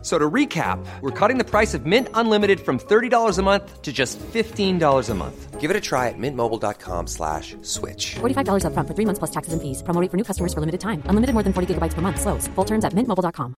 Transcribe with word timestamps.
F- 0.00 0.06
So 0.06 0.18
to 0.18 0.30
recap, 0.30 0.78
we're 1.02 1.10
cutting 1.10 1.36
the 1.36 1.44
price 1.44 1.74
of 1.74 1.84
Mint 1.84 2.08
Unlimited 2.14 2.60
from 2.60 2.78
$30 2.78 3.38
a 3.38 3.42
month 3.42 3.82
to 3.82 3.92
just 3.92 4.18
$15 4.32 5.10
a 5.10 5.14
month. 5.14 5.60
Give 5.60 5.70
it 5.70 5.76
a 5.76 5.80
try 5.80 6.08
at 6.08 6.14
mintmobile.com 6.18 7.06
slash 7.06 7.54
switch. 7.60 8.14
$45 8.20 8.64
upfront 8.64 8.88
for 8.88 8.94
three 8.96 9.04
months 9.04 9.18
plus 9.18 9.30
taxes 9.30 9.52
and 9.52 9.60
fees. 9.60 9.82
Promo 9.82 10.00
rate 10.00 10.10
for 10.10 10.16
new 10.16 10.24
customers 10.24 10.54
for 10.54 10.60
limited 10.60 10.80
time. 10.80 11.02
Unlimited 11.04 11.34
more 11.34 11.42
than 11.44 11.52
40 11.52 11.74
gigabytes 11.74 11.92
per 11.92 12.00
month. 12.00 12.18
Slows. 12.18 12.48
Full 12.56 12.64
terms 12.64 12.84
at 12.86 12.94
mintmobile.com. 12.94 13.54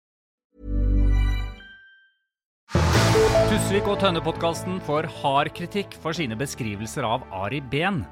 Tusvik 3.52 3.86
og 3.86 4.00
Tønne-podkasten 4.00 4.80
får 4.86 5.06
hard 5.22 5.50
kritikk 5.54 5.94
for 6.02 6.12
sine 6.16 6.34
beskrivelser 6.40 7.04
av 7.06 7.22
Ari 7.30 7.60
Behn. 7.60 8.02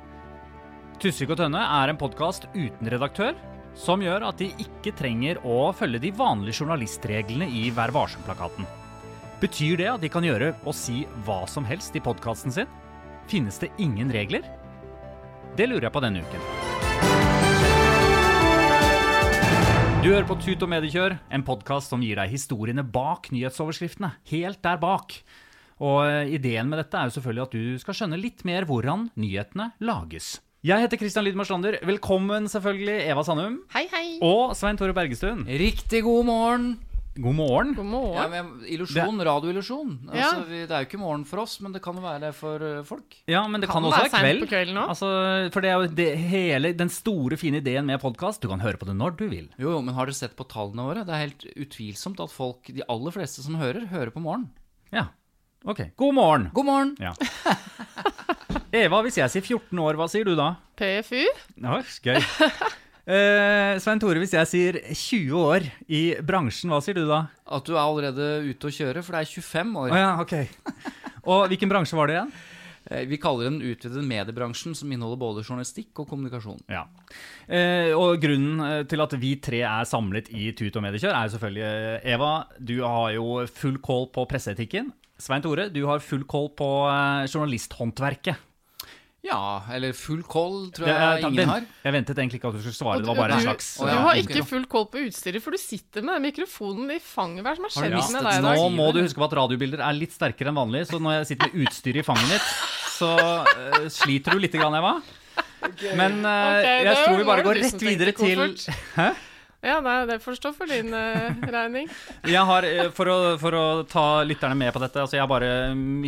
Tusvik 1.00 1.32
og 1.32 1.38
Tønne 1.40 1.62
er 1.64 1.88
en 1.88 1.96
podkast 1.98 2.46
uten 2.54 2.90
redaktør, 2.92 3.34
som 3.78 4.02
gjør 4.02 4.26
at 4.28 4.40
de 4.40 4.50
ikke 4.62 4.92
trenger 4.98 5.40
å 5.46 5.70
følge 5.76 6.02
de 6.02 6.12
vanlige 6.16 6.62
journalistreglene 6.62 7.48
i 7.48 7.68
Vær 7.74 7.92
varsom-plakaten. 7.94 8.68
Betyr 9.40 9.80
det 9.80 9.88
at 9.88 10.02
de 10.02 10.10
kan 10.12 10.24
gjøre 10.26 10.52
og 10.68 10.76
si 10.76 11.06
hva 11.24 11.42
som 11.48 11.64
helst 11.64 11.94
i 11.96 12.02
podkasten 12.04 12.52
sin? 12.52 12.68
Finnes 13.30 13.60
det 13.62 13.70
ingen 13.80 14.10
regler? 14.12 14.44
Det 15.56 15.68
lurer 15.70 15.88
jeg 15.88 15.94
på 15.94 16.02
denne 16.04 16.24
uken. 16.24 16.44
Du 20.00 20.08
hører 20.08 20.24
på 20.24 20.36
Tut 20.40 20.62
og 20.64 20.70
Mediekjør, 20.72 21.18
en 21.28 21.42
podkast 21.44 21.92
som 21.92 22.00
gir 22.00 22.16
deg 22.16 22.30
historiene 22.32 22.84
bak 22.84 23.28
nyhetsoverskriftene. 23.34 24.14
Helt 24.30 24.62
der 24.64 24.78
bak. 24.80 25.18
Og 25.80 25.98
eh, 26.04 26.34
ideen 26.36 26.68
med 26.68 26.80
dette 26.80 26.96
er 26.96 27.08
jo 27.08 27.16
selvfølgelig 27.18 27.44
at 27.44 27.56
du 27.56 27.82
skal 27.82 27.98
skjønne 27.98 28.20
litt 28.20 28.44
mer 28.48 28.64
hvordan 28.68 29.10
nyhetene 29.20 29.70
lages. 29.84 30.38
Jeg 30.60 30.76
heter 30.84 31.00
Christian 31.00 31.24
Lydmar 31.24 31.46
Slander. 31.48 31.78
Velkommen 31.88 32.44
selvfølgelig, 32.52 32.98
Eva 33.08 33.22
Sandum. 33.24 33.54
Hei, 33.72 33.86
hei. 33.88 34.06
Og 34.20 34.50
Svein 34.58 34.76
Tore 34.76 34.92
Bergestuen. 34.92 35.46
Riktig 35.48 36.02
god 36.04 36.26
morgen. 36.28 36.66
God 37.16 37.34
morgen. 37.38 37.70
God 37.78 37.88
morgen. 37.88 38.18
Ja, 38.20 38.26
men 38.28 38.66
illusjon, 38.68 39.22
radioillusjon. 39.24 39.94
Ja. 40.12 40.26
Altså, 40.28 40.42
vi, 40.50 40.58
det 40.68 40.74
er 40.76 40.84
jo 40.84 40.88
ikke 40.90 41.00
morgen 41.00 41.24
for 41.28 41.40
oss, 41.46 41.54
men 41.64 41.72
det 41.72 41.80
kan 41.84 41.96
jo 41.96 42.04
være 42.04 42.20
det 42.26 42.32
for 42.36 42.60
eh, 42.64 42.82
folk. 42.86 43.16
Ja, 43.28 43.40
men 43.48 43.64
det 43.64 43.70
kan, 43.70 43.80
Kan 43.80 43.88
også 43.88 44.02
være 44.04 44.20
kveld. 44.20 44.44
på 44.44 44.50
kvelden 44.52 44.80
også. 44.82 45.08
Altså, 45.08 45.54
for 45.56 45.64
det 45.64 45.70
er 45.72 45.80
jo 45.80 45.88
det 46.02 46.08
hele, 46.28 46.72
den 46.76 46.92
store, 46.92 47.40
fine 47.40 47.62
ideen 47.64 47.88
med 47.88 48.00
podkast. 48.04 48.44
Du 48.44 48.48
kan 48.52 48.60
høre 48.60 48.76
på 48.80 48.88
det 48.88 48.98
når 49.00 49.16
du 49.16 49.24
vil. 49.32 49.48
Jo, 49.56 49.72
jo, 49.78 49.80
men 49.80 49.96
har 49.96 50.12
dere 50.12 50.20
sett 50.20 50.36
på 50.38 50.44
tallene 50.52 50.84
våre? 50.90 51.06
Det 51.08 51.16
er 51.16 51.24
helt 51.24 51.48
utvilsomt 51.56 52.20
at 52.20 52.36
folk, 52.36 52.68
de 52.68 52.84
aller 52.84 53.16
fleste 53.16 53.40
som 53.48 53.56
hører, 53.60 53.88
hører 53.90 54.12
på 54.12 54.20
morgen. 54.28 54.50
Ja. 54.92 55.08
Ok. 55.64 55.80
God 55.96 56.14
morgen. 56.14 56.48
God 56.54 56.64
morgen! 56.66 56.92
Ja. 57.00 57.12
Eva, 58.72 59.00
hvis 59.04 59.18
jeg 59.20 59.28
sier 59.32 59.44
14 59.44 59.80
år, 59.82 59.98
hva 59.98 60.06
sier 60.08 60.24
du 60.24 60.32
da? 60.38 60.54
PFU? 60.78 61.20
Ja, 61.60 61.80
gøy. 62.06 62.20
Eh, 63.10 63.74
Svein 63.82 63.98
Tore, 64.00 64.20
hvis 64.22 64.32
jeg 64.36 64.46
sier 64.48 64.78
20 64.86 65.34
år 65.40 65.66
i 65.90 66.00
bransjen, 66.24 66.70
hva 66.72 66.78
sier 66.84 66.96
du 66.96 67.02
da? 67.08 67.24
At 67.50 67.66
du 67.66 67.74
er 67.74 67.82
allerede 67.82 68.28
ute 68.46 68.70
å 68.70 68.72
kjøre, 68.72 69.02
for 69.04 69.16
det 69.16 69.24
er 69.24 69.32
25 69.34 69.74
år. 69.82 69.92
Å 69.92 69.98
ja, 70.00 70.12
ok. 70.22 70.34
Og 71.26 71.44
hvilken 71.50 71.72
bransje 71.72 71.98
var 71.98 72.08
det 72.08 72.16
igjen? 72.16 72.32
Eh, 72.90 73.02
Vi 73.10 73.18
kaller 73.20 73.50
den 73.50 73.58
utvidede 73.60 74.04
mediebransjen, 74.06 74.76
som 74.78 74.92
inneholder 74.94 75.20
både 75.20 75.44
journalistikk 75.44 76.00
og 76.04 76.08
kommunikasjon. 76.12 76.62
Ja. 76.72 76.86
Eh, 77.50 77.90
og 77.98 78.16
grunnen 78.22 78.62
eh, 78.68 78.78
til 78.88 79.02
at 79.04 79.18
vi 79.20 79.34
tre 79.42 79.60
er 79.66 79.90
samlet 79.90 80.30
i 80.32 80.52
Tut 80.56 80.78
og 80.80 80.86
Mediekjør, 80.86 81.12
er 81.18 81.26
jo 81.28 81.34
selvfølgelig 81.36 82.14
Eva, 82.16 82.32
du 82.56 82.76
har 82.86 83.12
jo 83.18 83.28
full 83.60 83.76
kål 83.84 84.08
på 84.14 84.24
presseetikken. 84.30 84.92
Svein 85.20 85.44
Tore, 85.44 85.68
du 85.72 85.82
har 85.88 86.00
full 86.04 86.24
kål 86.28 86.48
på 86.58 86.70
eh, 86.88 87.26
journalisthåndverket. 87.28 88.46
Ja, 89.20 89.60
eller 89.68 89.92
full 89.92 90.22
koll, 90.24 90.70
tror 90.72 90.88
jeg 90.88 90.96
jeg, 90.96 91.28
ingen 91.28 91.50
har. 91.50 91.64
jeg 91.84 91.92
ventet 91.92 92.20
egentlig 92.22 92.38
ikke 92.40 92.48
at 92.48 92.54
du 92.56 92.62
skulle 92.62 92.78
svare, 92.78 93.02
Du, 93.02 93.04
det 93.04 93.10
var 93.10 93.18
bare 93.20 93.36
en 93.36 93.42
slags 93.44 93.66
Du 93.76 93.90
har 93.90 94.20
ikke 94.22 94.44
full 94.48 94.64
kål 94.72 94.86
på 94.94 95.02
utstyret, 95.10 95.44
for 95.44 95.52
du 95.52 95.60
sitter 95.60 96.06
med 96.06 96.16
den 96.16 96.24
mikrofonen 96.30 96.94
i 96.94 96.96
fanget. 97.04 97.44
Hva 97.44 97.52
er 97.52 97.58
det 97.58 97.60
som 97.60 97.68
har 97.68 97.74
skjedd 97.76 97.96
med 98.16 98.24
deg 98.24 98.38
i 98.38 98.44
dag? 98.46 98.60
Nå 98.62 98.68
må 98.78 98.88
du 98.96 99.02
huske 99.02 99.20
på 99.20 99.28
at 99.28 99.36
radiobilder 99.42 99.84
er 99.84 99.98
litt 99.98 100.16
sterkere 100.16 100.54
enn 100.54 100.60
vanlig, 100.62 100.86
så 100.88 101.02
når 101.04 101.18
jeg 101.18 101.32
sitter 101.34 101.52
med 101.52 101.66
utstyret 101.66 102.00
i 102.00 102.06
fanget 102.06 102.32
mitt, 102.32 102.52
så 102.96 103.10
uh, 103.20 103.88
sliter 103.92 104.36
du 104.36 104.40
litt, 104.40 104.56
grann, 104.56 104.78
Eva. 104.80 104.96
Men 106.00 106.22
uh, 106.24 106.32
okay, 106.56 106.86
jeg 106.88 106.96
tror 107.04 107.20
vi 107.20 107.28
bare 107.28 107.44
går 107.44 107.60
rett 107.66 107.84
videre 107.90 108.16
til. 108.16 108.46
Hæ? 108.96 109.10
Ja, 109.60 109.76
nei, 109.84 110.06
det 110.08 110.22
får 110.24 110.38
stå 110.38 110.54
for 110.56 110.70
din 110.70 110.94
uh, 110.96 111.36
regning. 111.52 111.88
Jeg 112.34 112.44
har, 112.48 112.64
eh, 112.64 112.88
for 112.96 113.10
å, 113.12 113.16
for 113.40 113.56
å 113.56 113.64
ta 113.88 114.04
lytterne 114.24 114.56
med 114.56 114.72
på 114.72 114.80
dette, 114.80 115.02
altså 115.02 115.18
jeg, 115.18 115.28
bare, 115.28 115.50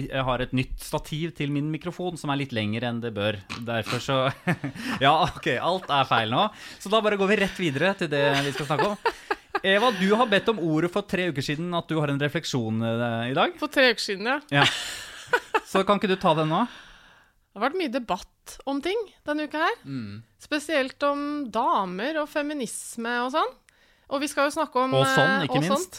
jeg 0.00 0.24
har 0.24 0.44
et 0.44 0.54
nytt 0.56 0.78
stativ 0.80 1.34
til 1.36 1.52
min 1.52 1.68
mikrofon 1.72 2.16
som 2.16 2.32
er 2.32 2.40
litt 2.40 2.54
lengre 2.56 2.88
enn 2.88 3.02
det 3.02 3.12
bør. 3.12 3.36
Derfor 3.66 4.00
så 4.00 4.16
Ja, 5.04 5.12
ok, 5.26 5.50
alt 5.60 5.92
er 5.92 6.08
feil 6.08 6.32
nå. 6.32 6.46
Så 6.80 6.92
da 6.92 7.02
bare 7.04 7.20
går 7.20 7.28
vi 7.34 7.38
rett 7.42 7.60
videre 7.60 7.92
til 8.00 8.08
det 8.12 8.24
vi 8.40 8.54
skal 8.56 8.70
snakke 8.70 8.88
om. 8.94 9.12
Eva, 9.62 9.92
du 10.00 10.08
har 10.16 10.30
bedt 10.32 10.48
om 10.48 10.62
ordet 10.64 10.88
for 10.94 11.04
tre 11.06 11.28
uker 11.28 11.44
siden 11.44 11.68
at 11.76 11.92
du 11.92 11.98
har 12.00 12.10
en 12.10 12.22
refleksjon 12.24 12.80
eh, 12.88 13.18
i 13.34 13.36
dag. 13.36 13.52
For 13.60 13.72
tre 13.72 13.92
uker 13.92 14.06
siden, 14.06 14.32
ja. 14.32 14.40
Ja. 14.62 14.64
Så 15.68 15.84
kan 15.84 16.00
ikke 16.00 16.10
du 16.10 16.16
ta 16.20 16.32
den 16.40 16.48
nå? 16.52 16.64
Det 17.52 17.60
har 17.60 17.66
vært 17.66 17.80
mye 17.82 17.92
debatt 17.92 18.54
om 18.64 18.78
ting 18.80 18.96
denne 19.28 19.44
uka 19.44 19.60
her. 19.60 19.74
Mm. 19.84 20.22
Spesielt 20.40 21.04
om 21.04 21.26
damer 21.52 22.22
og 22.22 22.30
feminisme 22.32 23.12
og 23.26 23.34
sånn. 23.34 23.50
Og 24.12 24.22
vi 24.22 24.28
skal 24.32 24.48
jo 24.48 24.54
snakke 24.56 24.80
om 24.80 24.94
Og 24.96 25.04
sånn, 25.04 25.34
eh, 25.42 25.44
ikke 25.44 25.60
og 25.60 25.66
minst. 25.66 25.98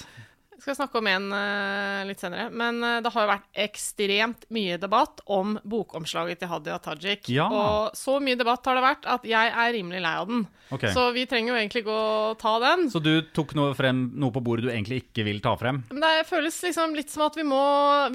Vi 0.53 0.63
skal 0.63 0.77
snakke 0.77 0.97
om 0.97 1.07
en 1.11 1.27
uh, 1.29 2.01
litt 2.07 2.21
senere. 2.23 2.47
Men 2.49 2.79
uh, 2.81 2.95
det 3.05 3.11
har 3.13 3.25
jo 3.25 3.29
vært 3.29 3.61
ekstremt 3.65 4.47
mye 4.53 4.79
debatt 4.81 5.21
om 5.29 5.57
bokomslaget 5.61 6.41
til 6.41 6.49
Hadia 6.49 6.79
Tajik. 6.81 7.29
Ja. 7.29 7.45
Og 7.53 7.97
så 7.97 8.17
mye 8.23 8.39
debatt 8.39 8.65
har 8.65 8.79
det 8.79 8.85
vært 8.85 9.05
at 9.13 9.29
jeg 9.29 9.53
er 9.53 9.73
rimelig 9.77 10.01
lei 10.07 10.15
av 10.23 10.31
den. 10.31 10.47
Okay. 10.73 10.93
Så 10.95 11.05
vi 11.13 11.27
trenger 11.29 11.53
jo 11.53 11.59
egentlig 11.59 11.83
ikke 11.85 11.99
å 11.99 12.33
ta 12.39 12.55
den. 12.63 12.87
Så 12.89 13.03
du 13.03 13.11
tok 13.35 13.53
noe, 13.59 13.77
frem, 13.77 14.07
noe 14.17 14.33
på 14.33 14.41
bordet 14.45 14.65
du 14.65 14.73
egentlig 14.73 15.03
ikke 15.03 15.27
vil 15.29 15.43
ta 15.43 15.53
frem? 15.59 15.83
Men 15.93 16.01
det 16.01 16.25
føles 16.31 16.57
liksom 16.65 16.97
litt 16.97 17.13
som 17.13 17.27
at 17.27 17.37
vi 17.37 17.45
må, 17.45 17.61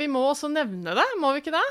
vi 0.00 0.10
må 0.10 0.26
også 0.32 0.50
nevne 0.50 0.99
det, 0.99 1.06
må 1.22 1.37
vi 1.37 1.44
ikke 1.44 1.55
det? 1.55 1.66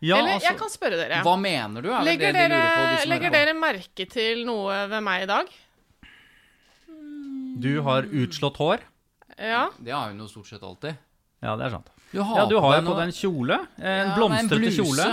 Ja, 0.00 0.16
Eller 0.16 0.38
altså, 0.38 0.48
jeg 0.48 0.58
kan 0.58 0.70
spørre 0.72 0.96
dere. 0.96 1.18
Hva 1.26 1.34
mener 1.36 1.82
du? 1.84 1.90
Er 1.92 2.04
Legger, 2.06 2.32
det 2.32 2.40
de 2.40 2.48
dere, 2.48 2.60
lurer 2.60 2.76
på, 2.76 3.02
de 3.02 3.08
legger 3.10 3.30
dere 3.34 3.52
merke 3.58 4.06
til 4.08 4.46
noe 4.48 4.78
ved 4.88 5.02
meg 5.04 5.26
i 5.26 5.28
dag? 5.28 5.50
du 7.60 7.80
har 7.84 8.06
utslått 8.08 8.56
hår. 8.56 8.80
Ja. 9.36 9.66
Det 9.78 9.92
har 9.92 10.08
hun 10.12 10.20
jo 10.22 10.28
stort 10.30 10.48
sett 10.48 10.62
alltid. 10.64 10.96
Ja, 11.44 11.54
det 11.56 11.66
er 11.68 11.74
sant. 11.76 11.90
Du 12.12 12.20
har 12.22 12.38
Ja, 12.42 12.46
du 12.48 12.56
har 12.60 12.72
deg 12.78 12.84
jo 12.84 12.90
på 12.90 12.96
deg 12.98 13.08
en 13.10 13.16
kjole. 13.16 13.58
En 13.78 14.08
Ja, 14.08 14.14
blomstrete 14.16 14.70
en 14.70 14.76
kjole. 14.78 15.08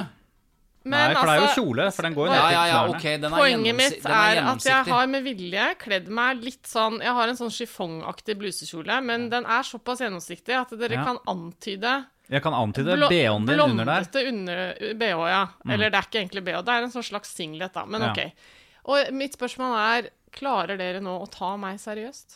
Men 0.87 1.11
Nei, 1.11 1.15
for 1.19 1.27
det 1.27 1.33
er 1.33 1.39
jo 1.41 1.47
altså, 1.47 1.59
kjole, 1.61 1.85
for 1.91 2.01
den 2.07 2.13
går 2.15 2.27
jo 2.27 2.31
ned 2.31 2.37
Ja, 2.39 2.49
ja, 2.49 2.65
ja, 2.67 2.81
knærne. 2.87 3.21
den 3.21 3.33
er, 3.33 3.37
Poenget 3.41 3.75
mitt 3.75 4.03
den 4.03 4.11
er 4.15 4.37
at 4.53 4.63
jeg 4.63 4.85
har 4.87 5.07
med 5.11 5.23
vilje 5.25 5.65
kledd 5.83 6.07
meg 6.07 6.43
litt 6.45 6.63
sånn 6.71 7.01
Jeg 7.03 7.11
har 7.17 7.27
en 7.27 7.35
sånn 7.35 7.51
chiffongaktig 7.51 8.37
blusekjole, 8.39 9.01
men 9.03 9.27
den 9.29 9.43
er 9.45 9.63
såpass 9.67 9.99
gjennomsiktig 9.99 10.55
at 10.55 10.71
dere 10.79 10.95
Ja. 10.95 11.03
kan 11.03 11.19
antyde 11.27 12.05
Jeg 12.29 12.43
kan 12.43 12.53
antyde 12.57 12.97
BH-en 13.07 13.45
din 13.47 13.59
under 13.61 13.85
der. 13.87 14.03
Mm. 14.03 14.11
blondete 14.11 14.23
under 14.27 14.95
BH, 14.99 15.21
ja. 15.31 15.43
Eller 15.71 15.89
det 15.93 15.99
er 16.01 16.07
ikke 16.09 16.19
egentlig 16.21 16.43
BH, 16.43 16.61
det 16.67 16.73
er 16.75 16.87
en 16.87 16.91
sånn 16.91 17.05
slags 17.07 17.31
singlet, 17.37 17.71
da. 17.73 17.85
Men 17.85 18.01
Ja. 18.01 18.11
OK. 18.11 18.31
Og 18.87 19.13
mitt 19.13 19.33
spørsmål 19.37 19.77
er 19.79 20.09
Klarer 20.37 20.77
dere 20.77 20.99
nå 21.01 21.13
å 21.23 21.25
ta 21.31 21.53
meg 21.57 21.79
seriøst? 21.79 22.35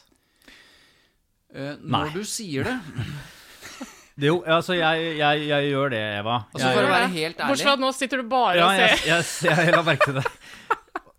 Eh, 1.53 1.75
Nei. 1.83 1.99
Når 2.07 2.13
du 2.15 2.23
sier 2.23 2.63
det 2.69 2.77
Det 4.21 4.27
Jo, 4.29 4.37
altså, 4.47 4.73
jeg, 4.77 5.17
jeg, 5.19 5.43
jeg 5.49 5.69
gjør 5.71 5.91
det, 5.93 5.99
Eva. 6.21 6.37
Altså, 6.53 6.67
Jeg- 6.67 6.75
for 6.77 6.87
å 6.87 6.91
være 6.91 7.09
helt 7.11 7.37
ærlig 7.39 7.47
Bortsett 7.51 7.67
fra 7.67 7.73
at 7.77 7.83
nå 7.83 7.91
sitter 7.95 8.21
du 8.21 8.29
bare 8.31 8.55
ja, 8.59 8.65
og 8.67 8.79
jeg, 8.79 8.97
ser. 8.97 9.49
jeg, 9.49 9.67
jeg 9.67 9.75
la 9.75 9.83
merke 9.87 10.07
til 10.07 10.17
det. 10.19 10.25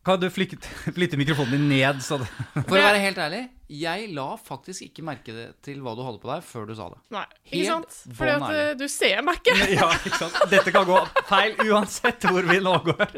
Kan 0.02 0.18
du 0.18 0.26
flytte, 0.34 0.58
flytte 0.96 1.18
mikrofonen 1.20 1.52
din 1.56 1.68
ned, 1.70 2.00
så 2.02 2.18
det 2.22 2.26
For 2.66 2.75
å 2.75 2.82
være 2.82 3.02
helt 3.04 3.20
ærlig, 3.22 3.42
jeg 3.72 4.08
la 4.12 4.26
faktisk 4.36 4.84
ikke 4.84 5.04
merke 5.06 5.32
det 5.34 5.46
til 5.64 5.78
hva 5.84 5.94
du 5.96 6.02
hadde 6.04 6.20
på 6.22 6.28
deg, 6.28 6.42
før 6.44 6.66
du 6.69 6.74
sa 6.76 6.88
det. 6.92 6.98
Nei, 7.14 7.24
ikke 7.48 7.69
sant? 7.70 7.98
Fordi 8.19 8.32
at 8.34 8.56
eh, 8.56 8.72
du 8.80 8.84
ser 8.92 9.22
meg 9.24 9.38
ikke. 9.40 9.54
Ja, 9.78 9.88
ikke 9.96 10.19
sant? 10.20 10.36
Dette 10.52 10.74
kan 10.74 10.84
gå 10.88 10.98
feil 11.30 11.56
uansett 11.70 12.26
hvor 12.28 12.44
vi 12.48 12.58
nå 12.64 12.74
går. 12.90 13.14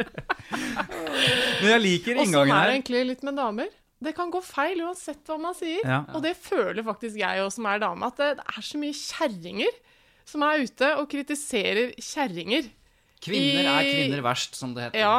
Men 0.54 1.70
jeg 1.72 1.82
liker 1.82 2.20
inngangen 2.22 2.34
her. 2.34 2.44
Og 2.44 2.52
sånn 2.52 2.54
er 2.60 2.70
det 2.70 2.76
egentlig 2.78 3.02
litt 3.10 3.26
med 3.26 3.38
damer. 3.40 3.72
det 4.04 4.12
kan 4.16 4.30
gå 4.32 4.40
feil 4.44 4.82
uansett 4.84 5.30
hva 5.30 5.38
man 5.40 5.56
sier. 5.58 5.80
Ja. 5.82 6.02
Og 6.14 6.22
det 6.24 6.34
føler 6.38 6.84
faktisk 6.86 7.18
jeg 7.20 7.42
òg 7.44 7.50
som 7.54 7.68
er 7.70 7.82
dame, 7.82 8.10
at 8.12 8.20
det, 8.20 8.30
det 8.40 8.46
er 8.52 8.66
så 8.70 8.80
mye 8.82 8.96
kjerringer 9.00 9.78
som 10.28 10.44
er 10.46 10.64
ute 10.64 10.90
og 11.00 11.08
kritiserer 11.12 11.94
kjerringer. 12.00 12.68
Kvinner 13.24 13.70
er 13.78 13.88
kvinner 13.88 14.22
verst, 14.24 14.56
som 14.58 14.74
det 14.76 14.90
heter. 14.90 15.00
Ja. 15.00 15.16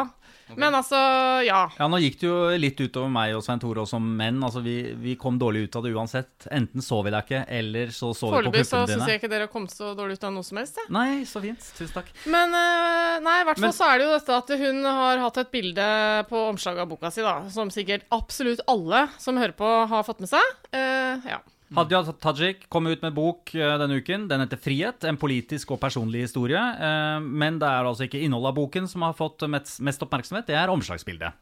Men 0.54 0.76
altså, 0.78 0.98
ja. 1.46 1.64
Ja, 1.80 1.88
nå 1.90 1.98
gikk 2.04 2.20
det 2.22 2.28
jo 2.28 2.36
litt 2.62 2.80
utover 2.80 3.10
meg 3.10 3.34
og 3.38 3.42
Svein 3.46 3.62
Tore 3.62 3.82
og 3.82 3.90
som 3.90 4.06
menn. 4.20 4.38
Altså, 4.46 4.62
vi, 4.66 4.94
vi 5.02 5.16
kom 5.20 5.40
dårlig 5.42 5.66
ut 5.66 5.78
av 5.80 5.88
det 5.88 5.94
uansett. 5.96 6.48
Enten 6.54 6.86
så 6.86 7.00
vi 7.06 7.14
deg 7.16 7.26
ikke, 7.26 7.42
eller 7.60 7.94
så 7.96 8.12
så 8.14 8.30
vi 8.30 8.36
på 8.36 8.38
Foreløpig 8.38 8.66
så 8.66 8.84
puppene 8.84 9.00
syns 9.00 9.12
jeg 9.12 9.22
ikke 9.22 9.32
dere 9.34 9.48
har 9.48 9.54
kommet 9.56 9.74
så 9.74 9.94
dårlig 9.98 10.20
ut 10.20 10.28
av 10.30 10.36
noe 10.36 10.46
som 10.46 10.62
helst. 10.62 10.78
Ja. 10.84 10.86
Nei, 10.94 11.10
så 11.30 11.42
fint. 11.44 11.72
Tusen 11.80 11.96
takk. 11.98 12.14
Men 12.30 12.54
eh, 12.62 13.18
nei, 13.26 13.40
i 13.42 13.48
hvert 13.50 13.62
fall 13.64 13.70
Men- 13.72 13.78
så 13.80 13.90
er 13.90 13.98
det 13.98 14.08
jo 14.08 14.14
dette 14.14 14.38
at 14.44 14.56
hun 14.62 14.86
har 14.86 15.26
hatt 15.26 15.42
et 15.42 15.52
bilde 15.56 15.90
på 16.30 16.46
omslaget 16.52 16.86
av 16.86 16.94
boka 16.94 17.12
si, 17.12 17.26
da, 17.26 17.36
som 17.50 17.74
sikkert 17.74 18.06
absolutt 18.16 18.62
alle 18.70 19.08
som 19.18 19.42
hører 19.42 19.58
på, 19.58 19.74
har 19.90 20.06
fått 20.08 20.22
med 20.24 20.30
seg. 20.32 20.56
Uh, 20.70 21.26
ja. 21.26 21.42
Hadia 21.74 22.04
Tajik 22.22 22.68
kom 22.70 22.86
ut 22.88 23.02
med 23.02 23.16
bok 23.16 23.56
eh, 23.58 23.78
denne 23.82 23.98
uken. 23.98 24.28
Den 24.30 24.44
heter 24.44 24.58
'Frihet'. 24.62 25.08
En 25.10 25.18
politisk 25.18 25.72
og 25.72 25.80
personlig 25.82 26.22
historie. 26.28 26.60
Eh, 26.60 27.20
Men 27.20 27.58
det 27.60 27.68
er 27.68 27.84
altså 27.86 28.06
ikke 28.06 28.22
innholdet 28.22 28.52
av 28.54 28.56
boken 28.56 28.88
som 28.88 29.02
har 29.02 29.14
fått 29.14 29.42
mest 29.50 30.02
oppmerksomhet, 30.04 30.46
det 30.46 30.56
er 30.56 30.70
omslagsbildet. 30.70 31.34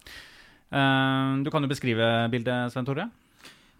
Eh, 0.72 1.44
Du 1.44 1.50
kan 1.52 1.62
jo 1.62 1.68
beskrive 1.68 2.30
bildet, 2.32 2.72
Svein 2.72 2.86
Tore. 2.86 3.10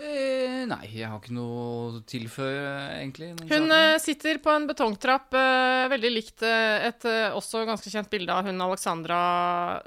Eh, 0.02 0.64
nei, 0.66 0.88
jeg 0.90 1.06
har 1.06 1.20
ikke 1.20 1.36
noe 1.36 1.58
å 1.62 2.00
tilføye, 2.10 2.62
egentlig. 2.98 3.28
Hun 3.44 3.46
saken. 3.46 3.74
eh, 3.76 3.98
sitter 4.02 4.40
på 4.42 4.50
en 4.50 4.66
betongtrapp, 4.66 5.36
eh, 5.38 5.84
veldig 5.92 6.10
likt 6.16 6.42
eh, 6.42 6.88
et 6.90 7.06
eh, 7.06 7.36
også 7.38 7.62
ganske 7.70 7.92
kjent 7.94 8.10
bilde 8.10 8.34
av 8.34 8.48
hun 8.50 8.58
Alexandra 8.66 9.20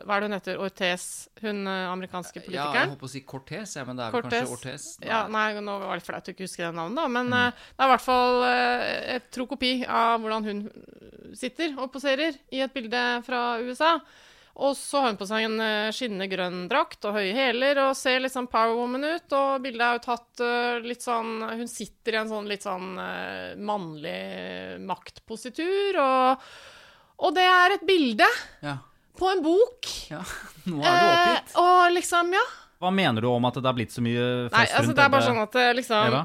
Hva 0.07 0.17
er 0.17 0.23
det 0.23 0.29
hun 0.29 0.37
heter? 0.37 0.61
Ortez? 0.63 1.07
Hun 1.43 1.67
amerikanske 1.67 2.39
politikeren? 2.39 2.77
Ja, 2.79 2.85
jeg 2.87 2.93
holdt 2.93 3.03
på 3.03 3.09
å 3.11 3.13
si 3.17 3.23
Cortez, 3.27 3.75
ja, 3.77 3.85
men 3.89 3.99
det 3.99 4.07
er 4.07 4.15
vel 4.15 4.23
Cortez. 4.23 4.45
kanskje 4.47 4.55
Ortez. 4.61 4.87
Ja, 5.11 5.25
nei, 5.27 5.49
nå 5.59 5.75
var 5.83 5.91
det 5.91 5.99
litt 6.01 6.09
flaut 6.13 6.31
å 6.31 6.35
ikke 6.37 6.47
huske 6.47 6.63
det 6.63 6.71
navnet, 6.79 7.01
da. 7.03 7.09
Mm. 7.11 7.17
Men 7.19 7.35
eh, 7.41 7.65
det 7.75 7.83
er 7.83 7.91
i 7.91 7.95
hvert 7.97 8.07
fall 8.07 8.47
et 9.17 9.27
tro 9.35 9.49
kopi 9.51 9.73
av 9.91 10.23
hvordan 10.23 10.47
hun 10.47 10.63
sitter 11.37 11.75
og 11.83 11.91
poserer 11.93 12.39
i 12.55 12.63
et 12.65 12.73
bilde 12.79 13.03
fra 13.27 13.43
USA. 13.59 13.97
Og 14.57 14.73
så 14.79 15.03
har 15.03 15.11
hun 15.13 15.19
på 15.21 15.27
seg 15.29 15.45
en 15.45 15.59
eh, 15.61 15.91
skinnende 15.93 16.31
grønn 16.33 16.63
drakt 16.71 17.05
og 17.05 17.19
høye 17.19 17.35
hæler 17.37 17.77
og 17.83 17.91
ser 17.99 18.23
litt 18.25 18.33
sånn 18.33 18.47
powerwoman 18.49 19.05
ut. 19.05 19.35
Og 19.37 19.61
bildet 19.67 19.85
er 19.85 19.99
jo 19.99 20.05
tatt 20.07 20.43
eh, 20.47 20.79
litt 20.87 21.05
sånn 21.05 21.35
Hun 21.51 21.69
sitter 21.69 22.17
i 22.17 22.21
en 22.23 22.31
sånn 22.31 22.49
litt 22.49 22.65
sånn 22.65 22.95
eh, 23.03 23.51
mannlig 23.61 24.17
maktpositur, 24.89 25.99
og, 26.01 26.47
og 27.21 27.35
det 27.37 27.45
er 27.49 27.75
et 27.77 27.85
bilde 27.89 28.29
Ja. 28.65 28.79
på 29.19 29.29
en 29.35 29.43
bok. 29.45 29.91
ja. 30.11 30.23
Nå 30.71 30.81
er 30.81 30.97
du 30.97 31.11
oppgitt. 31.11 31.53
Eh, 31.53 31.61
og 31.61 31.93
liksom, 31.95 32.33
ja. 32.37 32.47
Hva 32.81 32.91
mener 32.93 33.25
du 33.25 33.29
om 33.31 33.45
at 33.49 33.57
det 33.61 33.65
har 33.69 33.77
blitt 33.77 33.93
så 33.95 34.03
mye 34.05 34.25
fest 34.49 34.57
Nei, 34.57 34.65
altså 34.69 34.83
rundt 34.91 34.97
det 34.99 35.05
er 35.05 35.13
bare 35.15 35.29
sånn 35.29 35.43
at 35.45 35.55
liksom 35.79 36.09
Eva? 36.11 36.23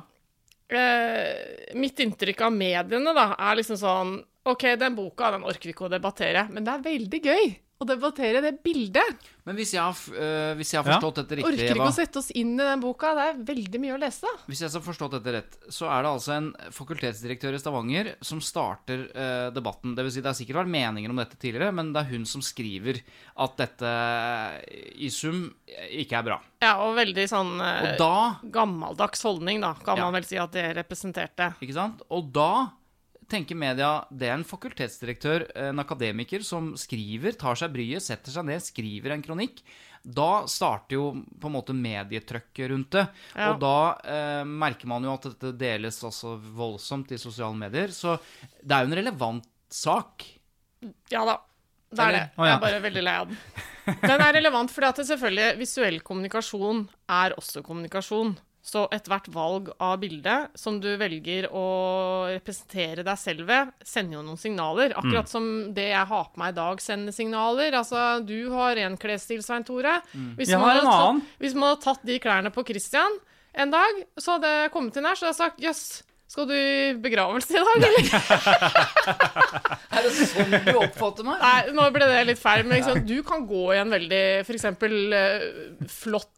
eh, 0.68 1.76
Mitt 1.80 2.00
inntrykk 2.04 2.42
av 2.48 2.56
mediene 2.56 3.14
da, 3.16 3.28
er 3.40 3.60
liksom 3.60 3.80
sånn 3.80 4.16
OK, 4.52 4.66
den 4.82 4.96
boka 4.98 5.30
den 5.36 5.44
orker 5.46 5.70
vi 5.70 5.76
ikke 5.76 5.86
å 5.88 5.92
debattere, 5.94 6.48
men 6.50 6.66
det 6.66 6.74
er 6.74 6.88
veldig 6.88 7.22
gøy 7.28 7.52
å 7.82 7.86
debattere 7.90 8.42
det 8.46 8.52
bildet. 8.64 9.28
Men 9.46 9.58
hvis 9.58 9.72
jeg 9.74 9.82
har, 9.82 9.98
øh, 10.14 10.52
hvis 10.60 10.70
jeg 10.72 10.84
har 10.84 10.86
Ja. 10.92 11.00
forstått 11.00 11.16
dette 11.24 11.38
riktig, 11.40 11.50
Orker 11.50 11.66
ikke 11.74 11.80
Eva 11.82 11.88
å 11.90 11.96
sette 11.96 12.20
oss 12.22 12.30
inn 12.38 12.54
i 12.54 12.64
den 12.64 12.80
boka. 12.84 13.16
Det 13.18 13.24
er 13.32 13.40
veldig 13.56 13.80
mye 13.82 13.96
å 13.98 14.00
lese. 14.00 14.30
Hvis 14.48 14.62
jeg 14.62 14.70
har 14.72 14.82
forstått 14.86 15.16
dette 15.18 15.34
rett, 15.34 15.58
så 15.74 15.90
er 15.90 16.04
det 16.06 16.12
altså 16.12 16.32
en 16.38 16.52
fakultetsdirektør 16.72 17.58
i 17.58 17.62
Stavanger 17.64 18.12
som 18.22 18.40
starter 18.40 19.08
eh, 19.16 19.50
debatten. 19.52 19.96
Det 19.98 20.06
vil 20.06 20.12
si, 20.14 20.22
det 20.22 20.30
har 20.30 20.38
sikkert 20.38 20.62
vært 20.62 20.74
meninger 20.76 21.10
om 21.10 21.16
dette 21.18 21.38
tidligere, 21.42 21.74
men 21.74 21.92
det 21.92 22.06
er 22.06 22.12
hun 22.14 22.26
som 22.30 22.42
skriver 22.42 23.02
at 23.38 23.58
dette 23.58 23.92
i 25.02 25.10
sum 25.10 25.48
ikke 25.90 26.20
er 26.20 26.24
bra. 26.28 26.40
Ja, 26.62 26.76
og 26.86 26.96
veldig 27.00 27.26
sånn 27.32 27.56
eh, 27.60 27.94
Og 27.94 27.98
da 27.98 28.16
gammeldags 28.54 29.24
holdning, 29.26 29.62
da, 29.62 29.74
kan 29.74 29.98
Ja. 29.98 30.06
man 30.06 30.14
vel 30.20 30.24
si 30.30 30.38
at 30.38 30.52
det 30.54 30.76
representerte. 30.78 31.56
Ikke 31.62 31.74
sant? 31.74 32.02
Og 32.12 32.32
da 32.32 32.72
tenker 33.32 33.58
media 33.58 33.94
det 34.12 34.30
er 34.30 34.36
en 34.38 34.48
fakultetsdirektør, 34.48 35.48
en 35.70 35.82
akademiker, 35.82 36.44
som 36.46 36.74
skriver, 36.80 37.38
tar 37.40 37.60
seg 37.60 37.72
bryet, 37.74 38.04
setter 38.04 38.34
seg 38.34 38.48
ned, 38.50 38.64
skriver 38.64 39.16
en 39.16 39.24
kronikk. 39.26 39.64
Da 40.02 40.48
starter 40.50 40.98
jo 40.98 41.06
på 41.14 41.50
en 41.50 41.54
måte 41.54 41.76
medietrøkket 41.78 42.72
rundt 42.72 42.96
det. 42.98 43.06
Ja. 43.36 43.52
Og 43.52 43.62
da 43.62 43.76
eh, 44.02 44.44
merker 44.50 44.90
man 44.90 45.06
jo 45.06 45.14
at 45.14 45.28
dette 45.30 45.54
deles 45.62 46.02
også 46.08 46.36
voldsomt 46.58 47.14
i 47.14 47.22
sosiale 47.22 47.58
medier. 47.58 47.94
Så 47.94 48.18
det 48.62 48.74
er 48.74 48.86
jo 48.86 48.92
en 48.92 49.00
relevant 49.04 49.50
sak. 49.72 50.26
Ja 51.14 51.26
da. 51.30 51.38
Det 51.92 52.04
er 52.06 52.16
det. 52.16 52.24
Oh, 52.40 52.46
ja. 52.48 52.54
Jeg 52.54 52.56
er 52.56 52.64
bare 52.64 52.84
veldig 52.86 53.04
lei 53.04 53.14
av 53.20 53.30
den. 53.30 53.40
Den 54.00 54.22
er 54.24 54.36
relevant 54.38 54.72
fordi 54.72 54.88
at 54.88 55.00
det 55.02 55.08
selvfølgelig 55.10 55.60
visuell 55.60 55.98
kommunikasjon 56.08 56.86
er 57.12 57.36
også 57.36 57.64
kommunikasjon. 57.66 58.32
Så 58.64 58.84
ethvert 58.94 59.26
valg 59.34 59.72
av 59.82 59.96
bilde 60.04 60.36
som 60.56 60.76
du 60.80 60.92
velger 61.02 61.48
å 61.50 61.62
representere 62.30 63.02
deg 63.04 63.18
selv 63.18 63.48
ved, 63.50 63.72
sender 63.84 64.20
jo 64.20 64.22
noen 64.28 64.38
signaler. 64.38 64.94
Akkurat 65.00 65.28
som 65.32 65.74
det 65.74 65.88
jeg 65.90 66.06
har 66.12 66.28
på 66.30 66.38
meg 66.38 66.54
i 66.54 66.58
dag, 66.60 66.82
sender 66.84 67.12
signaler. 67.16 67.72
Altså, 67.74 68.04
du 68.26 68.52
har 68.54 68.78
en 68.84 68.98
klesstil, 69.02 69.42
Svein 69.42 69.66
Tore. 69.66 69.96
Hvis, 70.38 70.50
Jeg 70.54 70.60
man 70.62 70.70
hadde 70.70 70.86
tatt- 70.86 71.40
hvis 71.42 71.56
man 71.58 71.70
hadde 71.72 71.82
tatt 71.88 72.06
de 72.06 72.20
klærne 72.20 72.52
på 72.54 72.66
Christian 72.68 73.18
en 73.56 73.72
dag, 73.72 74.06
så 74.20 74.38
hadde 74.38 74.48
jeg 74.62 74.72
kommet 74.72 74.96
inn 74.98 75.06
her 75.10 75.16
så 75.16 75.26
hadde 75.26 75.34
jeg 75.34 75.42
sagt 75.42 75.60
jøss, 75.66 76.04
skal 76.32 76.48
du 76.48 76.54
i 76.56 76.92
begravelse 77.04 77.58
i 77.60 77.60
dag, 77.60 77.86
eller? 77.90 78.06
Er 79.92 80.06
det 80.06 80.12
sånn 80.16 80.54
du 80.64 80.78
oppfatter 80.80 81.28
meg? 81.28 81.42
Nei, 81.44 81.74
nå 81.76 81.88
ble 81.92 82.08
det 82.08 82.22
litt 82.30 82.40
feil, 82.40 82.64
men 82.64 82.80
liksom, 82.80 83.02
du 83.04 83.18
kan 83.28 83.44
gå 83.50 83.66
i 83.76 83.82
en 83.82 83.92
veldig 83.92 84.22
f.eks. 84.46 84.70
Uh, 84.72 85.90
flott 85.92 86.32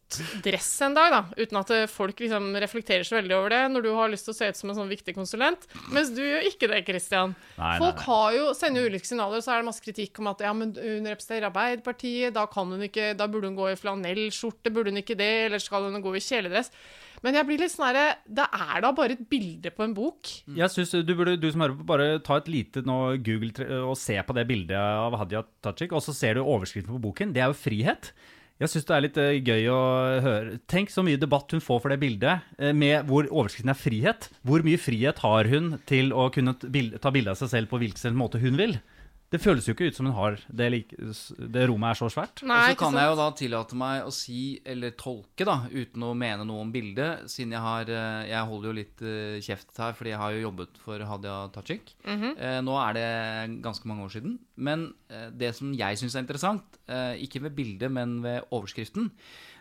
dress 0.43 0.69
en 0.85 0.93
dag, 0.97 1.13
da, 1.13 1.21
uten 1.37 1.57
at 1.57 1.71
eh, 1.73 1.85
folk 1.89 2.19
liksom 2.21 2.51
reflekterer 2.61 3.05
så 3.07 3.15
veldig 3.17 3.33
over 3.33 3.53
det, 3.53 3.61
når 3.73 3.85
du 3.85 3.89
har 3.97 4.11
lyst 4.11 4.27
til 4.27 4.33
å 4.33 4.37
se 4.37 4.49
ut 4.51 4.59
som 4.59 4.69
en 4.69 4.77
sånn 4.77 4.91
viktig 4.91 5.15
konsulent. 5.17 5.65
Mens 5.93 6.11
du 6.13 6.21
gjør 6.21 6.45
ikke 6.49 6.69
det, 6.69 6.83
Christian. 6.85 7.33
Nei, 7.57 7.71
nei, 7.71 7.79
folk 7.81 8.01
nei. 8.01 8.07
har 8.09 8.35
jo, 8.37 8.49
sender 8.57 8.83
jo 8.83 8.91
ulike 8.93 9.09
signaler, 9.09 9.41
og 9.41 9.45
så 9.45 9.55
er 9.55 9.63
det 9.63 9.69
masse 9.71 9.85
kritikk 9.85 10.21
om 10.21 10.29
at 10.33 10.43
ja, 10.45 10.53
men 10.57 10.75
hun 10.77 11.09
representerer 11.09 11.49
Arbeiderpartiet, 11.49 12.35
da 12.35 12.45
kan 12.51 12.73
hun 12.73 12.85
ikke, 12.89 13.13
da 13.17 13.29
burde 13.31 13.49
hun 13.49 13.57
gå 13.57 13.71
i 13.71 13.79
flanellskjorte, 13.79 14.73
burde 14.73 14.93
hun 14.93 15.01
ikke 15.01 15.17
det, 15.17 15.33
eller 15.47 15.63
skal 15.63 15.89
hun 15.89 16.03
gå 16.03 16.13
i 16.17 16.23
kjeledress? 16.23 16.69
Men 17.23 17.37
jeg 17.39 17.47
blir 17.47 17.61
litt 17.63 17.71
sånn 17.71 17.95
Det 18.27 18.45
er 18.45 18.83
da 18.83 18.91
bare 18.95 19.15
et 19.15 19.25
bilde 19.31 19.71
på 19.73 19.85
en 19.85 19.95
bok. 19.95 20.29
Jeg 20.59 20.69
synes 20.73 20.93
du, 21.07 21.13
burde, 21.15 21.37
du 21.39 21.49
som 21.53 21.63
hører 21.63 21.77
på, 21.79 21.87
bare 21.87 22.07
ta 22.25 22.41
et 22.41 22.51
lite 22.51 22.83
nå, 22.85 22.99
Google 23.23 23.67
og 23.81 23.95
se 23.99 24.17
på 24.19 24.35
det 24.35 24.45
bildet 24.49 24.77
av 24.77 25.15
Hadia 25.21 25.43
Tajik, 25.63 25.95
og 25.95 26.03
så 26.03 26.15
ser 26.15 26.37
du 26.37 26.43
overskriften 26.43 26.93
på 26.95 27.03
boken. 27.07 27.35
Det 27.35 27.43
er 27.43 27.51
jo 27.51 27.59
frihet. 27.63 28.11
Jeg 28.61 28.69
syns 28.69 28.85
det 28.87 28.93
er 28.95 29.03
litt 29.03 29.17
eh, 29.19 29.37
gøy 29.41 29.65
å 29.73 29.79
høre. 30.23 30.57
Tenk 30.69 30.91
så 30.93 31.03
mye 31.03 31.19
debatt 31.19 31.51
hun 31.55 31.63
får 31.63 31.81
for 31.83 31.91
det 31.91 31.97
bildet, 32.03 32.45
eh, 32.59 32.71
med 32.77 33.09
hvor 33.09 33.25
overskriften 33.25 33.73
er 33.73 33.79
frihet. 33.79 34.27
Hvor 34.45 34.63
mye 34.65 34.79
frihet 34.79 35.23
har 35.23 35.49
hun 35.51 35.73
til 35.89 36.13
å 36.13 36.29
kunne 36.33 36.53
ta 36.55 37.11
bilde 37.13 37.33
av 37.33 37.39
seg 37.41 37.51
selv 37.51 37.71
på 37.71 37.81
hvilken 37.81 38.19
måte 38.19 38.39
hun 38.43 38.59
vil? 38.59 38.77
Det 39.33 39.39
føles 39.41 39.65
jo 39.65 39.73
ikke 39.73 39.87
ut 39.89 39.97
som 39.97 40.05
hun 40.05 40.13
har 40.13 40.35
det, 40.45 40.67
like, 40.69 40.97
det 41.55 41.63
rommet 41.69 41.95
er 41.95 41.97
så 41.97 42.09
svært. 42.13 42.43
Nei, 42.45 42.59
og 42.69 42.75
så 42.75 42.79
kan 42.83 42.97
jeg 42.99 43.09
jo 43.09 43.15
da 43.17 43.25
tillate 43.39 43.77
meg 43.81 44.05
å 44.05 44.11
si, 44.13 44.41
eller 44.69 44.93
tolke, 44.99 45.47
da, 45.49 45.55
uten 45.73 46.05
å 46.05 46.11
mene 46.17 46.45
noe 46.45 46.61
om 46.61 46.73
bildet, 46.73 47.25
siden 47.33 47.55
jeg 47.55 47.63
har 47.65 47.89
eh, 47.89 48.27
Jeg 48.29 48.49
holder 48.51 48.69
jo 48.69 48.75
litt 48.77 49.01
eh, 49.01 49.39
kjeft 49.41 49.81
her, 49.81 49.97
fordi 49.97 50.13
jeg 50.13 50.21
har 50.21 50.35
jo 50.35 50.43
jobbet 50.45 50.77
for 50.83 51.05
Hadia 51.09 51.39
Tajik. 51.55 51.95
Mhm. 52.05 52.29
Eh, 52.37 52.59
Nå 52.63 52.77
er 52.83 52.97
det 52.99 53.07
ganske 53.65 53.89
mange 53.89 54.05
år 54.05 54.13
siden. 54.19 54.37
Men 54.55 54.85
eh, 55.09 55.31
det 55.33 55.53
som 55.57 55.73
jeg 55.73 55.97
syns 55.99 56.13
er 56.13 56.25
interessant, 56.27 56.77
eh, 56.85 57.17
ikke 57.25 57.41
ved 57.47 57.57
bildet, 57.57 57.89
men 57.91 58.19
ved 58.21 58.45
overskriften, 58.53 59.09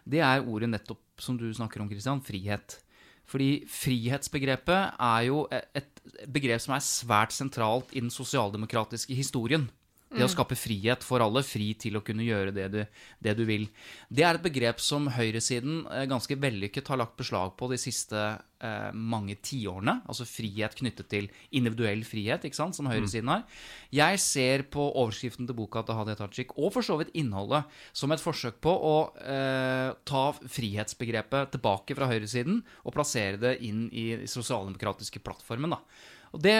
det 0.05 0.21
er 0.21 0.45
ordet 0.45 0.69
nettopp 0.69 1.23
som 1.23 1.41
du 1.41 1.49
snakker 1.55 1.81
om, 1.81 1.89
Christian, 1.89 2.21
frihet. 2.21 2.83
Fordi 3.29 3.65
frihetsbegrepet 3.71 4.97
er 5.01 5.21
jo 5.29 5.47
et 5.51 5.89
begrep 6.33 6.61
som 6.61 6.75
er 6.77 6.85
svært 6.85 7.33
sentralt 7.33 7.93
i 7.93 8.03
den 8.03 8.11
sosialdemokratiske 8.13 9.15
historien. 9.17 9.71
Det 10.13 10.27
å 10.27 10.31
skape 10.31 10.57
frihet 10.59 11.05
for 11.07 11.25
alle, 11.25 11.41
fri 11.47 11.71
til 11.81 11.97
å 11.97 12.03
kunne 12.05 12.27
gjøre 12.27 12.53
det 12.55 12.69
du, 12.73 12.81
det 13.25 13.33
du 13.39 13.45
vil. 13.49 13.67
Det 14.13 14.27
er 14.27 14.37
et 14.37 14.45
begrep 14.45 14.81
som 14.83 15.09
høyresiden 15.13 15.87
eh, 15.89 16.07
ganske 16.11 16.37
vellykket 16.37 16.91
har 16.93 17.01
lagt 17.01 17.17
beslag 17.21 17.55
på 17.57 17.71
de 17.73 17.79
siste 17.81 18.21
eh, 18.21 18.91
mange 18.93 19.39
tiårene. 19.41 19.99
Altså 20.05 20.27
frihet 20.29 20.77
knyttet 20.79 21.09
til 21.13 21.31
individuell 21.57 22.05
frihet, 22.05 22.45
ikke 22.45 22.61
sant, 22.61 22.77
som 22.77 22.91
høyresiden 22.91 23.33
har. 23.33 23.47
Jeg 23.95 24.21
ser 24.23 24.67
på 24.73 24.85
overskriften 24.91 25.49
til 25.49 25.57
boka 25.59 25.85
til 25.87 25.97
Hadia 25.99 26.19
Tajik, 26.21 26.57
og 26.61 26.75
for 26.77 26.85
så 26.87 26.99
vidt 27.01 27.15
innholdet, 27.19 27.65
som 27.97 28.13
et 28.13 28.23
forsøk 28.23 28.61
på 28.65 28.73
å 28.73 28.97
eh, 29.25 29.91
ta 30.09 30.25
frihetsbegrepet 30.43 31.57
tilbake 31.57 31.97
fra 31.97 32.11
høyresiden 32.13 32.61
og 32.85 32.97
plassere 32.97 33.41
det 33.41 33.59
inn 33.65 33.87
i 33.89 34.11
den 34.21 34.31
sosialdemokratiske 34.31 35.25
plattformen. 35.25 35.79
da. 35.79 35.81
Og, 36.33 36.41
det, 36.41 36.57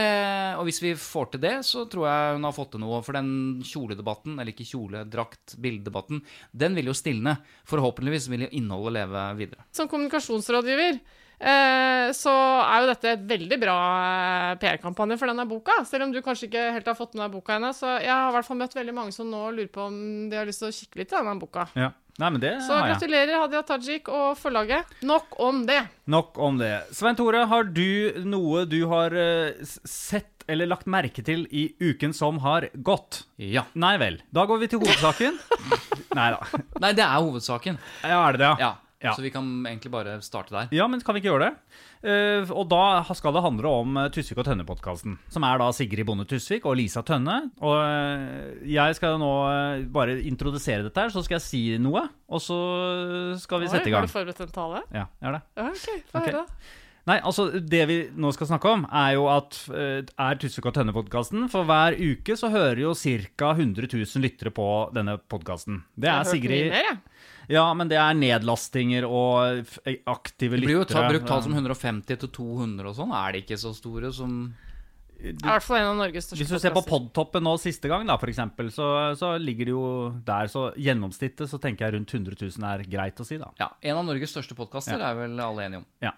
og 0.61 0.67
hvis 0.69 0.83
vi 0.85 0.93
får 0.99 1.33
til 1.33 1.43
det, 1.47 1.55
så 1.65 1.87
tror 1.91 2.07
jeg 2.09 2.37
hun 2.37 2.45
har 2.45 2.57
fått 2.57 2.75
til 2.75 2.83
noe. 2.83 3.01
For 3.05 3.17
den 3.17 3.63
kjoledebatten, 3.65 4.37
eller 4.37 4.53
ikke 4.53 4.69
kjole, 4.69 5.07
drakt, 5.09 5.57
bildedebatten, 5.63 6.21
den 6.53 6.77
vil 6.77 6.93
jo 6.93 6.97
stilne. 6.97 7.39
Forhåpentligvis 7.69 8.29
vil 8.33 8.47
jo 8.47 8.53
innholdet 8.61 8.99
leve 9.01 9.27
videre. 9.41 9.65
Som 9.73 9.89
kommunikasjonsrådgiver 9.89 10.99
eh, 10.99 12.13
så 12.17 12.35
er 12.67 12.85
jo 12.85 12.93
dette 12.93 13.15
et 13.15 13.25
veldig 13.33 13.61
bra 13.65 13.79
eh, 14.03 14.53
PR-kampanje 14.61 15.17
for 15.21 15.33
denne 15.33 15.49
boka. 15.49 15.81
Selv 15.89 16.07
om 16.07 16.13
du 16.13 16.21
kanskje 16.25 16.51
ikke 16.51 16.69
helt 16.77 16.93
har 16.93 16.99
fått 16.99 17.17
med 17.17 17.25
deg 17.25 17.39
boka 17.39 17.57
ennå. 17.57 17.73
Så 17.77 17.97
jeg 17.97 18.13
har 18.13 18.29
i 18.29 18.37
hvert 18.37 18.51
fall 18.51 18.61
møtt 18.61 18.77
veldig 18.77 18.97
mange 19.01 19.17
som 19.17 19.33
nå 19.33 19.47
lurer 19.57 19.73
på 19.73 19.89
om 19.89 19.99
de 20.29 20.41
har 20.41 20.49
lyst 20.49 20.65
til 20.65 20.69
å 20.69 20.77
kikke 20.83 21.01
litt 21.01 21.17
i 21.17 21.17
denne 21.17 21.39
boka. 21.41 21.71
Ja. 21.81 21.95
Nei, 22.23 22.29
men 22.31 22.43
det 22.43 22.53
Så 22.63 22.77
har 22.77 22.87
jeg. 22.87 22.95
gratulerer 23.01 23.41
Hadia 23.43 23.63
Tajik 23.67 24.09
og 24.15 24.37
forlaget. 24.39 24.93
Nok 25.03 25.35
om 25.43 25.65
det. 25.67 25.81
Nok 26.13 26.39
om 26.39 26.61
det. 26.61 26.73
Svein 26.95 27.17
Tore, 27.19 27.41
har 27.51 27.65
du 27.75 28.23
noe 28.31 28.63
du 28.71 28.79
har 28.93 29.11
eh, 29.19 29.57
s- 29.67 29.81
sett 29.89 30.45
eller 30.51 30.67
lagt 30.71 30.87
merke 30.91 31.23
til 31.27 31.45
i 31.51 31.69
uken 31.83 32.15
som 32.15 32.39
har 32.45 32.69
gått? 32.83 33.25
Ja. 33.43 33.65
Nei 33.75 33.97
vel. 33.99 34.21
Da 34.35 34.47
går 34.47 34.59
vi 34.63 34.71
til 34.73 34.83
hovedsaken. 34.83 35.39
Nei 36.19 36.29
da. 36.35 36.41
Nei, 36.83 36.93
det 36.99 37.05
er 37.05 37.19
hovedsaken. 37.23 37.79
Ja, 38.05 38.23
er 38.29 38.33
det 38.39 38.43
det? 38.45 38.49
Ja. 38.53 38.71
Ja. 38.71 38.73
Så 39.11 39.23
vi 39.25 39.31
kan 39.35 39.47
egentlig 39.67 39.91
bare 39.91 40.17
starte 40.23 40.55
der. 40.55 40.69
Ja, 40.75 40.87
men 40.91 41.03
kan 41.03 41.17
vi 41.17 41.23
ikke 41.23 41.33
gjøre 41.33 41.49
det? 41.49 41.79
Uh, 42.03 42.51
og 42.55 42.69
da 42.71 43.03
skal 43.15 43.35
det 43.35 43.43
handle 43.45 43.71
om 43.83 43.99
eh, 43.99 44.09
Tusvik 44.15 44.39
og 44.43 44.47
Tønne-podkasten. 44.47 45.17
Som 45.31 45.47
er 45.47 45.59
da 45.63 45.69
Sigrid 45.75 46.07
Bonde 46.07 46.27
Tusvik 46.31 46.67
og 46.67 46.77
Lisa 46.79 47.03
Tønne. 47.07 47.39
Og 47.63 47.77
eh, 47.83 48.69
jeg 48.75 48.99
skal 48.99 49.19
nå 49.23 49.33
bare 49.95 50.19
introdusere 50.27 50.87
dette 50.87 51.03
her, 51.03 51.11
så 51.15 51.23
skal 51.27 51.39
jeg 51.41 51.47
si 51.47 51.63
noe. 51.83 52.05
Og 52.33 52.43
så 52.43 52.59
skal 53.43 53.63
vi 53.63 53.71
Oi, 53.71 53.73
sette 53.75 53.91
i 53.91 53.95
gang. 53.95 54.07
Har 54.07 54.11
du 54.11 54.15
forberedt 54.15 54.45
en 54.47 54.55
tale? 54.55 54.85
Ja, 54.95 55.09
jeg 55.19 55.29
har 55.29 55.39
det. 55.39 55.43
Ja, 55.59 55.69
OK. 55.73 56.07
Få 56.13 56.25
høre. 56.27 56.45
Nei, 57.11 57.17
altså 57.27 57.49
Det 57.59 57.81
vi 57.91 57.95
nå 58.15 58.31
skal 58.31 58.47
snakke 58.47 58.71
om, 58.77 58.85
er 58.87 59.17
jo 59.17 59.25
at 59.33 59.57
er 59.75 60.39
Tusvik 60.39 60.69
og 60.71 60.77
Tønne-podkasten. 60.77 61.49
For 61.51 61.67
hver 61.67 61.97
uke 61.99 62.37
så 62.39 62.51
hører 62.53 62.85
jo 62.85 62.93
ca. 62.95 63.51
100 63.57 63.91
000 63.91 64.23
lyttere 64.23 64.55
på 64.55 64.69
denne 64.95 65.17
podkasten. 65.19 65.83
Det 65.97 66.07
Jeg 66.07 66.15
har 66.15 66.23
er 66.23 66.31
hørt 66.31 66.37
Sigrid 66.37 66.69
mye 66.69 66.77
mer, 66.77 66.87
jeg. 66.93 67.01
Ja, 67.51 67.65
men 67.75 67.89
det 67.91 67.99
er 67.99 68.15
nedlastinger 68.15 69.07
og 69.09 69.65
aktive 70.07 70.59
lyttere. 70.59 70.61
Det 70.61 70.69
blir 70.69 70.79
jo 70.79 70.85
ta, 70.91 71.07
brukt 71.09 71.27
tall 71.27 71.43
som 71.43 71.57
150 71.57 72.21
til 72.23 72.31
200 72.31 72.87
og 72.93 72.95
sånn. 73.01 73.15
Er 73.19 73.33
det 73.35 73.45
ikke 73.45 73.59
så 73.59 73.73
store 73.75 74.13
som 74.15 74.37
I 75.23 75.33
hvert 75.39 75.63
fall 75.63 75.79
en 75.81 75.91
av 75.93 75.99
Norges 76.01 76.27
største 76.29 76.41
Hvis 76.43 76.51
du 76.55 76.59
ser 76.63 76.75
på. 76.75 76.83
Podtoppen 76.87 77.45
nå 77.47 77.57
siste 77.63 77.91
gang, 77.91 78.07
da, 78.09 78.17
for 78.19 78.31
eksempel, 78.33 78.71
så, 78.75 78.89
så 79.19 79.35
ligger 79.39 79.69
det 79.71 79.75
jo 79.75 79.85
der. 80.27 80.51
Så 80.51 80.69
gjennomsnittet 80.79 81.51
så 81.51 81.61
tenker 81.63 81.87
jeg 81.89 81.99
rundt 81.99 82.15
100 82.15 82.39
000 82.43 82.69
er 82.73 82.83
greit 82.91 83.23
å 83.23 83.27
si, 83.27 83.39
da. 83.43 83.53
Ja, 83.63 83.71
en 83.81 84.01
av 84.03 84.07
Norges 84.11 84.35
største 84.35 84.57
podkaster 84.59 84.99
Ja. 84.99 85.13
er 85.13 85.21
vel 85.25 85.39
alle 85.41 85.67
enige 85.69 85.83
om. 85.85 85.89
Ja. 86.03 86.15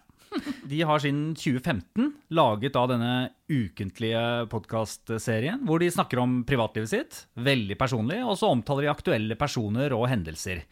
De 0.67 0.81
har 0.83 0.99
siden 0.99 1.35
2015 1.39 2.09
laget 2.35 2.73
da 2.75 2.81
denne 2.91 3.11
ukentlige 3.47 4.49
podkastserien, 4.51 5.61
hvor 5.69 5.79
de 5.79 5.91
snakker 5.95 6.19
om 6.19 6.41
privatlivet 6.49 6.91
sitt, 6.91 7.21
veldig 7.39 7.77
personlig, 7.79 8.19
og 8.27 8.35
så 8.41 8.51
omtaler 8.51 8.89
de 8.89 8.91
aktuelle 8.91 9.37
personer 9.39 9.95
og 9.95 10.09
hendelser. 10.11 10.65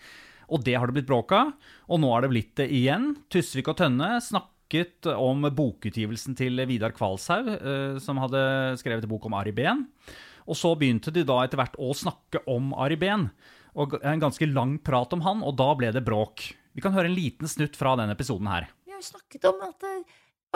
Og 0.53 0.65
det 0.67 0.77
har 0.77 0.89
det 0.89 0.99
blitt 0.99 1.09
bråk 1.09 1.33
av, 1.37 1.53
og 1.89 2.03
nå 2.03 2.11
har 2.13 2.25
det 2.25 2.33
blitt 2.33 2.53
det 2.61 2.69
igjen. 2.75 3.13
Tusvik 3.33 3.71
og 3.73 3.79
Tønne 3.81 4.15
snakket 4.25 5.09
om 5.15 5.47
bokutgivelsen 5.49 6.37
til 6.39 6.61
Vidar 6.69 6.95
Kvalshaug, 6.97 7.49
eh, 7.57 7.97
som 8.03 8.21
hadde 8.21 8.43
skrevet 8.81 9.09
bok 9.09 9.29
om 9.29 9.37
Ari 9.41 9.55
Behn. 9.57 9.87
Og 10.47 10.59
så 10.59 10.75
begynte 10.79 11.13
de 11.15 11.25
da 11.27 11.41
etter 11.43 11.61
hvert 11.61 11.79
å 11.81 11.93
snakke 11.97 12.43
om 12.51 12.73
Ari 12.77 12.99
Behn, 13.01 13.31
og 13.79 13.97
en 14.03 14.21
ganske 14.21 14.49
lang 14.51 14.77
prat 14.85 15.13
om 15.17 15.23
han, 15.25 15.45
og 15.47 15.57
da 15.57 15.71
ble 15.79 15.93
det 15.95 16.05
bråk. 16.05 16.51
Vi 16.77 16.85
kan 16.85 16.93
høre 16.97 17.09
en 17.09 17.17
liten 17.17 17.49
snutt 17.49 17.77
fra 17.77 17.95
den 18.01 18.13
episoden 18.13 18.49
her. 18.51 18.69
Vi 18.85 18.93
har 18.93 19.05
snakket 19.05 19.49
om 19.49 19.61
at 19.65 19.87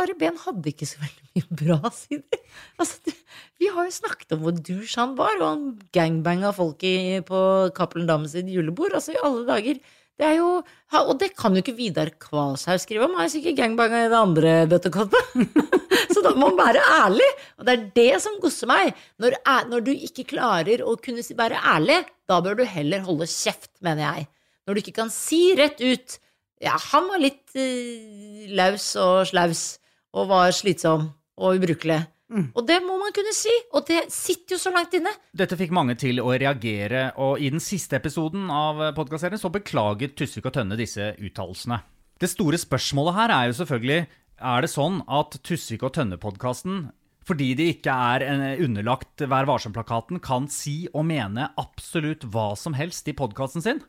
eh, 0.05 0.17
Ben 0.21 0.37
hadde 0.43 0.73
ikke 0.73 0.88
så 0.88 1.00
veldig 1.03 1.29
mye 1.33 1.59
bra 1.61 1.91
sider. 1.95 2.41
Altså, 2.81 3.15
vi 3.61 3.71
har 3.73 3.87
jo 3.88 3.95
snakket 3.97 4.35
om 4.37 4.43
hvor 4.45 4.57
douche 4.57 5.00
han 5.00 5.15
var, 5.19 5.37
og 5.41 5.47
han 5.47 5.62
gangbanga 5.97 6.53
folk 6.57 6.85
i, 6.85 7.21
på 7.26 7.38
Cappelen 7.76 8.09
Dam 8.09 8.26
julebord. 8.29 8.97
Altså, 8.97 9.15
i 9.15 9.23
alle 9.23 9.47
dager. 9.49 9.81
Det 10.17 10.25
er 10.25 10.38
jo, 10.38 10.62
og 10.97 11.15
det 11.21 11.35
kan 11.37 11.53
jo 11.53 11.61
ikke 11.61 11.75
Vidar 11.76 12.09
Kvalshaug 12.21 12.81
skrive 12.81 13.05
om. 13.05 13.17
Han 13.19 13.26
er 13.26 13.33
sikkert 13.35 13.59
gangbanga 13.59 14.07
i 14.07 14.12
det 14.12 14.17
andre 14.17 14.53
bøttekoppet. 14.71 15.35
så 16.15 16.23
da 16.25 16.33
må 16.33 16.49
man 16.55 16.61
være 16.62 16.85
ærlig. 17.03 17.26
Og 17.61 17.69
det 17.69 17.75
er 17.75 17.88
det 17.99 18.23
som 18.25 18.38
gosser 18.41 18.71
meg. 18.71 18.95
Når, 19.21 19.37
når 19.69 19.85
du 19.85 19.93
ikke 19.93 20.25
klarer 20.33 20.85
å 20.85 20.97
kunne 21.00 21.25
være 21.37 21.61
ærlig, 21.61 21.99
da 22.29 22.41
bør 22.45 22.57
du 22.61 22.65
heller 22.65 23.05
holde 23.05 23.29
kjeft, 23.29 23.75
mener 23.85 24.07
jeg. 24.07 24.31
Når 24.65 24.75
du 24.75 24.83
ikke 24.83 24.97
kan 25.03 25.12
si 25.12 25.50
rett 25.59 25.85
ut 25.85 26.17
ja, 26.65 26.76
han 26.93 27.09
var 27.11 27.21
litt 27.21 27.53
uh, 27.53 28.47
laus 28.57 28.88
og 29.00 29.26
slaus 29.29 29.65
og 30.16 30.30
var 30.30 30.52
slitsom 30.56 31.11
og 31.37 31.58
ubrukelig. 31.61 32.00
Og 32.26 32.64
det 32.66 32.80
må 32.82 32.96
man 32.99 33.12
kunne 33.14 33.32
si, 33.37 33.52
og 33.70 33.85
det 33.87 34.08
sitter 34.11 34.56
jo 34.56 34.58
så 34.58 34.73
langt 34.75 34.94
inne. 34.99 35.12
Dette 35.37 35.58
fikk 35.58 35.70
mange 35.76 35.94
til 36.00 36.18
å 36.18 36.32
reagere, 36.35 37.12
og 37.23 37.38
i 37.38 37.52
den 37.52 37.62
siste 37.62 38.00
episoden 38.00 38.49
av 38.50 38.80
podkastserien 38.96 39.38
så 39.38 39.52
beklaget 39.54 40.16
Tusvik 40.18 40.49
og 40.50 40.56
Tønne 40.56 40.78
disse 40.80 41.12
uttalelsene. 41.14 41.78
Det 42.18 42.32
store 42.32 42.58
spørsmålet 42.58 43.14
her 43.20 43.35
er 43.35 43.50
jo 43.50 43.58
selvfølgelig 43.61 44.00
er 44.37 44.64
det 44.64 44.73
sånn 44.73 45.02
at 45.06 45.38
Tusvik 45.46 45.87
og 45.87 45.94
Tønne-podkasten, 45.96 46.88
fordi 47.26 47.52
de 47.58 47.70
ikke 47.73 47.94
er 47.94 48.25
underlagt 48.62 49.23
Vær 49.26 49.49
varsom-plakaten, 49.49 50.20
kan 50.23 50.50
si 50.50 50.87
og 50.92 51.06
mene 51.08 51.50
absolutt 51.58 52.26
hva 52.30 52.52
som 52.58 52.76
helst 52.78 53.06
i 53.11 53.16
podkasten 53.18 53.64
sin? 53.64 53.80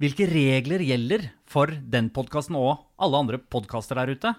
Hvilke 0.00 0.26
regler 0.30 0.82
gjelder 0.82 1.26
for 1.50 1.70
den 1.70 2.08
podkasten 2.14 2.56
og 2.58 2.86
alle 2.98 3.18
andre 3.20 3.40
podkaster 3.42 3.98
der 4.00 4.14
ute? 4.16 4.34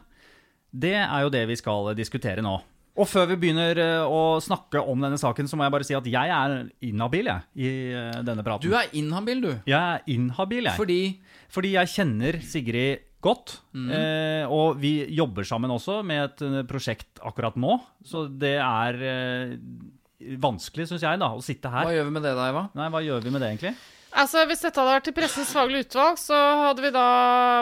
Det 0.71 0.95
er 0.97 1.21
jo 1.25 1.31
det 1.33 1.45
vi 1.49 1.57
skal 1.59 1.91
diskutere 1.97 2.43
nå. 2.45 2.57
Og 2.99 3.07
før 3.07 3.29
vi 3.29 3.37
begynner 3.39 3.79
eh, 3.79 4.03
å 4.03 4.39
snakke 4.43 4.81
om 4.83 4.99
denne 5.03 5.19
saken, 5.19 5.47
så 5.47 5.55
må 5.55 5.63
jeg 5.63 5.73
bare 5.73 5.87
si 5.87 5.95
at 5.95 6.07
jeg 6.11 6.33
er 6.35 6.55
inhabil 6.83 7.29
jeg, 7.29 7.45
i 7.55 7.69
eh, 7.95 8.17
denne 8.27 8.43
praten. 8.43 8.67
Du 8.67 8.75
er 8.75 8.91
inhabil, 8.99 9.39
du. 9.45 9.51
Jeg 9.69 9.79
er 9.79 10.03
inhabil, 10.11 10.67
jeg. 10.67 10.75
Fordi 10.79 10.99
Fordi 11.51 11.71
jeg 11.77 11.91
kjenner 11.93 12.39
Sigrid 12.43 13.07
godt. 13.23 13.59
eh, 13.77 14.43
og 14.51 14.79
vi 14.81 15.05
jobber 15.15 15.47
sammen 15.47 15.71
også 15.71 16.01
med 16.03 16.25
et 16.25 16.43
eh, 16.47 16.59
prosjekt 16.67 17.21
akkurat 17.23 17.55
nå. 17.55 17.79
Så 18.03 18.25
det 18.27 18.57
er 18.59 18.99
eh, 19.07 19.55
vanskelig, 20.41 20.89
syns 20.91 21.05
jeg, 21.07 21.21
da, 21.21 21.31
å 21.31 21.43
sitte 21.45 21.71
her. 21.71 21.87
Hva 21.87 21.95
gjør 21.95 22.09
vi 22.09 22.15
med 22.17 22.27
det 22.27 22.35
da, 22.37 22.51
Eva? 22.51 22.67
Nei, 22.77 22.91
hva 22.91 23.03
gjør 23.05 23.23
vi 23.23 23.33
med 23.33 23.43
det, 23.43 23.53
egentlig? 23.55 23.75
Altså, 24.11 24.43
Hvis 24.49 24.59
dette 24.65 24.75
hadde 24.75 24.91
vært 24.91 25.05
til 25.07 25.15
Pressens 25.15 25.51
faglige 25.55 25.85
utvalg, 25.85 26.17
så 26.19 26.35
hadde 26.65 26.83
vi 26.83 26.91
da 26.91 27.05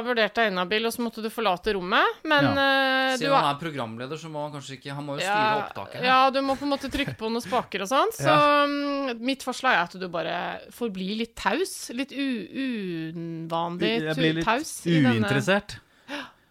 vurdert 0.06 0.34
deg 0.40 0.50
inhabil, 0.50 0.88
og 0.90 0.96
så 0.96 1.04
måtte 1.06 1.22
du 1.22 1.30
forlate 1.34 1.76
rommet. 1.78 2.18
Men 2.26 2.48
ja. 2.50 2.54
uh, 2.58 3.18
Siden 3.22 3.36
han 3.36 3.50
er 3.52 3.60
programleder, 3.62 4.18
så 4.18 4.32
må 4.34 4.42
han 4.48 4.56
kanskje 4.56 4.80
ikke 4.80 4.96
Han 4.98 5.06
må 5.06 5.20
jo 5.20 5.26
styre 5.28 5.62
opptaket. 5.62 6.02
Ja, 6.10 6.20
du 6.34 6.42
må 6.46 6.58
på 6.58 6.66
en 6.66 6.74
måte 6.74 6.90
trykke 6.94 7.14
på 7.20 7.30
noen 7.30 7.46
spaker 7.46 7.86
og 7.86 7.92
sånn. 7.92 8.14
Så 8.18 8.34
ja. 8.34 9.16
mitt 9.22 9.46
forslag 9.46 9.78
er 9.78 9.86
at 9.86 9.98
du 10.02 10.08
bare 10.12 10.36
får 10.74 10.94
bli 10.96 11.12
litt 11.22 11.36
taus. 11.38 11.76
Litt 11.94 12.16
u 12.18 12.28
uvanlig 13.14 13.94
Jeg 14.10 14.18
blir 14.18 14.38
litt 14.40 14.48
taus. 14.50 14.74
i 14.86 14.98
denne- 14.98 15.20
uinteressert. 15.20 15.78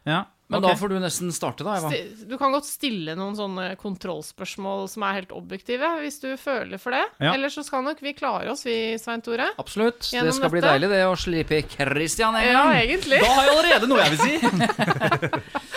Ja, 0.09 0.23
Men 0.49 0.63
okay. 0.63 0.73
da 0.73 0.81
får 0.81 0.89
du 0.89 0.97
nesten 1.03 1.33
starte, 1.33 1.65
da, 1.65 1.75
Eva. 1.77 1.91
Du 2.25 2.39
kan 2.41 2.55
godt 2.55 2.65
stille 2.65 3.13
noen 3.19 3.35
sånne 3.37 3.67
kontrollspørsmål 3.81 4.87
som 4.89 5.05
er 5.05 5.19
helt 5.19 5.35
objektive, 5.37 5.91
hvis 6.01 6.17
du 6.23 6.31
føler 6.41 6.81
for 6.81 6.97
det. 6.97 7.03
Ja. 7.21 7.35
Eller 7.35 7.53
så 7.53 7.61
skal 7.67 7.85
nok 7.85 8.01
vi 8.01 8.15
klare 8.17 8.49
oss, 8.55 8.65
vi, 8.65 8.97
Svein 9.01 9.21
Tore. 9.25 9.51
Absolutt. 9.61 10.09
Det 10.09 10.33
skal 10.33 10.53
bli 10.55 10.65
deilig, 10.65 10.89
det, 10.95 11.03
å 11.05 11.19
slippe 11.21 11.61
Christian 11.69 12.39
en 12.41 12.49
Ja, 12.49 12.65
egentlig. 12.79 13.21
Da 13.21 13.29
har 13.35 13.45
jeg 13.45 13.59
allerede 13.59 13.93
noe 13.93 14.07
jeg 14.07 14.17
vil 14.17 14.25
si! 14.25 14.35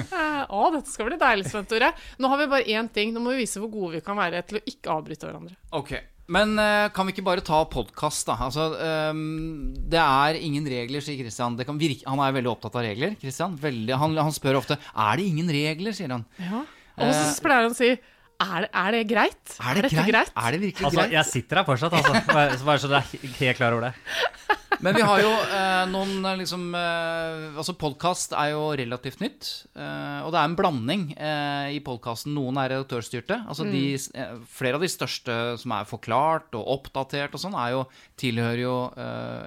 Eh, 0.00 0.44
Å, 0.48 0.60
dette 0.72 0.88
skal 0.88 1.08
bli 1.10 1.16
deilig, 1.20 1.48
Svein 1.50 1.66
Tore. 1.68 1.90
Nå 2.22 2.28
har 2.30 2.38
vi 2.40 2.46
bare 2.48 2.76
én 2.78 2.86
ting. 2.94 3.10
Nå 3.12 3.20
må 3.20 3.34
vi 3.34 3.42
vise 3.42 3.60
hvor 3.60 3.68
gode 3.72 3.98
vi 3.98 4.04
kan 4.04 4.16
være 4.16 4.40
til 4.48 4.60
å 4.60 4.62
ikke 4.70 4.94
avbryte 4.94 5.28
hverandre. 5.28 5.58
Ok. 5.76 5.92
Men 6.30 6.54
eh, 6.62 6.86
kan 6.94 7.08
vi 7.08 7.14
ikke 7.16 7.26
bare 7.26 7.42
ta 7.42 7.58
podkast, 7.70 8.28
da? 8.28 8.36
Altså, 8.46 8.68
um, 9.10 9.72
det 9.90 9.98
er 9.98 10.38
ingen 10.38 10.66
regler, 10.70 11.02
sier 11.02 11.18
Christian. 11.18 11.56
Det 11.58 11.66
kan 11.66 11.80
virke, 11.80 12.06
han 12.06 12.22
er 12.22 12.36
veldig 12.38 12.52
opptatt 12.52 12.78
av 12.78 12.86
regler. 12.86 13.16
Christian. 13.18 13.56
Veldig, 13.58 13.96
han, 13.98 14.14
han 14.20 14.34
spør 14.36 14.60
ofte 14.60 14.78
Er 14.78 15.18
det 15.18 15.26
ingen 15.26 15.50
regler, 15.50 15.96
sier 15.96 16.14
han. 16.14 16.24
Ja. 16.38 16.62
Og 17.00 17.12
så 17.16 17.42
pleier 17.42 17.66
han 17.66 17.74
å 17.74 17.78
si 17.78 17.90
er 18.40 18.64
det, 18.64 18.68
er 18.72 18.94
det 18.94 19.00
greit? 19.10 19.56
Er 19.60 19.76
det 19.76 19.82
dette 19.84 20.04
greit? 20.06 20.30
Er 20.32 20.54
det 20.54 20.60
virkelig 20.62 20.86
Altså, 20.88 21.00
greit? 21.02 21.12
jeg 21.12 21.28
sitter 21.28 21.60
her 21.60 21.66
fortsatt, 21.68 21.96
altså. 21.98 22.64
Bare 22.64 22.80
så 22.80 22.88
du 22.88 22.94
er 22.96 23.10
helt 23.36 23.58
klar 23.58 23.76
over 23.76 23.90
det. 23.90 24.60
Men 24.82 24.96
vi 24.96 25.02
har 25.04 25.20
jo 25.20 25.28
eh, 25.28 25.82
noen 25.92 26.24
eh, 26.24 26.38
liksom 26.40 26.62
eh, 26.72 27.58
Altså, 27.60 27.74
podkast 27.76 28.32
er 28.32 28.54
jo 28.54 28.62
relativt 28.80 29.20
nytt. 29.20 29.48
eh, 29.76 30.20
og 30.24 30.30
det 30.32 30.38
er 30.40 30.46
en 30.48 30.54
blanding 30.56 31.02
eh, 31.20 31.74
i 31.76 31.80
podkasten. 31.84 32.32
Noen 32.32 32.56
er 32.62 32.70
redaktørstyrte. 32.72 33.42
Altså 33.50 33.66
de, 33.68 33.82
eh, 34.16 34.30
flere 34.48 34.78
av 34.78 34.84
de 34.84 34.88
største 34.88 35.36
som 35.60 35.74
er 35.76 35.88
forklart 35.90 36.56
og 36.56 36.70
oppdatert 36.78 37.36
og 37.36 37.42
sånn, 37.42 37.58
er 37.60 37.74
jo 37.74 37.82
tilhører 38.20 38.62
jo 38.62 38.72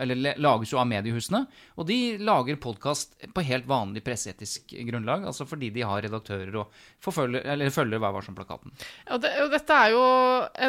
Eller 0.04 0.38
lages 0.42 0.72
jo 0.74 0.80
av 0.82 0.88
mediehusene. 0.90 1.44
Og 1.82 1.88
de 1.90 1.98
lager 2.22 2.60
podkast 2.62 3.18
på 3.34 3.46
helt 3.48 3.66
vanlig 3.70 4.04
presseetisk 4.06 4.76
grunnlag. 4.86 5.26
Altså 5.30 5.48
fordi 5.50 5.72
de 5.74 5.86
har 5.86 6.06
redaktører 6.06 6.60
og 6.62 6.78
forfølger, 7.02 7.46
eller 7.56 7.74
følger 7.74 8.02
Vær 8.04 8.14
varsom-plakaten. 8.20 8.74
Og, 9.10 9.22
det, 9.24 9.34
og 9.42 9.50
dette 9.54 9.82
er 9.82 9.94
jo 9.96 10.06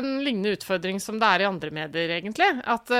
en 0.00 0.10
lignende 0.24 0.56
utfordring 0.56 1.00
som 1.02 1.20
det 1.20 1.28
er 1.34 1.44
i 1.44 1.48
andre 1.52 1.72
medier, 1.74 2.16
egentlig. 2.16 2.48
At 2.64 2.92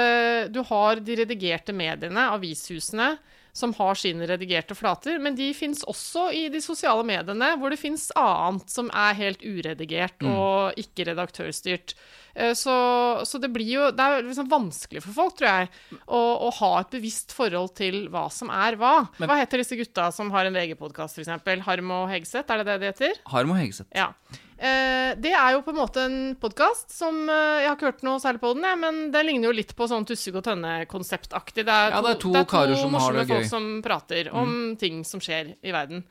du 0.53 0.61
har 0.69 1.01
de 1.05 1.21
redigerte 1.23 1.54
mediene, 1.77 2.31
avishusene, 2.35 3.19
som 3.55 3.71
har 3.79 3.95
sine 3.95 4.27
redigerte 4.27 4.75
flater, 4.75 5.21
men 5.23 5.37
de 5.39 5.53
fins 5.55 5.85
også 5.87 6.33
i 6.35 6.49
de 6.51 6.59
sosiale 6.59 7.05
mediene, 7.07 7.53
hvor 7.61 7.71
det 7.71 7.79
fins 7.79 8.09
annet 8.19 8.67
som 8.73 8.89
er 8.91 9.15
helt 9.15 9.45
uredigert 9.47 10.25
og 10.27 10.75
ikke 10.83 11.07
redaktørstyrt. 11.13 11.95
Eh, 12.35 12.51
Så, 12.59 12.75
så 13.23 13.39
det 13.39 13.53
blir 13.55 13.69
jo 13.77 13.91
Det 13.95 14.03
er 14.03 14.27
liksom 14.27 14.49
vanskelig 14.51 15.05
for 15.05 15.15
folk, 15.15 15.37
tror 15.39 15.49
jeg, 15.53 15.69
å, 16.09 16.19
å 16.19 16.51
ha 16.59 16.81
et 16.81 16.91
bevisst 16.91 17.31
forhold 17.31 17.77
til 17.79 18.09
hva 18.11 18.27
som 18.29 18.51
er 18.51 18.75
hva. 18.75 19.07
hva 19.23 19.39
heter 19.39 19.63
disse 19.63 19.79
gutta 19.79 20.11
som 20.11 20.33
har 20.35 20.47
en 20.47 20.55
VG-podkast, 20.59 21.23
f.eks.? 21.23 21.63
Harm 21.63 21.91
og 21.95 22.09
Hegseth, 22.11 22.51
er 22.51 22.59
det 22.59 22.67
det 22.73 22.81
de 22.83 22.91
heter? 22.91 23.23
Harm 23.31 23.55
og 23.55 23.61
Hegseth. 23.63 23.87
Ja. 23.95 24.11
Eh, 24.55 25.15
det 25.19 25.33
er 25.35 25.57
jo 25.57 25.63
på 25.67 25.73
en 25.75 25.79
måte 25.81 26.03
en 26.07 26.19
podkast 26.39 26.93
som 26.95 27.17
eh, 27.27 27.65
Jeg 27.65 27.67
har 27.67 27.75
ikke 27.75 27.89
hørt 27.89 28.05
noe 28.07 28.21
særlig 28.23 28.39
på 28.45 28.53
den, 28.55 28.67
jeg, 28.69 28.79
men 28.85 29.01
den 29.15 29.27
ligner 29.27 29.49
jo 29.51 29.57
litt 29.59 29.73
på 29.75 29.89
sånn 29.91 30.07
Tussig 30.07 30.35
og 30.39 30.45
Tønne-konseptaktig. 30.47 31.65
Det, 31.67 31.79
Ja, 31.91 32.03
det 32.05 32.13
er 32.15 32.21
to 32.23 32.31
karer 32.53 32.77
som 32.79 32.95
har 32.95 33.01
morsomme 33.01 33.25
det 33.25 33.27
gøy. 33.27 33.35
folk 33.35 33.51
som 33.51 33.67
prater 33.83 34.31
om 34.31 34.55
ting 34.79 35.03
som 35.09 35.23
skjer 35.25 35.57
i 35.59 35.75
verden. 35.75 36.05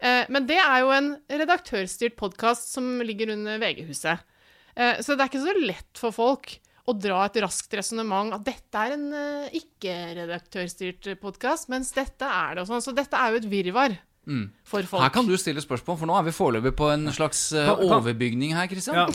Eh, 0.00 0.24
men 0.32 0.48
det 0.48 0.56
er 0.62 0.78
jo 0.80 0.94
en 0.96 1.12
redaktørstyrt 1.28 2.16
podkast 2.16 2.72
som 2.72 2.88
ligger 3.04 3.34
under 3.36 3.60
VG-huset. 3.60 4.24
Eh, 4.80 5.04
så 5.04 5.12
det 5.12 5.26
er 5.26 5.32
ikke 5.34 5.44
så 5.44 5.56
lett 5.60 6.00
for 6.00 6.16
folk 6.16 6.56
å 6.88 6.94
dra 6.96 7.26
et 7.28 7.36
raskt 7.44 7.76
resonnement 7.76 8.32
at 8.32 8.46
dette 8.48 8.80
er 8.80 8.96
en 8.96 9.10
ikke-redaktørstyrt 9.60 11.12
podkast, 11.20 11.68
mens 11.70 11.92
dette 11.92 12.24
er 12.24 12.56
det 12.56 12.64
og 12.64 12.70
sånn. 12.72 12.82
Så 12.82 12.94
dette 12.96 13.20
er 13.20 13.34
jo 13.34 13.42
et 13.42 13.50
virvar 13.52 13.98
for 14.24 14.82
folk. 14.84 15.00
Mm. 15.00 15.02
Her 15.02 15.12
kan 15.14 15.26
du 15.26 15.32
stille 15.40 15.62
spørsmål, 15.64 15.96
for 15.98 16.06
nå 16.06 16.14
er 16.18 16.26
vi 16.28 16.34
foreløpig 16.36 16.72
på 16.78 16.90
en 16.92 17.08
slags 17.12 17.40
kan- 17.56 17.80
overbygning 17.88 18.52
her, 18.54 18.68
Christian. 18.70 18.94
Ja. 19.00 19.06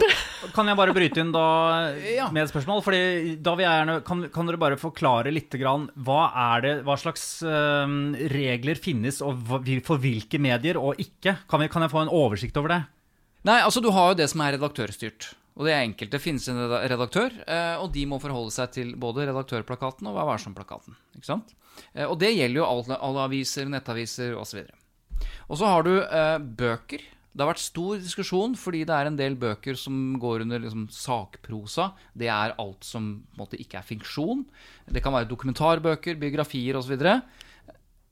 Kan 0.56 0.68
jeg 0.68 0.76
bare 0.80 0.96
bryte 0.98 1.22
inn 1.22 1.32
da 1.32 1.44
Ja. 2.18 2.30
med 2.34 2.44
et 2.44 2.52
spørsmål? 2.52 2.82
Fordi 2.84 3.36
da 3.46 3.54
vil 3.56 3.64
jeg 3.68 3.80
gjerne, 3.80 4.00
kan, 4.04 4.26
kan 4.34 4.46
dere 4.50 4.58
bare 4.66 4.80
forklare 4.82 5.32
litt 5.32 5.54
grann, 5.62 5.88
hva 5.96 6.32
er 6.56 6.66
det, 6.66 6.74
hva 6.88 6.98
slags 7.00 7.24
uh, 7.46 7.86
regler 8.34 8.76
finnes 8.82 9.22
og 9.24 9.40
for 9.86 9.98
hvilke 10.02 10.42
medier 10.42 10.78
og 10.82 11.00
ikke? 11.00 11.38
Kan, 11.48 11.62
vi, 11.64 11.70
kan 11.72 11.86
jeg 11.86 11.94
få 11.94 12.04
en 12.04 12.14
oversikt 12.14 12.58
over 12.58 12.74
det? 12.76 12.82
Nei, 13.46 13.60
altså 13.62 13.80
du 13.86 13.92
har 13.94 14.12
jo 14.12 14.20
det 14.24 14.30
som 14.32 14.42
er 14.42 14.58
redaktørstyrt. 14.58 15.34
Og 15.56 15.64
det 15.70 15.72
er 15.72 15.86
enkelt. 15.86 16.12
Det 16.12 16.20
finnes 16.20 16.44
en 16.52 16.58
redaktør, 16.68 17.32
eh, 17.48 17.76
og 17.80 17.94
de 17.96 18.02
må 18.10 18.18
forholde 18.20 18.52
seg 18.52 18.74
til 18.76 18.90
både 19.00 19.24
redaktørplakaten 19.30 20.10
og 20.10 20.18
Vær 20.18 20.26
varsom-plakaten. 20.28 20.98
Og 22.10 22.16
det 22.20 22.34
gjelder 22.36 22.60
jo 22.60 22.66
alle, 22.68 22.98
alle 23.00 23.24
aviser, 23.30 23.70
nettaviser 23.72 24.36
osv. 24.36 24.66
Og 25.50 25.60
så 25.60 25.70
har 25.70 25.86
du 25.88 25.94
eh, 26.02 26.38
bøker. 26.40 27.04
Det 27.36 27.44
har 27.44 27.50
vært 27.52 27.60
stor 27.66 27.98
diskusjon 28.00 28.54
fordi 28.56 28.86
det 28.88 28.96
er 28.96 29.10
en 29.10 29.18
del 29.20 29.34
bøker 29.36 29.76
som 29.76 30.16
går 30.22 30.46
under 30.46 30.62
liksom, 30.64 30.86
sakprosa. 30.94 31.90
Det 32.16 32.30
er 32.32 32.56
alt 32.62 32.88
som 32.88 33.10
måte 33.36 33.60
ikke 33.60 33.82
er 33.82 33.88
fiksjon. 33.90 34.46
Det 34.88 35.04
kan 35.04 35.14
være 35.16 35.28
dokumentarbøker, 35.28 36.16
biografier 36.22 36.80
osv. 36.80 36.96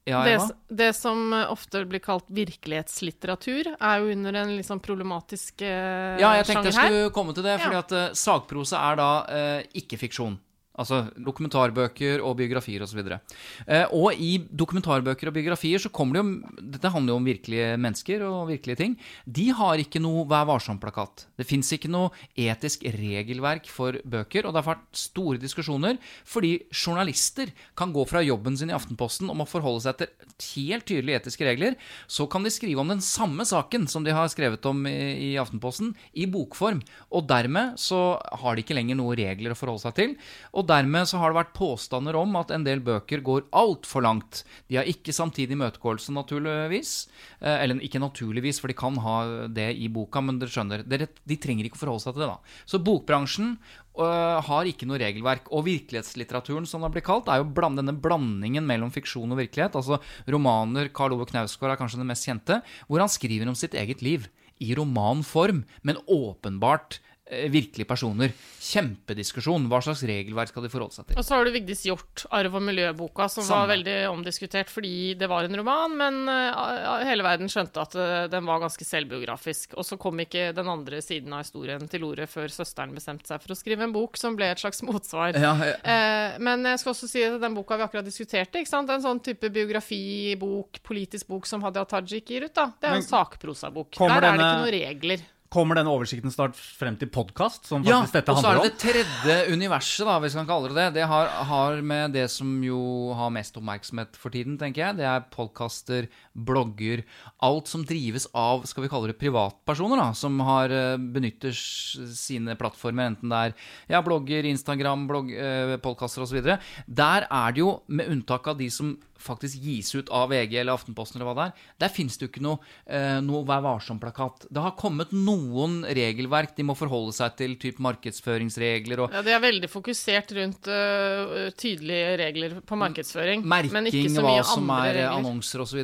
Ja, 0.04 0.20
Det, 0.28 0.36
det 0.68 0.90
som 0.98 1.32
eh, 1.32 1.48
ofte 1.48 1.86
blir 1.88 2.02
kalt 2.04 2.28
virkelighetslitteratur, 2.28 3.70
er 3.80 4.02
jo 4.04 4.12
under 4.12 4.36
en 4.42 4.52
litt 4.58 4.68
sånn 4.68 4.82
problematisk 4.84 5.64
eh, 5.64 6.20
Ja, 6.20 6.34
jeg 6.42 6.50
tenkte 6.50 6.74
jeg 6.74 6.76
skulle 6.76 7.14
komme 7.16 7.36
til 7.38 7.46
det, 7.48 7.56
fordi 7.62 7.78
Ja. 7.78 7.84
at 7.86 7.96
eh, 7.96 8.10
sakprosa 8.20 8.82
er 8.92 9.00
da 9.00 9.12
eh, 9.32 9.62
ikke 9.80 10.02
fiksjon. 10.02 10.36
Altså 10.74 11.04
dokumentarbøker 11.22 12.24
og 12.26 12.40
biografier 12.40 12.82
osv. 12.82 13.04
Og, 13.06 13.36
eh, 13.68 13.86
og 13.94 14.18
i 14.18 14.40
dokumentarbøker 14.50 15.30
og 15.30 15.36
biografier 15.36 15.82
så 15.82 15.92
kommer 15.94 16.18
det 16.18 16.24
jo 16.24 16.64
Dette 16.74 16.90
handler 16.90 17.14
jo 17.14 17.18
om 17.20 17.28
virkelige 17.28 17.76
mennesker 17.78 18.24
og 18.26 18.50
virkelige 18.50 18.80
ting. 18.80 18.96
De 19.26 19.52
har 19.54 19.78
ikke 19.78 20.02
noe 20.02 20.26
Vær 20.34 20.48
varsom-plakat. 20.50 21.28
Det 21.38 21.46
fins 21.46 21.70
ikke 21.76 21.92
noe 21.92 22.10
etisk 22.40 22.88
regelverk 22.96 23.68
for 23.70 24.00
bøker, 24.02 24.48
og 24.48 24.54
det 24.54 24.64
har 24.64 24.72
vært 24.72 24.98
store 24.98 25.42
diskusjoner 25.42 26.00
fordi 26.26 26.56
journalister 26.72 27.52
kan 27.78 27.94
gå 27.94 28.06
fra 28.10 28.24
jobben 28.26 28.58
sin 28.58 28.72
i 28.72 28.76
Aftenposten 28.76 29.30
om 29.30 29.44
å 29.44 29.50
forholde 29.50 29.84
seg 29.86 30.00
til 30.00 30.10
helt 30.56 30.88
tydelige 30.90 31.22
etiske 31.22 31.46
regler. 31.46 31.78
Så 32.08 32.26
kan 32.32 32.46
de 32.46 32.52
skrive 32.54 32.82
om 32.82 32.90
den 32.90 33.04
samme 33.04 33.46
saken 33.46 33.86
som 33.92 34.06
de 34.06 34.16
har 34.16 34.32
skrevet 34.32 34.66
om 34.70 34.88
i, 34.90 34.98
i 35.30 35.32
Aftenposten, 35.42 35.94
i 36.18 36.26
bokform. 36.26 36.82
Og 37.14 37.28
dermed 37.30 37.78
så 37.82 38.18
har 38.42 38.56
de 38.56 38.66
ikke 38.66 38.78
lenger 38.78 38.98
noen 38.98 39.18
regler 39.20 39.54
å 39.54 39.60
forholde 39.60 39.86
seg 39.86 39.98
til. 40.00 40.18
Og 40.54 40.63
dermed 40.68 41.08
så 41.10 41.20
har 41.22 41.32
det 41.32 41.40
vært 41.42 41.54
påstander 41.58 42.18
om 42.20 42.36
at 42.40 42.52
en 42.56 42.66
del 42.66 42.82
bøker 42.84 43.22
går 43.26 43.46
altfor 43.56 44.04
langt. 44.06 44.44
De 44.70 44.80
har 44.80 44.90
ikke 44.90 45.16
samtidig 45.16 45.58
imøtegåelse, 45.58 46.14
naturligvis. 46.16 46.92
Eh, 47.40 47.64
Eller 47.64 47.82
ikke 47.84 48.02
naturligvis, 48.02 48.60
for 48.62 48.72
de 48.72 48.78
kan 48.78 48.98
ha 49.04 49.48
det 49.48 49.70
i 49.78 49.88
boka, 49.94 50.22
men 50.22 50.40
dere 50.42 50.54
skjønner. 50.54 50.84
De 50.84 51.38
trenger 51.38 51.70
ikke 51.70 51.80
å 51.80 51.84
forholde 51.86 52.06
seg 52.06 52.18
til 52.18 52.26
det, 52.26 52.32
da. 52.34 52.60
Så 52.66 52.82
bokbransjen 52.84 53.56
øh, 54.00 54.40
har 54.50 54.70
ikke 54.70 54.88
noe 54.90 55.02
regelverk. 55.02 55.50
Og 55.54 55.66
virkelighetslitteraturen, 55.70 56.68
som 56.70 56.86
det 56.86 56.94
blir 56.96 57.06
kalt, 57.06 57.30
er 57.32 57.42
jo 57.42 57.50
bland, 57.54 57.80
denne 57.82 57.96
blandingen 57.96 58.68
mellom 58.68 58.92
fiksjon 58.94 59.32
og 59.32 59.42
virkelighet. 59.42 59.78
Altså 59.80 60.02
romaner 60.30 60.92
Karl 60.94 61.16
Ove 61.18 61.28
Knausgård 61.30 61.74
er 61.74 61.82
kanskje 61.82 62.02
den 62.02 62.10
mest 62.10 62.28
kjente, 62.28 62.62
hvor 62.88 63.04
han 63.04 63.12
skriver 63.12 63.50
om 63.50 63.58
sitt 63.58 63.78
eget 63.78 64.04
liv. 64.06 64.30
I 64.62 64.76
romanform, 64.78 65.64
men 65.84 65.98
åpenbart 66.08 67.00
eh, 67.00 67.13
virkelige 67.54 67.88
personer. 67.90 68.34
Kjempediskusjon. 68.64 69.66
Hva 69.72 69.82
slags 69.84 70.04
regelverk 70.08 70.52
skal 70.52 70.66
de 70.66 70.72
forholde 70.72 70.96
seg 70.96 71.10
til? 71.10 71.18
Og 71.20 71.26
så 71.28 71.36
har 71.36 71.48
du 71.48 71.52
Vigdis 71.56 71.84
Hjorth, 71.88 72.28
'Arv 72.32 72.56
og 72.60 72.64
miljø'-boka, 72.64 73.28
som 73.30 73.44
Samme. 73.44 73.60
var 73.64 73.72
veldig 73.74 73.98
omdiskutert 74.12 74.72
fordi 74.72 75.14
det 75.20 75.28
var 75.30 75.48
en 75.48 75.58
roman, 75.60 75.98
men 76.00 76.22
eh, 76.32 77.08
hele 77.10 77.26
verden 77.26 77.52
skjønte 77.52 77.84
at 77.84 77.98
eh, 78.00 78.28
den 78.32 78.48
var 78.48 78.64
ganske 78.64 78.88
selvbiografisk. 78.88 79.76
Og 79.78 79.88
så 79.88 79.98
kom 80.00 80.20
ikke 80.24 80.52
den 80.56 80.72
andre 80.72 81.02
siden 81.04 81.34
av 81.36 81.44
historien 81.44 81.84
til 81.92 82.08
orde 82.08 82.28
før 82.32 82.48
søsteren 82.54 82.96
bestemte 82.96 83.28
seg 83.28 83.44
for 83.44 83.56
å 83.56 83.60
skrive 83.60 83.84
en 83.84 83.96
bok 83.96 84.18
som 84.20 84.38
ble 84.40 84.52
et 84.54 84.64
slags 84.64 84.84
motsvar. 84.88 85.36
Ja, 85.36 85.54
ja. 85.60 85.76
Eh, 85.84 86.40
men 86.44 86.66
jeg 86.70 86.80
skal 86.82 86.96
også 86.96 87.12
si 87.12 87.26
at 87.28 87.40
den 87.44 87.58
boka 87.58 87.78
vi 87.80 87.88
akkurat 87.88 88.08
diskuterte, 88.08 88.62
ikke 88.62 88.72
sant? 88.72 88.92
en 88.94 89.04
sånn 89.04 89.22
type 89.26 89.50
biografibok, 89.50 90.82
politisk 90.86 91.28
bok 91.32 91.48
som 91.50 91.64
Hadia 91.66 91.86
Tajik 91.90 92.30
gir 92.30 92.48
ut, 92.48 92.54
da. 92.56 92.70
det 92.80 92.90
er 92.90 93.00
en 93.00 93.06
sakprosabok. 93.06 93.96
Der 93.98 94.18
er 94.18 94.22
det 94.22 94.34
ikke 94.38 94.60
noen 94.62 94.76
regler. 94.78 95.30
Kommer 95.54 95.78
denne 95.78 95.92
oversikten 95.94 96.34
snart 96.34 96.58
frem 96.58 96.96
til 96.98 97.12
podkast, 97.14 97.68
som 97.70 97.84
Ja, 97.86 98.00
faktisk 98.02 98.16
dette 98.18 98.34
og 98.34 98.42
så 98.42 98.50
er 98.50 98.60
det 98.60 98.72
det 98.72 98.80
tredje 98.82 99.36
universet, 99.54 100.08
da, 100.10 100.16
hvis 100.24 100.38
man 100.40 100.48
kaller 100.50 100.74
det 100.74 100.80
det. 100.80 100.88
Det 100.98 101.08
har, 101.12 101.30
har 101.50 101.82
med 101.86 102.16
det 102.18 102.26
som 102.34 102.56
jo 102.66 103.14
har 103.18 103.30
mest 103.36 103.60
oppmerksomhet 103.62 104.18
for 104.18 104.34
tiden, 104.34 104.58
tenker 104.62 104.88
jeg. 104.88 104.98
Det 105.04 105.06
er 105.06 105.28
podkaster, 105.34 106.10
blogger, 106.34 107.04
alt 107.46 107.70
som 107.70 107.86
drives 107.86 108.28
av, 108.34 108.66
skal 108.70 108.86
vi 108.86 108.92
kalle 108.92 109.12
det 109.12 109.20
privatpersoner, 109.22 110.02
da, 110.02 110.10
som 110.18 110.40
har 110.48 110.74
eh, 110.74 110.98
benytter 110.98 111.54
sine 111.54 112.58
plattformer, 112.60 113.14
enten 113.14 113.34
det 113.34 113.42
er 113.48 113.56
ja, 113.96 114.04
blogger, 114.06 114.50
Instagram, 114.50 115.08
blogg, 115.10 115.34
eh, 115.34 115.76
podkaster 115.84 116.26
osv. 116.26 116.42
Der 116.44 117.28
er 117.30 117.56
det 117.56 117.64
jo, 117.64 117.78
med 117.88 118.10
unntak 118.14 118.50
av 118.50 118.60
de 118.62 118.70
som 118.74 118.96
faktisk 119.24 119.62
gis 119.64 119.94
ut 119.96 120.10
av 120.14 120.32
VG 120.34 120.58
eller 120.60 120.76
Aftenposten 120.76 121.20
eller 121.20 121.30
hva 121.30 121.36
det 121.38 121.46
er, 121.46 121.68
der 121.86 121.94
finnes 121.94 122.18
det 122.18 122.26
jo 122.26 122.32
ikke 122.32 122.44
noe, 122.44 122.74
eh, 122.86 123.20
noe 123.24 123.44
Vær 123.48 123.64
varsom-plakat. 123.64 124.48
Det 124.54 124.62
har 124.64 124.76
kommet 124.80 125.12
noen 125.16 125.82
regelverk 125.84 126.56
de 126.58 126.66
må 126.68 126.76
forholde 126.80 127.14
seg 127.16 127.36
til, 127.40 127.56
typ 127.60 127.80
markedsføringsregler 127.84 129.04
og 129.04 129.16
Ja, 129.16 129.24
De 129.26 129.34
er 129.36 129.42
veldig 129.44 129.70
fokusert 129.72 130.32
rundt 130.38 130.70
uh, 130.72 131.50
tydelige 131.60 132.14
regler 132.22 132.56
på 132.66 132.78
markedsføring. 132.80 133.44
men 133.44 133.68
ikke 133.68 133.76
merking, 133.82 134.10
så 134.16 134.24
hva 134.24 134.32
mye 134.32 134.46
som 134.48 134.70
andre 134.70 134.80
er 134.80 134.96
eh, 134.96 135.04
regler. 135.04 135.18
annonser 135.20 135.64
osv. 135.66 135.82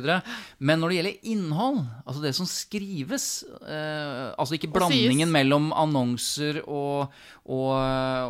Men 0.58 0.80
når 0.80 0.92
det 0.92 0.98
gjelder 0.98 1.32
innhold, 1.32 1.80
altså 2.04 2.22
det 2.24 2.32
som 2.36 2.48
skrives 2.48 3.26
eh, 3.62 4.30
Altså 4.34 4.56
ikke 4.56 4.72
blandingen 4.74 5.32
mellom 5.32 5.70
annonser 5.76 6.62
og, 6.64 7.12
og, 7.44 7.72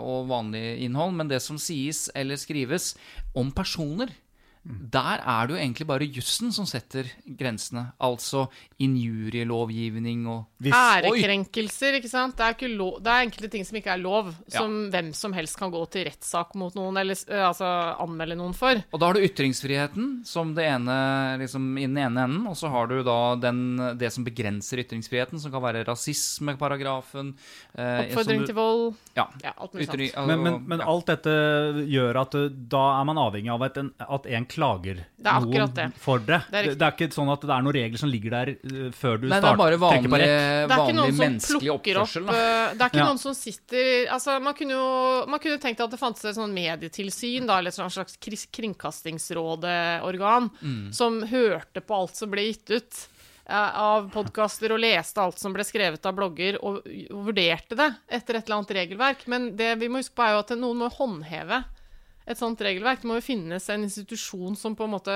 og 0.00 0.30
vanlig 0.30 0.64
innhold, 0.86 1.14
men 1.18 1.30
det 1.30 1.42
som 1.44 1.58
sies 1.60 2.08
eller 2.14 2.40
skrives 2.40 2.94
om 3.36 3.52
personer. 3.54 4.12
Der 4.62 5.22
er 5.24 5.46
det 5.48 5.54
jo 5.54 5.60
egentlig 5.62 5.86
bare 5.88 6.04
jussen 6.04 6.50
som 6.52 6.66
setter 6.68 7.06
grensene. 7.38 7.86
Altså 8.00 8.42
injurielovgivning 8.78 10.26
og 10.28 10.46
Hvis, 10.60 10.74
Ærekrenkelser, 10.76 11.96
ikke 11.96 12.10
sant. 12.12 12.36
Det 12.36 12.44
er, 12.44 12.54
ikke 12.56 12.68
lov, 12.76 12.98
det 13.00 13.08
er 13.12 13.24
enkelte 13.24 13.48
ting 13.54 13.64
som 13.64 13.78
ikke 13.80 13.94
er 13.94 14.02
lov, 14.02 14.28
Ja. 14.52 14.58
som 14.60 14.90
hvem 14.92 15.12
som 15.16 15.32
helst 15.32 15.56
kan 15.58 15.70
gå 15.72 15.80
til 15.90 16.04
rettssak 16.10 16.54
mot 16.60 16.74
noen, 16.76 16.96
eller 17.00 17.16
øh, 17.16 17.46
altså 17.48 17.64
anmelde 18.04 18.36
noen 18.36 18.52
for. 18.54 18.82
Og 18.92 19.00
da 19.00 19.06
har 19.10 19.14
du 19.16 19.24
ytringsfriheten 19.24 20.10
som 20.28 20.52
det 20.54 20.66
ene, 20.68 21.38
liksom, 21.40 21.70
i 21.78 21.86
den 21.88 21.96
ene 21.96 22.24
enden, 22.28 22.46
og 22.50 22.56
så 22.60 22.68
har 22.68 22.86
du 22.92 23.00
da 23.06 23.16
den, 23.40 23.62
det 23.98 24.12
som 24.12 24.24
begrenser 24.28 24.84
ytringsfriheten, 24.84 25.40
som 25.40 25.50
kan 25.52 25.62
være 25.64 25.86
rasismeparagrafen. 25.88 27.34
eh, 27.74 28.04
Oppfordring 28.04 28.40
du- 28.44 28.46
til 28.46 28.54
vold. 28.54 28.94
Ja. 29.16 29.26
Ja, 29.42 29.52
alt 29.56 29.72
mulig 29.74 29.86
sånt. 30.12 30.26
men, 30.26 30.42
men, 30.42 30.62
men 30.68 30.78
ja. 30.80 30.86
alt 30.86 31.06
dette 31.06 31.32
gjør 31.88 32.20
at 32.20 32.34
uh, 32.34 32.48
da 32.50 33.00
er 33.00 33.04
man 33.08 33.16
avhengig 33.16 33.50
av 33.50 33.62
at 33.62 33.76
en, 33.80 33.92
at 33.98 34.26
en 34.26 34.46
klager 34.50 34.98
Det 35.16 35.26
er 35.30 35.38
akkurat 35.38 35.74
det. 35.78 35.86
for 36.02 36.18
det. 36.18 36.40
Det 36.50 36.58
er 36.60 36.68
Det, 36.68 36.74
det 36.80 36.86
er 36.88 36.92
ikke 36.96 37.08
sånn 37.14 37.30
at 37.32 37.40
det 37.46 37.54
er 37.56 37.62
noen 37.66 37.76
regler 37.78 37.98
som 38.02 38.10
ligger 38.10 38.30
der 38.36 38.50
uh, 38.58 38.90
før 38.92 39.20
du 39.22 39.28
Nei, 39.30 39.38
er 39.38 39.42
bare 39.46 39.56
trykker 39.56 39.78
på 39.78 39.84
vanlig, 39.86 40.10
rekk. 40.20 40.30
Det 40.30 40.74
er 40.76 40.82
ikke 40.84 40.96
noen 40.98 41.14
som 41.14 41.22
menneskelig 41.24 41.62
plukker 41.66 42.00
opp. 42.02 42.12
Da. 42.12 42.20
øh, 42.20 42.74
Det 42.74 42.82
er 42.82 42.88
ikke 42.92 43.00
Ja. 43.02 43.08
noen 43.10 43.22
som 43.22 43.34
sitter 43.38 44.12
Altså, 44.16 44.36
man 44.42 44.54
kunne 44.58 44.74
jo 44.76 44.88
man 45.30 45.40
kunne 45.40 45.58
tenkt 45.62 45.80
at 45.80 45.90
det 45.94 46.00
fantes 46.00 46.24
et 46.24 46.36
sånn 46.36 46.52
medietilsyn, 46.54 47.46
da, 47.46 47.58
eller 47.58 47.70
et 47.70 47.78
sånn 47.78 47.90
slags 47.94 48.16
kringkastingsrådeorgan, 49.20 50.50
Mm. 50.62 50.92
som 50.94 51.22
hørte 51.22 51.80
på 51.80 51.94
alt 51.94 52.16
som 52.16 52.30
ble 52.30 52.42
gitt 52.50 52.70
ut 52.70 53.08
eh, 53.48 53.78
av 53.80 54.10
podkaster, 54.12 54.72
og 54.72 54.78
leste 54.80 55.18
alt 55.20 55.38
som 55.38 55.52
ble 55.52 55.64
skrevet 55.66 56.04
av 56.06 56.14
blogger, 56.14 56.58
og, 56.62 56.82
og 57.10 57.24
vurderte 57.26 57.74
det 57.76 57.88
etter 58.08 58.36
et 58.38 58.44
eller 58.46 58.60
annet 58.60 58.74
regelverk. 58.76 59.24
Men 59.26 59.56
det 59.56 59.72
vi 59.80 59.88
må 59.90 59.98
huske 59.98 60.14
på, 60.14 60.22
er 60.22 60.36
jo 60.36 60.42
at 60.44 60.52
noen 60.58 60.78
må 60.84 60.90
håndheve 60.94 61.64
et 62.30 62.38
sånt 62.40 62.60
regelverk. 62.64 63.02
Det 63.02 63.08
må 63.10 63.16
jo 63.18 63.24
finnes 63.26 63.66
en 63.72 63.84
institusjon 63.86 64.56
som 64.58 64.76
på 64.78 64.86
en 64.86 64.94
måte 64.94 65.14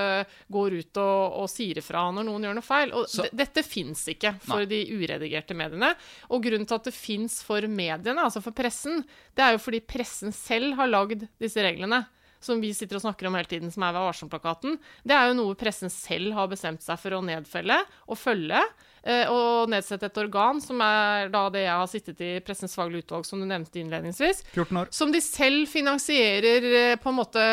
går 0.53 0.79
ut 0.81 1.01
og, 1.03 1.39
og 1.45 1.49
sier 1.53 1.79
ifra 1.81 2.07
når 2.15 2.27
noen 2.29 2.49
gjør 2.49 2.59
noe 2.59 2.67
feil. 2.67 2.93
Og 2.95 3.07
Så- 3.09 3.29
dette 3.33 3.63
fins 3.67 4.07
ikke 4.11 4.35
for 4.45 4.67
de 4.67 4.83
uredigerte 4.91 5.55
mediene. 5.57 5.95
Og 6.31 6.43
grunnen 6.43 6.67
til 6.67 6.75
at 6.81 6.85
det 6.91 6.95
fins 6.95 7.43
for 7.43 7.61
mediene, 7.71 8.19
altså 8.25 8.43
for 8.43 8.53
pressen, 8.53 9.05
det 9.35 9.45
er 9.47 9.53
jo 9.57 9.63
fordi 9.63 9.81
pressen 9.81 10.33
selv 10.35 10.75
har 10.77 10.91
lagd 10.91 11.29
disse 11.41 11.63
reglene. 11.63 12.07
som 12.45 12.61
vi 12.61 12.75
sitter 12.77 12.97
og 12.97 13.01
snakker 13.01 13.27
om 13.27 13.35
hele 13.39 13.49
tiden, 13.49 13.71
som 13.73 13.83
er 13.85 13.95
Vær 13.95 14.05
varsom-plakaten, 14.13 14.75
det 15.03 15.15
er 15.17 15.31
jo 15.31 15.37
noe 15.39 15.55
pressen 15.57 15.89
selv 15.89 16.35
har 16.35 16.47
bestemt 16.47 16.83
seg 16.85 16.99
for 17.01 17.17
å 17.17 17.25
nedfelle 17.25 17.79
og 18.07 18.19
følge. 18.21 18.61
Eh, 19.05 19.31
Og 19.31 19.71
nedsette 19.73 20.09
et 20.09 20.21
organ, 20.23 20.61
som 20.65 20.81
er 20.85 21.31
da 21.33 21.47
det 21.53 21.65
jeg 21.67 21.79
har 21.81 21.91
sittet 21.91 22.25
i 22.25 22.33
Pressens 22.45 22.77
faglige 22.77 23.07
utvalg, 23.07 23.29
som 23.29 23.41
du 23.41 23.47
nevnte 23.49 23.81
innledningsvis. 23.81 24.45
14 24.55 24.83
år. 24.83 24.93
Som 24.95 25.15
de 25.15 25.23
selv 25.25 25.69
finansierer 25.71 26.69
eh, 26.81 26.99
på 27.01 27.13
en 27.13 27.21
måte 27.21 27.47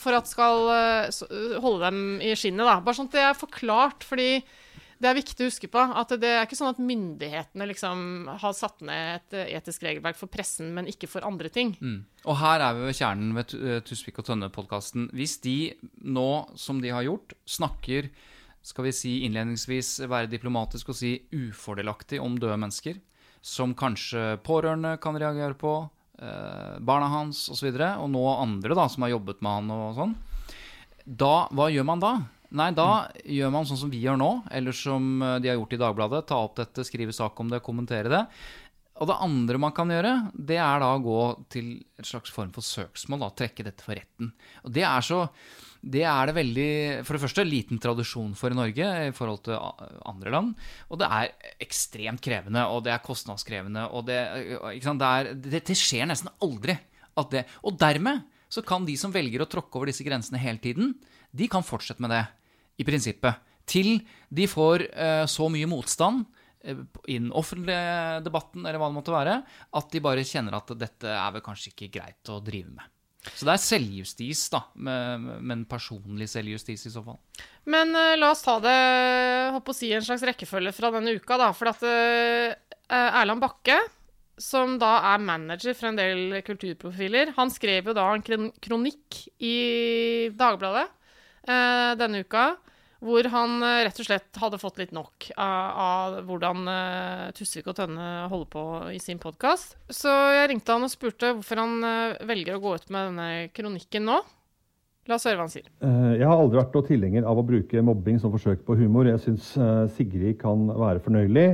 for 0.00 0.16
at 0.16 0.30
skal 0.30 0.66
eh, 0.76 1.60
holde 1.62 1.90
dem 1.90 2.02
i 2.24 2.34
skinnet. 2.38 2.66
da. 2.66 2.80
Bare 2.84 3.00
sånn 3.00 3.10
at 3.10 3.18
det 3.18 3.28
er 3.28 3.38
forklart, 3.38 4.06
fordi 4.06 4.32
det 5.00 5.08
er 5.08 5.16
viktig 5.16 5.46
å 5.46 5.48
huske 5.48 5.68
på 5.72 5.80
at 5.80 6.10
det 6.20 6.28
er 6.28 6.42
ikke 6.44 6.58
sånn 6.58 6.74
at 6.74 6.80
myndighetene 6.84 7.66
liksom 7.70 8.00
har 8.42 8.52
satt 8.52 8.82
ned 8.84 9.22
et 9.32 9.36
etisk 9.56 9.86
regelverk 9.86 10.18
for 10.18 10.28
pressen, 10.28 10.74
men 10.76 10.90
ikke 10.92 11.08
for 11.08 11.24
andre 11.24 11.48
ting. 11.52 11.72
Mm. 11.80 12.02
Og 12.28 12.36
her 12.36 12.60
er 12.66 12.76
vi 12.76 12.84
ved 12.90 12.98
kjernen 12.98 13.30
ved 13.38 13.54
Tusvik 13.88 14.20
og 14.20 14.28
Tønne-podkasten. 14.28 15.08
Hvis 15.16 15.38
de 15.40 15.72
nå, 16.04 16.28
som 16.60 16.84
de 16.84 16.92
har 16.92 17.08
gjort, 17.08 17.32
snakker 17.48 18.10
skal 18.62 18.86
vi 18.86 18.94
si 18.94 19.12
innledningsvis 19.26 20.00
være 20.10 20.30
diplomatisk 20.30 20.92
og 20.92 20.98
si 20.98 21.14
ufordelaktig 21.32 22.20
om 22.22 22.36
døde 22.40 22.58
mennesker, 22.60 22.98
som 23.40 23.72
kanskje 23.76 24.36
pårørende 24.44 24.96
kan 25.00 25.16
reagere 25.16 25.56
på, 25.56 25.74
eh, 26.20 26.76
barna 26.80 27.08
hans 27.08 27.46
osv., 27.48 27.70
og, 27.70 27.78
så 27.80 27.92
og 28.04 28.10
nå 28.12 28.26
andre 28.34 28.76
da, 28.76 28.88
som 28.88 29.06
har 29.06 29.14
jobbet 29.16 29.40
med 29.40 29.56
han 29.58 29.72
og 29.76 29.96
sånn, 29.96 30.18
da, 31.06 31.48
hva 31.56 31.70
gjør 31.72 31.88
man 31.88 32.02
da? 32.02 32.12
Nei, 32.50 32.72
da 32.74 33.06
gjør 33.24 33.52
man 33.54 33.66
sånn 33.68 33.78
som 33.84 33.92
vi 33.92 34.02
gjør 34.02 34.18
nå, 34.18 34.30
eller 34.50 34.74
som 34.74 35.22
eh, 35.22 35.38
de 35.42 35.52
har 35.52 35.58
gjort 35.60 35.76
i 35.76 35.80
Dagbladet. 35.80 36.26
Ta 36.28 36.40
opp 36.44 36.58
dette, 36.58 36.84
skrive 36.86 37.14
sak 37.14 37.38
om 37.40 37.50
det, 37.50 37.62
kommentere 37.64 38.10
det. 38.10 38.24
Og 39.00 39.08
det 39.08 39.16
andre 39.24 39.60
man 39.62 39.72
kan 39.72 39.88
gjøre, 39.88 40.12
det 40.34 40.58
er 40.60 40.82
da 40.82 40.90
å 40.92 41.00
gå 41.00 41.20
til 41.52 41.72
en 41.96 42.06
slags 42.06 42.32
form 42.34 42.50
for 42.52 42.66
søksmål. 42.66 43.22
da, 43.22 43.30
Trekke 43.38 43.64
dette 43.64 43.86
for 43.86 43.96
retten. 43.96 44.34
Og 44.66 44.74
det 44.76 44.84
er 44.84 45.06
så 45.06 45.22
det 45.80 46.02
er 46.04 46.28
det 46.28 46.34
veldig 46.36 46.70
For 47.08 47.16
det 47.16 47.22
første 47.22 47.44
liten 47.46 47.80
tradisjon 47.80 48.34
for 48.36 48.52
i 48.52 48.58
Norge 48.58 48.88
i 49.06 49.12
forhold 49.16 49.40
til 49.46 49.56
andre 50.08 50.32
land. 50.34 50.50
Og 50.92 51.00
det 51.00 51.08
er 51.08 51.54
ekstremt 51.64 52.20
krevende, 52.24 52.66
og 52.68 52.84
det 52.84 52.92
er 52.92 53.04
kostnadskrevende, 53.04 53.86
og 53.88 54.04
det? 54.10 54.18
Det, 54.84 55.08
er, 55.08 55.30
det, 55.34 55.62
det 55.70 55.78
skjer 55.78 56.10
nesten 56.10 56.32
aldri 56.44 56.76
Og 57.16 57.78
dermed 57.80 58.26
så 58.50 58.64
kan 58.66 58.84
de 58.84 58.96
som 58.98 59.14
velger 59.14 59.44
å 59.44 59.48
tråkke 59.48 59.78
over 59.78 59.90
disse 59.90 60.04
grensene 60.04 60.40
hele 60.42 60.60
tiden, 60.60 60.94
de 61.30 61.46
kan 61.48 61.64
fortsette 61.64 62.02
med 62.02 62.12
det, 62.12 62.24
i 62.80 62.86
prinsippet. 62.86 63.38
Til 63.68 64.00
de 64.32 64.46
får 64.50 64.88
uh, 64.90 65.26
så 65.30 65.46
mye 65.52 65.68
motstand 65.70 66.24
eh, 66.64 66.80
i 67.06 67.18
den 67.20 67.28
offentlige 67.36 68.22
debatten, 68.24 68.64
eller 68.64 68.80
hva 68.80 68.88
det 68.90 68.96
måtte 68.96 69.14
være, 69.14 69.36
at 69.78 69.92
de 69.92 70.02
bare 70.02 70.24
kjenner 70.26 70.56
at 70.58 70.72
dette 70.80 71.12
er 71.12 71.36
vel 71.36 71.44
kanskje 71.44 71.70
ikke 71.70 71.92
greit 72.00 72.32
å 72.32 72.40
drive 72.42 72.72
med. 72.72 72.88
Så 73.20 73.44
det 73.44 73.52
er 73.52 73.62
selvjustis, 73.62 74.46
da. 74.52 74.62
Men 74.80 75.66
personlig 75.68 76.30
selvjustis 76.32 76.86
i 76.88 76.92
så 76.92 77.02
fall. 77.04 77.18
Men 77.68 77.92
uh, 77.92 78.16
la 78.16 78.30
oss 78.32 78.44
ta 78.44 78.56
det 78.64 78.76
håper 79.56 79.74
å 79.74 79.76
si, 79.76 79.90
en 79.92 80.04
slags 80.06 80.24
rekkefølge 80.24 80.72
fra 80.76 80.92
denne 80.94 81.12
uka, 81.18 81.36
da. 81.40 81.50
For 81.56 81.72
at 81.72 81.84
uh, 81.84 82.54
Erland 82.90 83.44
Bakke, 83.44 83.76
som 84.40 84.78
da 84.80 84.94
er 85.12 85.20
manager 85.20 85.76
for 85.76 85.90
en 85.90 86.00
del 86.00 86.40
kulturprofiler, 86.46 87.34
han 87.36 87.52
skrev 87.52 87.90
jo 87.90 87.96
da 87.96 88.08
en 88.14 88.24
kronikk 88.24 89.20
i 89.44 90.32
Dagbladet 90.32 90.88
uh, 90.88 91.92
denne 92.00 92.24
uka. 92.24 92.54
Hvor 93.00 93.26
han 93.32 93.62
eh, 93.64 93.82
rett 93.86 94.00
og 94.02 94.06
slett 94.06 94.40
hadde 94.42 94.60
fått 94.60 94.80
litt 94.80 94.90
nok 94.92 95.30
av, 95.40 95.68
av 95.84 96.16
hvordan 96.28 96.66
uh, 96.68 97.30
Tusvik 97.36 97.70
og 97.70 97.78
Tønne 97.78 98.08
holder 98.28 98.50
på 98.52 98.64
i 98.92 98.98
sin 99.00 99.20
podkast. 99.22 99.78
Så 99.88 100.12
jeg 100.36 100.50
ringte 100.52 100.76
han 100.76 100.84
og 100.84 100.92
spurte 100.92 101.32
hvorfor 101.32 101.62
han 101.62 101.80
uh, 101.80 102.20
velger 102.28 102.58
å 102.58 102.62
gå 102.62 102.74
ut 102.76 102.92
med 102.92 103.08
denne 103.08 103.30
kronikken 103.56 104.04
nå. 104.08 104.18
La 105.08 105.16
oss 105.16 105.24
høre 105.26 105.40
hva 105.40 105.46
han 105.46 105.50
sier. 105.50 105.64
Jeg 105.80 106.28
har 106.28 106.38
aldri 106.38 106.60
vært 106.60 106.74
noen 106.76 106.86
tilhenger 106.86 107.24
av 107.26 107.38
å 107.40 107.44
bruke 107.48 107.82
mobbing 107.82 108.20
som 108.20 108.30
forsøk 108.30 108.60
på 108.66 108.76
humor. 108.78 109.08
Jeg 109.08 109.22
syns 109.24 109.48
Sigrid 109.96 110.36
kan 110.38 110.68
være 110.68 111.00
fornøyelig. 111.02 111.46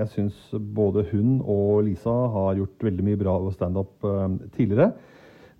Jeg 0.00 0.08
syns 0.14 0.40
både 0.74 1.04
hun 1.12 1.36
og 1.44 1.84
Lisa 1.86 2.16
har 2.32 2.56
gjort 2.58 2.88
veldig 2.88 3.04
mye 3.06 3.20
bra 3.20 3.36
standup 3.54 4.08
eh, 4.08 4.24
tidligere. 4.56 4.88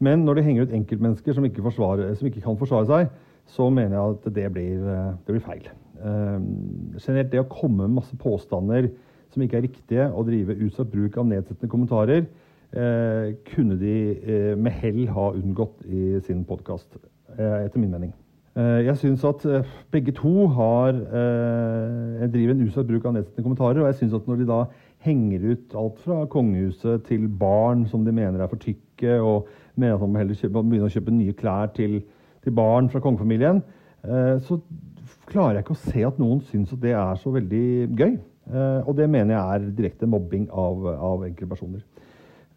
Men 0.03 0.25
når 0.25 0.38
de 0.38 0.47
henger 0.47 0.67
ut 0.67 0.75
enkeltmennesker 0.81 1.37
som 1.37 1.47
ikke, 1.47 1.62
som 1.71 2.31
ikke 2.31 2.43
kan 2.45 2.59
forsvare 2.59 2.88
seg, 2.88 3.14
så 3.48 3.68
mener 3.72 3.96
jeg 3.96 4.16
at 4.16 4.30
det 4.37 4.46
blir, 4.54 4.88
eh, 4.92 5.12
det 5.26 5.34
blir 5.34 5.44
feil. 5.44 5.68
Eh, 5.98 6.38
Generelt 7.00 7.32
det 7.32 7.42
å 7.42 7.48
komme 7.50 7.87
med 7.87 7.98
masse 8.02 8.16
påstander 8.20 8.90
som 9.32 9.42
ikke 9.44 9.58
er 9.58 9.66
riktige, 9.66 10.06
og 10.12 10.28
drive 10.28 10.56
utsatt 10.64 10.90
bruk 10.92 11.16
av 11.20 11.28
nedsettende 11.28 11.70
kommentarer, 11.72 12.26
eh, 12.72 13.34
kunne 13.52 13.78
de 13.80 13.96
eh, 14.16 14.54
med 14.56 14.72
hell 14.72 15.06
ha 15.08 15.30
unngått 15.32 15.84
i 15.87 16.20
sin 16.24 16.44
podkast, 16.44 16.98
eh, 17.37 17.64
etter 17.64 17.78
min 17.78 17.92
mening. 17.92 18.12
Eh, 18.56 18.84
jeg 18.88 18.96
syns 18.96 19.24
at 19.24 19.44
begge 19.92 20.12
to 20.16 20.48
har, 20.48 20.92
driver 20.92 22.50
en 22.54 22.66
utsatt 22.66 22.88
bruk 22.88 23.04
av 23.04 23.14
nedsettende 23.14 23.46
kommentarer, 23.46 23.80
og 23.82 23.92
jeg 23.92 24.00
syns 24.00 24.14
at 24.14 24.26
når 24.26 24.38
de 24.38 24.48
da 24.48 24.62
henger 25.04 25.52
ut 25.52 25.74
alt 25.78 25.98
fra 26.02 26.24
kongehuset 26.26 27.04
til 27.06 27.28
barn 27.28 27.87
som 27.87 28.04
de 28.04 28.12
mener 28.12 28.42
er 28.42 28.50
for 28.50 28.58
tykke, 28.58 29.20
og 29.20 29.46
mener 29.76 29.94
at 29.94 30.00
man 30.00 30.16
må 30.16 30.22
heller 30.24 30.34
kjøpe, 30.34 30.64
begynne 30.64 30.88
å 30.88 30.94
kjøpe 30.96 31.14
nye 31.14 31.37
klær 31.38 31.70
til, 31.76 32.00
til 32.44 32.55
barn 32.55 32.88
fra 32.92 33.03
kongefamilien, 33.05 33.62
eh, 34.05 34.38
så 34.44 34.61
klarer 35.29 35.59
jeg 35.59 35.66
ikke 35.66 35.77
å 35.77 35.85
se 35.92 36.05
at 36.09 36.18
noen 36.20 36.40
syns 36.48 36.72
at 36.72 36.83
det 36.83 36.94
er 36.96 37.20
så 37.20 37.33
veldig 37.35 37.66
gøy. 37.98 38.18
Eh, 38.48 38.81
og 38.88 38.96
det 38.96 39.09
mener 39.11 39.35
jeg 39.35 39.44
er 39.55 39.70
direkte 39.77 40.09
mobbing 40.09 40.48
av, 40.51 40.87
av 40.96 41.24
enkeltpersoner. 41.29 41.85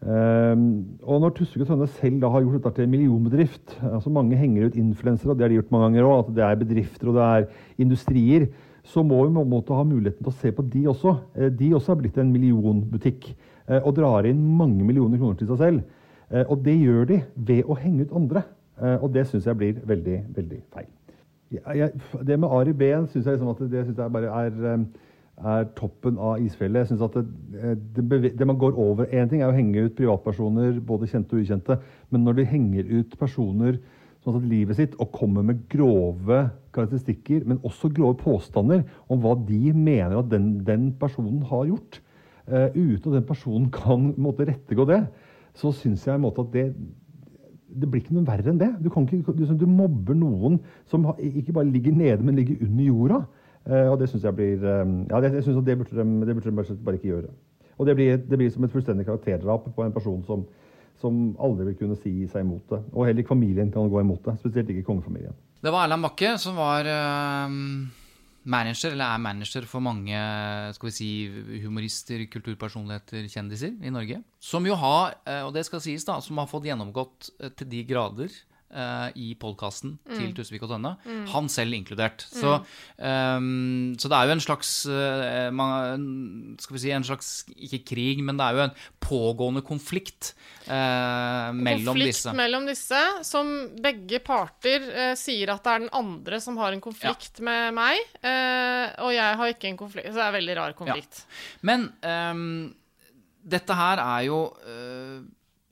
Um, 0.02 0.98
og 1.06 1.20
når 1.22 1.30
Tusvik 1.36 1.62
og 1.62 1.68
Tønne 1.68 1.86
selv 1.94 2.16
da 2.24 2.30
har 2.34 2.42
gjort 2.42 2.56
dette 2.64 2.72
til 2.80 2.88
en 2.88 2.90
millionbedrift 2.90 3.76
altså 3.86 4.10
Mange 4.10 4.34
henger 4.34 4.64
ut 4.66 4.74
influensere, 4.80 5.30
og 5.30 5.38
det 5.38 5.44
har 5.44 5.52
de 5.52 5.58
gjort 5.60 5.70
mange 5.70 5.92
ganger 5.92 6.08
òg. 6.08 6.24
At 6.24 6.32
det 6.34 6.42
er 6.42 6.58
bedrifter 6.58 7.10
og 7.12 7.18
det 7.20 7.28
er 7.28 7.46
industrier. 7.84 8.48
Så 8.82 9.04
må 9.06 9.20
vi 9.22 9.34
på 9.36 9.44
en 9.44 9.52
måte 9.52 9.76
ha 9.78 9.84
muligheten 9.86 10.24
til 10.24 10.32
å 10.32 10.40
se 10.40 10.50
på 10.50 10.64
de 10.72 10.88
også. 10.90 11.14
Eh, 11.38 11.52
De 11.54 11.70
også 11.76 11.94
har 11.94 12.00
blitt 12.00 12.18
en 12.18 12.32
millionbutikk 12.34 13.28
eh, 13.68 13.78
og 13.78 13.94
drar 13.94 14.26
inn 14.26 14.42
mange 14.58 14.82
millioner 14.82 15.22
kroner 15.22 15.38
til 15.38 15.52
seg 15.52 15.62
selv. 15.62 15.84
Eh, 16.32 16.44
Og 16.50 16.64
det 16.66 16.74
gjør 16.80 17.06
de 17.12 17.22
ved 17.36 17.62
å 17.70 17.78
henge 17.78 18.08
ut 18.08 18.16
andre. 18.18 18.42
Eh, 18.80 19.02
Og 19.02 19.12
det 19.14 19.26
syns 19.28 19.46
jeg 19.46 19.56
blir 19.56 19.80
veldig, 19.84 20.18
veldig 20.36 20.60
feil. 20.72 20.90
Jeg, 21.52 21.90
det 22.26 22.38
med 22.40 22.48
Ari 22.48 22.72
Behn 22.72 23.08
syns 23.12 23.26
jeg, 23.26 23.36
liksom 23.36 23.70
det 23.70 23.84
synes 23.84 23.98
jeg 23.98 24.12
bare 24.12 24.44
er, 24.46 24.52
eh, 24.72 24.84
er 25.56 25.64
toppen 25.76 26.18
av 26.18 26.40
isfjellet. 26.40 26.78
Jeg 26.80 26.86
synes 26.92 27.02
at 27.02 27.14
det, 27.18 27.26
eh, 27.60 27.74
det, 27.96 28.38
det 28.38 28.46
man 28.46 28.58
går 28.58 28.78
over 28.78 29.04
Én 29.04 29.28
ting 29.28 29.42
er 29.42 29.50
å 29.50 29.56
henge 29.56 29.84
ut 29.84 29.96
privatpersoner, 29.96 30.80
både 30.80 31.10
kjente 31.10 31.36
og 31.36 31.42
ukjente, 31.42 31.78
men 32.10 32.24
når 32.24 32.32
de 32.40 32.44
henger 32.44 32.84
ut 33.00 33.18
personer 33.18 33.78
som 34.22 34.32
har 34.32 34.40
tatt 34.40 34.48
livet 34.48 34.78
sitt 34.78 34.94
og 35.02 35.10
kommer 35.12 35.42
med 35.42 35.64
grove 35.68 36.44
karakteristikker, 36.72 37.42
men 37.44 37.60
også 37.66 37.90
grove 37.92 38.16
påstander 38.20 38.84
om 39.10 39.20
hva 39.20 39.34
de 39.48 39.72
mener 39.74 40.14
at 40.20 40.30
den, 40.30 40.60
den 40.64 40.92
personen 41.00 41.42
har 41.50 41.66
gjort, 41.66 41.98
uh, 42.46 42.70
uten 42.70 43.10
at 43.10 43.16
den 43.18 43.26
personen 43.26 43.66
kan 43.74 44.12
måtte 44.16 44.46
rettegå 44.46 44.86
det, 44.88 45.00
så 45.58 45.72
syns 45.74 46.06
jeg 46.06 46.22
måte, 46.22 46.46
at 46.46 46.54
det 46.54 46.68
det 47.72 47.88
blir 47.90 48.02
ikke 48.02 48.16
noe 48.16 48.26
verre 48.26 48.52
enn 48.52 48.60
det. 48.60 48.70
Du, 48.82 48.88
ikke, 48.90 49.34
du, 49.36 49.44
du 49.58 49.68
mobber 49.68 50.16
noen 50.18 50.58
som 50.90 51.06
ikke 51.18 51.54
bare 51.56 51.70
ligger 51.70 51.94
nede, 51.96 52.24
men 52.24 52.36
ligger 52.38 52.60
under 52.66 52.84
jorda. 52.84 53.22
Uh, 53.62 53.92
og 53.92 54.00
det 54.00 54.08
syns 54.10 54.24
jeg 54.26 54.34
blir 54.34 54.64
eh, 54.66 54.88
Ja, 55.06 55.20
det, 55.22 55.28
jeg 55.36 55.44
synes 55.46 55.60
det 55.62 55.76
burde 55.78 55.94
de, 55.94 56.26
det 56.26 56.34
burde 56.34 56.50
de 56.50 56.56
bare, 56.82 56.96
ikke 56.98 57.12
gjøre. 57.12 57.30
Og 57.78 57.86
det 57.86 57.94
blir, 57.94 58.16
det 58.18 58.38
blir 58.38 58.50
som 58.50 58.66
et 58.66 58.72
fullstendig 58.74 59.06
karakterdrap 59.06 59.68
på 59.76 59.84
en 59.84 59.94
person 59.94 60.24
som, 60.26 60.42
som 60.98 61.20
aldri 61.38 61.68
vil 61.70 61.78
kunne 61.78 61.98
si 62.02 62.26
seg 62.26 62.42
imot 62.42 62.74
det. 62.74 62.80
Og 62.92 63.06
heller 63.06 63.22
ikke 63.22 63.36
familien 63.36 63.70
kan 63.70 63.90
gå 63.90 64.02
imot 64.02 64.26
det. 64.26 64.34
Spesielt 64.42 64.70
ikke 64.74 64.84
kongefamilien. 64.90 65.34
Det 65.62 65.70
var 65.70 65.86
Erland 65.86 66.02
Bakke 66.02 66.34
som 66.42 66.58
var 66.58 66.90
eh, 66.90 67.56
manager, 68.44 68.92
eller 68.92 69.06
er 69.06 69.22
manager 69.22 69.66
for 69.70 69.84
mange 69.84 70.18
skal 70.76 70.88
vi 70.88 70.94
si, 70.94 71.10
humorister, 71.62 72.24
kulturpersonligheter, 72.32 73.28
kjendiser 73.30 73.76
i 73.82 73.92
Norge. 73.94 74.22
Som 74.42 74.66
jo 74.66 74.76
har, 74.78 75.16
eh, 75.26 75.42
og 75.46 75.52
det 75.54 75.64
skal 75.68 75.82
sies, 75.84 76.06
da, 76.08 76.18
som 76.20 76.40
har 76.42 76.50
fått 76.50 76.66
gjennomgått 76.66 77.30
eh, 77.40 77.52
til 77.54 77.70
de 77.70 77.84
grader 77.88 78.34
i 79.18 79.32
podkasten 79.36 79.96
til 80.08 80.30
Tusvik 80.36 80.62
og 80.64 80.70
Tønne. 80.72 80.94
Han 81.32 81.48
selv 81.52 81.76
inkludert. 81.76 82.24
Så, 82.24 82.54
um, 82.96 83.92
så 84.00 84.08
det 84.08 84.18
er 84.18 84.28
jo 84.28 84.36
en 84.36 84.42
slags 84.42 84.70
eh, 84.88 85.48
man, 85.54 86.56
Skal 86.60 86.76
vi 86.76 86.82
si 86.84 86.92
en 86.94 87.06
slags 87.06 87.30
Ikke 87.52 87.82
krig, 87.92 88.22
men 88.24 88.38
det 88.38 88.46
er 88.46 88.56
jo 88.56 88.64
en 88.66 88.74
pågående 89.02 89.62
konflikt 89.66 90.32
uh, 90.68 91.50
mellom 91.52 91.92
konflikt 91.92 92.14
disse. 92.14 92.34
mellom 92.38 92.68
disse, 92.68 93.00
som 93.26 93.50
begge 93.82 94.22
parter 94.24 94.84
uh, 94.88 95.14
sier 95.18 95.52
at 95.52 95.64
det 95.64 95.72
er 95.74 95.84
den 95.84 95.94
andre 95.98 96.40
som 96.40 96.56
har 96.62 96.72
en 96.72 96.82
konflikt 96.82 97.42
med 97.44 97.74
meg, 97.76 97.98
uh, 98.22 98.86
og 99.04 99.10
jeg 99.12 99.40
har 99.40 99.56
ikke 99.56 99.72
en 99.72 99.80
konflikt. 99.80 100.12
Så 100.12 100.16
det 100.16 100.24
er 100.24 100.30
en 100.30 100.38
veldig 100.38 100.56
rar 100.60 100.78
konflikt. 100.78 101.24
Men 101.66 101.90
um, 102.06 102.70
dette 103.42 103.76
her 103.76 104.02
er 104.02 104.26
jo 104.28 104.42
eh, 104.68 105.22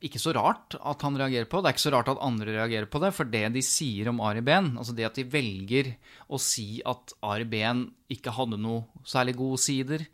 ikke 0.01 0.21
så 0.21 0.33
rart 0.33 0.77
at 0.81 1.03
han 1.05 1.19
reagerer 1.21 1.49
på. 1.51 1.61
Det 1.61 1.71
er 1.71 1.77
ikke 1.77 1.85
så 1.85 1.93
rart 1.93 2.09
at 2.09 2.21
andre 2.25 2.55
reagerer 2.57 2.89
på 2.89 3.01
det. 3.03 3.13
For 3.17 3.29
det 3.29 3.43
de 3.53 3.63
sier 3.65 4.09
om 4.13 4.23
Ari 4.25 4.43
Behn, 4.45 4.73
altså 4.81 4.95
det 4.97 5.09
at 5.11 5.21
de 5.21 5.27
velger 5.29 5.93
å 6.33 6.41
si 6.41 6.81
at 6.89 7.15
Ari 7.27 7.49
Behn 7.51 7.87
ikke 8.13 8.33
hadde 8.35 8.61
noe 8.61 9.05
særlig 9.09 9.37
gode 9.39 9.61
sider, 9.61 10.07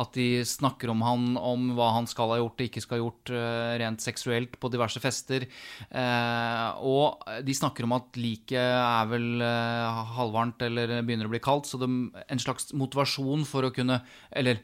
At 0.00 0.14
de 0.16 0.40
snakker 0.48 0.88
om 0.88 1.02
han, 1.04 1.24
om 1.36 1.66
hva 1.76 1.90
han 1.98 2.06
skal 2.08 2.30
ha 2.32 2.36
gjort 2.40 2.62
og 2.62 2.64
ikke 2.64 2.80
skal 2.80 2.96
ha 2.96 3.02
gjort 3.02 3.32
eh, 3.36 3.72
rent 3.82 4.00
seksuelt 4.00 4.54
på 4.56 4.70
diverse 4.72 5.00
fester. 5.04 5.44
Eh, 5.90 6.68
og 6.80 7.26
de 7.44 7.52
snakker 7.56 7.84
om 7.84 7.92
at 7.98 8.16
liket 8.16 8.56
er 8.56 9.10
vel 9.10 9.42
eh, 9.44 9.98
halvvarmt 10.16 10.64
eller 10.64 10.94
begynner 11.04 11.28
å 11.28 11.32
bli 11.34 11.42
kaldt. 11.44 11.68
Så 11.68 11.76
det, 11.82 11.90
en 12.24 12.40
slags 12.40 12.72
motivasjon 12.72 13.44
for 13.48 13.68
å 13.68 13.72
kunne 13.76 13.98
Eller 14.32 14.62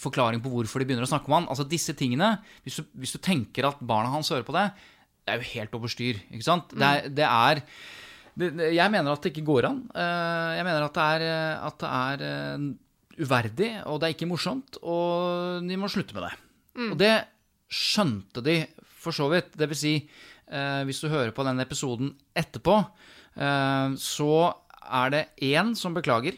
forklaring 0.00 0.40
på 0.40 0.48
hvorfor 0.52 0.80
de 0.80 0.86
begynner 0.88 1.04
å 1.04 1.10
snakke 1.10 1.28
om 1.28 1.36
han. 1.40 1.48
Altså 1.52 1.66
disse 1.68 1.92
tingene, 1.98 2.38
hvis 2.64 2.80
du, 2.80 2.86
hvis 3.02 3.12
du 3.12 3.20
tenker 3.20 3.66
at 3.68 3.80
barna 3.84 4.08
hans 4.14 4.30
hører 4.32 4.46
på 4.46 4.54
det, 4.56 4.70
det 5.26 5.34
er 5.34 5.42
jo 5.42 5.50
helt 5.52 5.76
over 5.76 5.92
styr. 5.92 6.16
Ikke 6.32 6.46
sant? 6.48 6.72
Det 6.72 6.86
er, 6.88 7.10
det 7.12 7.26
er 7.28 7.60
det, 8.32 8.48
det- 8.56 8.70
jeg 8.78 8.88
mener 8.94 9.12
at 9.12 9.20
det 9.22 9.34
ikke 9.34 9.44
går 9.52 9.68
an. 9.68 9.82
Jeg 10.56 10.64
mener 10.64 10.86
at 10.88 10.96
det 10.96 11.04
er, 11.18 11.26
at 11.68 11.76
det 11.84 11.92
er 11.92 12.24
uverdig, 13.22 13.70
og 13.86 14.00
det 14.00 14.08
er 14.08 14.16
ikke 14.16 14.30
morsomt, 14.30 14.78
og 14.82 15.64
de 15.66 15.78
må 15.80 15.90
slutte 15.90 16.16
med 16.16 16.26
det. 16.28 16.34
Og 16.90 16.96
det 17.00 17.14
skjønte 17.72 18.42
de 18.44 18.56
for 19.02 19.14
så 19.16 19.28
vidt. 19.32 19.54
Det 19.58 19.68
vil 19.70 19.78
si, 19.78 19.94
eh, 20.48 20.82
hvis 20.86 21.02
du 21.02 21.08
hører 21.08 21.32
på 21.34 21.44
den 21.46 21.60
episoden 21.60 22.14
etterpå, 22.36 22.78
eh, 23.36 23.94
så 23.98 24.54
er 24.82 25.10
det 25.10 25.28
én 25.40 25.74
som 25.76 25.94
beklager. 25.94 26.36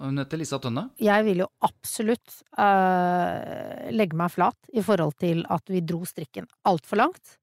Hun 0.00 0.16
heter 0.16 0.38
Lisa 0.38 0.58
Tønne. 0.58 0.90
Jeg 0.98 1.24
vil 1.26 1.42
jo 1.42 1.48
absolutt 1.60 2.42
eh, 2.56 3.90
legge 3.92 4.16
meg 4.16 4.30
flat 4.32 4.56
i 4.72 4.82
forhold 4.82 5.18
til 5.20 5.44
at 5.50 5.66
vi 5.68 5.82
dro 5.84 6.04
strikken 6.04 6.48
altfor 6.64 7.04
langt. 7.04 7.36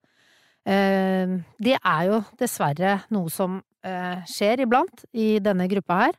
Uh, 0.68 1.40
det 1.64 1.78
er 1.78 2.02
jo 2.10 2.18
dessverre 2.36 2.98
noe 3.16 3.32
som 3.32 3.54
uh, 3.88 4.18
skjer 4.28 4.66
iblant 4.66 5.06
i 5.16 5.38
denne 5.40 5.64
gruppa 5.72 6.02
her. 6.02 6.18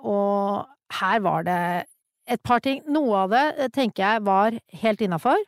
Og 0.00 0.64
her 0.98 1.22
var 1.24 1.46
det 1.46 1.60
et 2.30 2.42
par 2.46 2.62
ting. 2.64 2.82
Noe 2.90 3.24
av 3.24 3.32
det 3.32 3.44
eh, 3.56 3.70
tenker 3.74 4.04
jeg 4.04 4.24
var 4.26 4.56
helt 4.82 5.00
innafor, 5.04 5.40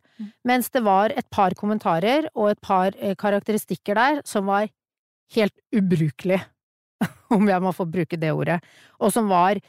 mens 0.48 0.70
det 0.74 0.82
var 0.86 1.14
et 1.14 1.28
par 1.32 1.54
kommentarer 1.58 2.28
og 2.32 2.52
et 2.52 2.62
par 2.62 2.96
eh, 2.98 3.16
karakteristikker 3.18 3.98
der 3.98 4.22
som 4.28 4.50
var 4.50 4.70
helt 5.36 5.54
ubrukelig, 5.74 6.40
om 7.36 7.46
jeg 7.48 7.64
må 7.64 7.72
få 7.76 7.86
bruke 7.88 8.18
det 8.20 8.34
ordet, 8.34 8.60
og 9.00 9.14
som 9.14 9.30
var 9.32 9.62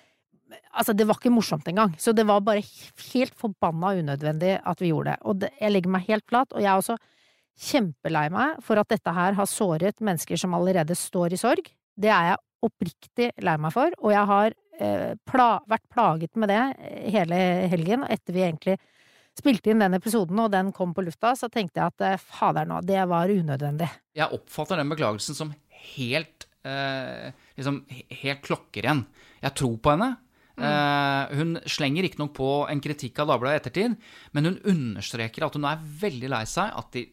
Altså, 0.53 0.93
det 0.93 1.07
var 1.09 1.17
ikke 1.17 1.31
morsomt 1.33 1.65
engang, 1.65 1.95
så 1.97 2.11
det 2.13 2.27
var 2.29 2.43
bare 2.45 2.61
helt 2.61 3.33
forbanna 3.33 3.95
unødvendig 3.97 4.59
at 4.61 4.83
vi 4.83 4.91
gjorde 4.91 5.09
det. 5.09 5.25
Og 5.25 5.39
det, 5.41 5.49
jeg 5.57 5.73
legger 5.73 5.93
meg 5.95 6.03
helt 6.05 6.25
flat, 6.29 6.53
og 6.53 6.61
jeg 6.61 6.69
er 6.69 6.77
også 6.77 6.97
kjempelei 7.57 8.27
meg 8.33 8.59
for 8.61 8.77
at 8.77 8.91
dette 8.93 9.13
her 9.17 9.33
har 9.33 9.49
såret 9.49 9.97
mennesker 9.97 10.37
som 10.37 10.53
allerede 10.53 10.93
står 10.97 11.33
i 11.33 11.39
sorg. 11.41 11.71
Det 11.97 12.11
er 12.11 12.27
jeg 12.27 12.41
oppriktig 12.69 13.31
lei 13.41 13.55
meg 13.65 13.73
for, 13.73 13.97
og 13.97 14.13
jeg 14.13 14.29
har 14.29 14.53
pla 15.29 15.47
vært 15.69 15.85
plaget 15.91 16.39
med 16.39 16.51
det 16.51 16.61
eh, 16.77 17.05
hele 17.13 17.39
helgen, 17.71 18.05
og 18.05 18.13
etter 18.13 18.35
vi 18.35 18.45
egentlig 18.47 18.77
spilte 19.37 19.71
inn 19.73 19.81
den 19.81 19.97
episoden 19.97 20.39
og 20.43 20.51
den 20.53 20.71
kom 20.75 20.93
på 20.93 21.05
lufta, 21.05 21.33
så 21.37 21.49
tenkte 21.51 21.81
jeg 21.81 21.93
at 21.93 22.05
eh, 22.05 22.25
fader 22.39 22.67
nå, 22.69 22.81
det 22.85 23.01
var 23.09 23.31
unødvendig. 23.31 23.89
Jeg 24.17 24.35
oppfatter 24.37 24.79
den 24.79 24.91
beklagelsen 24.93 25.37
som 25.37 25.53
helt 25.95 26.47
eh, 26.67 27.31
liksom, 27.57 27.83
helt 28.23 28.45
klokkeren. 28.45 29.05
Jeg 29.43 29.57
tror 29.59 29.79
på 29.81 29.95
henne. 29.95 30.13
Eh, 30.53 31.33
hun 31.39 31.57
slenger 31.65 32.05
riktignok 32.05 32.35
på 32.37 32.51
en 32.69 32.81
kritikk 32.83 33.23
av 33.23 33.31
Dagbladet 33.31 33.57
i 33.57 33.61
ettertid, 33.63 33.97
men 34.37 34.49
hun 34.49 34.59
understreker 34.69 35.47
at 35.47 35.57
hun 35.57 35.65
er 35.65 35.81
veldig 36.03 36.29
lei 36.35 36.43
seg, 36.49 36.69
at 36.69 36.93
de 36.93 37.07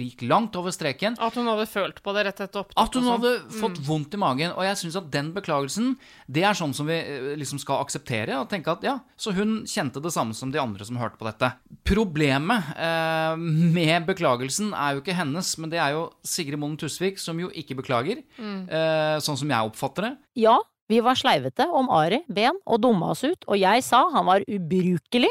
gikk 0.00 0.24
langt 0.30 0.56
over 0.58 0.74
streken. 0.74 1.18
At 1.22 1.36
hun 1.38 1.48
hadde 1.50 1.66
følt 1.70 2.00
på 2.04 2.14
det 2.16 2.24
rett 2.28 2.40
etter 2.44 2.62
opptak. 2.62 2.78
At 2.80 2.96
hun 2.96 3.06
sånn. 3.06 3.12
hadde 3.18 3.60
fått 3.60 3.80
vondt 3.86 4.16
i 4.16 4.20
magen. 4.22 4.54
Og 4.56 4.64
jeg 4.66 4.80
syns 4.80 4.98
at 5.00 5.10
den 5.12 5.32
beklagelsen, 5.36 5.94
det 6.26 6.46
er 6.48 6.58
sånn 6.58 6.74
som 6.76 6.88
vi 6.88 6.98
eh, 6.98 7.28
liksom 7.40 7.60
skal 7.62 7.84
akseptere. 7.84 8.40
Og 8.40 8.48
tenke 8.52 8.72
at 8.74 8.86
ja, 8.86 8.96
så 9.20 9.34
hun 9.36 9.62
kjente 9.68 10.02
det 10.02 10.14
samme 10.14 10.36
som 10.38 10.52
de 10.54 10.60
andre 10.62 10.86
som 10.88 11.00
hørte 11.00 11.20
på 11.20 11.28
dette. 11.28 11.52
Problemet 11.88 12.72
eh, 12.76 13.36
med 13.38 14.08
beklagelsen 14.08 14.72
er 14.72 14.96
jo 14.96 15.04
ikke 15.04 15.16
hennes, 15.18 15.54
men 15.60 15.72
det 15.72 15.80
er 15.82 15.96
jo 15.96 16.08
Sigrid 16.26 16.60
Monden 16.60 16.80
Tusvik 16.82 17.20
som 17.22 17.40
jo 17.40 17.52
ikke 17.52 17.78
beklager. 17.78 18.24
Eh, 18.40 19.16
sånn 19.22 19.38
som 19.38 19.50
jeg 19.52 19.72
oppfatter 19.72 20.08
det. 20.08 20.14
Ja, 20.44 20.56
vi 20.92 21.00
var 21.00 21.16
sleivete 21.16 21.68
om 21.72 21.88
Ari 21.94 22.22
Ben 22.28 22.58
og 22.66 22.82
dumma 22.84 23.12
oss 23.14 23.22
ut, 23.24 23.46
og 23.46 23.56
jeg 23.60 23.84
sa 23.86 24.04
han 24.12 24.26
var 24.28 24.44
ubrukelig, 24.44 25.30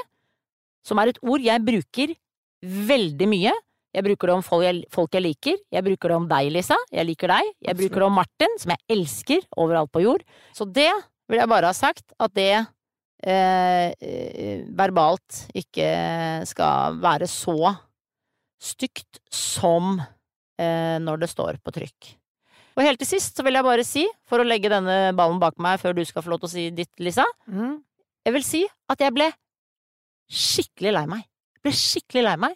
som 0.88 1.02
er 1.02 1.12
et 1.12 1.20
ord 1.22 1.44
jeg 1.46 1.62
bruker 1.66 2.16
veldig 2.62 3.28
mye. 3.30 3.54
Jeg 3.92 4.06
bruker 4.08 4.30
det 4.32 4.36
om 4.38 4.44
folk 4.46 4.64
jeg, 4.64 4.84
folk 4.94 5.16
jeg 5.18 5.24
liker, 5.26 5.58
jeg 5.76 5.84
bruker 5.84 6.14
det 6.14 6.16
om 6.16 6.28
deg, 6.32 6.52
Lisa, 6.56 6.78
jeg 6.96 7.06
liker 7.10 7.28
deg, 7.34 7.50
jeg 7.68 7.76
bruker 7.76 8.00
det 8.00 8.06
om 8.08 8.16
Martin, 8.22 8.54
som 8.62 8.72
jeg 8.72 8.80
elsker 8.96 9.42
overalt 9.60 9.92
på 9.92 10.04
jord. 10.06 10.24
Så 10.56 10.64
det 10.66 10.88
vil 11.32 11.42
jeg 11.42 11.52
bare 11.52 11.68
ha 11.72 11.76
sagt, 11.76 12.06
at 12.20 12.32
det 12.38 12.54
eh, 12.56 13.92
eh, 13.92 14.64
verbalt 14.80 15.42
ikke 15.60 15.90
skal 16.48 16.98
være 17.04 17.28
så 17.28 17.76
stygt 18.62 19.20
som 19.34 19.98
eh, 20.00 20.98
når 21.04 21.24
det 21.26 21.32
står 21.34 21.60
på 21.66 21.74
trykk. 21.76 22.12
Og 22.80 22.86
helt 22.88 23.02
til 23.04 23.10
sist 23.10 23.36
så 23.36 23.44
vil 23.44 23.58
jeg 23.60 23.68
bare 23.68 23.84
si, 23.84 24.06
for 24.24 24.40
å 24.40 24.48
legge 24.48 24.72
denne 24.72 25.12
ballen 25.18 25.42
bak 25.42 25.58
meg 25.60 25.82
før 25.82 25.98
du 25.98 26.06
skal 26.08 26.24
få 26.24 26.32
lov 26.32 26.40
til 26.46 26.48
å 26.48 26.54
si 26.56 26.70
ditt, 26.72 26.94
Lisa, 27.04 27.26
Mm. 27.52 27.82
jeg 28.24 28.34
vil 28.38 28.44
si 28.48 28.64
at 28.88 29.04
jeg 29.04 29.12
ble 29.20 29.28
skikkelig 30.32 30.94
lei 30.96 31.06
meg. 31.12 31.26
Jeg 31.58 31.66
ble 31.68 31.74
skikkelig 31.76 32.24
lei 32.30 32.36
meg 32.48 32.56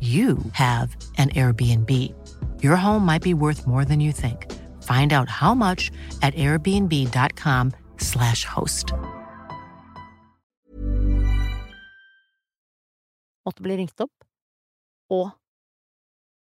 you 0.00 0.38
have 0.52 0.96
an 1.18 1.28
Airbnb. 1.30 1.90
Your 2.62 2.76
home 2.76 3.04
might 3.04 3.22
be 3.22 3.34
worth 3.34 3.66
more 3.66 3.84
than 3.84 4.00
you 4.00 4.12
think. 4.12 4.46
Find 4.82 5.12
out 5.12 5.28
how 5.28 5.54
much 5.54 5.90
at 6.22 6.34
airbnb.com/slash 6.34 8.44
host. 8.44 8.94
måtte 13.50 13.64
bli 13.64 13.80
ringt 13.80 14.00
opp, 14.00 14.24
og 15.10 15.30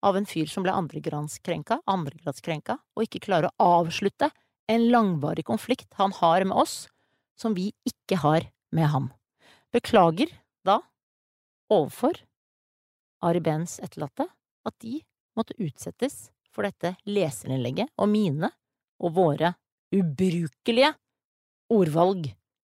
av 0.05 0.17
en 0.17 0.27
fyr 0.29 0.49
som 0.49 0.65
ble 0.65 0.73
andregradskrenka, 0.73 1.81
andregradskrenka, 1.89 2.77
og 2.95 3.05
ikke 3.05 3.25
klarer 3.27 3.49
å 3.49 3.69
avslutte 3.81 4.31
en 4.71 4.87
langvarig 4.91 5.45
konflikt 5.47 5.89
han 5.99 6.13
har 6.19 6.45
med 6.47 6.57
oss, 6.57 6.87
som 7.37 7.55
vi 7.57 7.71
ikke 7.87 8.21
har 8.23 8.49
med 8.73 8.89
han. 8.93 9.11
Beklager 9.73 10.31
da, 10.65 10.79
overfor 11.69 12.17
Ari 13.25 13.41
Behns 13.41 13.79
etterlatte, 13.83 14.27
at 14.67 14.75
de 14.83 14.99
måtte 15.37 15.57
utsettes 15.61 16.29
for 16.53 16.67
dette 16.67 16.95
leserinnlegget 17.09 17.93
og 17.97 18.09
mine 18.11 18.51
og 19.01 19.13
våre 19.17 19.53
ubrukelige 19.93 20.93
ordvalg 21.73 22.31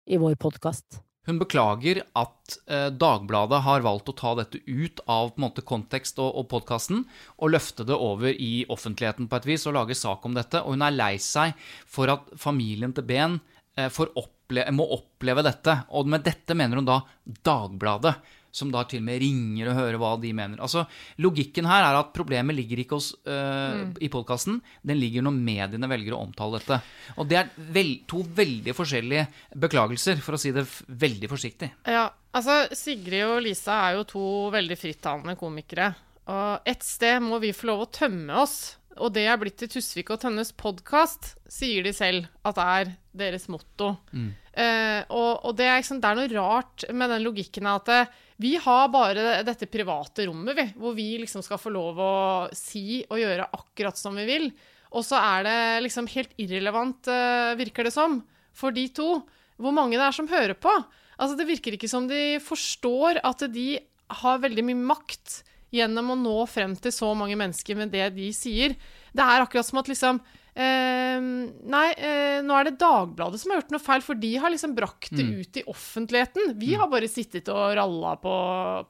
i 0.07 0.17
vår 0.19 0.37
podkast. 0.39 1.01
Hun 1.27 1.41
beklager 1.41 1.99
at 2.15 2.55
eh, 2.71 2.87
Dagbladet 2.95 3.59
har 3.65 3.83
valgt 3.83 4.07
å 4.07 4.15
ta 4.15 4.31
dette 4.39 4.61
ut 4.63 5.01
av 5.11 5.33
måte, 5.41 5.63
kontekst 5.67 6.21
og, 6.23 6.29
og 6.39 6.47
podkasten 6.53 7.01
og 7.35 7.51
løfte 7.51 7.83
det 7.87 7.97
over 7.99 8.31
i 8.31 8.63
offentligheten 8.71 9.27
på 9.27 9.39
et 9.41 9.49
vis 9.49 9.67
og 9.67 9.75
lage 9.75 9.97
sak 9.99 10.23
om 10.23 10.37
dette. 10.37 10.61
Og 10.63 10.77
hun 10.77 10.85
er 10.87 10.95
lei 10.95 11.17
seg 11.19 11.51
for 11.83 12.13
at 12.13 12.31
familien 12.39 12.95
til 12.95 13.03
Ben 13.09 13.35
eh, 13.75 13.91
opple 13.91 14.63
må 14.71 14.87
oppleve 14.95 15.43
dette. 15.43 15.75
Og 15.99 16.07
med 16.07 16.23
dette 16.23 16.55
mener 16.55 16.79
hun 16.79 16.87
da 16.87 17.01
Dagbladet, 17.27 18.15
som 18.57 18.71
da 18.73 18.83
til 18.89 19.03
og 19.03 19.07
med 19.07 19.21
ringer 19.21 19.71
og 19.71 19.77
hører 19.77 19.99
hva 20.01 20.13
de 20.21 20.33
mener. 20.35 20.61
Altså, 20.63 20.85
Logikken 21.21 21.67
her 21.69 21.85
er 21.85 21.99
at 21.99 22.13
problemet 22.15 22.57
ligger 22.57 22.81
ikke 22.81 22.97
hos, 22.97 23.11
øh, 23.29 23.93
i 24.01 24.09
podkasten, 24.13 24.59
den 24.81 24.99
ligger 25.01 25.25
når 25.25 25.37
mediene 25.37 25.91
velger 25.91 26.17
å 26.17 26.23
omtale 26.25 26.59
dette. 26.59 26.79
Og 27.17 27.29
det 27.29 27.41
er 27.41 27.51
vel, 27.75 27.93
to 28.09 28.23
veldig 28.37 28.75
forskjellige 28.77 29.27
beklagelser, 29.67 30.23
for 30.23 30.37
å 30.37 30.41
si 30.41 30.53
det 30.55 30.65
veldig 30.87 31.29
forsiktig. 31.31 31.71
Ja, 31.87 32.07
altså 32.35 32.63
Sigrid 32.75 33.27
og 33.27 33.39
Lisa 33.45 33.77
er 33.87 33.99
jo 33.99 34.09
to 34.09 34.25
veldig 34.53 34.79
frittalende 34.79 35.37
komikere. 35.39 35.93
Og 36.27 36.67
et 36.67 36.83
sted 36.83 37.21
må 37.23 37.39
vi 37.43 37.55
få 37.55 37.71
lov 37.71 37.85
å 37.85 37.93
tømme 38.01 38.41
oss. 38.43 38.57
Og 38.97 39.13
det 39.13 39.27
er 39.29 39.37
blitt 39.39 39.59
til 39.61 39.69
Tusvik 39.71 40.09
og 40.13 40.21
Tønnes 40.23 40.49
podkast, 40.57 41.35
sier 41.51 41.85
de 41.85 41.93
selv 41.93 42.27
at 42.47 42.57
er 42.61 42.95
deres 43.17 43.45
motto. 43.51 43.93
Mm. 44.11 44.31
Eh, 44.57 45.01
og, 45.13 45.45
og 45.45 45.57
det, 45.57 45.67
er, 45.69 45.81
liksom, 45.81 45.99
det 46.01 46.09
er 46.09 46.17
noe 46.17 46.31
rart 46.33 46.87
med 46.93 47.13
den 47.13 47.25
logikken 47.25 47.69
at 47.69 47.91
eh, 47.93 48.15
vi 48.37 48.53
har 48.61 48.89
bare 48.93 49.41
dette 49.45 49.69
private 49.69 50.27
rommet, 50.29 50.57
vi, 50.57 50.65
hvor 50.77 50.93
vi 50.97 51.09
liksom 51.23 51.41
skal 51.45 51.59
få 51.61 51.71
lov 51.73 51.97
å 52.01 52.13
si 52.55 53.01
og 53.09 53.17
gjøre 53.21 53.49
akkurat 53.57 53.97
som 53.97 54.17
vi 54.17 54.27
vil. 54.29 54.51
Og 54.93 55.03
så 55.05 55.17
er 55.19 55.47
det 55.47 55.57
liksom 55.87 56.07
helt 56.13 56.37
irrelevant, 56.39 57.09
eh, 57.09 57.57
virker 57.59 57.87
det 57.87 57.95
som, 57.95 58.21
for 58.53 58.75
de 58.75 58.85
to, 58.93 59.09
hvor 59.57 59.73
mange 59.73 59.97
det 59.97 60.05
er 60.05 60.15
som 60.15 60.29
hører 60.29 60.53
på. 60.53 60.71
Altså, 61.17 61.33
det 61.37 61.49
virker 61.49 61.73
ikke 61.73 61.89
som 61.89 62.05
de 62.09 62.37
forstår 62.43 63.23
at 63.25 63.41
de 63.51 63.79
har 64.21 64.43
veldig 64.43 64.63
mye 64.69 64.85
makt 64.93 65.41
gjennom 65.73 66.13
å 66.13 66.19
nå 66.21 66.37
frem 66.47 66.77
til 66.79 66.93
så 66.95 67.09
mange 67.17 67.35
mennesker 67.39 67.75
med 67.75 67.91
det 67.91 68.05
de 68.15 68.29
sier. 68.35 68.77
Det 69.11 69.25
er 69.25 69.43
akkurat 69.43 69.67
som 69.67 69.81
at 69.81 69.89
liksom 69.91 70.21
eh, 70.57 71.19
Nei, 71.67 71.87
eh, 71.97 72.39
nå 72.45 72.53
er 72.57 72.67
det 72.69 72.77
Dagbladet 72.79 73.39
som 73.41 73.51
har 73.51 73.59
gjort 73.61 73.71
noe 73.75 73.83
feil, 73.83 74.03
for 74.05 74.15
de 74.19 74.29
har 74.39 74.51
liksom 74.53 74.73
brakt 74.77 75.09
det 75.11 75.25
Mm. 75.27 75.39
ut 75.41 75.57
i 75.57 75.63
offentligheten. 75.67 76.53
Vi 76.59 76.73
har 76.75 76.87
bare 76.87 77.07
sittet 77.09 77.49
og 77.49 77.75
ralla 77.75 78.15
på, 78.21 78.33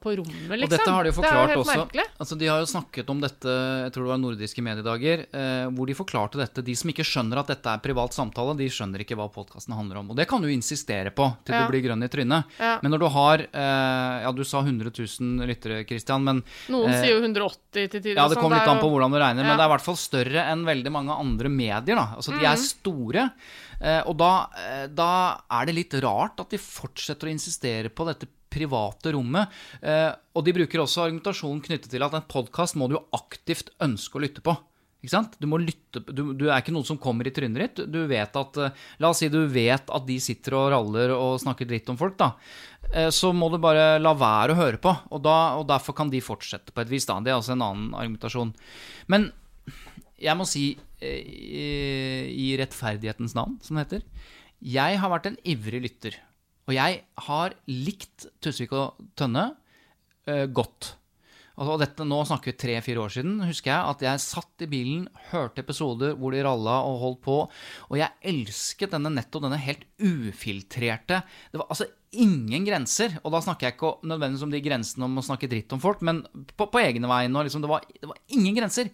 på 0.00 0.12
rommet, 0.20 0.58
liksom. 0.60 0.68
Og 0.68 0.70
dette 0.74 0.90
har 0.94 1.04
de 1.04 1.10
jo 1.10 1.14
det 1.14 1.18
er 1.18 1.28
forklart 1.28 1.54
jo 1.54 1.62
også. 1.64 2.04
Altså, 2.20 2.38
de 2.38 2.46
har 2.46 2.60
jo 2.62 2.68
snakket 2.70 3.10
om 3.10 3.20
dette, 3.20 3.48
jeg 3.84 3.92
tror 3.94 4.04
det 4.06 4.12
var 4.12 4.20
nordiske 4.22 4.62
mediedager, 4.64 5.24
eh, 5.32 5.66
hvor 5.74 5.86
de 5.90 5.96
forklarte 5.98 6.38
dette. 6.40 6.62
De 6.64 6.74
som 6.78 6.90
ikke 6.92 7.06
skjønner 7.06 7.40
at 7.42 7.50
dette 7.54 7.66
er 7.74 7.78
privat 7.84 8.12
samtale, 8.16 8.56
de 8.56 8.68
skjønner 8.70 9.02
ikke 9.04 9.16
hva 9.18 9.28
podkasten 9.32 9.74
handler 9.74 9.98
om. 10.02 10.10
Og 10.12 10.16
det 10.20 10.28
kan 10.28 10.40
du 10.44 10.48
insistere 10.48 11.10
på 11.10 11.26
til 11.44 11.54
Ja. 11.54 11.66
du 11.66 11.72
blir 11.72 11.82
grønn 11.88 12.04
i 12.04 12.08
trynet. 12.08 12.44
Ja. 12.60 12.78
Men 12.82 12.92
når 12.92 12.98
du 13.00 13.08
har 13.08 13.38
eh, 13.40 14.22
Ja, 14.22 14.32
du 14.32 14.44
sa 14.44 14.60
100 14.62 14.90
000 14.94 15.46
lyttere, 15.46 15.84
Christian, 15.86 16.22
men 16.24 16.42
Noen 16.68 16.90
eh, 16.92 17.02
sier 17.02 17.16
jo 17.16 17.22
180 17.24 17.88
til 17.88 18.00
tider. 18.00 18.14
ja, 18.16 18.28
det 18.28 18.36
kommer 18.38 18.58
litt 18.58 18.68
an 18.68 18.78
på 18.80 18.88
hvordan 18.90 19.10
du 19.12 19.18
regner, 19.18 19.42
men 19.44 19.56
det 19.56 19.64
er 19.64 19.68
i 19.68 19.74
hvert 19.74 19.84
fall 19.84 19.96
større 19.96 20.44
enn 20.52 20.64
veldig 20.64 20.92
mange 20.92 21.12
andre 21.18 21.48
medier. 21.58 21.98
da. 21.98 22.06
Altså, 22.16 22.32
De 22.38 22.44
er 22.46 22.54
Mhm. 22.56 22.64
store, 22.70 23.26
eh, 23.80 24.00
og 24.06 24.16
da, 24.20 24.30
eh, 24.56 24.86
da 24.88 25.10
er 25.50 25.66
det 25.66 25.74
litt 25.74 25.98
rart 26.02 26.40
at 26.40 26.50
de 26.54 26.58
fortsetter 26.62 27.26
å 27.28 27.34
insistere 27.34 27.90
på 27.90 28.06
dette 28.06 28.26
private 28.48 29.12
rommet. 29.12 29.50
Eh, 29.82 30.12
og 30.34 30.44
de 30.46 30.52
bruker 30.56 30.80
også 30.80 31.04
argumentasjonen 31.04 31.60
knyttet 31.62 31.90
til 31.92 32.02
at 32.02 32.14
en 32.14 32.22
podkast 32.22 32.76
må 32.80 32.88
du 32.88 32.96
jo 32.96 33.04
aktivt 33.12 33.68
ønske 33.80 34.16
å 34.16 34.22
lytte 34.24 34.40
på. 34.40 34.56
Ikke 34.98 35.10
sant? 35.12 35.36
Du, 35.38 35.46
lytte, 35.46 36.00
du, 36.12 36.32
du 36.34 36.46
er 36.48 36.58
ikke 36.60 36.72
noen 36.74 36.84
som 36.88 36.98
kommer 36.98 37.24
i 37.28 37.30
trynet 37.30 37.60
ditt. 37.76 37.84
Du 37.92 38.00
vet 38.10 38.34
at, 38.34 38.56
La 38.98 39.10
oss 39.12 39.20
si 39.22 39.28
du 39.30 39.46
vet 39.46 39.86
at 39.94 40.06
de 40.08 40.16
sitter 40.18 40.56
og 40.58 40.72
raller 40.72 41.12
og 41.14 41.38
snakker 41.38 41.68
dritt 41.70 41.88
om 41.92 41.96
folk. 41.96 42.16
da. 42.18 42.32
Så 43.14 43.30
må 43.36 43.46
du 43.52 43.58
bare 43.62 44.00
la 44.00 44.10
være 44.18 44.56
å 44.56 44.58
høre 44.58 44.80
på, 44.82 44.90
og, 45.12 45.22
da, 45.22 45.36
og 45.60 45.68
derfor 45.68 45.94
kan 45.94 46.10
de 46.10 46.18
fortsette 46.24 46.72
på 46.74 46.80
et 46.82 46.88
vis. 46.90 47.06
da. 47.06 47.20
Det 47.20 47.30
er 47.30 47.36
altså 47.38 47.52
en 47.54 47.62
annen 47.62 47.94
argumentasjon. 47.94 48.50
Men 49.06 49.30
jeg 50.18 50.34
må 50.36 50.44
si, 50.48 50.76
i, 51.02 51.66
i 52.32 52.48
rettferdighetens 52.60 53.36
navn, 53.38 53.58
som 53.62 53.78
det 53.78 53.86
heter 53.86 54.06
Jeg 54.78 55.00
har 55.02 55.12
vært 55.12 55.30
en 55.30 55.40
ivrig 55.46 55.82
lytter. 55.84 56.18
Og 56.68 56.76
jeg 56.76 57.02
har 57.28 57.56
likt 57.70 58.28
Tusvik 58.44 58.74
og 58.76 58.98
Tønne 59.16 59.50
uh, 60.28 60.46
godt. 60.52 60.94
Og 61.58 61.80
dette, 61.80 62.04
nå 62.06 62.20
snakker 62.26 62.52
vi 62.52 62.58
tre-fire 62.60 63.02
år 63.02 63.10
siden, 63.10 63.40
husker 63.48 63.72
jeg 63.72 63.92
at 63.92 64.02
jeg 64.04 64.22
satt 64.22 64.62
i 64.62 64.68
bilen, 64.70 65.08
hørte 65.32 65.64
episoder 65.64 66.12
hvor 66.14 66.34
de 66.34 66.42
ralla 66.46 66.76
og 66.86 67.00
holdt 67.02 67.22
på, 67.24 67.38
og 67.88 67.96
jeg 67.98 68.14
elsket 68.30 68.94
denne 68.94 69.10
nettopp 69.16 69.42
denne 69.42 69.58
helt 69.58 69.82
ufiltrerte 69.98 71.18
Det 71.50 71.58
var 71.58 71.66
altså 71.66 71.88
ingen 72.14 72.62
grenser, 72.64 73.18
og 73.24 73.34
da 73.34 73.42
snakker 73.44 73.66
jeg 73.66 73.74
ikke 73.74 73.90
nødvendigvis 74.06 74.46
om 74.46 74.54
de 74.54 74.62
grensene 74.64 75.08
om 75.08 75.18
å 75.18 75.26
snakke 75.26 75.50
dritt 75.50 75.74
om 75.74 75.82
folk, 75.82 76.04
men 76.06 76.22
på, 76.54 76.68
på 76.70 76.80
egne 76.80 77.10
vegne, 77.10 77.42
liksom, 77.48 77.66
det, 77.66 77.82
det 77.98 78.12
var 78.12 78.22
ingen 78.38 78.56
grenser. 78.56 78.92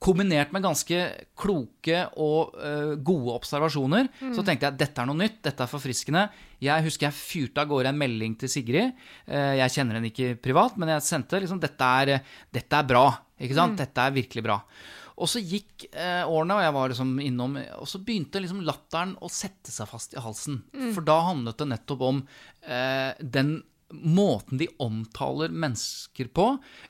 Kombinert 0.00 0.54
med 0.54 0.64
ganske 0.64 0.98
kloke 1.36 2.04
og 2.16 2.54
uh, 2.56 2.94
gode 3.04 3.34
observasjoner, 3.36 4.08
så 4.32 4.44
tenkte 4.46 4.70
jeg 4.70 4.78
dette 4.80 5.02
er 5.02 5.10
noe 5.10 5.20
nytt, 5.20 5.42
dette 5.44 5.66
er 5.66 5.68
forfriskende. 5.68 6.22
Jeg 6.64 6.86
husker 6.86 7.10
jeg 7.10 7.18
fyrte 7.18 7.60
av 7.60 7.68
gårde 7.68 7.92
en 7.92 8.00
melding 8.00 8.38
til 8.40 8.48
Sigrid. 8.48 8.94
Uh, 9.28 9.58
jeg 9.60 9.74
kjenner 9.76 9.98
henne 9.98 10.08
ikke 10.08 10.38
privat, 10.40 10.78
men 10.80 10.94
jeg 10.94 11.04
sendte 11.04 11.42
liksom 11.44 11.60
dette 11.60 11.90
er, 12.00 12.14
dette 12.48 12.80
er 12.80 12.88
bra. 12.88 13.04
ikke 13.36 13.60
sant? 13.60 13.76
Dette 13.80 14.08
er 14.08 14.16
virkelig 14.16 14.46
bra. 14.48 14.56
Og 15.20 15.28
så 15.28 15.40
gikk 15.44 15.84
eh, 15.90 16.22
årene, 16.24 16.56
og 16.56 16.64
jeg 16.64 16.74
var 16.76 16.92
liksom 16.92 17.10
innom 17.20 17.58
Og 17.58 17.88
så 17.88 18.00
begynte 18.04 18.40
liksom 18.40 18.62
latteren 18.64 19.12
å 19.20 19.28
sette 19.32 19.72
seg 19.72 19.88
fast 19.90 20.16
i 20.16 20.22
halsen. 20.22 20.62
For 20.94 21.04
da 21.04 21.18
handlet 21.28 21.60
det 21.60 21.68
nettopp 21.74 22.04
om 22.08 22.22
eh, 22.64 23.12
den 23.20 23.58
måten 23.90 24.58
de 24.60 24.68
omtaler 24.82 25.52
mennesker 25.52 26.30
på. 26.34 26.46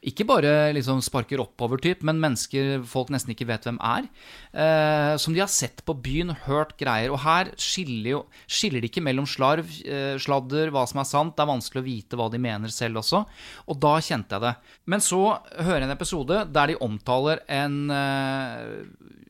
Ikke 0.06 0.26
bare 0.28 0.70
liksom 0.76 1.00
sparker 1.04 1.40
oppover-typ, 1.42 2.02
men 2.06 2.20
mennesker 2.22 2.84
folk 2.88 3.12
nesten 3.12 3.32
ikke 3.34 3.48
vet 3.48 3.66
hvem 3.66 3.80
er. 3.84 4.08
Eh, 4.52 5.14
som 5.20 5.34
de 5.34 5.42
har 5.42 5.50
sett 5.52 5.82
på 5.86 5.96
byen, 5.96 6.34
hørt 6.46 6.76
greier. 6.80 7.12
Og 7.14 7.22
her 7.24 7.52
skiller, 7.60 8.10
jo, 8.12 8.22
skiller 8.50 8.84
de 8.84 8.90
ikke 8.90 9.04
mellom 9.04 9.28
slarv, 9.28 9.70
eh, 9.84 10.16
sladder, 10.20 10.72
hva 10.74 10.86
som 10.88 11.02
er 11.02 11.08
sant. 11.08 11.36
Det 11.36 11.44
er 11.44 11.52
vanskelig 11.52 11.82
å 11.82 11.88
vite 11.88 12.20
hva 12.20 12.30
de 12.30 12.42
mener 12.42 12.74
selv 12.74 13.02
også. 13.02 13.24
Og 13.68 13.80
da 13.80 13.96
kjente 13.98 14.36
jeg 14.36 14.46
det. 14.46 14.54
Men 14.86 15.04
så 15.04 15.22
hører 15.56 15.80
jeg 15.80 15.88
en 15.88 15.96
episode 15.96 16.44
der 16.52 16.72
de 16.72 16.80
omtaler 16.84 17.44
en 17.48 17.80
eh, 17.90 18.84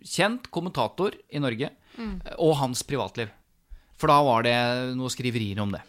kjent 0.04 0.50
kommentator 0.50 1.14
i 1.30 1.42
Norge 1.42 1.70
og 2.38 2.54
hans 2.56 2.82
privatliv. 2.86 3.28
For 4.00 4.08
da 4.08 4.20
var 4.24 4.46
det 4.46 4.56
noen 4.96 5.12
skriverier 5.12 5.60
om 5.60 5.74
det. 5.74 5.82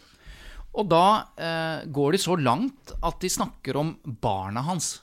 Og 0.72 0.88
da 0.88 1.06
eh, 1.36 1.88
går 1.92 2.14
de 2.16 2.20
så 2.22 2.36
langt 2.40 2.94
at 3.04 3.18
de 3.20 3.30
snakker 3.32 3.76
om 3.76 3.96
barna 4.24 4.64
hans. 4.64 4.94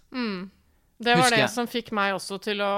Det 0.99 1.13
var 1.15 1.21
Husker 1.21 1.36
det 1.38 1.43
jeg. 1.45 1.51
som 1.53 1.67
fikk 1.71 1.89
meg 1.95 2.12
også 2.12 2.38
til 2.43 2.60
å 2.60 2.71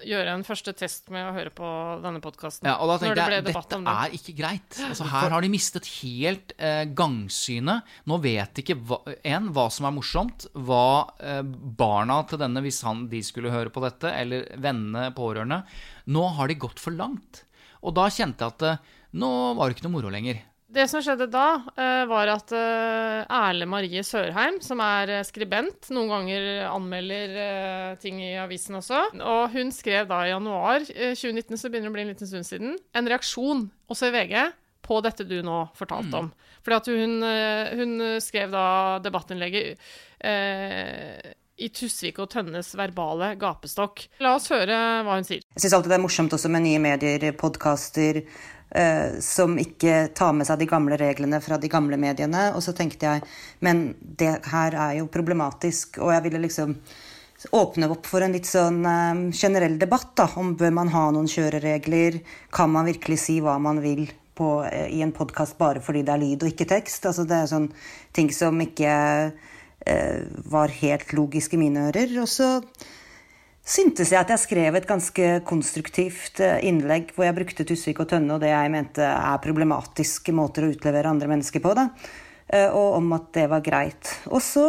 gjøre 0.00 0.32
en 0.38 0.44
første 0.46 0.72
test 0.72 1.10
med 1.12 1.26
å 1.28 1.34
høre 1.36 1.50
på 1.52 1.68
denne 2.00 2.22
podkasten. 2.24 2.64
Ja, 2.64 2.78
og 2.80 2.88
da 2.88 2.96
tenkte 3.02 3.26
det 3.28 3.40
jeg 3.42 3.44
debatt 3.50 3.68
dette 3.68 3.80
det. 3.84 3.96
er 4.06 4.14
ikke 4.16 4.34
greit. 4.38 4.78
Altså 4.86 5.08
Her 5.12 5.34
har 5.34 5.44
de 5.44 5.50
mistet 5.52 5.90
helt 5.98 6.54
eh, 6.56 6.86
gangsynet. 6.96 7.90
Nå 8.08 8.20
vet 8.24 8.62
ikke 8.62 8.78
hva, 8.88 9.02
en, 9.20 9.50
hva 9.52 9.66
som 9.74 9.90
er 9.90 9.96
morsomt, 9.98 10.48
hva 10.56 10.86
eh, 11.20 11.42
barna 11.44 12.22
til 12.30 12.40
denne, 12.40 12.64
hvis 12.64 12.80
han, 12.88 13.04
de 13.12 13.20
skulle 13.26 13.52
høre 13.52 13.74
på 13.74 13.84
dette, 13.84 14.14
eller 14.16 14.48
vennene, 14.56 15.10
pårørende 15.16 15.60
Nå 16.08 16.24
har 16.38 16.48
de 16.48 16.56
gått 16.64 16.80
for 16.80 16.96
langt. 16.96 17.42
Og 17.84 17.92
da 18.00 18.08
kjente 18.08 18.48
jeg 18.48 18.56
at 18.56 18.64
eh, 18.70 18.96
nå 19.20 19.28
var 19.60 19.68
det 19.68 19.76
ikke 19.76 19.90
noe 19.90 19.98
moro 19.98 20.14
lenger. 20.14 20.40
Det 20.68 20.84
som 20.90 21.00
skjedde 21.00 21.30
da, 21.32 21.62
eh, 21.80 22.02
var 22.10 22.28
at 22.28 22.52
eh, 22.52 23.22
Erle 23.32 23.64
Marie 23.64 24.02
Sørheim, 24.04 24.58
som 24.60 24.82
er 24.84 25.08
eh, 25.14 25.24
skribent, 25.24 25.88
noen 25.96 26.10
ganger 26.12 26.48
anmelder 26.68 27.96
ting 28.02 28.20
i 28.20 28.34
avisen 28.36 28.76
også, 28.76 29.00
og 29.16 29.54
hun 29.54 29.72
skrev 29.72 30.10
da 30.10 30.18
i 30.26 30.34
januar 30.34 30.84
eh, 30.92 31.14
2019, 31.16 31.56
så 31.56 31.70
begynner 31.72 31.88
det 31.88 31.94
å 31.94 31.96
bli 31.96 32.04
en 32.04 32.12
liten 32.12 32.28
stund 32.28 32.48
siden, 32.50 32.76
en 32.92 33.08
reaksjon, 33.08 33.64
også 33.88 34.10
i 34.10 34.14
VG, 34.18 34.36
på 34.84 35.00
dette 35.04 35.24
du 35.28 35.38
nå 35.44 35.56
fortalte 35.76 36.20
om. 36.20 36.28
Fordi 36.64 36.76
at 36.76 36.92
hun, 36.92 37.16
hun 37.80 38.04
skrev 38.24 38.52
da 38.52 38.66
debattinnlegget 39.04 39.80
eh, 40.24 41.32
i 41.58 41.68
Tusvik 41.74 42.20
og 42.22 42.30
Tønnes 42.32 42.70
verbale 42.78 43.32
gapestokk. 43.40 44.04
La 44.24 44.36
oss 44.38 44.48
høre 44.52 44.76
hva 45.04 45.16
hun 45.18 45.26
sier. 45.26 45.42
Jeg 45.56 45.64
syns 45.64 45.74
alltid 45.78 45.92
det 45.92 45.98
er 45.98 46.04
morsomt 46.04 46.36
også 46.36 46.50
med 46.52 46.64
nye 46.64 46.80
medier, 46.82 47.26
podkaster, 47.40 48.22
som 49.24 49.54
ikke 49.56 50.10
tar 50.12 50.34
med 50.36 50.44
seg 50.44 50.58
de 50.60 50.66
gamle 50.68 50.98
reglene 51.00 51.38
fra 51.40 51.56
de 51.56 51.70
gamle 51.72 51.96
mediene. 51.96 52.50
Og 52.52 52.60
så 52.60 52.74
tenkte 52.76 53.06
jeg 53.08 53.22
men 53.64 53.94
det 54.00 54.34
her 54.52 54.76
er 54.76 54.98
jo 54.98 55.06
problematisk, 55.12 55.96
og 56.02 56.12
jeg 56.12 56.26
ville 56.26 56.42
liksom 56.44 56.74
åpne 57.54 57.88
opp 57.92 58.06
for 58.06 58.24
en 58.24 58.34
litt 58.34 58.48
sånn 58.48 58.80
eh, 58.86 59.20
generell 59.36 59.78
debatt 59.78 60.10
da, 60.18 60.26
om 60.40 60.56
bør 60.58 60.72
man 60.74 60.90
ha 60.90 61.04
noen 61.14 61.30
kjøreregler, 61.30 62.18
kan 62.54 62.72
man 62.74 62.88
virkelig 62.88 63.20
si 63.22 63.38
hva 63.44 63.58
man 63.62 63.78
vil 63.84 64.08
på, 64.38 64.64
eh, 64.66 64.88
i 64.94 65.02
en 65.06 65.14
podkast 65.14 65.58
bare 65.58 65.82
fordi 65.84 66.02
det 66.06 66.14
er 66.14 66.22
lyd 66.24 66.42
og 66.42 66.52
ikke 66.52 66.68
tekst. 66.74 67.06
Altså 67.06 67.26
det 67.28 67.38
er 67.38 67.50
sånn 67.50 67.70
ting 68.16 68.32
som 68.34 68.58
ikke 68.62 68.92
eh, 69.86 70.20
var 70.50 70.74
helt 70.80 71.14
logisk 71.14 71.54
i 71.54 71.62
mine 71.62 71.88
ører. 71.92 72.16
Og 72.24 72.30
så 72.30 72.56
syntes 73.68 74.12
jeg 74.12 74.20
at 74.20 74.30
jeg 74.32 74.42
skrev 74.42 74.78
et 74.78 74.88
ganske 74.88 75.26
konstruktivt 75.48 76.40
eh, 76.44 76.60
innlegg 76.68 77.12
hvor 77.14 77.26
jeg 77.28 77.36
brukte 77.36 77.66
Tusvik 77.68 78.00
og 78.02 78.08
Tønne 78.10 78.36
og 78.36 78.42
det 78.42 78.52
jeg 78.52 78.72
mente 78.72 79.04
er 79.04 79.42
problematiske 79.44 80.32
måter 80.36 80.64
å 80.64 80.72
utlevere 80.72 81.12
andre 81.12 81.28
mennesker 81.30 81.62
på, 81.64 81.74
da. 81.76 81.90
Eh, 82.48 82.70
Og 82.72 82.96
om 83.02 83.12
at 83.18 83.28
det 83.36 83.46
var 83.52 83.64
greit. 83.64 84.14
Og 84.32 84.40
så 84.44 84.64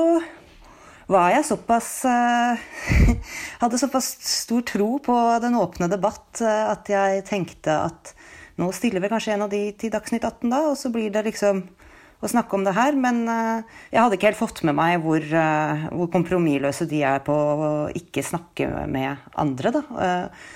var 1.09 1.31
jeg 1.33 1.47
såpass 1.47 1.89
eh, 2.05 2.67
Hadde 3.63 3.79
såpass 3.81 4.11
stor 4.25 4.67
tro 4.67 4.91
på 5.03 5.15
den 5.41 5.57
åpne 5.57 5.89
debatt 5.91 6.43
at 6.43 6.91
jeg 6.91 7.23
tenkte 7.27 7.79
at 7.87 8.13
nå 8.59 8.67
stiller 8.75 8.99
vel 8.99 9.11
kanskje 9.13 9.37
en 9.37 9.45
av 9.47 9.51
de 9.51 9.61
til 9.79 9.91
Dagsnytt 9.93 10.25
18 10.27 10.51
da, 10.51 10.59
og 10.67 10.75
så 10.75 10.91
blir 10.91 11.11
det 11.13 11.23
liksom 11.29 11.63
å 12.19 12.29
snakke 12.29 12.57
om 12.57 12.65
det 12.67 12.75
her, 12.75 12.97
men 12.99 13.23
eh, 13.31 13.77
jeg 13.93 14.01
hadde 14.01 14.17
ikke 14.17 14.31
helt 14.31 14.41
fått 14.41 14.63
med 14.67 14.75
meg 14.79 14.97
hvor, 15.03 15.23
eh, 15.23 15.85
hvor 15.93 16.11
kompromissløse 16.13 16.87
de 16.89 17.03
er 17.07 17.21
på 17.25 17.35
å 17.35 17.69
ikke 17.95 18.25
snakke 18.25 18.67
med 18.91 19.29
andre, 19.39 19.73
da. 19.79 19.83
Eh, 20.07 20.47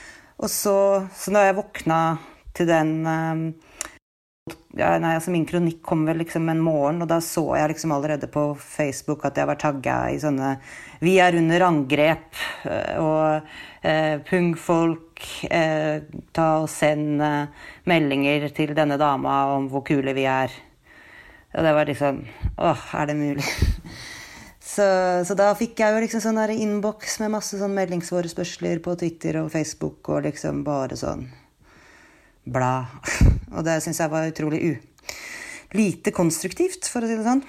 og 0.43 0.51
så, 0.51 0.77
så 1.15 1.35
da 1.35 1.45
jeg 1.47 1.59
våkna 1.59 1.99
til 2.57 2.67
den 2.67 2.93
ja, 4.75 4.89
nei, 4.99 5.13
altså 5.15 5.31
Min 5.31 5.45
kronikk 5.47 5.79
kom 5.85 6.01
vel 6.07 6.19
liksom 6.19 6.49
en 6.51 6.63
morgen, 6.63 6.99
og 7.03 7.07
da 7.07 7.19
så 7.23 7.45
jeg 7.55 7.71
liksom 7.71 7.93
allerede 7.95 8.27
på 8.31 8.49
Facebook 8.59 9.23
at 9.27 9.37
jeg 9.39 9.47
var 9.47 9.59
tagga 9.61 9.97
i 10.11 10.17
sånne 10.19 10.57
'Vi 10.99 11.13
er 11.21 11.37
under 11.39 11.63
angrep' 11.69 12.41
og 12.99 13.47
eh, 13.83 14.19
'Pungfolk, 14.25 15.23
eh, 15.47 16.01
ta 16.33 16.49
og 16.63 16.69
send 16.69 17.21
eh, 17.21 17.47
meldinger 17.85 18.49
til 18.49 18.75
denne 18.75 18.97
dama 18.97 19.55
om 19.55 19.69
hvor 19.69 19.85
kule 19.87 20.13
vi 20.13 20.27
er'. 20.27 20.51
Og 21.53 21.65
det 21.65 21.73
var 21.77 21.89
liksom 21.89 22.23
Åh, 22.57 22.83
er 22.99 23.09
det 23.09 23.17
mulig? 23.19 23.45
Så, 24.73 24.85
så, 25.27 25.35
da 25.37 25.51
fikk 25.53 25.81
jeg 25.83 25.93
jo 25.93 25.99
liksom 26.01 26.21
sånn 26.23 26.39
innboks 26.55 27.19
med 27.21 27.33
masse 27.35 27.59
sånn 27.59 27.75
meldingsforespørsler 27.75 28.79
på 28.81 28.95
Twitter 28.97 29.37
og 29.43 29.51
Facebook 29.53 30.07
og 30.09 30.23
liksom 30.25 30.63
bare 30.65 30.95
sånn 30.97 31.27
bla. 32.49 32.87
Og 33.55 33.61
det 33.67 33.75
syns 33.83 33.99
jeg 34.01 34.09
var 34.09 34.31
utrolig 34.31 34.61
u... 34.63 34.71
Lite 35.77 36.13
konstruktivt, 36.15 36.87
for 36.89 37.05
å 37.05 37.09
si 37.09 37.19
det 37.19 37.27
sånn. 37.27 37.43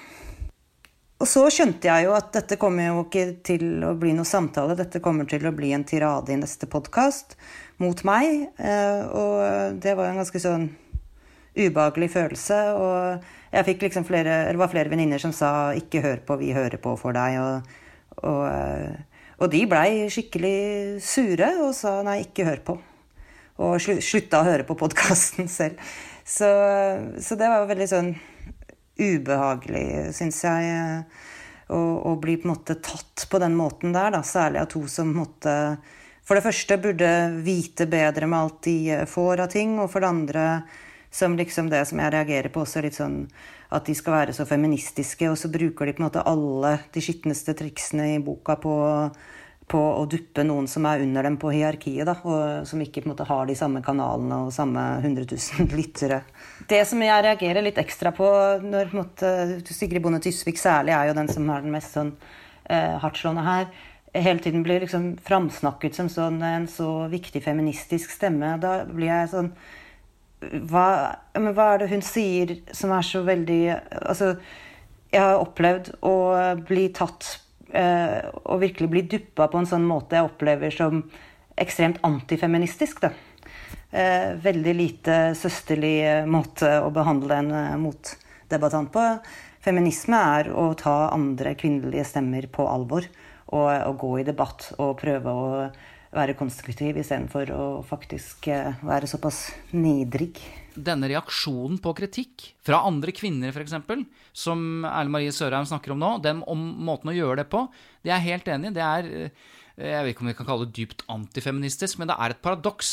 Og 1.21 1.29
så 1.29 1.45
skjønte 1.53 1.87
jeg 1.87 2.07
jo 2.07 2.15
at 2.17 2.31
dette 2.35 2.57
kommer 2.59 2.89
jo 2.89 3.03
ikke 3.05 3.25
til 3.47 3.83
å 3.87 3.93
bli 3.97 4.11
noe 4.17 4.27
samtale. 4.27 4.75
Dette 4.77 4.99
kommer 5.03 5.27
til 5.29 5.45
å 5.47 5.53
bli 5.55 5.71
en 5.73 5.85
tirade 5.87 6.33
i 6.33 6.39
neste 6.39 6.67
podkast 6.67 7.37
mot 7.81 8.01
meg. 8.07 8.49
Eh, 8.59 9.01
og 9.15 9.79
det 9.81 9.93
var 9.95 10.11
en 10.11 10.19
ganske 10.19 10.41
sånn 10.43 10.67
ubehagelig 11.55 12.11
følelse. 12.17 12.59
Og 12.75 13.44
jeg 13.55 13.67
fikk 13.69 13.85
liksom 13.85 14.05
flere, 14.07 14.39
det 14.51 14.59
var 14.59 14.71
flere 14.71 14.91
venninner 14.91 15.21
som 15.21 15.31
sa 15.31 15.71
'ikke 15.73 16.03
hør 16.03 16.19
på, 16.27 16.39
vi 16.39 16.51
hører 16.53 16.77
på 16.77 16.95
for 16.99 17.15
deg'. 17.15 17.39
Og, 17.39 17.61
og, 18.23 18.43
eh, 18.51 18.95
og 19.39 19.51
de 19.51 19.65
blei 19.67 20.07
skikkelig 20.11 21.01
sure 21.01 21.49
og 21.63 21.73
sa 21.75 22.01
'nei, 22.03 22.25
ikke 22.25 22.45
hør 22.45 22.61
på'. 22.67 22.79
Og 23.57 23.79
slutta 23.79 24.41
å 24.41 24.47
høre 24.47 24.67
på 24.67 24.75
podkasten 24.75 25.47
selv. 25.59 25.79
Så, 26.25 26.49
så, 27.21 27.35
det 27.37 27.47
var 27.47 27.67
veldig 27.69 27.87
sånn 27.87 28.15
ubehagelig, 28.99 30.11
syns 30.15 30.41
jeg, 30.43 31.03
å, 31.69 31.77
å, 31.77 32.15
bli 32.17 32.37
på 32.37 32.47
en 32.47 32.55
måte 32.55 32.75
tatt 32.81 33.27
på 33.29 33.39
den 33.39 33.55
måten 33.55 33.93
der. 33.93 34.11
Da. 34.11 34.23
Særlig 34.23 34.59
av 34.59 34.67
to 34.67 34.87
som 34.87 35.13
måtte 35.13 35.77
For 36.25 36.33
det 36.35 36.41
første 36.41 36.77
burde 36.81 37.09
vite 37.45 37.85
bedre 37.85 38.25
med 38.25 38.39
alt 38.39 38.63
de 38.65 39.05
får 39.05 39.43
av 39.43 39.47
ting, 39.53 39.77
og 39.77 39.91
for 39.91 40.01
det 40.01 40.09
andre 40.09 40.45
som 41.15 41.37
liksom 41.39 41.69
det 41.71 41.85
som 41.87 41.99
jeg 42.01 42.11
reagerer 42.11 42.51
på 42.51 42.65
også, 42.65 42.83
litt 42.83 42.97
sånn 42.97 43.21
at 43.75 43.87
de 43.87 43.95
skal 43.95 44.17
være 44.17 44.35
så 44.35 44.45
feministiske, 44.47 45.29
og 45.31 45.39
så 45.39 45.49
bruker 45.51 45.87
de 45.87 45.95
på 45.95 46.03
en 46.03 46.09
måte 46.09 46.23
alle 46.27 46.75
de 46.91 47.03
skitneste 47.03 47.55
triksene 47.55 48.09
i 48.17 48.19
boka 48.23 48.57
på, 48.59 48.75
på 49.71 49.83
å 49.95 50.03
duppe 50.11 50.43
noen 50.43 50.67
som 50.71 50.85
er 50.89 51.05
under 51.05 51.23
dem 51.23 51.37
på 51.39 51.53
hierarkiet, 51.55 52.03
da, 52.09 52.17
og 52.27 52.67
som 52.67 52.83
ikke 52.83 53.01
på 53.01 53.07
en 53.07 53.13
måte 53.13 53.27
har 53.29 53.47
de 53.47 53.55
samme 53.55 53.81
kanalene 53.85 54.41
og 54.43 54.51
samme 54.55 54.83
100 54.99 55.29
000 55.31 55.71
lyttere. 55.79 56.19
Det 56.67 56.81
som 56.89 57.01
jeg 57.03 57.25
reagerer 57.29 57.63
litt 57.63 57.79
ekstra 57.79 58.11
på 58.15 58.27
når 58.65 58.91
på 58.91 58.99
måte, 58.99 59.31
Sigrid 59.71 60.03
Bonde 60.03 60.19
Tysvik 60.23 60.59
særlig 60.59 60.97
er 60.97 61.09
jo 61.09 61.17
den 61.21 61.31
som 61.31 61.47
er 61.47 61.63
den 61.63 61.75
mest 61.77 61.95
sånn 61.95 62.11
eh, 62.67 62.99
hardtslående 62.99 63.47
her, 63.47 63.71
hele 64.15 64.43
tiden 64.43 64.67
blir 64.67 64.83
liksom 64.83 65.15
framsnakket 65.23 65.95
som 65.95 66.11
sånn 66.11 66.43
en 66.43 66.67
så 66.71 67.07
viktig 67.11 67.41
feministisk 67.43 68.13
stemme. 68.15 68.55
Da 68.63 68.81
blir 68.87 69.11
jeg 69.11 69.31
sånn 69.33 69.51
hva, 70.69 70.87
hva, 71.33 71.67
er 71.73 71.83
det 71.83 71.91
hun 71.91 72.03
sier 72.05 72.55
som 72.75 72.93
er 72.95 73.05
så 73.05 73.21
veldig 73.25 73.61
Altså, 74.01 74.35
jeg 75.11 75.21
har 75.21 75.39
opplevd 75.39 75.93
å 76.05 76.15
bli 76.67 76.89
tatt 76.95 77.29
eh, 77.71 78.25
og 78.43 78.59
virkelig 78.63 78.89
bli 78.91 79.05
duppa 79.15 79.47
på 79.51 79.61
en 79.61 79.69
sånn 79.69 79.85
måte 79.87 80.17
jeg 80.17 80.27
opplever 80.27 80.73
som 80.73 81.03
ekstremt 81.55 82.01
antifeministisk. 82.03 83.05
da. 83.05 83.13
Eh, 83.95 84.33
veldig 84.43 84.73
lite 84.75 85.17
søsterlig 85.39 86.27
måte 86.27 86.67
å 86.83 86.91
behandle 86.91 87.39
en 87.39 87.51
eh, 87.55 87.75
motdebattant 87.79 88.91
på. 88.91 89.03
Feminisme 89.63 90.19
er 90.39 90.51
å 90.51 90.73
ta 90.77 91.13
andre 91.13 91.55
kvinnelige 91.57 92.05
stemmer 92.09 92.49
på 92.51 92.67
alvor 92.69 93.07
og, 93.55 93.69
og 93.71 93.95
gå 94.01 94.11
i 94.19 94.27
debatt 94.27 94.73
og 94.77 94.97
prøve 94.99 95.31
å 95.31 95.47
være 96.15 96.35
konstruktiv 96.39 96.97
istedenfor 96.99 97.51
å 97.55 97.65
faktisk 97.85 98.47
eh, 98.51 98.77
være 98.85 99.09
såpass 99.09 99.49
nidrig. 99.75 100.37
Denne 100.75 101.09
reaksjonen 101.11 101.79
på 101.83 101.93
kritikk 101.95 102.47
fra 102.65 102.81
andre 102.87 103.13
kvinner, 103.15 103.51
f.eks., 103.51 103.75
som 104.35 104.87
Erle 104.87 105.11
Marie 105.11 105.33
Sørheim 105.35 105.67
snakker 105.67 105.95
om 105.95 106.01
nå, 106.01 106.15
den 106.23 106.41
om 106.51 106.63
måten 106.87 107.11
å 107.11 107.15
gjøre 107.15 107.43
det 107.43 107.49
på, 107.51 107.65
det 108.03 108.11
er 108.11 108.19
jeg 108.19 108.35
helt 108.35 108.51
enig 108.55 108.71
i. 108.71 108.75
Det 108.79 108.87
er 108.87 109.11
eh, 109.19 109.45
jeg 109.75 110.03
vet 110.05 110.13
ikke 110.13 110.23
om 110.23 110.31
vi 110.31 110.37
kan 110.37 110.47
kalle 110.47 110.65
det 110.69 110.77
dypt 110.77 111.01
antifeministisk, 111.11 111.99
men 111.99 112.07
det 112.11 112.15
er 112.15 112.31
et 112.31 112.43
paradoks 112.43 112.91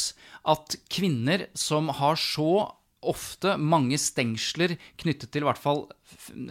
at 0.50 0.74
kvinner 0.90 1.46
som 1.54 1.92
har 2.00 2.18
så 2.18 2.72
ofte 3.08 3.56
mange 3.58 3.98
stengsler 4.00 4.76
knyttet 5.00 5.32
til 5.32 5.44
i 5.44 5.48
hvert 5.48 5.60
fall 5.60 5.82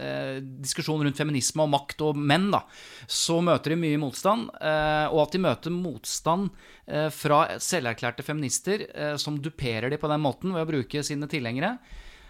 eh, 0.00 0.38
diskusjon 0.42 1.02
rundt 1.04 1.18
feminisme 1.18 1.64
og 1.64 1.72
makt 1.72 2.04
og 2.06 2.18
menn, 2.18 2.50
da, 2.52 2.62
så 3.06 3.40
møter 3.44 3.74
de 3.74 3.80
mye 3.82 4.00
motstand. 4.02 4.50
Eh, 4.60 5.06
og 5.08 5.24
at 5.24 5.34
de 5.36 5.42
møter 5.46 5.74
motstand 5.74 6.50
eh, 6.86 7.08
fra 7.14 7.44
selverklærte 7.62 8.26
feminister 8.26 8.86
som 9.20 9.40
duperer 9.40 9.92
de 9.92 10.00
på 10.00 10.10
den 10.10 10.22
måten 10.22 10.54
ved 10.54 10.66
å 10.66 10.70
bruke 10.74 11.02
sine 11.06 11.28
tilhengere, 11.30 11.76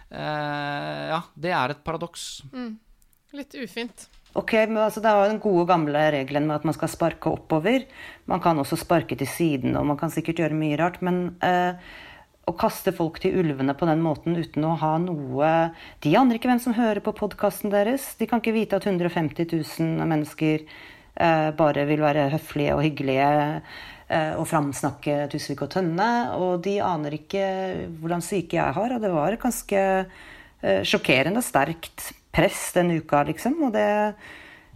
eh, 0.09 1.05
ja, 1.11 1.21
det 1.35 1.53
er 1.53 1.75
et 1.75 1.85
paradoks. 1.85 2.43
Mm. 2.53 2.75
Litt 3.33 3.55
ufint. 3.57 4.07
Ok, 4.37 4.53
men 4.65 4.79
altså 4.81 5.01
Det 5.01 5.09
er 5.09 5.19
jo 5.19 5.29
den 5.29 5.41
gode, 5.41 5.67
gamle 5.69 6.05
regelen 6.13 6.47
med 6.49 6.59
at 6.59 6.65
man 6.65 6.75
skal 6.77 6.89
sparke 6.89 7.29
oppover. 7.29 7.85
Man 8.29 8.41
kan 8.41 8.57
også 8.61 8.79
sparke 8.81 9.17
til 9.17 9.29
siden, 9.29 9.77
og 9.77 9.85
man 9.91 9.99
kan 9.99 10.13
sikkert 10.13 10.41
gjøre 10.41 10.57
mye 10.57 10.77
rart. 10.81 10.99
Men 11.05 11.35
eh, 11.45 11.77
å 12.43 12.53
kaste 12.59 12.91
folk 12.95 13.21
til 13.23 13.37
ulvene 13.39 13.75
på 13.77 13.87
den 13.87 14.01
måten 14.03 14.35
uten 14.35 14.65
å 14.67 14.75
ha 14.81 14.97
noe 14.99 15.51
De 16.03 16.11
aner 16.19 16.37
ikke 16.37 16.49
hvem 16.51 16.61
som 16.63 16.75
hører 16.75 16.99
på 17.03 17.15
podkasten 17.15 17.71
deres. 17.71 18.13
De 18.19 18.27
kan 18.27 18.43
ikke 18.43 18.55
vite 18.55 18.79
at 18.79 18.87
150 18.89 19.47
000 19.47 20.09
mennesker 20.09 20.65
eh, 20.65 21.49
bare 21.55 21.87
vil 21.87 22.03
være 22.03 22.27
høflige 22.33 22.75
og 22.75 22.83
hyggelige 22.83 23.29
eh, 24.09 24.33
og 24.35 24.43
framsnakke 24.51 25.21
Tusvik 25.31 25.63
og 25.63 25.71
Tønne. 25.77 26.09
Og 26.35 26.59
de 26.65 26.77
aner 26.83 27.15
ikke 27.15 27.47
hvordan 28.01 28.25
syke 28.25 28.59
jeg 28.59 28.77
har. 28.79 28.97
Og 28.97 29.03
det 29.03 29.13
var 29.13 29.39
ganske 29.39 29.83
eh, 30.03 30.83
sjokkerende 30.83 31.43
sterkt 31.45 32.11
press 32.33 32.73
den 32.75 32.91
uka, 32.97 33.23
liksom. 33.29 33.55
Og 33.69 33.75
det 33.77 33.87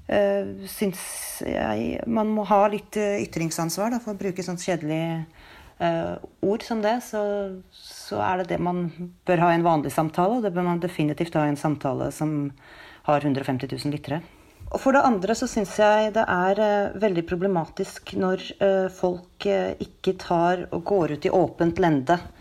eh, 0.07 0.55
syns 0.71 1.03
jeg 1.43 1.99
Man 2.07 2.31
må 2.31 2.47
ha 2.47 2.63
litt 2.71 2.95
eh, 2.95 3.19
ytringsansvar 3.25 3.91
da, 3.91 4.01
for 4.03 4.15
å 4.15 4.21
bruke 4.23 4.45
sånt 4.45 4.63
kjedelig 4.63 5.25
ord 5.77 6.63
som 6.65 6.79
det, 6.81 6.95
så, 7.05 7.19
så, 7.69 8.17
er 8.25 8.39
det 8.39 8.47
det 8.49 8.57
man 8.63 8.87
bør 9.29 9.43
ha 9.43 9.51
i 9.51 9.57
en 9.59 9.65
vanlig 9.65 9.91
samtale. 9.93 10.39
Og 10.39 10.45
det 10.45 10.53
bør 10.55 10.65
man 10.65 10.81
definitivt 10.81 11.37
ha 11.37 11.43
i 11.45 11.51
en 11.51 11.59
samtale 11.59 12.07
som 12.15 12.49
har 13.05 13.21
150 13.21 13.69
000 13.69 13.93
lyttere. 13.93 14.21
Og 14.67 14.81
for 14.81 14.97
det 14.97 15.05
andre 15.05 15.35
så 15.37 15.45
syns 15.47 15.75
jeg 15.79 16.15
det 16.17 16.25
er 16.27 16.59
uh, 16.59 16.97
veldig 16.99 17.23
problematisk 17.29 18.15
når 18.19 18.41
uh, 18.57 18.87
folk 18.91 19.45
ikke 19.45 20.17
tar 20.19 20.65
og 20.71 20.81
går 20.89 21.13
ut 21.15 21.29
i 21.29 21.35
åpent 21.37 21.79
lende 21.79 22.17
Eh, 22.17 22.36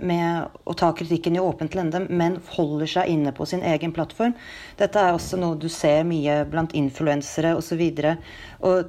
med 0.00 0.58
å 0.68 0.74
ta 0.78 0.90
kritikken 0.96 1.36
i 1.36 1.42
åpent 1.42 1.74
lende, 1.74 2.00
men 2.08 2.38
holder 2.54 2.90
seg 2.92 3.12
inne 3.12 3.32
på 3.36 3.46
sin 3.48 3.62
egen 3.66 3.92
plattform. 3.96 4.34
Dette 4.78 5.00
er 5.00 5.16
også 5.16 5.38
noe 5.40 5.58
du 5.60 5.68
ser 5.72 6.04
mye 6.08 6.40
blant 6.50 6.74
influensere 6.78 7.54
osv. 7.58 7.82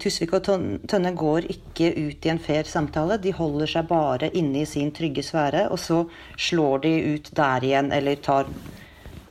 Tusvik 0.01 0.33
og 0.37 0.49
Tønne 0.89 1.13
går 1.17 1.47
ikke 1.53 1.93
ut 1.97 2.25
i 2.25 2.33
en 2.33 2.41
fair 2.43 2.67
samtale. 2.69 3.19
De 3.21 3.33
holder 3.35 3.73
seg 3.75 3.87
bare 3.89 4.31
inne 4.33 4.63
i 4.63 4.67
sin 4.69 4.91
trygge 4.95 5.25
sfære, 5.25 5.67
og 5.73 5.79
så 5.79 6.03
slår 6.37 6.85
de 6.87 6.93
ut 7.15 7.31
der 7.39 7.65
igjen, 7.71 7.93
eller 7.95 8.19
tar 8.21 8.51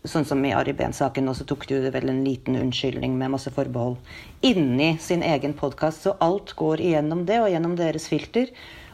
Sånn 0.08 0.24
som 0.24 0.40
i 0.46 0.52
Ari 0.54 0.72
Behn-saken, 0.78 1.26
og 1.28 1.34
så 1.36 1.44
tok 1.44 1.66
du 1.68 1.74
vel 1.92 2.08
en 2.08 2.20
liten 2.24 2.54
unnskyldning 2.56 3.16
med 3.18 3.32
masse 3.34 3.50
forbehold 3.52 3.98
inni 4.46 4.92
sin 5.02 5.24
egen 5.26 5.56
podkast. 5.58 6.06
Så 6.06 6.14
alt 6.24 6.54
går 6.56 6.80
igjennom 6.80 7.24
det, 7.28 7.40
og 7.42 7.50
gjennom 7.50 7.74
deres 7.76 8.06
filter. 8.08 8.48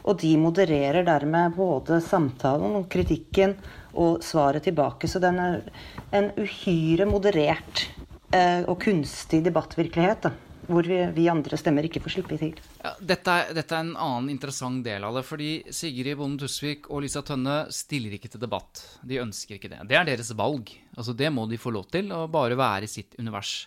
Og 0.05 0.19
de 0.21 0.35
modererer 0.37 1.05
dermed 1.07 1.55
både 1.57 1.99
samtalen 2.03 2.77
og 2.77 2.89
kritikken 2.91 3.55
og 3.97 4.23
svaret 4.25 4.67
tilbake. 4.67 5.09
Så 5.09 5.21
den 5.23 5.39
er 5.41 5.61
en 6.13 6.31
uhyre 6.37 7.07
moderert 7.09 7.87
eh, 8.31 8.61
og 8.67 8.77
kunstig 8.85 9.41
debattvirkelighet. 9.45 10.29
da 10.29 10.35
hvor 10.67 10.83
vi, 10.83 10.97
vi, 11.13 11.27
andre 11.29 11.57
stemmer 11.59 11.85
ikke 11.85 12.01
får 12.03 12.15
slippe 12.15 12.37
til. 12.39 12.55
Ja, 12.81 12.93
dette, 12.99 13.33
er, 13.33 13.53
dette, 13.55 13.75
er, 13.75 13.85
en 13.85 13.93
annen 14.01 14.31
interessant 14.33 14.83
del 14.85 15.05
av 15.05 15.17
det. 15.17 15.25
fordi 15.27 15.49
Sigrid 15.73 16.17
Bonde 16.19 16.45
Tusvik 16.45 16.89
og 16.89 17.03
Lisa 17.05 17.21
Tønne 17.25 17.65
stiller 17.73 18.17
ikke 18.17 18.31
til 18.33 18.41
debatt. 18.41 18.81
De 19.05 19.21
ønsker 19.21 19.59
ikke 19.59 19.71
det. 19.71 19.83
Det 19.89 19.99
er 19.99 20.09
deres 20.09 20.33
valg. 20.37 20.73
Altså, 20.95 21.13
det 21.13 21.31
må 21.33 21.45
de 21.49 21.61
få 21.61 21.73
lov 21.75 21.89
til, 21.93 22.11
å 22.11 22.25
bare 22.31 22.57
være 22.59 22.89
i 22.89 22.91
sitt 22.91 23.17
univers. 23.21 23.65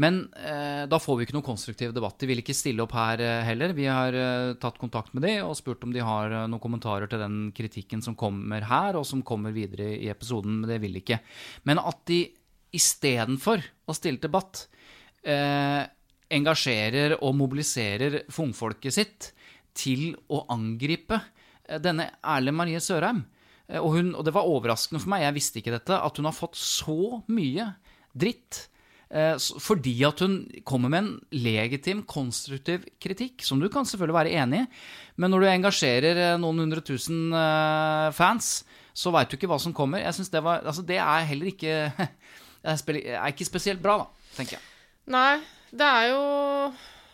Men 0.00 0.22
eh, 0.32 0.84
da 0.88 0.96
får 1.00 1.18
vi 1.18 1.26
ikke 1.26 1.34
noen 1.36 1.44
konstruktiv 1.44 1.92
debatt. 1.92 2.16
De 2.20 2.28
vil 2.30 2.40
ikke 2.40 2.56
stille 2.56 2.80
opp 2.84 2.94
her 2.96 3.20
eh, 3.20 3.42
heller. 3.44 3.74
Vi 3.76 3.84
har 3.90 4.16
eh, 4.16 4.52
tatt 4.60 4.78
kontakt 4.80 5.12
med 5.12 5.26
de 5.26 5.34
og 5.44 5.56
spurt 5.58 5.84
om 5.84 5.92
de 5.92 6.00
har 6.00 6.32
eh, 6.32 6.46
noen 6.48 6.62
kommentarer 6.62 7.10
til 7.12 7.20
den 7.20 7.50
kritikken 7.56 8.04
som 8.04 8.16
kommer 8.16 8.64
her, 8.70 8.96
og 8.96 9.04
som 9.08 9.24
kommer 9.26 9.52
videre 9.52 9.90
i 9.98 10.08
episoden, 10.12 10.62
men 10.62 10.72
det 10.72 10.80
vil 10.80 10.96
de 10.96 11.04
ikke. 11.04 11.20
Men 11.68 11.82
at 11.82 12.00
de 12.08 12.22
istedenfor 12.72 13.60
å 13.84 13.96
stille 13.98 14.22
debatt, 14.22 14.64
eh, 15.28 15.84
engasjerer 16.32 17.18
og 17.18 17.36
mobiliserer 17.36 18.22
fungfolket 18.32 18.96
sitt 18.96 19.30
til 19.76 20.14
å 20.32 20.46
angripe 20.56 21.20
eh, 21.20 21.76
denne 21.84 22.14
Erle 22.24 22.56
Marie 22.56 22.80
Sørheim. 22.80 23.26
Og, 23.72 23.92
hun, 23.94 24.10
og 24.18 24.24
det 24.26 24.32
var 24.34 24.48
overraskende 24.48 25.00
for 25.00 25.12
meg, 25.12 25.22
jeg 25.22 25.36
visste 25.36 25.60
ikke 25.60 25.72
dette, 25.76 25.96
at 25.96 26.16
hun 26.18 26.26
har 26.28 26.34
fått 26.36 26.58
så 26.60 27.22
mye 27.32 27.70
dritt. 28.12 28.66
Eh, 29.12 29.36
Fordi 29.38 29.94
at 30.08 30.22
hun 30.24 30.38
kommer 30.64 30.92
med 30.92 31.02
en 31.02 31.12
legitim, 31.44 32.02
konstruktiv 32.08 32.86
kritikk, 33.02 33.44
som 33.46 33.60
du 33.60 33.68
kan 33.72 33.86
selvfølgelig 33.88 34.18
være 34.18 34.34
enig 34.42 34.62
i. 34.64 34.68
Men 35.20 35.32
når 35.32 35.44
du 35.44 35.48
engasjerer 35.52 36.22
eh, 36.26 36.38
noen 36.40 36.64
hundre 36.64 36.82
tusen 36.84 37.32
eh, 37.36 38.08
fans, 38.16 38.62
så 38.92 39.12
veit 39.14 39.30
du 39.30 39.38
ikke 39.38 39.50
hva 39.50 39.60
som 39.62 39.74
kommer. 39.76 40.02
Jeg 40.02 40.14
synes 40.18 40.32
Det 40.32 40.42
var, 40.44 40.64
altså 40.64 40.82
det 40.82 40.98
er 41.00 41.28
heller 41.28 41.52
ikke 41.52 41.92
det 42.62 43.02
er, 43.06 43.26
ikke 43.28 43.48
spesielt 43.48 43.82
bra, 43.82 44.02
da, 44.02 44.32
tenker 44.36 44.58
jeg. 44.58 44.66
Nei, 45.12 45.40
det 45.72 45.88
er 45.88 46.10
jo 46.12 46.24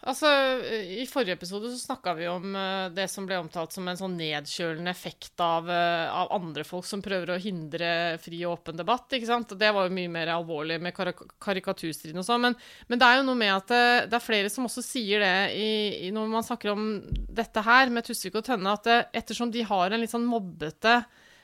Altså, 0.09 0.29
I 0.73 1.05
forrige 1.05 1.35
episode 1.37 1.69
så 1.69 1.79
snakka 1.83 2.15
vi 2.17 2.29
om 2.31 2.55
uh, 2.57 2.89
det 2.95 3.05
som 3.13 3.27
ble 3.29 3.37
omtalt 3.43 3.75
som 3.75 3.89
en 3.91 3.99
sånn 3.99 4.15
nedkjølende 4.17 4.89
effekt 4.89 5.43
av, 5.45 5.69
uh, 5.69 6.09
av 6.23 6.33
andre 6.33 6.65
folk 6.65 6.87
som 6.89 7.03
prøver 7.05 7.35
å 7.35 7.41
hindre 7.43 7.91
fri 8.23 8.41
og 8.47 8.55
åpen 8.55 8.79
debatt. 8.79 9.13
ikke 9.13 9.29
sant? 9.29 9.53
Det 9.61 9.69
var 9.75 9.85
jo 9.85 9.97
mye 9.99 10.13
mer 10.15 10.33
alvorlig 10.33 10.79
med 10.81 10.97
kar 10.97 11.13
karikaturstriden 11.45 12.23
og 12.23 12.25
sånn. 12.25 12.47
Men, 12.47 12.57
men 12.89 13.03
det 13.03 13.11
er 13.11 13.21
jo 13.21 13.27
noe 13.29 13.41
med 13.43 13.53
at 13.53 13.75
det, 13.75 13.85
det 14.09 14.17
er 14.17 14.25
flere 14.25 14.55
som 14.55 14.71
også 14.71 14.87
sier 14.87 15.25
det 15.27 15.37
i, 15.59 15.69
i, 16.09 16.11
når 16.15 16.33
man 16.33 16.47
snakker 16.47 16.73
om 16.73 16.89
dette 17.13 17.67
her 17.69 17.93
med 17.93 18.09
Tusvik 18.09 18.41
og 18.41 18.49
Tønne, 18.49 18.79
at 18.79 18.89
det, 18.89 18.99
ettersom 19.21 19.53
de 19.53 19.67
har 19.69 19.93
en 19.93 20.01
litt 20.01 20.15
sånn 20.15 20.29
mobbete, 20.31 21.03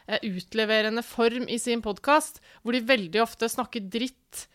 uh, 0.09 0.19
utleverende 0.25 1.05
form 1.05 1.51
i 1.53 1.61
sin 1.61 1.85
podkast, 1.85 2.41
hvor 2.63 2.73
de 2.73 2.85
veldig 2.89 3.27
ofte 3.29 3.53
snakker 3.53 3.93
dritt 3.93 4.47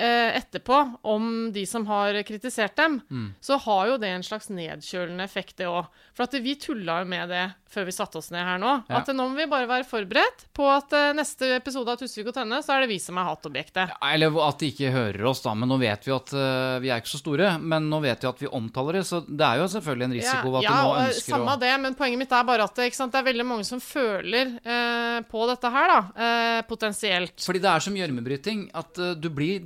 eh, 0.00 0.38
etterpå 0.40 0.80
om 1.12 1.30
de 1.52 1.66
som 1.68 1.84
har 1.90 2.16
kritisert 2.26 2.76
dem, 2.80 3.00
Mm. 3.10 3.34
så 3.40 3.58
har 3.60 3.86
jo 3.88 3.98
det 4.00 4.08
en 4.08 4.22
slags 4.26 4.48
nedkjølende 4.50 5.24
effekt, 5.24 5.56
det 5.60 5.68
òg. 5.68 5.86
For 6.16 6.24
at 6.24 6.34
vi 6.42 6.56
tulla 6.60 7.00
jo 7.02 7.10
med 7.10 7.28
det 7.32 7.46
før 7.70 7.86
vi 7.86 7.94
satte 7.94 8.18
oss 8.18 8.30
ned 8.34 8.42
her 8.42 8.58
nå. 8.60 8.72
Ja. 8.90 8.98
At 9.00 9.10
nå 9.14 9.26
må 9.30 9.38
vi 9.38 9.46
bare 9.50 9.68
være 9.70 9.86
forberedt 9.86 10.46
på 10.56 10.66
at 10.70 10.92
eh, 10.96 11.12
neste 11.16 11.52
episode 11.54 11.92
av 11.92 12.00
Tusvik 12.00 12.30
og 12.32 12.34
Tønne, 12.34 12.58
så 12.66 12.74
er 12.74 12.84
det 12.84 12.90
vi 12.90 12.98
som 13.02 13.18
er 13.20 13.28
hatobjektet. 13.28 13.92
Eller 14.10 14.34
at 14.42 14.62
de 14.62 14.70
ikke 14.72 14.90
hører 14.94 15.28
oss, 15.30 15.42
da. 15.44 15.54
Men 15.58 15.70
nå 15.70 15.78
vet 15.80 16.06
vi 16.08 16.14
at 16.14 16.32
uh, 16.34 16.80
Vi 16.82 16.90
er 16.90 17.02
ikke 17.02 17.12
så 17.12 17.20
store, 17.20 17.52
men 17.62 17.86
nå 17.90 18.00
vet 18.02 18.24
vi 18.24 18.30
at 18.30 18.42
vi 18.42 18.50
omtaler 18.58 18.98
det, 18.98 19.04
så 19.06 19.20
det 19.26 19.46
er 19.46 19.62
jo 19.62 19.68
selvfølgelig 19.70 20.08
en 20.08 20.16
risiko 20.18 20.50
Ja, 20.50 20.58
at 20.58 20.66
ja, 20.66 20.74
nå 20.80 20.96
ønsker 21.04 21.36
samme 21.36 21.54
å 21.54 21.60
det, 21.62 21.72
men 21.84 21.96
poenget 21.98 22.22
mitt 22.24 22.34
er 22.34 22.48
bare 22.48 22.66
at 22.66 22.82
sant, 22.96 23.14
det 23.14 23.20
er 23.20 23.28
veldig 23.30 23.46
mange 23.46 23.68
som 23.68 23.82
føler 23.82 24.56
uh, 24.64 25.20
på 25.30 25.46
dette 25.52 25.74
her, 25.76 25.94
da, 25.94 26.00
Uh, 26.20 26.60
potensielt. 26.68 27.36
Fordi 27.42 27.60
det 27.62 27.68
er 27.70 27.82
som 27.84 27.94
gjørmebryting. 27.96 28.64
At 28.76 28.98
du 29.20 29.28
blir, 29.32 29.62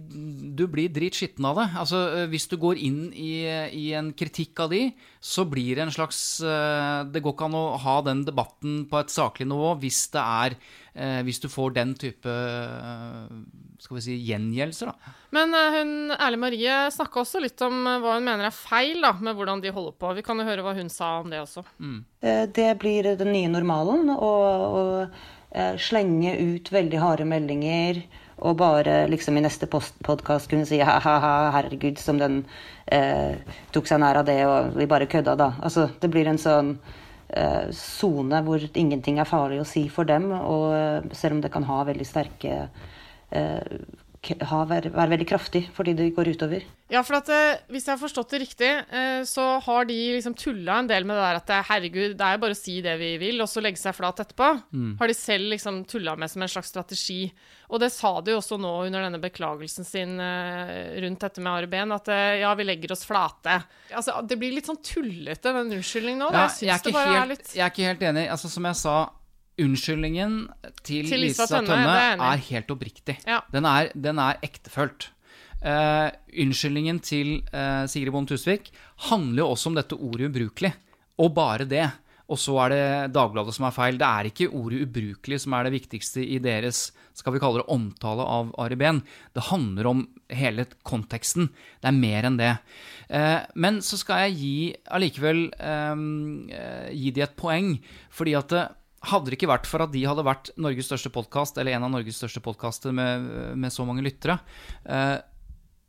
du 0.56 0.64
blir 0.70 0.92
dritskitten 0.92 1.46
av 1.48 1.58
det. 1.60 1.66
Altså, 1.80 2.00
øh, 2.20 2.28
Hvis 2.32 2.46
du 2.50 2.56
går 2.60 2.80
inn 2.80 3.12
i, 3.12 3.44
i 3.72 3.84
en 3.98 4.12
kritikk 4.16 4.64
av 4.64 4.72
de, 4.72 4.88
så 5.20 5.44
blir 5.48 5.76
det 5.76 5.86
en 5.86 5.94
slags 5.94 6.40
øh, 6.44 7.04
Det 7.12 7.22
går 7.24 7.34
ikke 7.34 7.50
an 7.50 7.58
å 7.58 7.66
ha 7.80 7.98
den 8.06 8.24
debatten 8.26 8.84
på 8.90 9.00
et 9.00 9.12
saklig 9.12 9.48
nivå 9.50 9.74
hvis 9.82 10.06
det 10.14 10.22
er 10.22 10.56
øh, 10.56 11.20
Hvis 11.26 11.42
du 11.44 11.48
får 11.52 11.76
den 11.78 11.94
type 11.98 12.34
skal 13.84 13.98
vi 13.98 14.02
si, 14.04 14.14
gjengjeldelser, 14.30 14.92
da. 14.92 15.14
Men 15.34 15.54
eh, 15.58 15.78
hun, 15.78 15.94
Erle 16.14 16.38
Marie 16.40 16.76
snakka 16.94 17.20
også 17.24 17.42
litt 17.42 17.60
om 17.66 17.82
eh, 17.90 17.98
hva 18.00 18.16
hun 18.16 18.24
mener 18.24 18.48
er 18.48 18.54
feil 18.54 19.02
da, 19.04 19.12
med 19.20 19.36
hvordan 19.36 19.60
de 19.60 19.72
holder 19.74 19.96
på. 19.98 20.12
Vi 20.16 20.24
kan 20.24 20.40
jo 20.40 20.46
høre 20.46 20.64
hva 20.64 20.76
hun 20.78 20.88
sa 20.92 21.18
om 21.20 21.32
det 21.32 21.42
også. 21.42 21.66
Mm. 21.82 21.98
Det 22.54 22.70
blir 22.80 23.10
den 23.18 23.34
nye 23.34 23.50
normalen 23.52 24.08
å 24.14 24.34
å, 24.34 25.08
eh, 25.50 25.76
slenge 25.76 26.34
ut 26.38 26.70
veldig 26.72 27.00
harde 27.00 27.26
meldinger 27.28 28.02
og 28.38 28.56
bare 28.58 29.04
liksom 29.10 29.38
i 29.38 29.44
neste 29.44 29.68
podkast 29.70 30.50
kunne 30.50 30.66
si 30.68 30.80
ha-ha, 30.82 31.14
herregud, 31.54 31.98
som 32.02 32.18
den 32.18 32.42
eh, 32.92 33.38
tok 33.72 33.88
seg 33.88 34.02
nær 34.02 34.20
av 34.20 34.28
det, 34.28 34.40
og 34.48 34.76
vi 34.78 34.88
bare 34.90 35.10
kødda, 35.10 35.36
da. 35.38 35.52
Altså, 35.62 35.88
det 36.00 36.10
blir 36.12 36.30
en 36.30 36.40
sånn 36.40 36.76
sone 37.74 38.40
hvor 38.46 38.62
ingenting 38.78 39.18
er 39.18 39.26
farlig 39.26 39.58
å 39.62 39.66
si 39.66 39.88
for 39.90 40.06
dem, 40.06 40.28
og 40.36 40.68
eh, 40.76 41.14
selv 41.16 41.38
om 41.38 41.44
det 41.44 41.50
kan 41.54 41.66
ha 41.66 41.80
veldig 41.88 42.06
sterke 42.06 42.68
eh, 43.34 43.78
være, 44.32 44.92
være 44.94 45.12
veldig 45.14 45.26
kraftig 45.28 45.64
fordi 45.74 45.94
det 45.98 46.12
går 46.16 46.32
utover. 46.34 46.64
Ja, 46.92 47.00
for 47.02 47.16
at 47.16 47.30
eh, 47.32 47.62
Hvis 47.72 47.86
jeg 47.88 47.94
har 47.94 48.00
forstått 48.00 48.34
det 48.34 48.40
riktig, 48.42 48.68
eh, 48.70 49.22
så 49.28 49.44
har 49.64 49.88
de 49.88 49.96
liksom 50.16 50.36
tulla 50.38 50.78
en 50.80 50.90
del 50.90 51.06
med 51.08 51.16
det 51.16 51.24
der 51.24 51.40
at 51.40 51.52
eh, 51.54 51.66
herregud, 51.70 52.16
det 52.18 52.26
er 52.26 52.36
jo 52.36 52.42
bare 52.44 52.56
å 52.56 52.58
si 52.58 52.76
det 52.84 52.94
vi 53.00 53.14
vil, 53.22 53.40
og 53.42 53.48
så 53.50 53.62
legge 53.64 53.80
seg 53.80 53.96
flat 53.96 54.20
etterpå. 54.20 54.50
Mm. 54.74 54.92
Har 55.00 55.10
de 55.10 55.16
selv 55.16 55.50
liksom 55.54 55.82
tulla 55.90 56.16
med 56.20 56.30
som 56.30 56.44
en 56.44 56.52
slags 56.52 56.70
strategi. 56.74 57.22
Og 57.72 57.80
det 57.80 57.90
sa 57.94 58.12
de 58.20 58.34
jo 58.34 58.38
også 58.42 58.58
nå 58.60 58.72
under 58.84 59.06
denne 59.06 59.18
beklagelsen 59.22 59.86
sin 59.88 60.18
rundt 60.20 61.24
dette 61.24 61.42
med 61.42 61.64
Ari 61.64 61.80
at 61.96 62.10
ja, 62.38 62.52
vi 62.54 62.66
legger 62.68 62.92
oss 62.92 63.06
flate. 63.08 63.56
Altså, 63.90 64.20
Det 64.22 64.36
blir 64.38 64.52
litt 64.54 64.68
sånn 64.68 64.82
tullete, 64.84 65.50
den 65.50 65.72
unnskyldningen 65.72 66.26
nå. 66.26 66.28
Ja, 66.36 66.44
jeg 66.60 66.68
jeg, 66.84 66.92
er 66.92 67.16
helt, 67.16 67.32
litt 67.32 67.56
jeg 67.56 67.64
er 67.64 67.72
ikke 67.72 67.88
helt 67.88 68.04
enig. 68.12 68.28
Altså, 68.30 68.52
som 68.52 68.68
jeg 68.68 68.78
sa, 68.78 68.98
unnskyldningen 69.60 70.38
til, 70.82 71.08
Til 71.08 71.22
Lisa 71.22 71.46
Lisa, 71.46 71.60
Tønne, 71.60 71.74
er 71.78 72.22
er 72.22 72.46
helt 72.50 72.70
oppriktig. 72.74 73.18
Ja. 73.26 73.40
Den, 73.52 73.68
er, 73.68 73.90
den 73.94 74.18
er 74.22 74.40
ektefølt. 74.44 75.10
Uh, 75.64 76.10
unnskyldningen 76.44 76.98
til 77.00 77.38
uh, 77.54 77.86
Sigrid 77.88 78.12
Bonde 78.12 78.34
Tusvik 78.34 78.68
handler 79.08 79.44
jo 79.44 79.52
også 79.54 79.70
om 79.70 79.78
dette 79.78 79.96
ordet 79.96 80.28
ubrukelig, 80.28 80.74
og 81.16 81.30
bare 81.36 81.64
det. 81.68 81.86
Og 82.28 82.40
så 82.40 82.56
er 82.64 82.72
det 82.72 83.14
Dagbladet 83.14 83.52
som 83.54 83.66
er 83.68 83.74
feil. 83.76 83.98
Det 84.00 84.08
er 84.08 84.28
ikke 84.28 84.50
ordet 84.50 84.82
ubrukelig 84.84 85.42
som 85.44 85.56
er 85.56 85.66
det 85.66 85.74
viktigste 85.76 86.24
i 86.24 86.38
deres 86.42 86.88
skal 87.14 87.34
vi 87.34 87.40
kalle 87.42 87.62
det 87.62 87.70
omtale 87.70 88.24
av 88.26 88.50
Ari 88.58 88.76
Behn. 88.80 89.02
Det 89.36 89.46
handler 89.50 89.88
om 89.90 90.00
hele 90.34 90.66
konteksten. 90.86 91.50
Det 91.78 91.90
er 91.90 91.96
mer 91.96 92.26
enn 92.26 92.38
det. 92.40 92.54
Eh, 93.06 93.44
men 93.54 93.78
så 93.86 93.98
skal 94.00 94.24
jeg 94.24 94.38
gi 94.40 94.56
allikevel 94.90 95.44
gi 96.90 97.12
de 97.14 97.24
et 97.24 97.36
poeng, 97.38 97.76
fordi 98.10 98.34
at 98.40 98.56
hadde 99.10 99.30
det 99.30 99.38
ikke 99.38 99.50
vært 99.50 99.68
for 99.68 99.84
at 99.84 99.92
de 99.92 100.02
hadde 100.06 100.24
vært 100.26 100.50
Norges 100.60 100.88
største 100.88 101.12
podkast, 101.14 101.58
eller 101.60 101.76
en 101.76 101.86
av 101.86 101.92
Norges 101.94 102.18
største 102.20 102.42
podkaster 102.44 102.94
med, 102.96 103.28
med 103.60 103.72
så 103.74 103.86
mange 103.88 104.04
lyttere, 104.04 104.38
eh, 104.84 105.18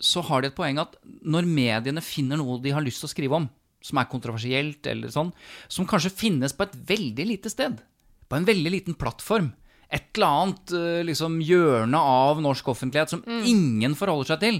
så 0.03 0.23
har 0.27 0.43
de 0.43 0.51
et 0.51 0.57
poeng 0.57 0.79
at 0.81 0.97
når 1.23 1.47
mediene 1.47 2.03
finner 2.03 2.39
noe 2.41 2.59
de 2.63 2.73
har 2.75 2.83
lyst 2.83 3.03
til 3.03 3.09
å 3.09 3.13
skrive 3.13 3.39
om, 3.39 3.49
som 3.85 4.01
er 4.01 4.09
kontroversielt, 4.11 4.87
eller 4.89 5.13
sånn, 5.13 5.31
som 5.71 5.87
kanskje 5.87 6.13
finnes 6.13 6.55
på 6.55 6.65
et 6.65 6.75
veldig 6.89 7.27
lite 7.29 7.51
sted, 7.53 7.77
på 8.25 8.37
en 8.37 8.47
veldig 8.47 8.73
liten 8.73 8.97
plattform, 8.97 9.53
et 9.93 10.17
eller 10.17 10.27
annet 10.27 10.73
eh, 10.75 11.01
liksom, 11.07 11.37
hjørne 11.45 11.99
av 11.99 12.41
norsk 12.43 12.67
offentlighet 12.73 13.13
som 13.13 13.23
ingen 13.45 13.95
forholder 13.97 14.33
seg 14.33 14.41
til, 14.43 14.59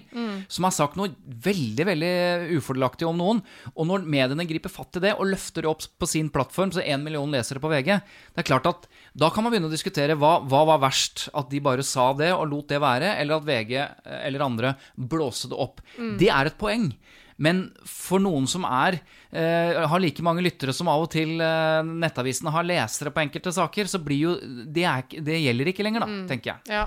som 0.52 0.68
har 0.68 0.74
sagt 0.76 0.98
noe 1.00 1.14
veldig 1.46 1.88
veldig 1.90 2.12
ufordelaktig 2.58 3.08
om 3.10 3.18
noen. 3.20 3.42
Og 3.74 3.90
når 3.90 4.06
mediene 4.10 4.46
griper 4.48 4.74
fatt 4.74 5.00
i 5.00 5.04
det 5.08 5.16
og 5.16 5.30
løfter 5.32 5.66
det 5.66 5.72
opp 5.72 5.88
på 6.00 6.10
sin 6.10 6.30
plattform, 6.34 6.74
så 6.76 6.84
én 6.84 7.04
million 7.04 7.32
lesere 7.32 7.62
på 7.64 7.72
VG, 7.72 7.92
det 8.36 8.44
er 8.44 8.50
klart 8.52 8.70
at 8.70 8.88
da 9.16 9.30
kan 9.32 9.46
man 9.46 9.54
begynne 9.54 9.70
å 9.72 9.74
diskutere 9.74 10.18
hva, 10.20 10.38
hva 10.44 10.66
var 10.74 10.84
verst. 10.84 11.30
At 11.36 11.50
de 11.52 11.62
bare 11.64 11.86
sa 11.88 12.12
det 12.18 12.32
og 12.36 12.48
lot 12.52 12.70
det 12.72 12.82
være, 12.84 13.16
eller 13.22 13.40
at 13.40 13.48
VG 13.48 13.76
eh, 13.80 14.20
eller 14.28 14.46
andre 14.46 14.76
blåste 14.96 15.52
det 15.52 15.60
opp. 15.60 15.82
Det 16.20 16.30
er 16.32 16.52
et 16.52 16.60
poeng. 16.60 16.90
Men 17.38 17.66
for 17.84 18.22
noen 18.24 18.46
som 18.48 18.64
er, 18.64 19.00
eh, 19.32 19.88
har 19.88 20.00
like 20.00 20.24
mange 20.24 20.44
lyttere 20.46 20.74
som 20.74 20.88
av 20.88 21.04
og 21.04 21.10
til 21.12 21.42
eh, 21.44 21.82
nettavisene 21.84 22.54
har 22.56 22.64
lesere 22.68 23.12
på 23.12 23.24
enkelte 23.26 23.52
saker, 23.52 23.90
så 23.92 24.00
blir 24.04 24.22
jo 24.22 24.36
Det, 24.66 24.86
er, 24.88 25.04
det 25.22 25.42
gjelder 25.44 25.72
ikke 25.72 25.84
lenger, 25.84 26.06
da, 26.06 26.22
tenker 26.30 26.54
jeg. 26.54 26.78
Ja. 26.78 26.86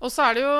Og 0.00 0.12
så 0.12 0.26
er 0.26 0.36
det 0.36 0.42
jo 0.44 0.56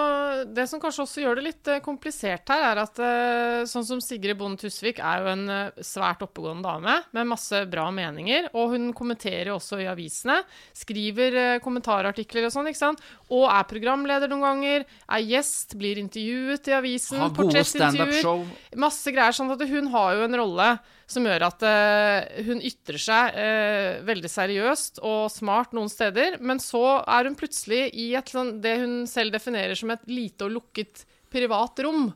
Det 0.57 0.67
som 0.71 0.81
kanskje 0.81 1.05
også 1.05 1.23
gjør 1.23 1.39
det 1.39 1.45
litt 1.47 1.71
eh, 1.71 1.83
komplisert 1.85 2.49
her, 2.53 2.65
er 2.71 2.81
at 2.83 3.01
eh, 3.03 3.67
sånn 3.69 3.85
som 3.87 4.01
Sigrid 4.03 4.39
Bonde 4.39 4.61
Tusvik 4.61 5.01
er 5.03 5.23
jo 5.23 5.31
en 5.33 5.45
eh, 5.53 5.83
svært 5.85 6.25
oppegående 6.25 6.65
dame 6.67 6.97
med 7.17 7.31
masse 7.31 7.63
bra 7.71 7.87
meninger, 7.95 8.51
og 8.57 8.75
hun 8.75 8.91
kommenterer 8.97 9.51
jo 9.51 9.59
også 9.59 9.81
i 9.83 9.89
avisene. 9.91 10.39
Skriver 10.77 11.61
kommentarartikler 11.65 12.49
og 12.49 12.55
sånn, 12.55 12.71
ikke 12.71 12.83
sant. 12.83 13.03
Og 13.33 13.47
er 13.51 13.69
programleder 13.69 14.31
noen 14.31 14.45
ganger. 14.47 14.87
Er 15.13 15.25
gjest, 15.25 15.77
blir 15.79 16.01
intervjuet 16.01 16.71
i 16.71 16.77
avisen. 16.77 17.21
Har 17.23 17.35
gode 17.37 17.65
standup-show. 17.67 18.45
Masse 18.81 19.13
greier. 19.15 19.37
Sånn 19.37 19.53
at 19.53 19.65
hun 19.69 19.91
har 19.93 20.17
jo 20.17 20.29
en 20.29 20.41
rolle 20.43 20.71
som 21.07 21.27
gjør 21.27 21.47
at 21.47 21.65
eh, 21.67 22.45
hun 22.49 22.63
ytrer 22.67 22.99
seg 23.01 23.37
eh, 23.39 23.99
veldig 24.07 24.31
seriøst 24.31 25.03
og 25.07 25.29
smart 25.33 25.77
noen 25.77 25.91
steder, 25.93 26.41
men 26.43 26.63
så 26.63 27.01
er 27.03 27.31
hun 27.31 27.39
plutselig 27.39 27.87
i 27.95 28.13
et 28.19 28.33
sånn, 28.33 28.57
det 28.63 28.79
hun 28.83 28.97
selv 29.11 29.37
definerer 29.37 29.79
som 29.79 29.95
et 29.95 30.09
lite 30.11 30.49
og 30.49 30.59
lukket 30.59 31.07
privat 31.37 31.81
rom. 31.85 32.07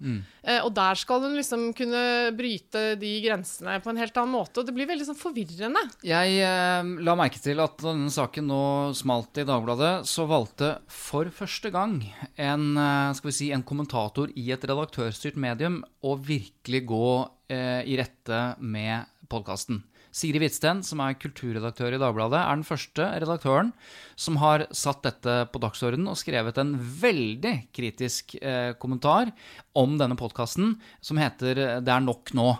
Eh, 0.42 0.60
og 0.64 0.70
der 0.74 0.98
skal 0.98 1.22
hun 1.24 1.34
liksom 1.36 1.70
kunne 1.76 2.02
bryte 2.36 2.94
de 2.98 3.10
grensene 3.24 3.78
på 3.82 3.92
en 3.92 4.00
helt 4.00 4.16
annen 4.16 4.34
måte, 4.34 4.60
og 4.60 4.68
det 4.68 4.74
blir 4.74 4.88
veldig 4.90 5.08
sånn 5.10 5.18
forvirrende. 5.18 5.82
Jeg 6.06 6.38
eh, 6.46 6.92
la 7.04 7.16
merke 7.18 7.42
til 7.42 7.62
at 7.62 7.76
da 7.78 7.92
denne 7.92 8.12
saken 8.14 8.48
nå 8.50 8.62
smalt 8.98 9.42
i 9.42 9.46
Dagbladet, 9.48 9.92
så 10.08 10.26
valgte 10.30 10.76
for 10.90 11.30
første 11.34 11.70
gang 11.74 12.00
en, 12.40 12.72
skal 13.14 13.30
vi 13.30 13.36
si, 13.36 13.50
en 13.54 13.66
kommentator 13.66 14.32
i 14.38 14.50
et 14.54 14.64
redaktørstyrt 14.66 15.38
medium 15.40 15.82
å 16.06 16.16
virkelig 16.16 16.86
gå 16.90 17.10
i 17.50 17.96
rette 17.98 18.42
med 18.60 19.08
podkasten. 19.30 19.82
Sigrid 20.10 20.42
Hvitsten, 20.42 20.80
som 20.82 20.98
er 21.04 21.18
kulturredaktør 21.22 21.94
i 21.94 22.00
Dagbladet, 22.02 22.40
er 22.40 22.58
den 22.58 22.66
første 22.66 23.04
redaktøren 23.22 23.70
som 24.18 24.40
har 24.42 24.64
satt 24.74 25.04
dette 25.06 25.36
på 25.52 25.60
dagsordenen 25.62 26.10
og 26.10 26.18
skrevet 26.18 26.58
en 26.58 26.72
veldig 26.74 27.52
kritisk 27.76 28.34
eh, 28.40 28.72
kommentar 28.82 29.30
om 29.78 29.98
denne 30.00 30.16
podkasten, 30.18 30.78
som 31.00 31.16
heter 31.16 31.80
'Det 31.80 31.88
er 31.88 32.00
nok 32.00 32.32
nå'. 32.34 32.58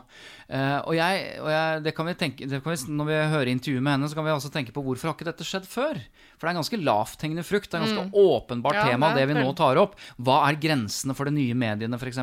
Uh, 0.51 0.83
og 0.83 0.95
jeg, 0.95 1.39
og 1.39 1.47
jeg, 1.47 1.83
det 1.85 1.95
kan 1.95 2.07
vi 2.07 2.15
tenke, 2.19 2.47
det 2.49 2.59
kan 2.63 2.73
vi, 2.73 2.93
Når 2.93 3.07
vi 3.07 3.19
hører 3.31 3.47
intervjuet 3.47 3.83
med 3.83 3.93
henne, 3.93 4.09
så 4.11 4.15
kan 4.15 4.25
vi 4.25 4.31
også 4.31 4.51
tenke 4.51 4.73
på 4.75 4.83
hvorfor 4.83 5.07
har 5.07 5.15
ikke 5.15 5.31
dette 5.31 5.47
skjedd 5.47 5.63
før? 5.63 5.95
For 6.39 6.43
det 6.43 6.51
er 6.51 6.57
en 6.57 6.63
ganske 6.63 6.81
lavthengende 6.83 7.45
frukt. 7.47 7.71
Det 7.71 7.75
er 7.75 7.83
en 7.83 7.87
ganske 7.87 8.11
Mm. 8.11 8.19
åpenbart 8.19 8.75
Ja, 8.75 8.85
tema, 8.91 9.15
det 9.15 9.29
vi 9.29 9.35
nå 9.35 9.55
tar 9.55 9.79
opp. 9.79 9.95
Hva 10.19 10.49
er 10.49 10.59
grensene 10.59 11.15
for 11.15 11.25
de 11.25 11.31
nye 11.31 11.55
mediene, 11.55 11.95
f.eks.? 11.95 12.19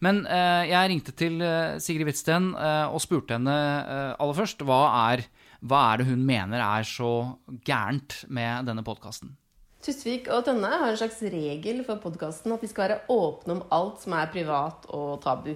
Men 0.00 0.24
uh, 0.24 0.64
jeg 0.64 0.88
ringte 0.88 1.12
til 1.12 1.40
eh, 1.42 1.78
Sigrid 1.78 2.06
Hvitsten 2.08 2.54
uh, 2.54 2.88
og 2.88 3.00
spurte 3.00 3.36
henne 3.36 3.52
eh, 3.52 4.14
aller 4.18 4.34
først 4.34 4.64
hva 4.64 5.12
er, 5.12 5.26
hva 5.60 5.92
er 5.92 5.98
det 5.98 6.06
hun 6.08 6.24
mener 6.24 6.60
er 6.60 6.82
så 6.88 7.36
gærent 7.64 8.24
med 8.28 8.66
denne 8.66 8.84
podkasten. 8.86 9.36
Tusvik 9.80 10.26
og 10.28 10.42
Tønne 10.44 10.68
har 10.68 10.90
en 10.90 10.98
slags 11.00 11.22
regel 11.32 11.78
for 11.86 12.00
podkasten 12.02 12.52
at 12.52 12.60
de 12.60 12.68
skal 12.68 12.84
være 12.84 12.98
åpne 13.14 13.54
om 13.54 13.62
alt 13.72 14.02
som 14.02 14.12
er 14.12 14.28
privat 14.32 14.84
og 14.92 15.22
tabu. 15.24 15.54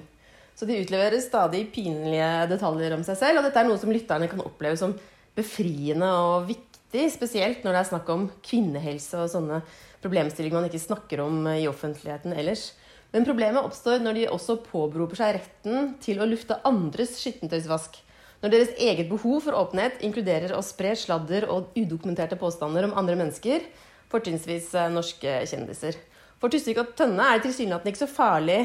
Så 0.57 0.65
de 0.65 0.79
utleverer 0.81 1.21
stadig 1.21 1.67
pinlige 1.75 2.29
detaljer 2.49 2.95
om 2.97 3.03
seg 3.05 3.19
selv, 3.21 3.41
og 3.41 3.45
dette 3.45 3.61
er 3.61 3.69
noe 3.69 3.81
som 3.83 3.93
lytterne 3.93 4.31
kan 4.31 4.41
oppleve 4.41 4.81
som 4.81 4.95
befriende 5.37 6.09
og 6.09 6.49
viktig, 6.49 7.05
spesielt 7.13 7.67
når 7.67 7.77
det 7.77 7.83
er 7.83 7.91
snakk 7.91 8.15
om 8.15 8.25
kvinnehelse 8.47 9.21
og 9.21 9.29
sånne 9.35 9.61
problemstillinger 10.01 10.57
man 10.57 10.71
ikke 10.71 10.85
snakker 10.87 11.25
om 11.27 11.45
i 11.53 11.69
offentligheten 11.69 12.33
ellers. 12.33 12.71
Men 13.13 13.29
problemet 13.29 13.67
oppstår 13.67 14.01
når 14.01 14.17
de 14.23 14.27
også 14.33 14.57
påberoper 14.65 15.21
seg 15.21 15.37
retten 15.37 15.97
til 16.03 16.23
å 16.23 16.31
lufte 16.31 16.63
andres 16.65 17.19
skittentøysvask. 17.21 18.01
Når 18.41 18.53
deres 18.53 18.73
eget 18.81 19.11
behov 19.13 19.45
for 19.45 19.57
åpenhet 19.57 20.01
inkluderer 20.05 20.57
å 20.57 20.65
spre 20.65 20.97
sladder 20.97 21.47
og 21.53 21.77
udokumenterte 21.77 22.41
påstander 22.41 22.89
om 22.89 22.97
andre 22.99 23.19
mennesker, 23.21 23.63
fortrinnsvis 24.15 24.73
eh, 24.79 24.93
norske 24.93 25.37
kjendiser. 25.51 25.99
For 26.41 26.53
Tusvik 26.53 26.81
og 26.83 26.95
Tønne 26.99 27.27
er 27.27 27.39
det 27.39 27.49
tilsynelatende 27.49 27.95
ikke 27.95 28.05
så 28.05 28.11
farlig 28.11 28.61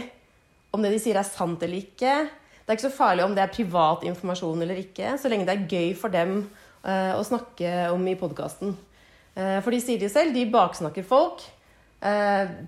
om 0.75 0.83
det 0.85 0.93
de 0.93 1.01
sier 1.01 1.17
er 1.17 1.27
sant 1.27 1.61
eller 1.65 1.81
ikke. 1.81 2.15
Det 2.61 2.69
er 2.71 2.77
ikke 2.77 2.87
så 2.87 2.97
farlig 2.99 3.25
om 3.25 3.35
det 3.35 3.43
er 3.43 3.53
privat 3.53 4.03
informasjon 4.05 4.65
eller 4.65 4.81
ikke, 4.81 5.15
så 5.17 5.31
lenge 5.31 5.47
det 5.47 5.55
er 5.55 5.69
gøy 5.69 5.93
for 5.97 6.13
dem 6.13 6.41
eh, 6.85 7.13
å 7.17 7.23
snakke 7.25 7.89
om 7.93 8.03
i 8.09 8.17
podkasten. 8.19 8.75
Eh, 9.33 9.57
for 9.65 9.73
de 9.73 9.81
sier 9.81 10.01
det 10.01 10.11
selv, 10.13 10.35
de 10.35 10.49
baksnakker 10.53 11.07
folk. 11.07 11.47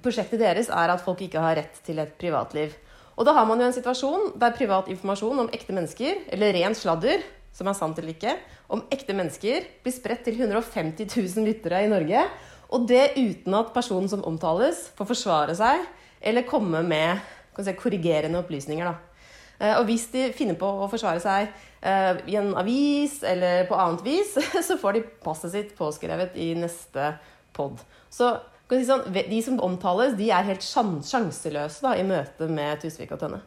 Prosjektet 0.04 0.42
deres 0.42 0.68
er 0.68 0.92
at 0.92 1.00
folk 1.00 1.22
ikke 1.24 1.40
har 1.40 1.54
rett 1.56 1.78
til 1.86 2.02
et 2.04 2.10
privatliv. 2.20 2.74
Og 3.16 3.24
da 3.24 3.32
har 3.38 3.46
man 3.48 3.62
jo 3.62 3.68
en 3.70 3.76
situasjon 3.76 4.34
der 4.42 4.52
privat 4.58 4.90
informasjon 4.92 5.44
om 5.44 5.52
ekte 5.56 5.72
mennesker, 5.76 6.26
eller 6.36 6.52
ren 6.58 6.76
sladder, 6.76 7.24
som 7.56 7.68
er 7.68 7.78
sant 7.78 8.00
eller 8.00 8.16
ikke, 8.16 8.36
om 8.72 8.84
ekte 8.94 9.16
mennesker 9.16 9.68
blir 9.84 9.94
spredt 9.96 10.24
til 10.28 10.40
150 10.40 11.06
000 11.12 11.48
lyttere 11.48 11.84
i 11.84 11.92
Norge. 11.92 12.24
Og 12.72 12.88
det 12.88 13.12
uten 13.18 13.56
at 13.58 13.74
personen 13.76 14.10
som 14.12 14.24
omtales, 14.28 14.88
får 14.96 15.10
forsvare 15.10 15.56
seg 15.58 15.84
eller 16.22 16.48
komme 16.48 16.84
med 16.88 17.20
si, 17.60 17.74
korrigerende 17.76 18.40
opplysninger. 18.40 18.88
Da. 18.88 19.26
Eh, 19.60 19.76
Og 19.80 19.86
hvis 19.90 20.08
de 20.14 20.30
finner 20.38 20.58
på 20.60 20.70
å 20.84 20.90
forsvare 20.92 21.22
seg 21.24 21.50
eh, 21.82 22.22
i 22.32 22.38
en 22.40 22.54
avis 22.58 23.20
eller 23.28 23.68
på 23.70 23.78
annet 23.78 24.06
vis, 24.06 24.38
så 24.68 24.80
får 24.80 24.98
de 24.98 25.04
passet 25.26 25.54
sitt 25.56 25.76
påskrevet 25.78 26.38
i 26.40 26.54
neste 26.58 27.16
pod. 27.54 27.82
Så 28.10 28.34
si 28.72 28.86
sånn, 28.88 29.04
de 29.12 29.42
som 29.44 29.60
omtales, 29.60 30.16
de 30.16 30.30
er 30.32 30.48
helt 30.48 30.64
sjan 30.64 31.02
sjanseløse 31.04 31.84
da, 31.84 31.98
i 32.00 32.08
møte 32.08 32.48
med 32.48 32.80
Tusvik 32.80 33.12
og 33.12 33.20
Tønne. 33.20 33.42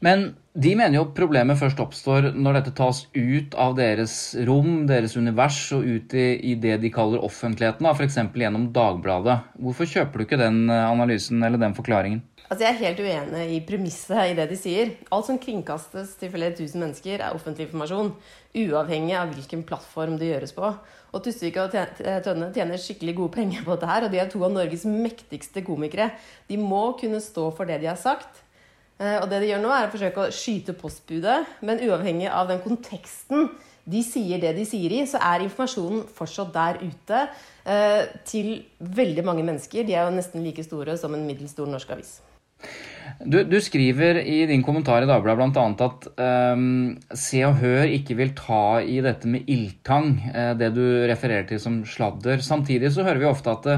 Men 0.00 0.30
de 0.56 0.70
mener 0.74 0.96
jo 0.96 1.04
problemet 1.14 1.60
først 1.60 1.80
oppstår 1.82 2.30
når 2.32 2.56
dette 2.56 2.72
tas 2.78 3.02
ut 3.12 3.52
av 3.60 3.76
deres 3.78 4.14
rom, 4.48 4.86
deres 4.88 5.12
univers, 5.20 5.58
og 5.76 5.84
ut 5.84 6.16
i, 6.16 6.26
i 6.52 6.56
det 6.58 6.78
de 6.82 6.90
kaller 6.92 7.22
offentligheten, 7.22 7.86
f.eks. 7.92 8.16
gjennom 8.40 8.70
Dagbladet. 8.74 9.36
Hvorfor 9.60 9.86
kjøper 9.92 10.18
du 10.18 10.26
ikke 10.26 10.40
den 10.40 10.64
eh, 10.72 10.88
analysen 10.88 11.44
eller 11.46 11.60
den 11.60 11.76
forklaringen? 11.76 12.24
Altså 12.50 12.64
Jeg 12.64 12.72
er 12.72 12.80
helt 12.80 13.00
uenig 13.04 13.44
i 13.54 13.60
premisset 13.62 14.32
i 14.32 14.34
det 14.34 14.48
de 14.50 14.56
sier. 14.58 14.96
Alt 15.14 15.28
som 15.28 15.38
kringkastes 15.38 16.16
til 16.18 16.32
flere 16.32 16.56
tusen 16.58 16.82
mennesker, 16.82 17.20
er 17.20 17.36
offentlig 17.36 17.68
informasjon. 17.68 18.10
Uavhengig 18.58 19.14
av 19.20 19.30
hvilken 19.36 19.62
plattform 19.68 20.16
det 20.18 20.32
gjøres 20.32 20.56
på. 20.56 20.72
Og 21.14 21.22
Tusvik 21.22 21.60
og 21.62 21.76
Tønne 22.24 22.50
tjener 22.56 22.80
skikkelig 22.80 23.14
gode 23.20 23.36
penger 23.36 23.62
på 23.62 23.76
dette 23.76 23.92
her, 23.92 24.08
og 24.08 24.10
de 24.10 24.18
er 24.18 24.32
to 24.32 24.42
av 24.42 24.56
Norges 24.56 24.82
mektigste 24.88 25.62
komikere. 25.62 26.10
De 26.50 26.58
må 26.58 26.88
kunne 26.98 27.22
stå 27.22 27.52
for 27.54 27.70
det 27.70 27.78
de 27.84 27.92
har 27.92 28.00
sagt. 28.00 28.42
Eh, 29.00 29.18
Og 29.22 29.28
det 29.32 29.40
de 29.40 29.50
gjør 29.50 29.64
nå, 29.64 29.72
er 29.72 29.88
å 29.88 29.92
forsøke 29.94 30.26
å 30.26 30.30
skyte 30.34 30.76
postbudet, 30.76 31.40
men 31.64 31.80
uavhengig 31.86 32.28
av 32.28 32.50
den 32.52 32.60
konteksten 32.64 33.48
de 33.90 34.02
sier 34.04 34.38
det 34.42 34.52
de 34.58 34.66
sier 34.68 34.92
i, 34.92 35.04
så 35.08 35.18
er 35.24 35.46
informasjonen 35.46 36.04
fortsatt 36.14 36.52
der 36.54 36.82
ute 36.84 37.22
eh, 37.64 38.02
til 38.28 38.50
veldig 38.78 39.24
mange 39.26 39.46
mennesker. 39.46 39.86
De 39.88 39.96
er 39.96 40.04
jo 40.04 40.14
nesten 40.14 40.44
like 40.44 40.62
store 40.66 40.98
som 41.00 41.16
en 41.16 41.24
middels 41.26 41.56
stor 41.56 41.70
norsk 41.70 41.96
avis. 41.96 42.18
Du, 43.24 43.40
du 43.48 43.56
skriver 43.64 44.20
i 44.20 44.44
din 44.46 44.62
kommentar 44.62 45.02
i 45.02 45.08
Dagbladet 45.08 45.48
bl.a. 45.56 45.64
at 45.86 46.06
um, 46.52 46.92
Se 47.16 47.40
og 47.48 47.56
Hør 47.58 47.88
ikke 47.88 48.18
vil 48.18 48.34
ta 48.36 48.78
i 48.84 49.00
dette 49.02 49.28
med 49.32 49.48
ildtang, 49.50 50.12
eh, 50.28 50.52
det 50.60 50.74
du 50.76 50.84
refererer 51.08 51.48
til 51.48 51.62
som 51.62 51.80
sladder. 51.88 52.44
Samtidig 52.44 52.92
så 52.92 53.06
hører 53.08 53.24
vi 53.24 53.30
ofte 53.32 53.56
at, 53.56 53.70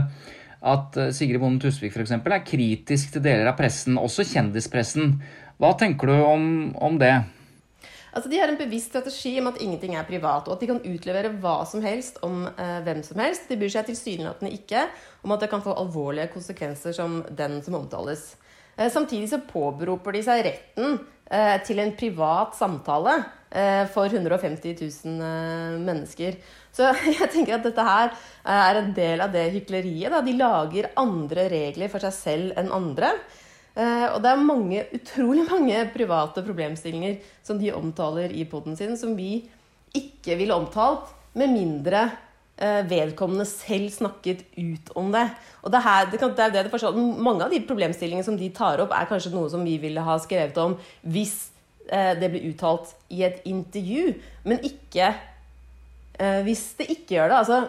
at 0.63 0.97
eh, 0.97 1.13
Sigrid 1.15 1.43
Bonde 1.43 1.63
Tusvik 1.63 1.95
f.eks. 1.97 2.15
er 2.15 2.43
kritisk 2.47 3.15
til 3.15 3.25
deler 3.25 3.51
av 3.51 3.59
pressen, 3.59 3.99
også 3.99 4.27
kjendispressen. 4.29 5.17
Hva 5.61 5.73
tenker 5.79 6.11
du 6.11 6.17
om, 6.23 6.45
om 6.79 6.99
det? 7.01 7.15
Altså, 8.13 8.29
De 8.29 8.39
har 8.39 8.51
en 8.53 8.61
bevisst 8.61 8.93
strategi 8.93 9.39
om 9.41 9.49
at 9.49 9.61
ingenting 9.65 9.97
er 9.97 10.07
privat, 10.09 10.47
og 10.47 10.55
at 10.55 10.63
de 10.63 10.69
kan 10.69 10.83
utlevere 10.85 11.33
hva 11.43 11.63
som 11.69 11.83
helst 11.85 12.21
om 12.27 12.45
eh, 12.51 12.79
hvem 12.85 13.03
som 13.07 13.23
helst. 13.25 13.49
De 13.49 13.59
bryr 13.59 13.73
seg 13.73 13.89
tilsynelatende 13.89 14.53
ikke 14.55 14.87
om 15.25 15.35
at 15.35 15.43
det 15.43 15.51
kan 15.53 15.65
få 15.65 15.75
alvorlige 15.81 16.31
konsekvenser 16.35 16.95
som 16.97 17.23
den 17.31 17.61
som 17.65 17.79
omtales. 17.81 18.35
Eh, 18.77 18.91
samtidig 18.93 19.33
så 19.33 19.41
påberoper 19.49 20.15
de 20.15 20.23
seg 20.29 20.45
retten 20.47 21.01
til 21.65 21.81
en 21.81 21.95
privat 21.97 22.57
samtale 22.59 23.15
eh, 23.53 23.85
for 23.93 24.09
150 24.09 24.75
000 25.05 25.23
eh, 25.29 25.79
mennesker. 25.81 26.37
Så 26.73 26.89
jeg 27.19 27.31
tenker 27.33 27.59
at 27.59 27.67
dette 27.67 27.87
her 27.87 28.11
eh, 28.11 28.59
er 28.59 28.81
en 28.81 28.93
del 28.97 29.25
av 29.25 29.33
det 29.35 29.47
hykleriet. 29.57 30.11
Da. 30.13 30.23
De 30.25 30.37
lager 30.39 30.91
andre 31.01 31.49
regler 31.53 31.93
for 31.93 32.05
seg 32.05 32.17
selv 32.17 32.61
enn 32.61 32.73
andre. 32.75 33.15
Eh, 33.73 34.09
og 34.11 34.21
det 34.25 34.33
er 34.33 34.45
mange, 34.45 34.85
utrolig 34.99 35.47
mange 35.49 35.87
private 35.95 36.45
problemstillinger 36.45 37.19
som 37.45 37.61
de 37.61 37.73
omtaler 37.77 38.35
i 38.37 38.45
poden 38.49 38.77
sin, 38.79 38.99
som 39.01 39.17
vi 39.17 39.39
ikke 39.97 40.39
ville 40.41 40.57
omtalt 40.57 41.13
med 41.37 41.53
mindre 41.53 42.07
eh, 42.07 42.21
vedkommende 42.63 43.47
selv 43.49 43.91
snakket 43.91 44.45
ut 44.55 44.93
om 44.99 45.09
det. 45.15 45.25
Og 45.63 45.73
det, 45.75 45.81
her, 45.83 46.07
det, 46.11 46.21
kan, 46.21 46.35
det 46.37 46.45
er 46.45 46.55
det 46.55 46.65
det 46.67 46.73
forstår. 46.75 46.95
Mange 46.97 47.47
av 47.47 47.55
de 47.55 47.63
problemstillingene 47.67 48.27
som 48.27 48.39
de 48.39 48.51
tar 48.55 48.83
opp, 48.85 48.95
er 48.95 49.09
kanskje 49.11 49.33
noe 49.35 49.51
som 49.51 49.65
vi 49.67 49.77
ville 49.83 50.05
ha 50.05 50.17
skrevet 50.23 50.59
om 50.63 50.77
hvis 51.03 51.37
eh, 51.89 52.13
det 52.19 52.31
blir 52.33 52.49
uttalt 52.53 52.95
i 53.15 53.25
et 53.27 53.43
intervju, 53.49 54.15
men 54.47 54.63
ikke 54.67 55.13
eh, 56.19 56.41
hvis 56.47 56.65
det 56.81 56.91
ikke 56.95 57.19
gjør 57.19 57.33
det. 57.33 57.41
Altså, 57.43 57.61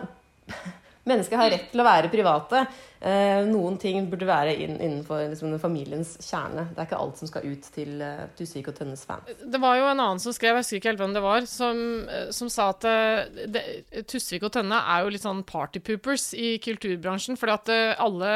mennesker 1.09 1.41
har 1.41 1.53
rett 1.53 1.69
til 1.71 1.83
å 1.83 1.87
være 1.87 2.13
private. 2.13 2.65
Eh, 3.03 3.41
noen 3.49 3.75
ting 3.75 4.05
burde 4.07 4.23
være 4.23 4.53
inn, 4.63 4.77
innenfor 4.77 5.25
liksom, 5.33 5.51
familiens 5.59 6.13
kjerne. 6.23 6.69
Det 6.71 6.79
er 6.79 6.87
ikke 6.87 6.99
alt 7.03 7.19
som 7.19 7.27
skal 7.27 7.47
ut 7.51 7.65
til 7.75 7.99
uh, 7.99 8.21
Tusvik 8.37 8.69
og 8.71 8.77
Tønnes 8.77 9.03
fans. 9.03 9.27
Det 9.43 9.59
var 9.59 9.75
jo 9.75 9.89
en 9.89 9.99
annen 9.99 10.21
som 10.23 10.31
skrev, 10.31 10.55
jeg 10.55 10.63
husker 10.63 10.79
ikke 10.79 10.91
helt 10.93 11.01
hvem 11.01 11.15
det 11.17 11.23
var, 11.25 11.47
som, 11.51 11.81
eh, 12.07 12.29
som 12.31 12.51
sa 12.53 12.69
at 12.71 12.87
eh, 12.87 13.43
det, 13.51 13.63
Tusvik 14.07 14.45
og 14.47 14.53
Tønne 14.55 14.79
er 14.79 15.03
jo 15.03 15.11
litt 15.11 15.25
sånn 15.25 15.43
partypoopers 15.49 16.29
i 16.39 16.53
kulturbransjen. 16.63 17.35
fordi 17.39 17.57
at 17.57 17.73
eh, 17.75 18.03
alle 18.05 18.31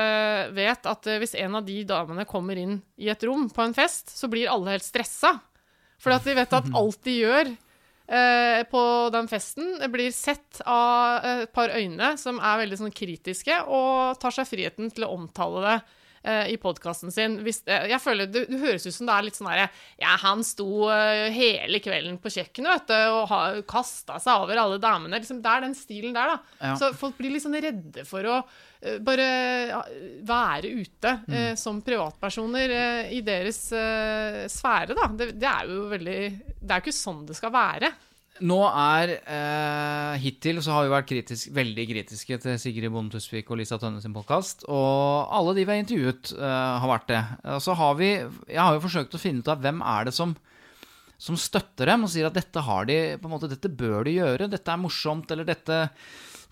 vet 0.57 0.91
at 0.91 1.07
eh, 1.07 1.21
hvis 1.23 1.37
en 1.39 1.55
av 1.61 1.63
de 1.67 1.77
damene 1.87 2.27
kommer 2.27 2.59
inn 2.59 2.81
i 2.99 3.07
et 3.13 3.23
rom 3.23 3.47
på 3.47 3.63
en 3.63 3.77
fest, 3.77 4.11
så 4.19 4.27
blir 4.27 4.51
alle 4.51 4.75
helt 4.75 4.87
stressa. 4.87 5.37
Fordi 6.03 6.19
at 6.19 6.27
de 6.27 6.35
vet 6.41 6.59
at 6.59 6.71
alt 6.81 6.99
de 7.07 7.15
gjør 7.21 7.55
eh, 8.07 8.63
på 8.71 8.81
den 9.13 9.29
festen, 9.31 9.75
blir 9.93 10.11
sett 10.15 10.61
av 10.65 11.25
et 11.25 11.53
par 11.55 11.73
øyne 11.75 12.15
som 12.19 12.39
er 12.39 12.63
veldig 12.63 12.81
sånn 12.81 12.95
kritiske, 12.95 13.61
og 13.67 14.19
tar 14.21 14.35
seg 14.35 14.49
friheten 14.49 14.91
til 14.93 15.07
å 15.07 15.13
omtale 15.17 15.63
det 15.65 15.77
eh, 16.23 16.53
i 16.53 16.57
podkasten 16.61 17.13
sin. 17.13 17.39
Hvis, 17.45 17.61
eh, 17.67 17.89
jeg 17.91 18.01
føler 18.03 18.29
det, 18.31 18.45
det 18.51 18.61
høres 18.61 18.87
ut 18.87 18.95
som 18.95 19.09
det 19.09 19.17
er 19.17 19.27
litt 19.27 19.39
sånn 19.39 19.51
herre 19.51 19.67
Ja, 20.01 20.15
han 20.23 20.43
sto 20.47 20.87
eh, 20.93 21.27
hele 21.35 21.81
kvelden 21.83 22.19
på 22.23 22.31
kjøkkenet, 22.33 22.73
vet 22.73 22.93
du, 22.93 22.97
og 23.17 23.27
ha, 23.31 23.41
kasta 23.67 24.19
seg 24.23 24.45
over 24.45 24.63
alle 24.63 24.79
damene. 24.83 25.19
Liksom, 25.21 25.43
det 25.43 25.53
er 25.53 25.67
den 25.67 25.77
stilen 25.77 26.17
der, 26.17 26.35
da. 26.35 26.57
Ja. 26.61 26.73
Så 26.79 26.93
folk 26.97 27.19
blir 27.19 27.35
litt 27.35 27.45
sånn 27.45 27.59
redde 27.59 28.07
for 28.07 28.27
å 28.27 28.41
bare 29.03 29.27
være 30.27 30.69
ute 30.77 31.13
eh, 31.27 31.53
som 31.59 31.79
privatpersoner 31.85 32.73
eh, 32.77 33.13
i 33.17 33.21
deres 33.25 33.61
eh, 33.75 34.43
sfære, 34.51 34.97
da. 34.97 35.07
Det, 35.17 35.31
det 35.39 35.49
er 35.49 35.71
jo 35.71 35.87
veldig 35.93 36.19
Det 36.61 36.69
er 36.69 36.77
jo 36.81 36.85
ikke 36.85 36.99
sånn 36.99 37.23
det 37.27 37.37
skal 37.39 37.53
være. 37.55 37.93
Nå 38.45 38.57
er 38.69 39.15
eh, 39.17 40.17
Hittil 40.21 40.59
så 40.61 40.75
har 40.75 40.85
vi 40.85 40.91
vært 40.93 41.07
kritisk, 41.09 41.49
veldig 41.57 41.85
kritiske 41.89 42.37
til 42.43 42.59
Sigrid 42.61 42.93
Bonde 42.93 43.17
Tusvik 43.17 43.49
og 43.49 43.57
Lisa 43.57 43.79
Tønne 43.81 44.01
sin 44.03 44.13
podkast. 44.13 44.67
Og 44.69 45.31
alle 45.33 45.55
de 45.57 45.63
vi 45.65 45.73
har 45.73 45.81
intervjuet, 45.81 46.35
eh, 46.37 46.75
har 46.83 46.91
vært 46.91 47.09
det. 47.09 47.23
Og 47.55 47.63
så 47.65 47.73
har 47.79 47.97
vi 47.97 48.11
Jeg 48.13 48.61
har 48.61 48.77
jo 48.77 48.83
forsøkt 48.85 49.17
å 49.17 49.21
finne 49.21 49.41
ut 49.41 49.49
av 49.49 49.63
hvem 49.65 49.81
er 49.81 50.05
det 50.05 50.13
som 50.13 50.35
som 51.17 51.37
støtter 51.39 51.89
dem 51.89 52.05
og 52.05 52.13
sier 52.13 52.29
at 52.29 52.37
dette 52.37 52.61
har 52.61 52.87
de, 52.87 52.97
på 53.17 53.27
en 53.27 53.33
måte, 53.33 53.49
dette 53.49 53.71
bør 53.73 54.05
de 54.05 54.17
gjøre, 54.19 54.49
dette 54.51 54.73
er 54.73 54.81
morsomt, 54.81 55.31
eller 55.33 55.47
dette, 55.47 55.79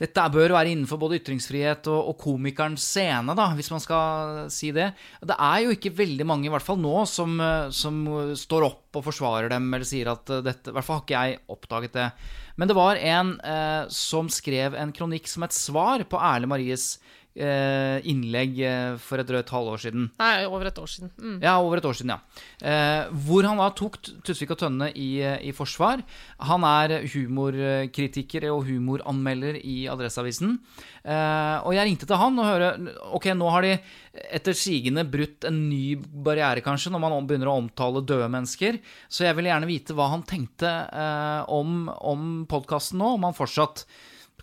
dette 0.02 0.24
bør 0.34 0.56
være 0.56 0.72
innenfor 0.74 1.00
både 1.00 1.20
ytringsfrihet 1.20 1.90
og, 1.94 2.10
og 2.12 2.18
komikerens 2.24 2.88
scene, 2.96 3.36
da, 3.38 3.46
hvis 3.58 3.70
man 3.72 3.84
skal 3.84 4.40
si 4.54 4.72
det. 4.76 4.90
Det 5.22 5.38
er 5.38 5.60
jo 5.64 5.76
ikke 5.76 5.94
veldig 6.02 6.28
mange, 6.28 6.50
i 6.50 6.54
hvert 6.54 6.66
fall 6.66 6.82
nå, 6.82 6.96
som, 7.10 7.38
som 7.70 8.02
står 8.42 8.66
opp 8.72 9.00
og 9.00 9.06
forsvarer 9.06 9.54
dem, 9.54 9.70
eller 9.70 9.88
sier 9.88 10.10
at 10.12 10.34
dette 10.46 10.74
I 10.74 10.76
hvert 10.76 10.88
fall 10.88 11.00
har 11.00 11.06
ikke 11.06 11.22
jeg 11.22 11.44
oppdaget 11.58 12.00
det. 12.00 12.10
Men 12.56 12.72
det 12.72 12.78
var 12.78 13.02
en 13.04 13.36
eh, 13.44 13.84
som 13.94 14.32
skrev 14.32 14.78
en 14.80 14.96
kronikk 14.96 15.30
som 15.30 15.46
et 15.46 15.56
svar 15.56 16.06
på 16.10 16.20
Erle 16.24 16.50
Maries 16.50 16.96
innlegg 17.36 18.60
eh, 18.64 18.94
for 19.02 19.20
et 19.20 19.28
drøyt 19.28 19.50
halvår 19.52 19.82
siden. 19.84 20.08
Nei, 20.22 20.46
over 20.48 20.70
et 20.70 20.78
år 20.80 20.88
siden. 20.88 21.12
Mm. 21.20 21.36
Ja, 21.44 21.58
over 21.60 21.82
et 21.82 21.88
år 21.88 21.98
siden, 21.98 22.14
ja. 22.14 22.44
Eh, 22.64 23.12
hvor 23.28 23.44
han 23.44 23.60
da 23.60 23.68
tok 23.76 24.00
Tusvik 24.24 24.54
og 24.56 24.62
Tønne 24.62 24.88
i, 24.96 25.10
eh, 25.20 25.42
i, 25.44 25.52
forsvar. 25.56 26.04
Han 26.48 26.64
er 26.68 26.98
humorkritiker 27.12 28.48
og 28.54 28.64
humoranmelder 28.70 29.60
i 29.60 29.84
Adresseavisen. 29.92 30.56
Eh, 31.04 31.58
og 31.60 31.76
jeg 31.76 31.90
ringte 31.90 32.08
til 32.08 32.22
han 32.22 32.40
og 32.40 32.48
hørte 32.48 32.96
Ok, 33.16 33.28
nå 33.36 33.52
har 33.52 33.66
de 33.66 33.76
etter 34.16 34.56
sigende 34.56 35.04
brutt 35.04 35.44
en 35.48 35.60
ny 35.68 35.98
barriere, 36.00 36.64
kanskje, 36.64 36.94
når 36.94 37.04
man 37.04 37.28
begynner 37.28 37.52
å 37.52 37.60
omtale 37.60 38.04
døde 38.08 38.30
mennesker. 38.32 38.80
Så 39.12 39.28
jeg 39.28 39.36
ville 39.36 39.52
gjerne 39.52 39.70
vite 39.70 39.96
hva 39.98 40.08
han 40.14 40.24
tenkte 40.28 40.72
eh, 40.72 41.42
om, 41.52 41.90
om 41.92 42.46
podkasten 42.48 43.02
nå, 43.04 43.18
om 43.18 43.28
han 43.28 43.36
fortsatt 43.36 43.84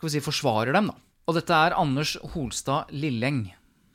skal 0.02 0.08
vi 0.10 0.16
si, 0.16 0.24
forsvarer 0.24 0.74
dem, 0.74 0.88
da. 0.90 1.11
Og 1.28 1.36
dette 1.38 1.54
er 1.54 1.76
Anders 1.78 2.16
Holstad 2.34 2.90
Lilleng. 2.94 3.44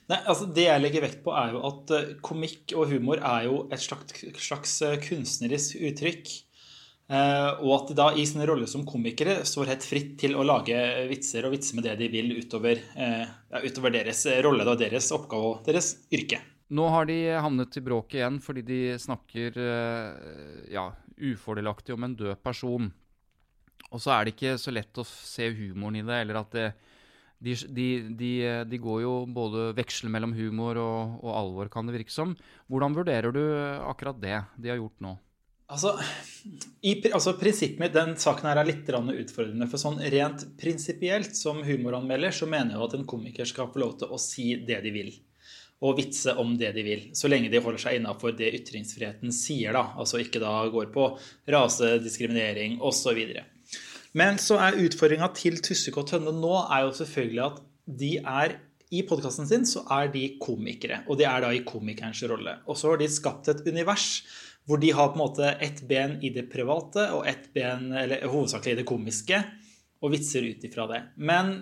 Nei, 0.07 0.19
altså 0.23 0.47
Det 0.47 0.63
jeg 0.69 0.79
legger 0.83 1.03
vekt 1.03 1.23
på, 1.25 1.33
er 1.35 1.55
jo 1.55 1.63
at 1.67 1.91
uh, 1.91 2.11
komikk 2.23 2.71
og 2.79 2.93
humor 2.93 3.19
er 3.19 3.47
jo 3.49 3.65
et 3.73 3.83
slags, 3.83 4.23
slags 4.39 4.77
uh, 4.87 4.95
kunstnerisk 5.03 5.81
uttrykk. 5.89 6.35
Eh, 7.07 7.49
og 7.63 7.69
at 7.71 7.87
de 7.87 7.95
da 7.95 8.05
i 8.19 8.25
sin 8.27 8.41
rolle 8.43 8.65
som 8.67 8.81
komikere 8.83 9.37
står 9.47 9.69
helt 9.71 9.85
fritt 9.87 10.09
til 10.19 10.33
å 10.35 10.43
lage 10.43 10.75
vitser 11.07 11.45
og 11.47 11.53
vitse 11.53 11.77
med 11.77 11.85
det 11.87 11.93
de 12.01 12.09
vil 12.11 12.33
utover, 12.35 12.81
ja, 12.99 13.61
utover 13.63 13.93
deres 13.95 14.25
rolle 14.43 14.65
og 14.67 14.75
deres 14.81 15.07
oppgave 15.15 15.53
og 15.53 15.61
deres 15.69 15.93
yrke. 16.11 16.41
Nå 16.75 16.89
har 16.91 17.07
de 17.07 17.15
havnet 17.31 17.79
i 17.79 17.85
bråket 17.85 18.17
igjen 18.19 18.41
fordi 18.43 18.65
de 18.67 18.81
snakker 18.99 19.55
ja, 20.67 20.83
ufordelaktig 21.15 21.95
om 21.95 22.09
en 22.09 22.17
død 22.19 22.43
person. 22.43 22.91
Og 23.87 24.03
så 24.03 24.11
er 24.17 24.27
det 24.27 24.35
ikke 24.35 24.57
så 24.59 24.75
lett 24.75 24.99
å 24.99 25.07
se 25.07 25.47
humoren 25.47 26.01
i 26.01 26.03
det, 26.03 26.21
eller 26.25 26.41
at 26.43 26.59
det 26.59 26.67
de, 27.39 27.53
de, 27.69 27.87
de, 28.17 28.31
de, 28.65 28.79
går 28.81 29.03
jo 29.03 29.13
både 29.29 29.69
veksler 29.77 30.09
mellom 30.13 30.33
humor 30.37 30.79
og, 30.81 31.19
og, 31.21 31.31
alvor, 31.37 31.69
kan 31.73 31.85
det 31.85 31.99
virke 31.99 32.13
som. 32.13 32.33
Hvordan 32.71 32.97
vurderer 32.97 33.33
du 33.33 33.43
akkurat 33.85 34.19
det 34.21 34.39
de 34.57 34.73
har 34.73 34.79
gjort 34.81 34.97
nå? 35.05 35.13
Altså, 35.67 35.97
i, 36.79 36.93
altså 37.11 37.33
Prinsippet 37.35 37.81
mitt, 37.81 37.95
den 37.95 38.13
saken 38.19 38.47
her 38.47 38.61
er 38.61 38.69
litt 38.69 38.87
utfordrende. 38.87 39.67
For 39.67 39.81
sånn 39.81 39.99
rent 40.13 40.45
prinsipielt 40.59 41.35
som 41.35 41.59
humoranmelder 41.67 42.31
så 42.31 42.47
mener 42.47 42.77
jeg 42.77 42.85
at 42.85 42.95
en 42.95 43.07
komiker 43.09 43.49
skal 43.49 43.67
få 43.73 43.83
lov 43.83 43.97
til 43.99 44.13
å 44.13 44.21
si 44.21 44.53
det 44.63 44.79
de 44.85 44.93
vil. 44.95 45.11
Og 45.83 45.99
vitse 45.99 46.33
om 46.39 46.55
det 46.57 46.71
de 46.73 46.85
vil. 46.87 47.03
Så 47.13 47.29
lenge 47.29 47.51
de 47.53 47.61
holder 47.61 47.83
seg 47.83 47.99
innafor 47.99 48.33
det 48.33 48.53
ytringsfriheten 48.61 49.35
sier. 49.35 49.75
da, 49.75 49.91
Altså 49.99 50.23
ikke 50.23 50.41
da 50.41 50.55
går 50.73 50.87
på 50.95 51.11
rase, 51.53 51.97
diskriminering 52.01 52.79
osv. 52.81 53.19
Men 54.15 54.39
så 54.41 54.59
er 54.61 54.79
utfordringa 54.85 55.29
til 55.35 55.59
Tussek 55.63 55.97
og 55.99 56.07
Tønne 56.11 56.31
nå 56.35 56.53
er 56.63 56.85
jo 56.85 56.95
selvfølgelig 56.99 57.43
at 57.45 57.61
de 57.99 58.13
er 58.21 58.57
i 58.87 59.03
podkasten 59.07 59.47
sin 59.49 59.65
så 59.67 59.83
er 59.91 60.07
de 60.13 60.23
komikere, 60.39 61.01
og 61.11 61.19
de 61.19 61.25
er 61.27 61.43
da 61.43 61.51
i 61.51 61.63
komikerens 61.67 62.21
rolle. 62.29 62.53
Og 62.67 62.77
så 62.79 62.93
har 62.93 63.01
de 63.01 63.09
skapt 63.11 63.49
et 63.51 63.65
univers 63.67 64.21
hvor 64.67 64.79
de 64.79 64.91
har 64.91 65.13
på 65.13 65.15
en 65.15 65.23
måte 65.23 65.49
ett 65.63 65.79
ben 65.87 66.17
i 66.19 66.31
det 66.35 66.49
private 66.51 67.05
og 67.15 67.27
ett 67.27 67.47
ben, 67.55 67.87
eller 67.95 68.25
hovedsakelig 68.27 68.75
i 68.75 68.79
det 68.81 68.87
komiske, 68.87 69.39
og 70.03 70.11
vitser 70.11 70.43
ut 70.43 70.65
ifra 70.67 70.87
det. 70.91 70.99
Men 71.15 71.53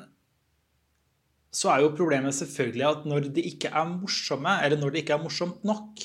så 1.54 1.70
er 1.72 1.84
jo 1.84 1.94
problemet 1.96 2.36
selvfølgelig 2.36 2.88
at 2.90 3.06
når 3.08 3.30
de 3.36 3.44
ikke 3.46 3.70
er 3.70 3.92
morsomme, 3.92 4.58
eller 4.66 4.82
når 4.82 4.94
det 4.94 5.04
ikke 5.04 5.16
er 5.16 5.22
morsomt 5.22 5.62
nok, 5.68 6.02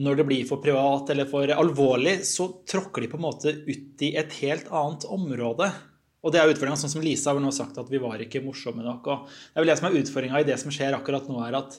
når 0.00 0.16
det 0.18 0.26
blir 0.26 0.46
for 0.48 0.62
privat 0.62 1.10
eller 1.12 1.28
for 1.30 1.50
alvorlig, 1.54 2.18
så 2.26 2.48
tråkker 2.66 3.04
de 3.04 3.10
på 3.12 3.18
en 3.20 3.26
måte 3.28 3.52
ut 3.66 4.02
i 4.02 4.14
et 4.18 4.38
helt 4.42 4.70
annet 4.74 5.06
område. 5.06 5.68
Og 6.24 6.32
det 6.32 6.40
er 6.40 6.50
utfordringa, 6.50 6.80
sånn 6.80 6.94
som 6.96 7.04
Lisa 7.04 7.30
har 7.30 7.42
nå 7.42 7.52
sagt, 7.54 7.78
at 7.78 7.90
vi 7.92 8.00
var 8.02 8.22
ikke 8.24 8.42
morsomme 8.42 8.82
nok. 8.82 9.06
og 9.12 9.28
Det 9.28 9.60
er 9.60 9.62
vel 9.62 9.70
det 9.70 9.76
som 9.78 9.90
er 9.90 9.98
utfordringa 10.00 10.40
i 10.40 10.48
det 10.48 10.56
som 10.62 10.72
skjer 10.72 10.96
akkurat 10.96 11.28
nå, 11.28 11.36
er 11.44 11.58
at 11.60 11.78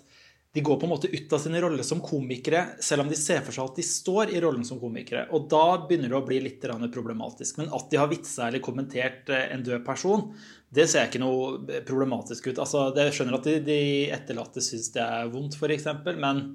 de 0.55 0.61
går 0.63 0.77
på 0.79 0.87
en 0.87 0.91
måte 0.93 1.09
ut 1.11 1.33
av 1.35 1.41
sin 1.43 1.57
rolle 1.59 1.83
som 1.83 1.99
komikere, 1.99 2.61
selv 2.79 3.03
om 3.03 3.09
de 3.11 3.17
ser 3.19 3.41
for 3.43 3.51
seg 3.51 3.65
at 3.67 3.79
de 3.81 3.83
står 3.83 4.29
i 4.31 4.39
rollen 4.39 4.63
som 4.63 4.79
komikere. 4.79 5.25
Og 5.35 5.49
da 5.51 5.81
begynner 5.83 6.13
det 6.13 6.15
å 6.15 6.23
bli 6.23 6.37
litt 6.45 6.63
problematisk. 6.93 7.57
Men 7.59 7.73
at 7.75 7.89
de 7.91 7.99
har 7.99 8.07
vitsa 8.07 8.47
eller 8.47 8.63
kommentert 8.63 9.27
eh, 9.33 9.49
en 9.51 9.65
død 9.65 9.83
person, 9.83 10.29
det 10.71 10.87
ser 10.87 11.09
ikke 11.09 11.19
noe 11.19 11.81
problematisk 11.83 12.47
ut. 12.47 12.61
Altså, 12.63 12.85
Jeg 12.95 13.17
skjønner 13.17 13.35
at 13.35 13.49
de, 13.49 13.57
de 13.67 13.81
etterlatte 14.15 14.63
syns 14.63 14.93
det 14.95 15.03
er 15.03 15.27
vondt, 15.33 15.59
f.eks., 15.59 15.89
men 16.15 16.45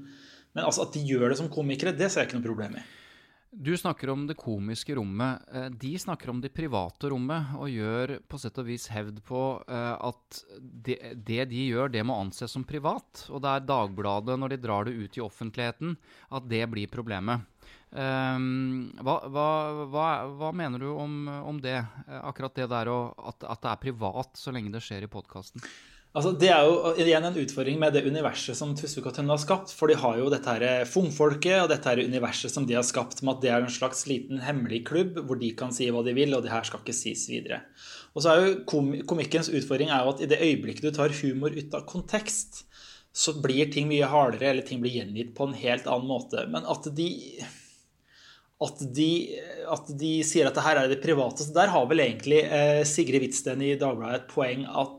men 0.55 0.65
altså 0.67 0.87
at 0.87 0.97
de 0.97 1.05
gjør 1.07 1.31
det 1.31 1.39
som 1.41 1.53
komikere, 1.53 1.95
det 1.97 2.11
ser 2.11 2.25
jeg 2.25 2.31
ikke 2.31 2.41
noe 2.41 2.49
problem 2.51 2.81
i. 2.81 2.87
Du 3.51 3.73
snakker 3.77 4.13
om 4.13 4.29
det 4.29 4.37
komiske 4.39 4.95
rommet. 4.95 5.43
Eh, 5.53 5.67
de 5.75 5.97
snakker 5.99 6.31
om 6.31 6.39
det 6.41 6.53
private 6.55 7.11
rommet, 7.11 7.51
og 7.59 7.73
gjør 7.73 8.13
på 8.31 8.39
sett 8.39 8.59
og 8.63 8.69
vis 8.69 8.87
hevd 8.95 9.19
på 9.27 9.41
eh, 9.67 9.95
at 10.07 10.43
det, 10.61 10.99
de 11.51 11.65
gjør, 11.67 11.91
det 11.91 12.05
må 12.07 12.21
anses 12.23 12.55
som 12.55 12.63
privat. 12.67 13.25
Og 13.27 13.43
det 13.43 13.51
er 13.51 13.67
Dagbladet, 13.67 14.39
når 14.39 14.55
de 14.55 14.61
drar 14.63 14.87
det 14.87 14.95
ut 14.95 15.19
i 15.19 15.25
offentligheten, 15.25 15.97
at 16.31 16.47
det 16.51 16.63
blir 16.71 16.93
problemet. 16.95 17.43
Um, 17.91 18.93
hva, 19.03 19.17
hva, 19.27 19.47
hva, 19.91 20.05
hva, 20.39 20.51
mener 20.55 20.79
du 20.79 20.93
om, 20.93 21.25
om, 21.27 21.57
det? 21.59 21.75
Akkurat 22.21 22.55
det 22.55 22.69
der 22.71 22.87
og 22.93 23.19
at, 23.19 23.43
at 23.43 23.65
det 23.65 23.73
er 23.73 23.81
privat 23.83 24.39
så 24.39 24.55
lenge 24.55 24.71
det 24.71 24.83
skjer 24.87 25.09
i 25.09 25.11
podkasten? 25.11 25.65
Altså, 26.11 26.33
det 26.35 26.49
er 26.51 26.65
jo 26.67 26.91
igjen 26.99 27.23
en 27.23 27.37
utfordring 27.39 27.77
med 27.79 27.95
det 27.95 28.03
universet 28.03 28.59
som 28.59 28.73
Tusvik 28.75 29.05
og 29.07 29.13
Tønne 29.15 29.31
har 29.31 29.39
skapt. 29.39 29.71
For 29.77 29.87
de 29.87 29.95
har 30.01 30.17
jo 30.19 30.31
dette 30.33 30.55
her 30.57 30.89
fungfolket 30.91 31.61
og 31.61 31.69
dette 31.71 31.87
her 31.87 32.03
universet 32.03 32.51
som 32.51 32.67
de 32.67 32.75
har 32.75 32.87
skapt, 32.87 33.23
med 33.23 33.37
at 33.37 33.45
det 33.45 33.53
er 33.55 33.63
en 33.63 33.71
slags 33.71 34.03
liten 34.11 34.43
hemmelig 34.43 34.83
klubb 34.91 35.21
hvor 35.23 35.39
de 35.39 35.53
kan 35.55 35.71
si 35.75 35.87
hva 35.87 36.03
de 36.07 36.17
vil, 36.17 36.35
og 36.35 36.43
det 36.43 36.51
her 36.51 36.67
skal 36.67 36.83
ikke 36.83 36.97
sies 36.99 37.29
videre. 37.31 37.63
Og 38.11 38.25
så 38.25 38.33
er 38.33 38.43
jo 38.43 38.59
kom 38.67 38.91
Komikkens 39.07 39.53
utfordring 39.55 39.95
er 39.95 40.03
jo 40.03 40.17
at 40.17 40.25
i 40.25 40.31
det 40.33 40.43
øyeblikket 40.43 40.89
du 40.89 40.97
tar 40.97 41.15
humor 41.21 41.55
ut 41.55 41.79
av 41.79 41.87
kontekst, 41.87 42.65
så 43.15 43.37
blir 43.43 43.71
ting 43.71 43.87
mye 43.91 44.11
hardere, 44.11 44.51
eller 44.51 44.67
ting 44.67 44.83
blir 44.83 44.99
gjengitt 44.99 45.31
på 45.39 45.47
en 45.47 45.57
helt 45.63 45.87
annen 45.87 46.11
måte. 46.11 46.43
Men 46.51 46.67
at 46.67 46.91
de 46.97 47.11
at 48.61 48.83
de, 48.93 49.11
at 49.73 49.87
de 49.97 50.11
sier 50.27 50.45
at 50.45 50.57
det 50.59 50.65
her 50.67 50.77
er 50.77 50.91
det 50.91 51.01
private. 51.01 51.47
Så 51.47 51.55
der 51.57 51.71
har 51.73 51.87
vel 51.89 52.03
egentlig 52.05 52.43
eh, 52.45 52.83
Sigrid 52.85 53.23
Hvitsten 53.23 53.63
i 53.65 53.77
Dagbladet 53.81 54.19
et 54.19 54.35
poeng 54.35 54.67
at 54.69 54.99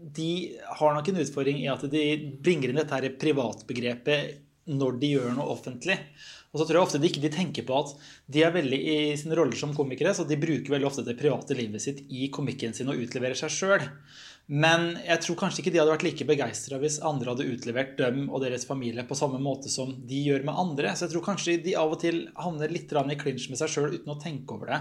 de 0.00 0.56
har 0.80 0.94
nok 0.94 1.08
en 1.10 1.20
utfordring 1.20 1.60
i 1.60 1.68
at 1.70 1.82
de 1.92 2.04
bringer 2.40 2.70
inn 2.70 2.80
dette 2.80 2.96
her 2.96 3.12
privatbegrepet 3.20 4.38
når 4.70 5.00
de 5.00 5.14
gjør 5.14 5.34
noe 5.36 5.52
offentlig. 5.52 5.96
Og 6.50 6.58
så 6.58 6.66
tror 6.66 6.80
jeg 6.80 6.86
ofte 6.86 7.00
de 7.02 7.06
ikke 7.10 7.22
de 7.22 7.30
tenker 7.32 7.66
på 7.66 7.76
at 7.78 7.92
de 8.30 8.42
er 8.42 8.54
veldig 8.54 8.78
i 8.78 8.96
sine 9.18 9.36
roller 9.38 9.58
som 9.58 9.74
komikere, 9.76 10.14
så 10.16 10.26
de 10.26 10.38
bruker 10.40 10.72
veldig 10.72 10.88
ofte 10.88 11.04
det 11.06 11.18
private 11.20 11.54
livet 11.58 11.82
sitt 11.82 12.02
i 12.10 12.26
komikken 12.32 12.74
sin 12.74 12.90
og 12.90 12.98
utleverer 13.04 13.38
seg 13.38 13.54
sjøl. 13.54 13.86
Men 14.50 14.96
jeg 15.04 15.22
tror 15.22 15.38
kanskje 15.38 15.62
ikke 15.62 15.72
de 15.76 15.78
hadde 15.78 15.92
vært 15.92 16.04
like 16.08 16.26
begeistra 16.26 16.80
hvis 16.82 16.98
andre 17.06 17.30
hadde 17.30 17.46
utlevert 17.52 17.92
dem 18.00 18.24
og 18.26 18.42
deres 18.42 18.66
familie 18.66 19.04
på 19.06 19.18
samme 19.18 19.38
måte 19.42 19.70
som 19.70 19.92
de 20.10 20.24
gjør 20.26 20.42
med 20.48 20.58
andre. 20.58 20.96
Så 20.96 21.06
jeg 21.06 21.14
tror 21.14 21.26
kanskje 21.28 21.60
de 21.62 21.76
av 21.78 21.94
og 21.94 22.00
til 22.02 22.24
havner 22.34 22.72
litt 22.72 22.90
i 22.90 23.20
clinch 23.20 23.46
med 23.52 23.60
seg 23.60 23.70
sjøl 23.70 23.94
uten 24.00 24.10
å 24.10 24.18
tenke 24.18 24.56
over 24.56 24.72
det. 24.74 24.80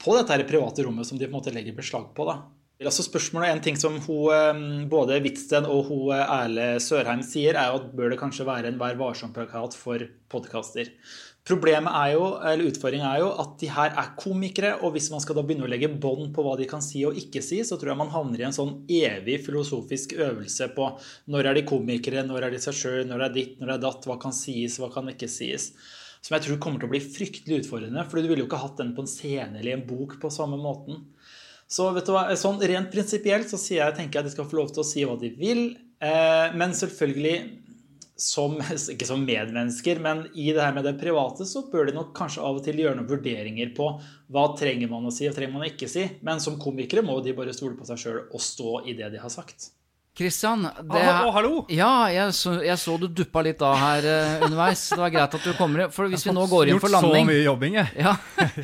På 0.00 0.16
dette 0.16 0.46
private 0.48 0.86
rommet 0.86 1.08
som 1.08 1.20
de 1.20 1.28
på 1.28 1.34
en 1.34 1.36
måte 1.36 1.52
legger 1.52 1.76
beslag 1.76 2.14
på. 2.16 2.24
da. 2.24 2.40
Altså 2.82 3.04
spørsmålet 3.06 3.52
En 3.54 3.60
ting 3.62 3.76
som 3.78 4.00
hun, 4.02 4.88
både 4.90 5.20
Hvitsten 5.22 5.66
og 5.70 5.84
hun 5.92 6.08
eh, 6.16 6.24
Erle 6.24 6.64
Sørheim 6.82 7.22
sier, 7.22 7.54
er 7.54 7.76
at 7.76 7.92
bør 7.94 8.10
det 8.10 8.18
kanskje 8.18 8.46
være 8.48 8.72
en 8.72 8.80
Vær 8.80 8.98
varsom-plakat 8.98 9.76
for 9.78 10.02
podkaster. 10.32 10.90
Problemet 11.46 11.92
er 11.92 12.14
jo, 12.16 12.24
eller 12.40 12.70
Utfordringen 12.72 13.06
er 13.06 13.20
jo 13.20 13.28
at 13.42 13.54
de 13.60 13.68
her 13.70 13.94
er 14.00 14.10
komikere, 14.18 14.72
og 14.80 14.94
hvis 14.96 15.10
man 15.12 15.20
skal 15.22 15.36
da 15.36 15.44
begynne 15.44 15.68
å 15.68 15.70
legge 15.70 15.90
bånd 15.92 16.32
på 16.34 16.42
hva 16.42 16.56
de 16.58 16.66
kan 16.66 16.82
si 16.82 17.04
og 17.06 17.18
ikke 17.20 17.42
si, 17.44 17.60
så 17.68 17.76
tror 17.78 17.92
jeg 17.92 18.00
man 18.00 18.12
havner 18.14 18.42
i 18.42 18.46
en 18.48 18.56
sånn 18.56 18.72
evig 18.88 19.42
filosofisk 19.44 20.16
øvelse 20.16 20.70
på 20.74 20.88
når 21.30 21.50
er 21.50 21.60
de 21.60 21.66
komikere, 21.68 22.24
når 22.26 22.48
er 22.48 22.56
de 22.56 22.62
seg 22.64 22.78
sjøl, 22.80 23.02
når 23.06 23.28
er 23.28 23.36
ditt, 23.36 23.54
når 23.60 23.76
er 23.76 23.84
datt, 23.84 24.08
hva 24.08 24.18
kan 24.24 24.34
sies, 24.34 24.80
hva 24.80 24.88
kan 24.94 25.12
ikke 25.12 25.28
sies. 25.30 25.74
Som 26.24 26.38
jeg 26.38 26.46
tror 26.48 26.62
kommer 26.64 26.80
til 26.80 26.88
å 26.88 26.94
bli 26.96 27.04
fryktelig 27.04 27.62
utfordrende, 27.62 28.08
for 28.08 28.18
du 28.18 28.26
ville 28.32 28.42
jo 28.42 28.48
ikke 28.48 28.64
hatt 28.64 28.80
den 28.80 28.96
på 28.96 29.04
en 29.04 29.14
scene 29.14 29.60
eller 29.60 29.70
i 29.70 29.76
en 29.76 29.86
bok 29.86 30.16
på 30.24 30.32
samme 30.32 30.56
måten. 30.58 31.04
Så 31.74 31.88
vet 31.94 32.06
du 32.06 32.14
hva, 32.14 32.28
sånn 32.38 32.60
rent 32.62 32.92
prinsipielt 32.92 33.50
så 33.50 33.58
jeg, 33.58 33.96
tenker 33.96 34.20
jeg 34.20 34.22
at 34.22 34.30
de 34.30 34.34
skal 34.36 34.46
få 34.50 34.60
lov 34.60 34.70
til 34.74 34.84
å 34.84 34.86
si 34.86 35.04
hva 35.06 35.16
de 35.18 35.32
vil. 35.34 35.64
Eh, 35.98 36.54
men 36.54 36.74
selvfølgelig 36.76 37.36
som, 38.20 38.56
ikke 38.94 39.08
som 39.08 39.24
medmennesker, 39.26 39.98
men 40.02 40.24
i 40.34 40.50
det 40.54 40.62
her 40.62 40.74
med 40.76 40.86
det 40.86 40.96
private 41.00 41.46
så 41.48 41.64
bør 41.72 41.88
de 41.88 41.96
nok 41.96 42.12
kanskje 42.16 42.44
av 42.46 42.60
og 42.60 42.66
til 42.66 42.82
gjøre 42.82 42.98
noen 43.00 43.10
vurderinger 43.10 43.72
på 43.76 43.88
hva 44.34 44.48
trenger 44.58 44.92
man 44.92 45.08
å 45.08 45.14
si 45.14 45.26
og 45.28 45.34
trenger 45.36 45.56
man 45.56 45.66
å 45.66 45.72
ikke 45.72 45.90
si. 45.90 46.06
Men 46.26 46.42
som 46.42 46.60
komikere 46.62 47.04
må 47.06 47.18
de 47.24 47.34
bare 47.36 47.56
stole 47.56 47.78
på 47.78 47.88
seg 47.90 48.04
sjøl 48.04 48.20
og 48.28 48.42
stå 48.42 48.84
i 48.86 48.96
det 48.98 49.10
de 49.14 49.22
har 49.22 49.32
sagt. 49.32 49.72
Kristian, 50.14 50.62
det 50.62 51.00
hallo! 51.34 51.64
Ja, 51.74 52.06
jeg 52.06 52.30
så, 52.38 52.52
jeg 52.62 52.78
så 52.78 52.92
du 53.02 53.08
duppa 53.10 53.40
litt 53.42 53.58
av 53.66 53.72
her 53.74 54.04
uh, 54.06 54.44
underveis. 54.46 54.84
Det 54.92 55.00
var 55.00 55.10
greit 55.10 55.32
at 55.34 55.42
du 55.42 55.50
kommer 55.58 55.82
inn. 55.82 55.90
For 55.90 56.06
hvis 56.06 56.22
vi 56.28 56.30
nå 56.36 56.44
går 56.52 56.70
inn 56.70 56.78
for 56.78 56.92
landing 56.94 57.24
Gjort 57.24 57.26
så 57.26 57.30
mye 57.32 57.40
jobbing, 57.42 57.78
jeg. 57.80 57.88
Ja. 57.98 58.12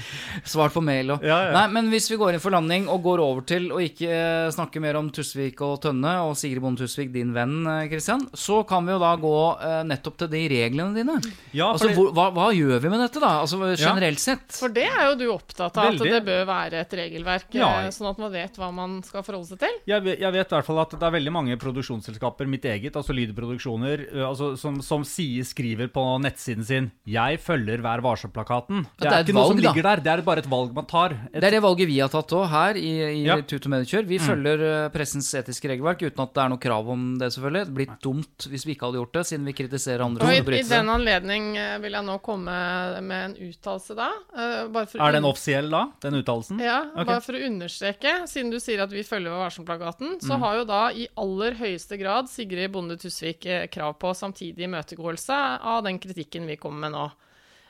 Svart 0.52 0.76
på 0.76 0.82
mail 0.86 1.10
og 1.10 1.24
Ja, 1.26 1.40
ja. 1.48 1.50
Nei, 1.56 1.64
men 1.74 1.88
hvis 1.90 2.06
vi 2.12 2.20
går 2.20 2.36
inn 2.36 2.42
for 2.44 2.54
landing 2.54 2.86
og 2.86 3.02
går 3.02 3.22
over 3.24 3.42
til 3.50 3.66
å 3.74 3.80
ikke 3.82 4.12
eh, 4.14 4.50
snakke 4.54 4.78
mer 4.84 5.00
om 5.00 5.08
Tusvik 5.10 5.58
og 5.66 5.80
Tønne 5.82 6.12
og 6.28 6.36
Sigrid 6.38 6.62
Bonde 6.62 6.84
Tusvik, 6.84 7.10
din 7.16 7.34
venn, 7.34 7.56
eh, 7.66 7.82
Kristian, 7.90 8.22
så 8.30 8.60
kan 8.70 8.86
vi 8.86 8.94
jo 8.94 9.00
da 9.02 9.10
gå 9.18 9.34
uh, 9.58 9.80
nettopp 9.90 10.22
til 10.22 10.30
de 10.36 10.44
reglene 10.54 10.94
dine. 10.94 11.18
Ja, 11.50 11.72
altså, 11.72 11.90
hvor, 11.98 12.12
hva, 12.14 12.28
hva 12.36 12.46
gjør 12.54 12.78
vi 12.86 12.94
med 12.94 13.02
dette, 13.08 13.18
da? 13.26 13.32
Altså 13.42 13.72
generelt 13.74 14.22
sett? 14.22 14.46
For 14.54 14.70
det 14.78 14.86
er 14.86 15.02
jo 15.08 15.18
du 15.18 15.26
opptatt 15.34 15.74
av, 15.74 15.90
Veldig. 15.90 16.06
at 16.06 16.20
det 16.20 16.22
bør 16.30 16.46
være 16.54 16.86
et 16.86 16.96
regelverk, 17.02 17.50
Ja. 17.58 17.74
eh, 17.82 17.90
sånn 17.98 18.12
at 18.14 18.22
man 18.22 18.30
vet 18.38 18.62
hva 18.62 18.70
man 18.70 19.00
skal 19.02 19.26
forholde 19.26 19.50
seg 19.50 19.64
til. 19.66 19.82
Jeg 19.90 20.16
jeg 20.20 20.38
vet 20.38 20.46
i 20.46 20.54
hvert 20.60 20.70
fall 20.70 20.82
at 20.86 20.94
det 20.94 21.02
er 21.02 21.18
veldig 21.18 21.30
mange 21.32 21.38
produksjonsselskaper, 21.48 22.46
mitt 22.46 22.64
eget, 22.64 22.96
altså 22.96 23.12
lydproduksjoner, 23.16 24.06
altså, 24.26 24.56
som, 24.58 24.80
som 24.82 25.02
sier, 25.04 25.44
skriver 25.44 25.88
på 25.92 26.02
nettsiden 26.22 26.64
sin 26.64 26.90
'Jeg 27.06 27.38
følger 27.40 27.80
Vær 27.82 28.00
varsom-plakaten'. 28.02 28.84
Det, 28.98 29.00
det 29.00 29.08
er 29.08 29.14
er 29.20 29.24
ikke 29.24 29.34
noe 29.34 29.48
som 29.48 29.56
ligger 29.58 29.82
da. 29.82 29.94
der, 29.96 30.02
det 30.02 30.12
er 30.18 30.22
bare 30.22 30.38
et 30.44 30.50
valg 30.50 30.74
man 30.74 30.86
tar. 30.86 31.12
Et, 31.32 31.40
Det 31.40 31.44
er 31.44 31.50
det 31.50 31.62
valget 31.62 31.86
vi 31.88 31.98
har 32.00 32.08
tatt 32.08 32.28
òg, 32.32 32.48
her 32.50 32.74
i, 32.76 33.22
i 33.22 33.24
Ja. 33.24 33.36
Tut 33.40 33.64
og 33.66 33.70
Medikjør. 33.72 34.04
Vi 34.06 34.18
Mm. 34.18 34.26
følger 34.26 34.58
eh, 34.84 34.88
pressens 34.90 35.32
etiske 35.34 35.68
regelverk 35.68 36.02
uten 36.02 36.20
at 36.22 36.34
det 36.34 36.42
er 36.44 36.48
noe 36.48 36.58
krav 36.58 36.88
om 36.88 37.18
det, 37.18 37.32
selvfølgelig. 37.32 37.64
Det 37.66 37.74
blir 37.74 37.90
dumt 38.02 38.46
hvis 38.50 38.64
vi 38.66 38.74
ikke 38.74 38.86
hadde 38.86 38.98
gjort 39.00 39.12
det, 39.12 39.26
siden 39.26 39.44
vi 39.46 39.52
kritiserer 39.52 40.00
andre 40.04 40.22
Og 40.22 40.28
som 40.28 40.52
i, 40.52 40.58
i 40.58 40.62
den 40.62 40.88
anledning 40.88 41.56
eh, 41.56 41.78
vil 41.78 41.92
jeg 41.92 42.04
nå 42.04 42.18
komme 42.22 43.00
med 43.02 43.24
en 43.30 43.36
uttalelse 43.50 43.94
da. 43.96 44.10
eh, 44.36 44.68
bare 44.68 44.86
for 44.86 44.98
er 45.00 45.12
den 45.12 45.24
offisiell 45.24 45.70
da, 45.70 45.86
den 46.02 46.14
uttalelsen? 46.22 46.58
Ja, 46.60 46.84
okay. 46.92 47.04
bare 47.04 47.20
for 47.20 47.32
å 47.34 47.46
understreke, 47.46 48.26
siden 48.28 48.50
du 48.50 48.58
sier 48.60 48.82
at 48.82 48.90
vi 48.92 49.02
følger 49.02 49.30
Vær 49.30 49.46
varsom-plakaten, 49.50 50.18
så 50.20 50.34
Mm. 50.36 50.40
har 50.42 50.54
jo 50.56 50.64
da 50.64 50.90
i 50.90 51.06
aller 51.30 51.56
høyeste 51.58 51.98
grad 52.00 52.28
Sigrid 52.30 52.72
Bonde 52.74 52.96
Tusvik 53.00 53.46
eh, 53.46 53.66
krav 53.72 53.96
på 54.02 54.12
samtidig 54.16 54.66
imøtegåelse 54.66 55.36
av 55.72 55.84
den 55.86 56.00
kritikken 56.02 56.48
vi 56.50 56.58
kommer 56.60 56.88
med 56.88 56.96
nå. 56.96 57.06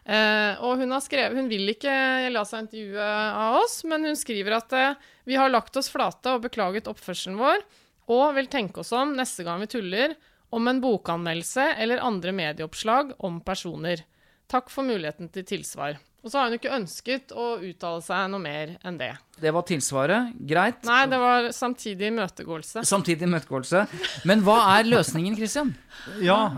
Eh, 0.01 0.57
og 0.65 0.81
hun 0.81 0.95
har 0.95 1.03
skrevet 1.05 1.37
Hun 1.37 1.51
vil 1.51 1.69
ikke 1.75 1.93
la 2.33 2.43
seg 2.49 2.65
intervjue 2.65 3.05
av 3.45 3.59
oss, 3.61 3.83
men 3.85 4.09
hun 4.09 4.19
skriver 4.19 4.57
at 4.57 4.75
eh, 4.77 4.99
vi 5.29 5.37
har 5.39 5.53
lagt 5.53 5.77
oss 5.77 5.93
flate 5.93 6.35
og 6.35 6.47
beklaget 6.49 6.89
oppførselen 6.91 7.39
vår, 7.41 7.65
og 8.11 8.35
vil 8.39 8.51
tenke 8.51 8.83
oss 8.83 8.95
om 8.97 9.15
neste 9.15 9.45
gang 9.47 9.61
vi 9.63 9.71
tuller 9.71 10.17
om 10.51 10.67
en 10.67 10.81
bokanmeldelse 10.83 11.77
eller 11.79 12.03
andre 12.03 12.33
medieoppslag 12.35 13.13
om 13.23 13.39
personer. 13.45 14.03
Takk 14.51 14.73
for 14.73 14.89
muligheten 14.89 15.31
til 15.31 15.47
tilsvar. 15.47 16.01
Og 16.21 16.29
så 16.29 16.39
har 16.39 16.51
hun 16.51 16.59
ikke 16.59 16.77
ønsket 16.77 17.33
å 17.33 17.55
uttale 17.65 18.05
seg 18.05 18.31
noe 18.33 18.43
mer 18.43 18.77
enn 18.85 18.99
det. 19.01 19.15
Det 19.41 19.53
var 19.57 19.65
tilsvaret. 19.65 20.35
Greit. 20.37 20.83
Nei, 20.85 21.05
det 21.09 21.19
var 21.21 21.47
samtidig 21.57 22.11
imøtegåelse. 22.11 22.83
Samtidig 22.85 23.25
imøtegåelse. 23.25 23.87
Men 24.29 24.43
hva 24.45 24.59
er 24.75 24.91
løsningen, 24.91 25.37
Christian? 25.39 25.73
Ja, 26.21 26.57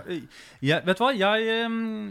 jeg, 0.62 0.82
vet 0.86 0.98
du 0.98 1.02
hva? 1.02 1.10
Jeg, 1.14 1.68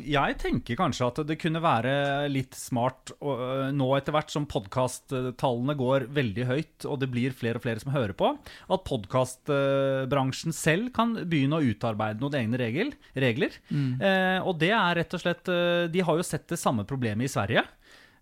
jeg 0.07 0.37
tenker 0.39 0.79
kanskje 0.79 1.09
at 1.09 1.21
det 1.27 1.37
kunne 1.41 1.61
være 1.63 1.93
litt 2.31 2.55
smart 2.57 3.13
og, 3.19 3.43
nå 3.75 3.89
etter 3.97 4.15
hvert 4.15 4.31
som 4.31 4.47
podkasttallene 4.51 5.75
går 5.79 6.07
veldig 6.15 6.47
høyt, 6.49 6.87
og 6.87 6.99
det 7.03 7.11
blir 7.11 7.35
flere 7.35 7.59
og 7.59 7.65
flere 7.65 7.83
som 7.83 7.93
hører 7.95 8.15
på, 8.17 8.31
at 8.71 8.87
podkastbransjen 8.87 10.55
selv 10.55 10.91
kan 10.95 11.13
begynne 11.19 11.59
å 11.59 11.67
utarbeide 11.71 12.23
noen 12.23 12.39
egne 12.41 12.61
regel, 12.61 12.93
regler. 13.15 13.59
Mm. 13.69 13.91
Eh, 13.99 14.39
og 14.39 14.55
det 14.61 14.71
er 14.75 14.99
rett 15.01 15.15
og 15.15 15.23
slett 15.23 15.51
De 15.91 16.03
har 16.05 16.17
jo 16.19 16.25
sett 16.25 16.47
det 16.51 16.59
samme 16.59 16.85
problemet 16.87 17.27
i 17.27 17.31
Sverige. 17.31 17.40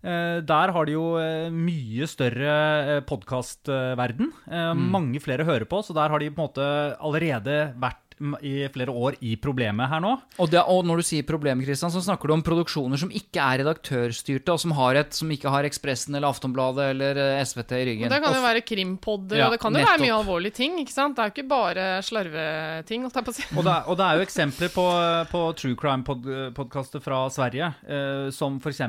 Eh, 0.00 0.40
der 0.48 0.72
har 0.72 0.88
de 0.88 0.94
jo 0.94 1.06
eh, 1.20 1.52
mye 1.52 2.08
større 2.08 2.52
eh, 2.96 3.00
podkastverden. 3.04 4.30
Mm. 4.48 4.86
Mange 4.94 5.20
flere 5.20 5.44
hører 5.48 5.68
på, 5.68 5.82
så 5.84 5.96
der 5.96 6.08
har 6.12 6.22
de 6.22 6.30
på 6.32 6.40
en 6.40 6.46
måte 6.48 6.68
allerede 6.96 7.58
vært 7.80 8.09
i 8.44 8.66
flere 8.72 8.92
år 8.92 9.16
i 9.24 9.34
problemet 9.40 9.88
her 9.90 10.02
nå. 10.04 10.12
Og, 10.38 10.50
det, 10.52 10.60
og 10.68 10.84
når 10.88 11.00
du 11.00 11.06
sier 11.08 11.26
problem, 11.26 11.62
Kristian, 11.64 11.92
så 11.92 12.02
snakker 12.04 12.28
du 12.30 12.34
om 12.36 12.42
produksjoner 12.44 13.00
som 13.00 13.12
ikke 13.14 13.40
er 13.40 13.62
redaktørstyrte, 13.62 14.52
og 14.54 14.60
som, 14.62 14.74
har 14.76 14.98
et, 15.00 15.14
som 15.16 15.30
ikke 15.32 15.52
har 15.52 15.66
Ekspressen 15.68 16.14
eller 16.18 16.28
Aftonbladet 16.30 16.90
eller 16.92 17.20
eh, 17.24 17.40
SVT 17.44 17.76
i 17.78 17.84
ryggen. 17.88 18.08
Og 18.10 18.14
det 18.14 18.20
kan 18.24 18.36
jo 18.36 18.44
være 18.44 18.64
krimpodder, 18.66 19.40
Ja, 19.40 19.48
og 19.48 19.56
det 19.56 19.60
kan 19.62 19.72
jo 19.72 19.80
nettopp. 19.80 19.92
være 19.96 20.04
mye 20.06 20.16
alvorlige 20.18 20.56
ting. 20.60 20.78
ikke 20.82 20.94
sant? 20.94 21.16
Det 21.16 21.24
er 21.24 21.30
jo 21.30 21.34
ikke 21.36 21.48
bare 21.50 21.86
slarveting. 22.06 23.06
Og 23.08 23.14
det, 23.16 23.72
er, 23.72 23.88
og 23.88 23.96
det 24.00 24.06
er 24.08 24.18
jo 24.20 24.24
eksempler 24.28 24.72
på, 24.74 24.86
på 25.32 25.44
true 25.60 25.78
crime-podkaster 25.80 27.02
fra 27.04 27.22
Sverige 27.32 27.72
eh, 27.88 28.28
som 28.34 28.58
f.eks. 28.60 28.82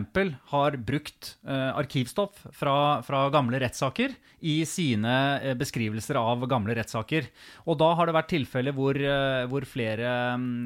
har 0.52 0.78
brukt 0.92 1.36
eh, 1.48 1.70
arkivstoff 1.80 2.46
fra, 2.56 2.76
fra 3.06 3.26
gamle 3.34 3.62
rettssaker 3.64 4.14
i 4.42 4.62
sine 4.66 5.14
eh, 5.42 5.56
beskrivelser 5.58 6.18
av 6.20 6.44
gamle 6.50 6.76
rettssaker. 6.78 7.28
Og 7.70 7.78
da 7.82 7.92
har 7.98 8.10
det 8.10 8.16
vært 8.18 8.32
tilfeller 8.34 8.76
hvor, 8.76 8.98
eh, 8.98 9.21
hvor 9.52 9.66
flere 9.70 10.14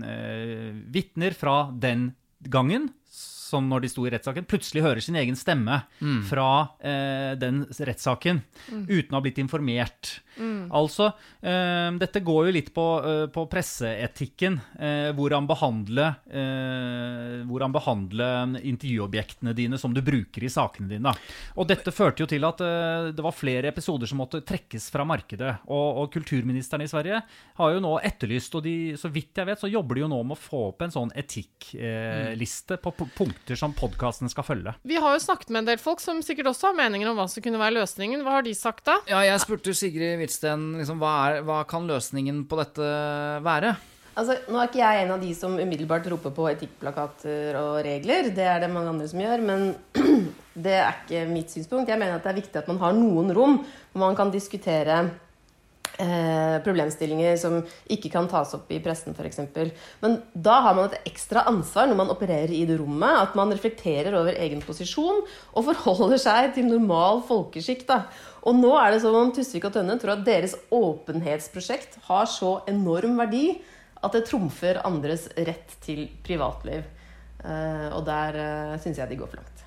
eh, 0.09 0.69
vitner 0.93 1.35
fra 1.37 1.57
den 1.71 2.09
gangen 2.51 2.89
som 3.45 3.67
når 3.69 3.85
de 3.85 3.89
sto 3.93 4.05
i 4.07 4.11
rettssaken, 4.15 4.47
plutselig 4.49 4.81
hører 4.85 5.03
sin 5.05 5.15
egen 5.21 5.37
stemme 5.37 5.83
Mm. 6.01 6.23
fra 6.25 6.47
eh, 6.81 7.35
den 7.39 7.63
rettssaken 7.69 8.41
Mm. 8.71 8.85
uten 8.89 9.11
å 9.13 9.19
ha 9.19 9.21
blitt 9.21 9.37
informert. 9.41 10.19
Mm. 10.39 10.67
Altså, 10.73 11.11
eh, 11.45 11.91
dette 12.01 12.19
går 12.25 12.47
jo 12.47 12.51
litt 12.57 12.73
på, 12.75 12.85
eh, 13.05 13.27
på 13.31 13.45
presseetikken. 13.49 14.57
Eh, 14.79 15.11
hvordan 15.15 15.45
behandle 15.47 16.09
eh, 16.27 17.43
Hvordan 17.45 17.71
behandle 17.75 18.27
intervjuobjektene 18.65 19.53
dine 19.55 19.77
som 19.79 19.93
du 19.93 20.01
bruker 20.01 20.43
i 20.43 20.49
sakene 20.51 20.89
dine. 20.89 21.13
Og 21.59 21.67
dette 21.69 21.91
førte 21.93 22.23
jo 22.23 22.27
til 22.29 22.43
at 22.47 22.61
eh, 22.65 23.11
det 23.15 23.23
var 23.23 23.35
flere 23.35 23.69
episoder 23.71 24.09
som 24.09 24.19
måtte 24.23 24.41
trekkes 24.45 24.89
fra 24.93 25.05
markedet. 25.07 25.53
Og, 25.67 26.01
og 26.03 26.11
kulturministeren 26.15 26.83
i 26.85 26.89
Sverige 26.91 27.21
har 27.59 27.73
jo 27.75 27.83
nå 27.83 27.93
etterlyst, 28.05 28.55
og 28.57 28.63
de, 28.65 28.75
så 28.99 29.11
vidt 29.13 29.37
jeg 29.39 29.47
vet, 29.49 29.61
så 29.61 29.69
jobber 29.71 29.95
de 29.99 30.01
jo 30.05 30.11
nå 30.11 30.21
med 30.25 30.35
å 30.37 30.41
få 30.41 30.63
opp 30.71 30.81
en 30.85 30.93
sånn 30.95 31.11
etikkliste 31.15 32.77
på 32.81 32.91
p- 32.95 33.09
punkter 33.35 33.59
som 33.59 33.73
podkasten 33.75 34.29
skal 34.31 34.45
følge. 34.47 34.73
Vi 34.83 34.97
har 34.97 35.15
jo 35.15 35.21
snakket 35.21 35.51
med 35.51 35.63
en 35.63 35.71
del 35.73 35.81
folk 35.81 36.01
som 36.01 36.21
sikkert 36.25 36.49
også 36.53 36.71
har 36.71 36.77
meninger 36.77 37.09
om 37.09 37.17
hva 37.19 37.27
som 37.29 37.43
kunne 37.43 37.59
være 37.61 37.77
løsningen. 37.77 38.23
Hva 38.25 38.39
har 38.39 38.45
de 38.45 38.53
sagt 38.55 38.85
da? 38.85 38.99
Ja, 39.09 39.21
jeg 39.25 39.41
spurte 39.43 39.75
Sigrid 39.75 40.17
Hvitsten 40.19 40.71
liksom, 40.79 41.01
hva, 41.01 41.15
er, 41.27 41.43
hva 41.45 41.63
kan 41.69 41.87
løsningen 41.89 42.45
på 42.49 42.59
dette 42.61 42.87
være? 43.45 43.75
Altså, 44.15 44.37
nå 44.47 44.59
er 44.61 44.69
ikke 44.69 44.79
jeg 44.79 45.03
en 45.03 45.11
av 45.11 45.23
de 45.23 45.33
som 45.35 45.57
umiddelbart 45.59 46.05
roper 46.07 46.31
på 46.31 46.47
etikkplakater 46.53 47.57
og 47.59 47.81
regler. 47.83 48.31
Det 48.35 48.45
er 48.47 48.63
det 48.63 48.71
mange 48.71 48.93
andre 48.93 49.09
som 49.11 49.19
gjør. 49.19 49.43
Men 49.43 49.65
det 50.65 50.77
er 50.79 51.01
ikke 51.03 51.25
mitt 51.27 51.51
synspunkt. 51.51 51.91
Jeg 51.91 51.99
mener 51.99 52.15
at 52.15 52.23
det 52.23 52.31
er 52.31 52.39
viktig 52.39 52.61
at 52.61 52.71
man 52.71 52.79
har 52.83 52.95
noen 52.95 53.33
rom 53.35 53.59
hvor 53.59 54.05
man 54.05 54.15
kan 54.15 54.31
diskutere 54.31 55.03
eh, 56.01 56.57
problemstillinger 56.65 57.37
som 57.39 57.57
ikke 57.91 58.11
kan 58.13 58.29
tas 58.31 58.53
opp 58.57 58.71
i 58.73 58.79
pressen, 58.83 59.15
f.eks. 59.15 59.41
Men 60.01 60.17
da 60.33 60.59
har 60.65 60.77
man 60.77 60.89
et 60.89 61.09
ekstra 61.11 61.45
ansvar 61.49 61.89
når 61.89 61.99
man 62.01 62.13
opererer 62.13 62.53
i 62.55 62.63
det 62.67 62.79
rommet. 62.79 63.21
At 63.25 63.37
man 63.37 63.53
reflekterer 63.53 64.15
over 64.17 64.37
egen 64.45 64.63
posisjon 64.65 65.23
og 65.53 65.67
forholder 65.71 66.21
seg 66.21 66.55
til 66.57 66.69
normal 66.71 67.23
folkeskikk. 67.27 67.85
da. 67.89 68.03
Og 68.45 68.57
nå 68.59 68.75
er 68.79 68.93
det 68.93 69.03
som 69.05 69.15
om 69.17 69.31
Tusvik 69.33 69.65
og 69.69 69.73
Tønne 69.75 69.97
tror 70.01 70.17
at 70.17 70.27
deres 70.27 70.57
åpenhetsprosjekt 70.73 71.99
har 72.09 72.27
så 72.29 72.59
enorm 72.69 73.17
verdi 73.21 73.47
at 74.05 74.13
det 74.13 74.27
trumfer 74.29 74.81
andres 74.85 75.27
rett 75.33 75.77
til 75.81 76.05
privatliv. 76.25 76.85
Eh, 77.45 77.89
og 77.93 78.01
der 78.07 78.37
uh, 78.37 78.77
syns 78.81 78.99
jeg 79.01 79.11
de 79.11 79.17
går 79.19 79.29
for 79.29 79.41
langt. 79.41 79.65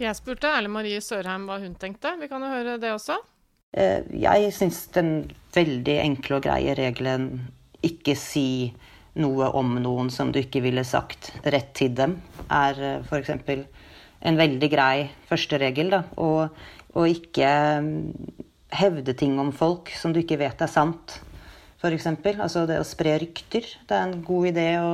Jeg 0.00 0.16
spurte 0.16 0.48
Erle 0.48 0.70
Marie 0.72 1.00
Sørheim 1.04 1.44
hva 1.48 1.58
hun 1.60 1.74
tenkte. 1.80 2.14
Vi 2.20 2.28
kan 2.30 2.40
jo 2.40 2.48
høre 2.48 2.78
det 2.80 2.92
også. 2.94 3.18
Eh, 3.72 4.02
Jeg 4.10 4.52
syns 4.56 4.86
den 4.94 5.30
veldig 5.54 5.96
enkle 6.02 6.38
og 6.38 6.46
greie 6.46 6.74
regelen 6.78 7.30
ikke 7.86 8.16
si 8.18 8.72
noe 9.20 9.48
om 9.58 9.76
noen 9.82 10.10
som 10.14 10.30
du 10.32 10.38
ikke 10.40 10.62
ville 10.62 10.84
sagt 10.86 11.32
rett 11.44 11.72
til 11.74 11.94
dem, 11.98 12.18
er 12.50 13.02
f.eks. 13.02 13.32
en 13.34 14.38
veldig 14.38 14.70
grei 14.70 15.08
første 15.28 15.58
regel. 15.58 15.94
å 16.16 17.06
ikke 17.06 17.50
mm, 17.82 17.98
hevde 18.74 19.14
ting 19.14 19.38
om 19.38 19.50
folk 19.54 19.90
som 19.98 20.14
du 20.14 20.20
ikke 20.22 20.38
vet 20.38 20.62
er 20.62 20.70
sant, 20.70 21.20
f.eks. 21.80 22.06
Altså 22.38 22.66
det 22.68 22.78
å 22.80 22.86
spre 22.86 23.18
rykter. 23.22 23.66
Det 23.86 23.96
er 23.96 24.06
en 24.06 24.22
god 24.26 24.50
idé 24.52 24.68
å 24.82 24.92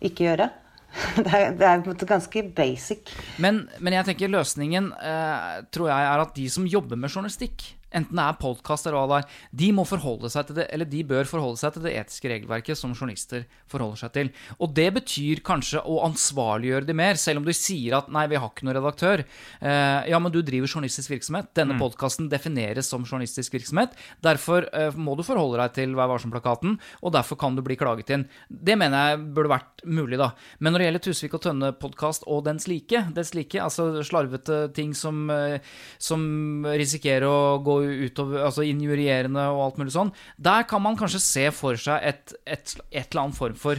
ikke 0.00 0.26
gjøre. 0.30 0.50
Det 1.22 1.30
er, 1.30 1.52
det 1.54 1.66
er 1.68 1.84
ganske 2.02 2.40
basic. 2.50 3.12
Men, 3.38 3.60
men 3.78 3.94
jeg 3.94 4.08
tenker 4.08 4.32
løsningen 4.32 4.88
eh, 4.98 5.60
tror 5.70 5.86
jeg 5.86 6.06
er 6.08 6.22
at 6.24 6.32
de 6.34 6.48
som 6.50 6.66
jobber 6.66 6.98
med 6.98 7.12
journalistikk, 7.12 7.62
enten 7.92 8.16
det 8.16 8.24
er 8.24 8.38
podkast 8.40 8.86
eller 8.86 8.98
hva 9.00 9.08
det 9.10 9.18
er, 9.24 9.38
de 9.62 9.70
må 9.76 9.84
forholde 9.88 10.30
seg 10.30 10.46
til 10.48 10.58
det, 10.60 10.66
eller 10.70 10.88
de 10.90 11.02
bør 11.04 11.24
forholde 11.28 11.58
seg 11.60 11.74
til 11.74 11.82
det 11.86 11.94
etiske 12.00 12.30
regelverket 12.30 12.78
som 12.78 12.92
journalister 12.94 13.44
forholder 13.70 14.00
seg 14.04 14.12
til. 14.14 14.30
Og 14.60 14.74
det 14.76 14.88
betyr 14.94 15.42
kanskje 15.46 15.82
å 15.82 16.00
ansvarliggjøre 16.06 16.86
de 16.86 16.94
mer, 16.96 17.14
selv 17.20 17.42
om 17.42 17.48
du 17.48 17.52
sier 17.56 17.96
at 17.98 18.08
nei, 18.12 18.26
vi 18.30 18.38
har 18.40 18.50
ikke 18.50 18.66
noen 18.68 18.78
redaktør. 18.78 19.24
Eh, 19.60 20.08
ja, 20.10 20.18
men 20.22 20.32
du 20.32 20.40
driver 20.42 20.70
journalistisk 20.70 21.10
virksomhet. 21.10 21.50
Denne 21.54 21.74
Mm. 21.74 21.80
podkasten 21.80 22.28
defineres 22.30 22.88
som 22.90 23.04
journalistisk 23.04 23.52
virksomhet. 23.52 23.92
Derfor 24.22 24.68
eh, 24.74 24.90
må 24.96 25.16
du 25.16 25.22
forholde 25.22 25.58
deg 25.62 25.72
til 25.74 25.94
Vær 25.94 26.08
varsom-plakaten, 26.10 26.78
og 27.02 27.12
derfor 27.12 27.36
kan 27.38 27.54
du 27.56 27.62
bli 27.62 27.76
klaget 27.76 28.10
inn. 28.10 28.28
Det 28.50 28.76
mener 28.78 29.10
jeg 29.10 29.34
burde 29.34 29.50
vært 29.54 29.84
mulig, 29.84 30.18
da. 30.18 30.32
Men 30.58 30.72
når 30.72 30.78
det 30.78 30.86
gjelder 30.88 31.04
Tusvik 31.06 31.34
og 31.34 31.42
Tønne-podkast 31.42 32.26
og 32.26 32.44
dens 32.44 32.66
like, 32.68 33.04
dens 33.14 33.34
like, 33.34 33.58
altså 33.60 34.02
slarvete 34.04 34.72
ting 34.74 34.92
som, 34.94 35.30
eh, 35.30 35.58
som 35.98 36.64
risikerer 36.64 37.26
å 37.26 37.62
gå 37.62 37.79
og 37.80 37.86
utover, 38.06 38.44
altså 38.46 38.62
injurierende 38.68 39.42
og 39.50 39.58
alt 39.64 39.76
mulig 39.80 39.94
sånn. 39.96 40.12
Der 40.38 40.62
kan 40.70 40.82
man 40.84 40.98
kanskje 41.00 41.20
se 41.24 41.46
for 41.56 41.74
seg 41.80 41.96
et, 42.12 42.24
et, 42.46 42.76
et 42.90 43.08
eller 43.10 43.22
annet 43.26 43.38
form 43.40 43.56
for 43.58 43.76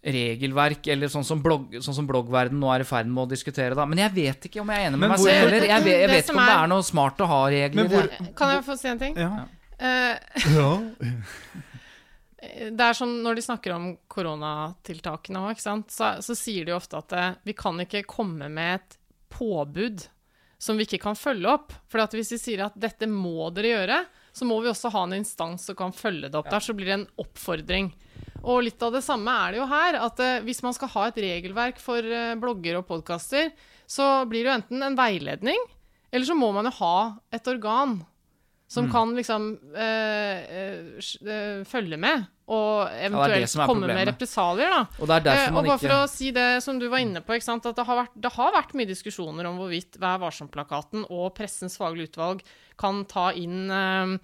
regelverk, 0.00 0.86
eller 0.88 1.10
sånn 1.12 1.26
som, 1.28 1.42
blogg, 1.44 1.74
sånn 1.84 1.92
som 1.98 2.06
bloggverden 2.08 2.56
nå 2.56 2.70
er 2.72 2.80
i 2.80 2.86
ferd 2.88 3.04
med 3.12 3.26
å 3.26 3.28
diskutere. 3.34 3.76
Da. 3.76 3.84
Men 3.84 4.00
jeg 4.00 4.14
vet 4.16 4.40
ikke 4.48 4.62
om 4.62 4.70
jeg 4.72 4.80
er 4.80 4.86
enig 4.88 4.96
med 5.02 5.10
hvor, 5.12 5.18
meg 5.18 5.26
selv 5.26 5.42
heller. 5.50 5.66
Jeg, 5.68 5.82
vet- 5.84 5.98
jeg 6.00 6.08
vet 6.14 6.24
ikke 6.24 6.38
om 6.38 6.44
det 6.46 6.54
er- 6.56 6.70
noe 6.72 6.84
smart 6.88 7.20
å 7.20 7.28
ha 7.28 7.40
regler. 7.52 7.76
Men 7.82 7.90
hvor- 7.92 8.08
Kan 8.38 8.48
jeg 8.54 8.64
få 8.64 8.78
si 8.80 8.88
en 8.88 9.02
ting? 9.02 9.12
Ja. 9.20 9.44
Eh, 9.80 10.14
det 12.70 12.80
er 12.86 12.96
som 12.96 13.10
når 13.24 13.36
de 13.36 13.42
snakker 13.44 13.74
om 13.76 13.90
koronatiltakene 14.08 15.42
så, 15.60 15.76
så 16.24 16.36
sier 16.38 16.64
de 16.68 16.72
ofte 16.76 16.96
at 17.00 17.12
eh, 17.16 17.34
vi 17.44 17.52
kan 17.58 17.76
ikke 17.84 18.04
komme 18.08 18.48
med 18.48 18.78
et 18.80 18.96
påbud 19.30 20.06
som 20.60 20.76
vi 20.76 20.84
ikke 20.84 21.00
kan 21.06 21.16
følge 21.16 21.48
opp. 21.48 21.72
For 21.90 22.02
at 22.04 22.14
hvis 22.16 22.34
vi 22.36 22.40
sier 22.40 22.66
at 22.66 22.76
dette 22.78 23.08
må 23.08 23.48
dere 23.56 23.72
gjøre, 23.72 23.98
så 24.36 24.46
må 24.46 24.60
vi 24.62 24.70
også 24.70 24.92
ha 24.94 25.06
en 25.06 25.16
instans 25.16 25.64
som 25.66 25.78
kan 25.78 25.94
følge 25.96 26.28
det 26.28 26.38
opp. 26.38 26.50
Der 26.52 26.62
så 26.62 26.76
blir 26.76 26.90
det 26.90 26.98
en 26.98 27.08
oppfordring. 27.24 27.90
Og 28.44 28.62
litt 28.66 28.82
av 28.84 28.94
det 28.94 29.02
samme 29.04 29.32
er 29.46 29.54
det 29.54 29.60
jo 29.62 29.68
her. 29.70 29.98
At 30.04 30.20
eh, 30.22 30.38
hvis 30.46 30.62
man 30.64 30.76
skal 30.76 30.92
ha 30.94 31.08
et 31.08 31.20
regelverk 31.24 31.80
for 31.82 32.04
eh, 32.04 32.36
blogger 32.40 32.80
og 32.80 32.86
podkaster, 32.88 33.50
så 33.90 34.24
blir 34.30 34.44
det 34.44 34.52
jo 34.52 34.58
enten 34.60 34.86
en 34.86 34.98
veiledning, 34.98 35.64
eller 36.12 36.26
så 36.26 36.36
må 36.38 36.52
man 36.54 36.68
jo 36.68 36.76
ha 36.78 36.96
et 37.34 37.48
organ 37.50 37.98
som 38.70 38.86
Mm. 38.86 38.92
kan 38.94 39.14
liksom 39.18 39.46
øh, 39.74 41.00
øh, 41.26 41.64
følge 41.66 41.96
med, 41.98 42.22
og 42.50 42.86
eventuelt 43.02 43.56
er 43.56 43.66
komme 43.66 43.88
med 43.90 44.06
represalier, 44.12 44.70
da. 44.70 44.80
Og 45.02 45.08
det 45.10 45.26
er 45.26 45.48
og 45.50 45.64
bare 45.64 45.64
ikke- 45.74 45.88
for 45.88 45.94
å 45.96 46.08
si 46.08 46.30
det 46.30 46.62
som 46.62 46.78
du 46.78 46.88
var 46.88 46.98
inne 47.02 47.20
på, 47.20 47.34
at 47.34 47.76
det 47.76 47.86
har, 47.86 47.96
vært, 48.04 48.14
det 48.20 48.32
har 48.32 48.52
vært 48.52 48.74
mye 48.74 48.86
diskusjoner 48.86 49.46
om 49.46 49.58
hvorvidt 49.58 49.98
Vær 49.98 50.18
varsom-plakaten 50.22 51.04
og 51.10 51.34
Pressens 51.34 51.76
faglige 51.76 52.10
utvalg 52.12 52.42
kan 52.78 53.04
ta 53.06 53.32
inn 53.32 53.68
øh, 53.70 54.18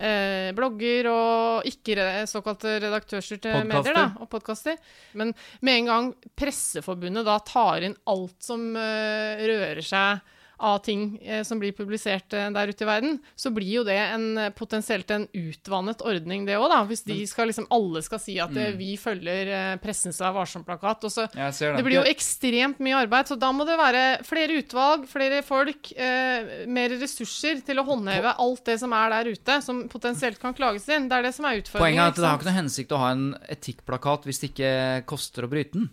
eh, 0.00 0.52
blogger 0.56 1.06
og 1.12 1.64
ikke 1.68 2.26
såkalte 2.26 2.80
redaktørstyrte 2.80 3.64
medier, 3.68 3.94
da, 3.94 4.12
og 4.20 4.30
podkaster. 4.30 4.76
Men 5.14 5.34
med 5.60 5.82
en 5.82 5.86
gang 5.86 6.14
Presseforbundet 6.34 7.24
da 7.28 7.38
tar 7.40 7.82
inn 7.82 7.96
alt 8.06 8.40
som 8.42 8.72
rører 8.74 9.82
seg 9.84 10.20
av 10.62 10.78
ting 10.86 11.18
eh, 11.22 11.42
som 11.42 11.58
blir 11.58 11.72
publisert 11.74 12.32
eh, 12.38 12.48
der 12.54 12.70
ute 12.70 12.84
i 12.84 12.88
verden, 12.88 13.16
så 13.36 13.50
blir 13.54 13.66
jo 13.80 13.82
det 13.84 13.96
en, 13.98 14.26
eh, 14.38 14.50
potensielt 14.54 15.10
en 15.10 15.26
utvannet 15.34 16.00
ordning, 16.06 16.44
det 16.46 16.54
òg, 16.56 16.68
da. 16.70 16.80
Hvis 16.86 17.02
de 17.08 17.16
skal 17.26 17.50
liksom 17.50 17.66
alle 17.74 18.02
skal 18.06 18.20
si 18.22 18.38
at 18.40 18.50
Mm. 18.52 18.76
vi 18.78 18.96
følger 19.00 19.50
Pressens 19.82 20.20
Vær 20.22 20.34
varsom-plakat. 20.36 21.04
og 21.04 21.10
så 21.10 21.26
det. 21.32 21.76
det 21.76 21.84
blir 21.84 21.98
jo 21.98 22.04
ekstremt 22.08 22.78
mye 22.78 23.00
arbeid, 23.02 23.26
så 23.26 23.38
da 23.38 23.50
må 23.52 23.66
det 23.66 23.76
være 23.80 24.22
flere 24.24 24.58
utvalg, 24.62 25.06
flere 25.10 25.42
folk, 25.42 25.92
eh, 25.96 26.66
mer 26.66 26.90
ressurser 27.00 27.64
til 27.64 27.76
å 27.82 27.86
håndheve 27.86 28.34
alt 28.38 28.64
det 28.64 28.78
som 28.78 28.92
er 28.92 29.10
der 29.10 29.32
ute, 29.32 29.62
som 29.62 29.88
potensielt 29.88 30.38
kan 30.38 30.54
klages 30.54 30.86
inn. 30.88 31.08
Det 31.08 31.18
er 31.18 31.22
det 31.22 31.34
som 31.34 31.44
er 31.46 31.58
utfordringen. 31.60 31.96
Poenget 31.96 32.04
er 32.04 32.12
at 32.12 32.14
det 32.16 32.24
har 32.28 32.38
ikke 32.38 32.50
noe 32.52 32.60
hensikt 32.62 32.92
å 32.94 32.98
ha 33.02 33.10
en 33.10 33.26
etikkplakat 33.50 34.24
hvis 34.28 34.40
det 34.40 34.52
ikke 34.54 35.06
koster 35.06 35.42
å 35.46 35.50
bryte 35.50 35.72
den. 35.80 35.90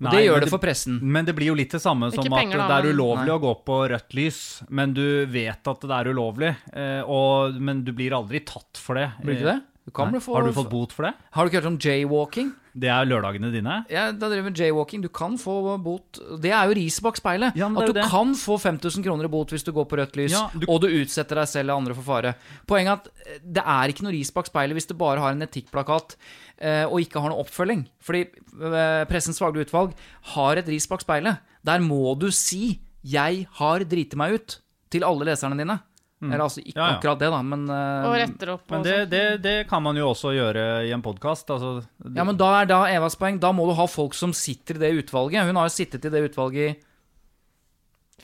Og 0.00 0.06
Nei, 0.08 0.12
det 0.16 0.20
gjør 0.24 0.40
det 0.40 0.48
for 0.48 0.62
pressen. 0.62 0.94
Men 1.02 1.26
det 1.28 1.34
blir 1.36 1.50
jo 1.50 1.54
litt 1.58 1.74
det 1.76 1.80
samme 1.82 2.08
som 2.10 2.24
Ikke 2.24 2.32
at 2.32 2.38
penger, 2.40 2.56
da, 2.62 2.68
det 2.70 2.76
er 2.88 2.94
ulovlig 2.96 3.26
Nei. 3.28 3.34
å 3.36 3.40
gå 3.42 3.50
på 3.68 3.74
rødt 3.92 4.14
lys, 4.16 4.38
men 4.70 4.94
du 4.96 5.26
vet 5.28 5.68
at 5.68 5.80
det 5.84 5.92
er 5.98 6.08
ulovlig, 6.14 6.54
eh, 6.72 7.02
og, 7.04 7.58
men 7.60 7.82
du 7.84 7.92
blir 7.92 8.16
aldri 8.16 8.40
tatt 8.48 8.80
for 8.80 8.96
det. 8.96 9.10
Blir 9.20 9.38
du 9.42 9.44
det? 9.44 9.58
Du 9.84 9.90
kan 9.92 10.10
bli 10.10 10.20
få- 10.20 10.34
Har 10.38 10.46
du 10.48 10.52
fått 10.56 10.70
bot 10.70 10.92
for 10.96 11.02
det? 11.04 11.12
Har 11.36 11.44
du 11.44 11.50
ikke 11.50 11.60
hørt 11.62 11.72
om 11.74 11.78
jaywalking? 11.78 12.52
Det 12.74 12.88
er 12.92 13.06
lørdagene 13.08 13.50
dine. 13.52 13.80
Ja, 13.90 14.12
da 14.12 14.28
driver 14.30 14.44
med 14.50 14.58
jaywalking. 14.60 15.02
Du 15.02 15.08
kan 15.08 15.36
få 15.40 15.76
bot. 15.82 16.20
Det 16.40 16.52
er 16.54 16.68
jo 16.70 16.76
riset 16.78 17.02
bak 17.02 17.16
speilet. 17.18 17.56
Ja, 17.58 17.66
at 17.66 17.86
du 17.90 17.92
det. 17.96 18.04
kan 18.10 18.34
få 18.38 18.58
5000 18.60 19.02
kroner 19.04 19.26
i 19.26 19.32
bot 19.32 19.50
hvis 19.50 19.64
du 19.66 19.72
går 19.72 19.88
på 19.90 19.98
rødt 19.98 20.14
lys, 20.16 20.30
Ja, 20.32 20.48
du- 20.54 20.66
og 20.68 20.80
du 20.82 20.86
utsetter 20.88 21.34
deg 21.40 21.48
selv 21.48 21.70
og 21.74 21.82
andre 21.82 21.94
for 21.94 22.02
fare. 22.06 22.34
Poenget 22.66 22.92
er 22.92 23.00
at 23.00 23.08
eh, 23.26 23.38
det 23.42 23.64
er 23.66 23.88
ikke 23.88 24.02
noe 24.06 24.12
ris 24.14 24.30
bak 24.30 24.46
speilet 24.46 24.74
hvis 24.78 24.86
du 24.86 24.94
bare 24.94 25.18
har 25.20 25.32
en 25.32 25.42
etikkplakat 25.42 26.16
eh, 26.60 26.84
og 26.86 27.00
ikke 27.00 27.20
har 27.20 27.30
noe 27.30 27.42
oppfølging. 27.42 27.86
Fordi 28.00 28.22
eh, 28.28 29.04
Pressens 29.10 29.38
faglige 29.42 29.66
utvalg 29.68 29.94
har 30.36 30.56
et 30.56 30.68
ris 30.68 30.86
bak 30.86 31.00
speilet. 31.02 31.38
Der 31.64 31.78
må 31.80 32.14
du 32.18 32.30
si 32.30 32.80
'jeg 33.04 33.46
har 33.58 33.78
driti 33.84 34.16
meg 34.16 34.34
ut' 34.38 34.58
til 34.90 35.04
alle 35.04 35.24
leserne 35.24 35.56
dine. 35.56 35.80
Eller 36.22 36.42
altså 36.44 36.60
ikke 36.60 36.76
Mm. 36.76 36.80
Ja, 36.82 36.86
ja. 36.90 36.96
akkurat 36.98 37.18
det, 37.18 37.30
da, 37.32 37.42
men 37.42 37.62
eh, 37.70 38.08
Og 38.10 38.14
retter 38.20 38.50
opp 38.52 38.70
Men 38.70 38.82
det, 38.84 38.96
sånn. 38.98 39.10
det, 39.10 39.22
det 39.42 39.54
kan 39.70 39.82
man 39.82 39.96
jo 39.96 40.10
også 40.10 40.34
gjøre 40.36 40.64
i 40.84 40.92
en 40.92 41.02
podkast. 41.02 41.48
Altså, 41.50 41.82
Ja, 42.14 42.24
men 42.28 42.36
da 42.36 42.50
er 42.60 42.66
da 42.66 42.80
Evas 42.92 43.16
poeng. 43.16 43.38
Da 43.40 43.52
må 43.56 43.66
du 43.66 43.72
ha 43.78 43.86
folk 43.88 44.12
som 44.14 44.32
sitter 44.36 44.76
i 44.76 44.82
det 44.84 44.92
utvalget. 45.06 45.46
Hun 45.48 45.56
har 45.56 45.64
jo 45.70 45.72
sittet 45.74 46.04
i 46.04 46.10
det 46.12 46.20
utvalget 46.30 46.76
i 46.76 46.78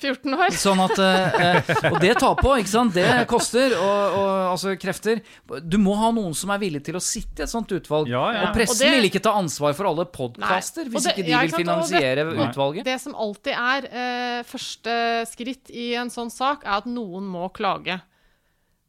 14 0.01 0.34
år. 0.36 0.55
Sånn 0.57 0.80
at 0.84 0.99
eh, 1.03 1.36
eh, 1.47 1.90
Og 1.92 1.99
det 2.03 2.12
tar 2.20 2.34
på, 2.38 2.53
ikke 2.61 2.72
sant? 2.72 2.94
Det 2.97 3.07
koster. 3.30 3.74
Og, 3.78 4.16
og 4.20 4.30
altså 4.53 4.74
krefter. 4.80 5.20
Du 5.62 5.76
må 5.82 5.94
ha 6.01 6.11
noen 6.14 6.34
som 6.36 6.51
er 6.55 6.59
villig 6.62 6.82
til 6.86 6.97
å 6.99 7.03
sitte 7.03 7.42
i 7.42 7.47
et 7.47 7.53
sånt 7.53 7.70
utvalg. 7.76 8.09
Ja, 8.12 8.24
ja. 8.34 8.42
Og 8.49 8.55
pressen 8.57 8.76
Og 8.76 8.82
det- 8.84 8.92
vil 8.97 9.09
ikke 9.11 9.22
ta 9.26 9.34
ansvar 9.38 9.74
for 9.78 9.86
alle 9.90 10.07
podkaster 10.07 10.84
hvis 10.90 11.05
det- 11.09 11.14
ikke 11.16 11.24
de 11.26 11.30
ja, 11.34 11.42
ikke 11.44 11.57
vil 11.57 11.64
finansiere 11.66 12.24
det- 12.24 12.49
utvalget. 12.49 12.84
Det 12.84 12.99
som 13.01 13.14
alltid 13.14 13.53
er 13.57 13.88
eh, 13.90 14.42
første 14.44 14.99
skritt 15.32 15.70
i 15.70 15.94
en 15.94 16.09
sånn 16.11 16.30
sak, 16.30 16.64
er 16.64 16.78
at 16.78 16.84
noen 16.86 17.24
må 17.26 17.49
klage. 17.53 17.57
Noen 17.57 17.57
må 17.57 17.57
Ikke 17.57 17.97
sant? 17.97 18.03
klage. 18.03 18.05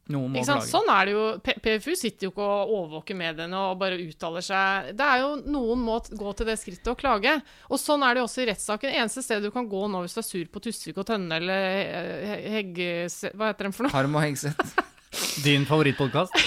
Sånn 0.08 0.88
er 0.88 1.08
det 1.08 1.12
jo. 1.12 1.24
PFU 1.44 1.92
sitter 1.98 2.28
jo 2.28 2.32
ikke 2.32 2.44
og 2.46 2.72
overvåker 2.78 3.18
mediene 3.18 3.60
og 3.68 3.78
bare 3.80 3.98
uttaler 4.00 4.44
seg. 4.44 4.90
Det 4.96 5.04
er 5.04 5.22
jo 5.24 5.34
Noen 5.52 5.84
må 5.84 5.98
gå 6.08 6.32
til 6.38 6.48
det 6.48 6.56
skrittet 6.60 6.90
og 6.94 6.98
klage. 7.00 7.36
Og 7.68 7.80
sånn 7.80 8.04
er 8.06 8.16
det 8.16 8.22
jo 8.22 8.28
også 8.30 8.44
i 8.44 8.48
rettssaken. 8.48 8.96
Eneste 9.02 9.24
stedet 9.26 9.44
du 9.44 9.54
kan 9.54 9.68
gå 9.68 9.84
nå 9.92 10.02
hvis 10.04 10.16
du 10.16 10.22
er 10.22 10.28
sur 10.30 10.50
på 10.52 10.64
Tusvik 10.64 11.00
og 11.02 11.08
Tønne 11.10 11.40
eller 11.40 11.70
eh, 11.84 12.50
Hegge... 12.56 12.90
Hva 13.36 13.52
heter 13.52 13.68
de 13.68 13.76
for 13.76 13.86
noe? 13.86 13.94
Harm 13.94 14.16
og 14.16 14.24
Hegseth. 14.24 14.84
Din 15.46 15.68
favorittpodkast? 15.68 16.36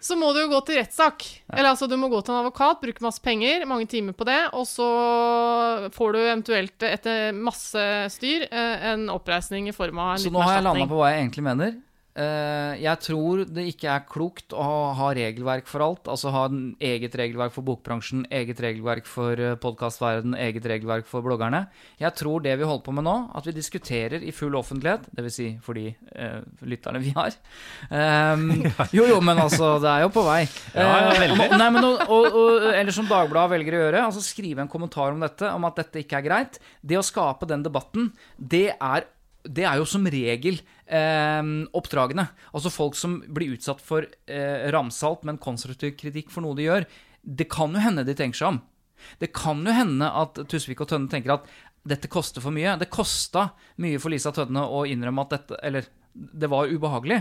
Så 0.00 0.14
må 0.14 0.30
du 0.30 0.44
jo 0.44 0.50
gå 0.52 0.60
til 0.62 0.78
rettssak. 0.78 1.24
Eller 1.50 1.72
altså, 1.72 1.88
du 1.90 1.96
må 1.98 2.06
gå 2.10 2.20
til 2.22 2.30
en 2.30 2.44
advokat, 2.44 2.78
bruke 2.84 3.02
masse 3.02 3.22
penger, 3.22 3.64
mange 3.66 3.88
timer 3.90 4.14
på 4.14 4.26
det, 4.28 4.38
og 4.54 4.62
så 4.70 4.86
får 5.94 6.14
du 6.14 6.18
eventuelt, 6.20 6.86
etter 6.86 7.34
masse 7.34 7.82
styr, 8.14 8.46
eh, 8.46 8.86
en 8.92 9.08
oppreisning 9.10 9.66
i 9.66 9.74
form 9.74 9.98
av 9.98 10.12
en 10.14 10.22
Så 10.22 10.28
liten 10.28 10.38
nå 10.38 10.46
har 10.46 10.60
jeg 10.60 10.66
landa 10.68 10.86
på 10.86 11.00
hva 11.00 11.10
jeg 11.10 11.24
egentlig 11.24 11.46
mener. 11.48 11.74
Eh, 12.18 12.80
jeg 12.82 12.98
tror 13.04 13.44
det 13.46 13.64
ikke 13.70 13.90
er 13.92 14.06
klokt 14.10 14.54
å 14.56 14.64
ha, 14.98 15.10
regelverk 15.14 15.68
for 15.70 15.84
alt. 15.84 16.08
Altså 16.10 16.32
ha 16.34 16.46
en 16.50 16.72
eget 16.82 17.14
regelverk 17.18 17.54
for 17.54 17.66
bokbransjen, 17.66 18.24
eget 18.34 18.58
regelverk 18.62 19.06
for 19.08 19.38
uh, 19.38 19.54
podkastverden, 19.60 20.34
eget 20.38 20.66
regelverk 20.68 21.06
for 21.08 21.22
bloggerne. 21.24 21.66
Jeg 22.00 22.14
tror 22.18 22.42
det 22.44 22.56
vi 22.58 22.66
holder 22.66 22.84
på 22.86 22.94
med 22.96 23.06
nå, 23.06 23.16
at 23.38 23.46
vi 23.46 23.54
diskuterer 23.56 24.24
i 24.26 24.34
full 24.34 24.58
offentlighet, 24.58 25.06
dvs. 25.14 25.38
Si 25.38 25.48
for 25.62 25.78
de 25.78 25.92
eh, 25.92 26.40
lytterne 26.66 26.98
vi 26.98 27.12
har 27.14 27.30
um, 28.34 28.48
Jo, 28.90 29.04
jo, 29.06 29.20
men 29.22 29.38
altså, 29.38 29.76
det 29.78 29.90
er 29.92 30.02
jo 30.02 30.10
på 30.10 30.24
vei. 30.26 30.40
Ja, 30.74 30.88
ja, 31.04 31.28
Eh, 31.28 31.54
nei, 31.54 31.68
men, 31.72 31.84
og, 31.84 32.02
og, 32.10 32.26
og, 32.32 32.66
eller 32.72 32.94
som 32.94 33.06
Dagbladet 33.08 33.52
velger 33.54 33.76
å 33.76 33.82
gjøre, 33.84 34.02
altså 34.08 34.22
skrive 34.24 34.64
en 34.64 34.70
kommentar 34.70 35.14
om 35.14 35.22
dette, 35.22 35.52
om 35.54 35.66
at 35.68 35.78
dette 35.80 36.02
ikke 36.02 36.18
er 36.18 36.26
greit. 36.26 36.58
Det 36.82 36.98
å 36.98 37.04
skape 37.04 37.48
den 37.48 37.64
debatten, 37.66 38.10
det 38.36 38.66
er 38.74 39.06
det 39.44 39.64
er 39.64 39.78
jo 39.80 39.86
som 39.88 40.06
regel 40.10 40.58
eh, 40.86 41.42
oppdragene. 41.76 42.28
Altså 42.52 42.72
folk 42.74 42.96
som 42.98 43.20
blir 43.28 43.54
utsatt 43.56 43.80
for 43.84 44.06
eh, 44.26 44.66
ramsalt, 44.74 45.22
men 45.28 45.38
konstruktiv 45.42 45.94
kritikk 46.00 46.32
for 46.34 46.44
noe 46.44 46.56
de 46.58 46.66
gjør. 46.66 46.88
Det 47.22 47.48
kan 47.52 47.72
jo 47.74 47.82
hende 47.82 48.04
de 48.08 48.16
tenker 48.18 48.40
seg 48.40 48.52
om. 48.54 48.60
Det 49.22 49.30
kan 49.36 49.60
jo 49.62 49.72
hende 49.74 50.08
at 50.10 50.40
Tusvik 50.50 50.80
og 50.82 50.88
Tønne 50.90 51.10
tenker 51.12 51.36
at 51.36 51.46
dette 51.88 52.10
koster 52.10 52.42
for 52.42 52.50
mye. 52.52 52.74
Det 52.80 52.90
kosta 52.90 53.50
mye 53.80 54.00
for 54.02 54.10
Lisa 54.12 54.32
Tønne 54.34 54.64
å 54.66 54.82
innrømme 54.90 55.22
at 55.24 55.36
dette 55.36 55.58
Eller 55.62 55.86
det 56.12 56.50
var 56.50 56.66
ubehagelig. 56.66 57.20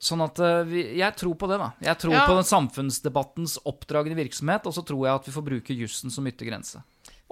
Sånn 0.00 0.24
at 0.24 0.40
eh, 0.42 0.62
vi, 0.68 0.82
Jeg 0.98 1.14
tror 1.20 1.36
på 1.38 1.48
det, 1.50 1.58
da. 1.60 1.70
Jeg 1.84 2.00
tror 2.02 2.16
Ja. 2.16 2.24
på 2.26 2.38
den 2.38 2.48
samfunnsdebattens 2.48 3.58
oppdragende 3.68 4.16
virksomhet, 4.18 4.66
og 4.66 4.74
så 4.74 4.82
tror 4.86 5.04
jeg 5.06 5.14
at 5.20 5.28
vi 5.28 5.34
får 5.36 5.46
bruke 5.50 5.76
jussen 5.76 6.10
som 6.10 6.26
yttergrense. 6.26 6.82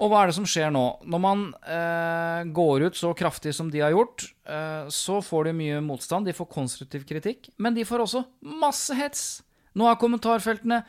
Og 0.01 0.09
hva 0.09 0.23
er 0.23 0.31
det 0.31 0.35
som 0.39 0.47
skjer 0.49 0.71
nå? 0.73 0.83
Når 1.05 1.21
man 1.21 1.43
eh, 1.69 2.41
går 2.55 2.87
ut 2.89 2.97
så 2.97 3.11
kraftig 3.17 3.53
som 3.55 3.69
de 3.71 3.83
har 3.83 3.93
gjort, 3.93 4.25
eh, 4.49 4.89
så 4.89 5.19
får 5.21 5.49
de 5.49 5.55
mye 5.59 5.83
motstand. 5.85 6.25
De 6.27 6.33
får 6.35 6.49
konstruktiv 6.51 7.05
kritikk, 7.07 7.51
men 7.61 7.77
de 7.77 7.85
får 7.85 8.07
også 8.07 8.23
masse 8.63 8.97
hets. 8.97 9.43
Nå 9.77 9.85
er 9.89 9.99
kommentarfeltene 10.01 10.81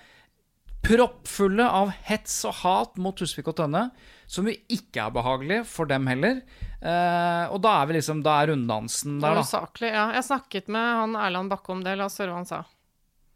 proppfulle 0.84 1.64
av 1.64 1.92
hets 2.08 2.42
og 2.48 2.58
hat 2.60 2.98
mot 3.00 3.16
Tusvik 3.16 3.48
og 3.48 3.56
Tønne, 3.60 3.86
som 4.28 4.48
jo 4.48 4.54
ikke 4.72 5.06
er 5.06 5.14
behagelig 5.14 5.62
for 5.68 5.88
dem 5.88 6.08
heller. 6.10 6.42
Eh, 6.80 7.44
og 7.52 7.60
da 7.64 7.78
er 7.80 7.88
vi 7.88 7.98
liksom, 7.98 8.20
da 8.24 8.38
er 8.40 8.52
runddansen 8.52 9.18
der, 9.22 9.38
da. 9.38 9.44
Usaklig, 9.44 9.92
ja. 9.94 10.10
Jeg 10.16 10.28
snakket 10.28 10.72
med 10.72 10.90
han 11.00 11.18
Erland 11.28 11.52
Bakke 11.52 11.72
om 11.72 11.84
det. 11.84 11.96
La 12.00 12.08
oss 12.08 12.20
høre 12.20 12.34
hva 12.34 12.42
han 12.42 12.48
sa. 12.48 12.64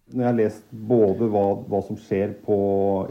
Når 0.09 0.25
jeg 0.25 0.29
har 0.31 0.37
lest 0.39 0.69
både 0.89 1.29
hva, 1.29 1.45
hva 1.69 1.81
som 1.85 1.97
skjer 2.01 2.33
på, 2.45 2.59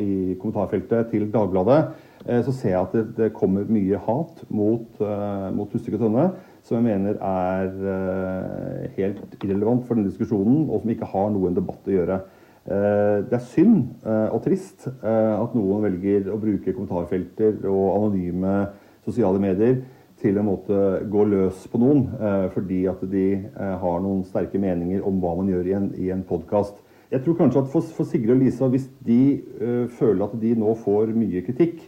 i 0.02 0.38
kommentarfeltet 0.42 1.12
til 1.14 1.28
Dagbladet, 1.34 1.82
så 2.28 2.52
ser 2.52 2.74
jeg 2.74 2.82
at 2.82 2.96
det, 2.96 3.04
det 3.18 3.34
kommer 3.36 3.70
mye 3.72 4.00
hat 4.04 4.42
mot, 4.52 4.88
eh, 5.00 5.48
mot 5.56 5.76
og 5.78 6.00
Tønne, 6.02 6.26
som 6.68 6.78
jeg 6.78 6.86
mener 6.88 7.20
er 7.24 7.70
eh, 7.94 8.88
helt 8.98 9.38
irrelevant 9.44 9.86
for 9.88 9.96
denne 9.96 10.10
diskusjonen, 10.10 10.66
og 10.68 10.84
som 10.84 10.92
ikke 10.92 11.12
har 11.14 11.30
noen 11.32 11.56
debatt 11.56 11.88
å 11.88 11.96
gjøre. 11.96 12.18
Eh, 12.68 13.20
det 13.30 13.38
er 13.38 13.46
synd 13.54 13.78
eh, 14.04 14.28
og 14.36 14.42
trist 14.44 14.90
eh, 14.90 15.36
at 15.38 15.56
noen 15.56 15.86
velger 15.88 16.28
å 16.34 16.40
bruke 16.42 16.74
kommentarfelter 16.74 17.62
og 17.72 17.86
anonyme 17.94 18.58
sosiale 19.08 19.40
medier 19.40 19.80
til 20.20 20.40
en 20.40 20.50
måte 20.50 20.82
gå 21.08 21.24
løs 21.30 21.64
på 21.72 21.80
noen 21.80 22.08
eh, 22.18 22.48
fordi 22.52 22.82
at 22.92 23.04
de 23.08 23.28
eh, 23.38 23.76
har 23.84 24.02
noen 24.04 24.26
sterke 24.28 24.60
meninger 24.60 25.06
om 25.06 25.22
hva 25.24 25.36
man 25.40 25.52
gjør 25.54 25.70
i 25.70 25.76
en, 25.78 25.90
i 25.96 26.12
en 26.12 26.26
podkast. 26.28 26.82
Jeg 27.14 27.24
tror 27.24 27.38
kanskje 27.40 27.62
at 27.64 27.70
for, 27.72 27.86
for 27.96 28.10
Sigrid 28.10 28.34
og 28.36 28.42
Lisa, 28.42 28.68
hvis 28.68 28.90
de 29.06 29.22
eh, 29.38 29.86
føler 30.00 30.26
at 30.26 30.36
de 30.42 30.52
nå 30.60 30.74
får 30.84 31.14
mye 31.16 31.46
kritikk, 31.46 31.86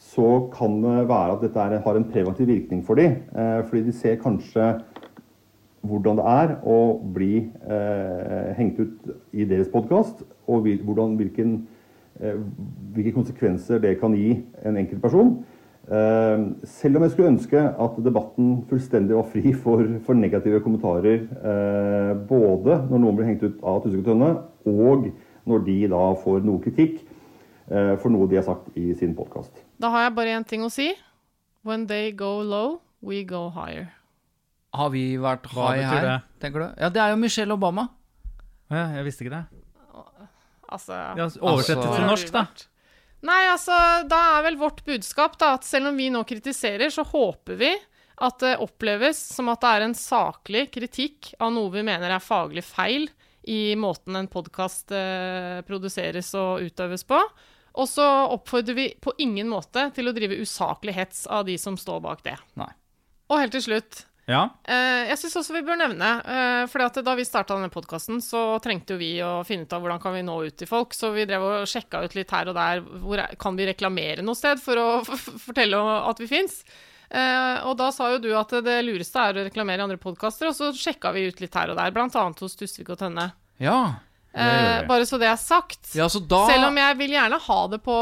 så 0.00 0.48
kan 0.54 0.78
det 0.80 1.08
være 1.10 1.34
at 1.36 1.42
dette 1.44 1.60
er, 1.60 1.80
har 1.84 1.96
en 1.96 2.08
preventiv 2.08 2.48
virkning 2.48 2.80
for 2.86 2.96
dem. 2.96 3.20
Eh, 3.36 3.60
fordi 3.68 3.84
de 3.86 3.92
ser 3.92 4.16
kanskje 4.20 4.72
hvordan 5.84 6.18
det 6.20 6.26
er 6.28 6.54
å 6.68 6.78
bli 7.14 7.34
eh, 7.40 8.50
hengt 8.56 8.80
ut 8.80 9.12
i 9.32 9.46
deres 9.48 9.70
podkast, 9.72 10.24
og 10.48 10.66
hvordan, 10.84 11.16
hvilken, 11.20 11.54
eh, 12.20 12.36
hvilke 12.96 13.14
konsekvenser 13.16 13.80
det 13.80 13.98
kan 14.00 14.16
gi 14.16 14.42
en 14.64 14.76
enkelt 14.80 15.02
person. 15.02 15.38
Eh, 15.90 16.42
selv 16.64 16.96
om 16.96 17.06
jeg 17.06 17.14
skulle 17.14 17.32
ønske 17.32 17.62
at 17.84 18.02
debatten 18.04 18.52
fullstendig 18.68 19.16
var 19.16 19.28
fri 19.32 19.52
for, 19.52 19.84
for 20.04 20.16
negative 20.16 20.60
kommentarer, 20.64 21.24
eh, 21.28 22.12
både 22.28 22.82
når 22.90 23.04
noen 23.04 23.16
blir 23.16 23.32
hengt 23.32 23.46
ut 23.46 23.64
av 23.64 23.82
Tusvik 23.84 24.04
og 24.04 24.12
Tønne, 24.12 24.30
og 24.68 25.10
når 25.48 25.66
de 25.66 25.80
da 25.92 26.04
får 26.20 26.44
noe 26.44 26.62
kritikk 26.64 27.00
eh, 27.70 27.96
for 28.00 28.12
noe 28.12 28.28
de 28.30 28.40
har 28.40 28.48
sagt 28.48 28.72
i 28.76 28.92
sin 28.94 29.16
podkast. 29.16 29.69
Da 29.80 29.88
har 29.92 30.06
jeg 30.08 30.16
bare 30.18 30.34
én 30.36 30.44
ting 30.46 30.64
å 30.66 30.70
si. 30.72 30.90
When 31.64 31.86
they 31.88 32.12
go 32.12 32.40
low, 32.44 32.80
we 33.00 33.22
go 33.24 33.48
higher. 33.54 33.90
Har 34.76 34.90
vi 34.92 35.16
vært 35.20 35.48
high 35.50 35.82
her, 35.82 36.04
det? 36.06 36.18
tenker 36.42 36.62
du? 36.62 36.68
Ja, 36.78 36.90
det 36.92 37.00
er 37.02 37.14
jo 37.14 37.20
Michelle 37.20 37.56
Obama. 37.56 37.88
Ja, 38.70 38.86
jeg 38.98 39.06
visste 39.08 39.24
ikke 39.26 39.38
det. 39.38 39.44
Altså 40.70 40.94
Ja, 41.18 41.26
Oversett 41.42 41.80
Altså- 41.80 41.96
til 41.96 42.06
norsk, 42.06 42.30
da. 42.30 42.46
Nei, 43.22 43.40
altså, 43.50 44.08
da 44.08 44.38
er 44.38 44.42
vel 44.46 44.56
vårt 44.56 44.84
budskap 44.84 45.36
da, 45.38 45.54
at 45.54 45.64
selv 45.64 45.88
om 45.88 45.96
vi 45.96 46.08
nå 46.08 46.22
kritiserer, 46.24 46.88
så 46.88 47.04
håper 47.04 47.56
vi 47.58 47.74
at 48.20 48.38
det 48.38 48.58
oppleves 48.60 49.16
som 49.16 49.48
at 49.48 49.60
det 49.60 49.68
er 49.68 49.82
en 49.82 49.94
saklig 49.94 50.70
kritikk 50.72 51.34
av 51.40 51.52
noe 51.52 51.70
vi 51.70 51.82
mener 51.82 52.10
er 52.10 52.22
faglig 52.22 52.64
feil 52.64 53.08
i 53.48 53.74
måten 53.74 54.16
en 54.16 54.28
podkast 54.28 54.92
eh, 54.92 55.60
produseres 55.66 56.32
og 56.34 56.60
utøves 56.60 57.04
på. 57.04 57.18
Og 57.78 57.88
så 57.88 58.04
oppfordrer 58.34 58.76
vi 58.76 58.86
på 59.00 59.14
ingen 59.22 59.50
måte 59.50 59.88
til 59.94 60.10
å 60.10 60.14
drive 60.16 60.40
usaklig 60.42 60.94
hets 60.96 61.26
av 61.30 61.44
de 61.46 61.56
som 61.60 61.78
står 61.78 62.00
bak 62.04 62.24
det. 62.26 62.36
Nei. 62.58 62.70
Og 63.30 63.38
helt 63.42 63.54
til 63.54 63.62
slutt 63.68 64.06
Ja. 64.30 64.44
Eh, 64.62 65.08
jeg 65.08 65.18
syns 65.18 65.38
også 65.40 65.54
vi 65.56 65.62
bør 65.66 65.78
nevne 65.80 66.08
for 66.70 67.02
Da 67.02 67.14
vi 67.18 67.24
starta 67.26 67.56
denne 67.56 67.70
podkasten, 67.72 68.20
så 68.22 68.60
trengte 68.62 68.98
vi 68.98 69.16
å 69.22 69.40
finne 69.46 69.66
ut 69.66 69.72
av 69.74 69.82
hvordan 69.82 70.02
kan 70.02 70.14
vi 70.14 70.22
nå 70.22 70.36
ut 70.46 70.56
til 70.60 70.70
folk. 70.70 70.94
Så 70.94 71.10
vi 71.14 71.24
drev 71.26 71.42
og 71.42 71.66
sjekka 71.66 72.04
ut 72.04 72.14
litt 72.14 72.30
her 72.30 72.50
og 72.50 72.54
der. 72.54 72.80
Hvor 72.80 73.24
kan 73.40 73.58
vi 73.58 73.66
reklamere 73.66 74.22
noe 74.22 74.38
sted 74.38 74.62
for 74.62 74.78
å 74.78 74.88
fortelle 75.46 75.80
at 76.10 76.22
vi 76.22 76.30
fins? 76.30 76.62
Eh, 77.10 77.56
og 77.66 77.74
da 77.80 77.88
sa 77.90 78.12
jo 78.12 78.20
du 78.22 78.30
at 78.38 78.52
det 78.62 78.76
lureste 78.86 79.18
er 79.18 79.40
å 79.40 79.46
reklamere 79.48 79.82
i 79.82 79.86
andre 79.88 79.98
podkaster, 79.98 80.50
og 80.50 80.54
så 80.54 80.70
sjekka 80.76 81.10
vi 81.16 81.26
ut 81.26 81.40
litt 81.42 81.56
her 81.58 81.72
og 81.72 81.80
der, 81.80 81.90
bl.a. 81.94 82.06
hos 82.38 82.54
Tusvik 82.58 82.92
og 82.94 83.00
Tønne. 83.00 83.32
Ja. 83.58 83.98
Eh, 84.30 84.86
bare 84.86 85.02
så 85.10 85.18
det 85.18 85.26
er 85.26 85.34
sagt. 85.42 85.88
Ja, 85.98 86.04
så 86.06 86.20
da 86.22 86.44
Selv 86.46 86.68
om 86.68 86.76
jeg 86.78 86.96
vil 87.00 87.10
gjerne 87.16 87.38
ha 87.42 87.56
det 87.72 87.80
på 87.82 87.94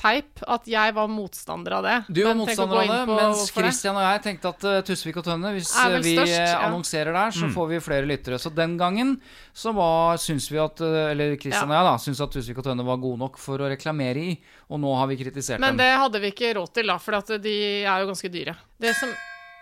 teip 0.00 0.40
at 0.48 0.64
jeg 0.64 0.94
var 0.96 1.10
motstander 1.12 1.74
av 1.76 1.82
det. 1.84 1.96
Du 2.08 2.22
var 2.24 2.30
Men 2.32 2.40
motstander 2.40 2.78
av 2.80 2.88
det, 2.88 3.16
mens. 3.18 3.42
Christian 3.52 3.98
og 4.00 4.00
jeg 4.06 4.22
tenkte 4.24 4.48
at 4.54 4.64
uh, 4.64 4.78
Tusvik 4.88 5.18
og 5.20 5.26
Tønne 5.26 5.52
Hvis 5.52 5.68
vi 5.68 6.14
størst, 6.16 6.32
uh, 6.32 6.40
ja. 6.40 6.62
annonserer 6.70 7.12
der, 7.12 7.30
så 7.36 7.44
Mm. 7.44 7.52
får 7.52 7.68
vi 7.68 7.80
flere 7.84 8.08
lyttere. 8.08 8.38
Så 8.40 8.48
den 8.54 8.78
gangen 8.80 9.20
så 9.52 9.74
var, 9.76 10.16
syns 10.16 10.48
vi 10.50 10.56
at 10.58 10.80
uh, 10.80 11.10
Eller 11.12 11.36
Christian 11.36 11.68
og 11.68 11.76
jeg 11.76 11.84
da 11.90 11.94
syns 12.00 12.20
at 12.24 12.32
Tusvik 12.32 12.58
og 12.58 12.64
Tønne 12.64 12.84
var 12.88 12.96
gode 12.96 13.18
nok 13.20 13.36
for 13.38 13.58
å 13.60 13.68
reklamere 13.68 14.16
i, 14.32 14.40
og 14.72 14.80
nå 14.80 14.96
har 14.96 15.06
vi 15.12 15.20
kritisert 15.20 15.60
Men 15.60 15.76
dem. 15.76 15.84
det 15.84 15.92
hadde 16.00 16.20
vi 16.24 16.32
ikke 16.32 16.54
råd 16.56 16.72
til, 16.80 16.86
da, 16.88 16.96
for 16.96 17.20
at 17.20 17.28
de 17.44 17.56
er 17.84 18.00
jo 18.00 18.06
ganske 18.08 18.32
dyre. 18.32 18.56
Det 18.80 18.96
som 18.96 19.12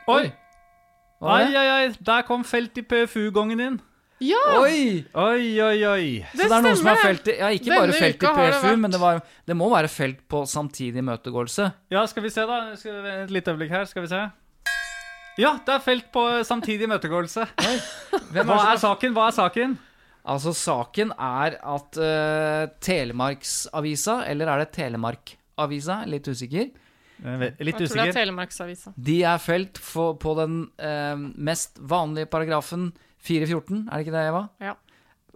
Oi! 0.06 0.30
Oi, 1.22 1.44
oi, 1.54 1.66
oi, 1.70 1.94
der 2.02 2.22
kom 2.26 2.42
felt 2.46 2.78
i 2.78 2.82
PFU-gongen 2.82 3.58
din. 3.58 3.80
Ja! 4.22 4.42
Oi! 4.60 5.02
Oi, 5.18 5.46
oi, 5.62 5.78
oi. 5.88 6.10
Så 6.30 6.44
det 6.44 6.48
er 6.48 6.64
noen 6.64 6.78
som 6.78 6.90
har 6.92 7.00
felt 7.00 7.28
i 7.28 7.36
Ja, 7.40 7.48
ikke 7.54 7.70
Denne 7.72 7.80
bare 7.80 7.96
felt 7.98 8.22
i 8.22 8.34
PFU, 8.36 8.68
det 8.68 8.76
men 8.84 8.94
det, 8.94 9.00
var, 9.02 9.22
det 9.48 9.56
må 9.58 9.70
være 9.72 9.90
felt 9.90 10.22
på 10.30 10.44
samtidig 10.48 11.02
imøtegåelse. 11.02 11.70
Ja, 11.92 12.04
skal 12.10 12.26
vi 12.26 12.30
se, 12.34 12.46
da. 12.48 12.60
Skal 12.78 13.08
et 13.24 13.34
lite 13.34 13.54
øyeblikk 13.54 13.74
her. 13.74 13.88
Skal 13.90 14.06
vi 14.06 14.12
se. 14.12 14.22
Ja, 15.40 15.56
det 15.64 15.74
er 15.74 15.82
felt 15.82 16.10
på 16.12 16.26
samtidig 16.46 16.86
imøtegåelse. 16.86 17.48
Hva 18.36 18.60
er 18.68 18.78
saken? 18.82 19.16
Hva 19.16 19.30
er 19.30 19.36
saken? 19.38 19.76
Altså, 20.22 20.52
saken 20.54 21.14
er 21.16 21.56
at 21.58 21.98
uh, 21.98 22.70
Telemarksavisa, 22.84 24.20
eller 24.30 24.52
er 24.52 24.62
det 24.62 24.70
Telemarkavisa? 24.76 26.02
Litt 26.06 26.28
usikker. 26.30 26.68
Litt 27.22 27.58
Jeg 27.58 27.62
tror 27.62 27.64
det 27.64 27.80
er 27.80 27.88
usikker. 27.88 28.12
Telemarksavisa. 28.20 28.92
De 28.94 29.16
er 29.26 29.40
felt 29.42 29.80
for, 29.82 30.14
på 30.20 30.36
den 30.38 30.60
uh, 30.78 31.16
mest 31.18 31.80
vanlige 31.80 32.30
paragrafen 32.30 32.92
414, 33.22 33.84
er 33.88 33.92
det 33.96 34.06
ikke 34.06 34.14
det, 34.16 34.24
Eva? 34.32 34.42
Ja. 34.62 34.74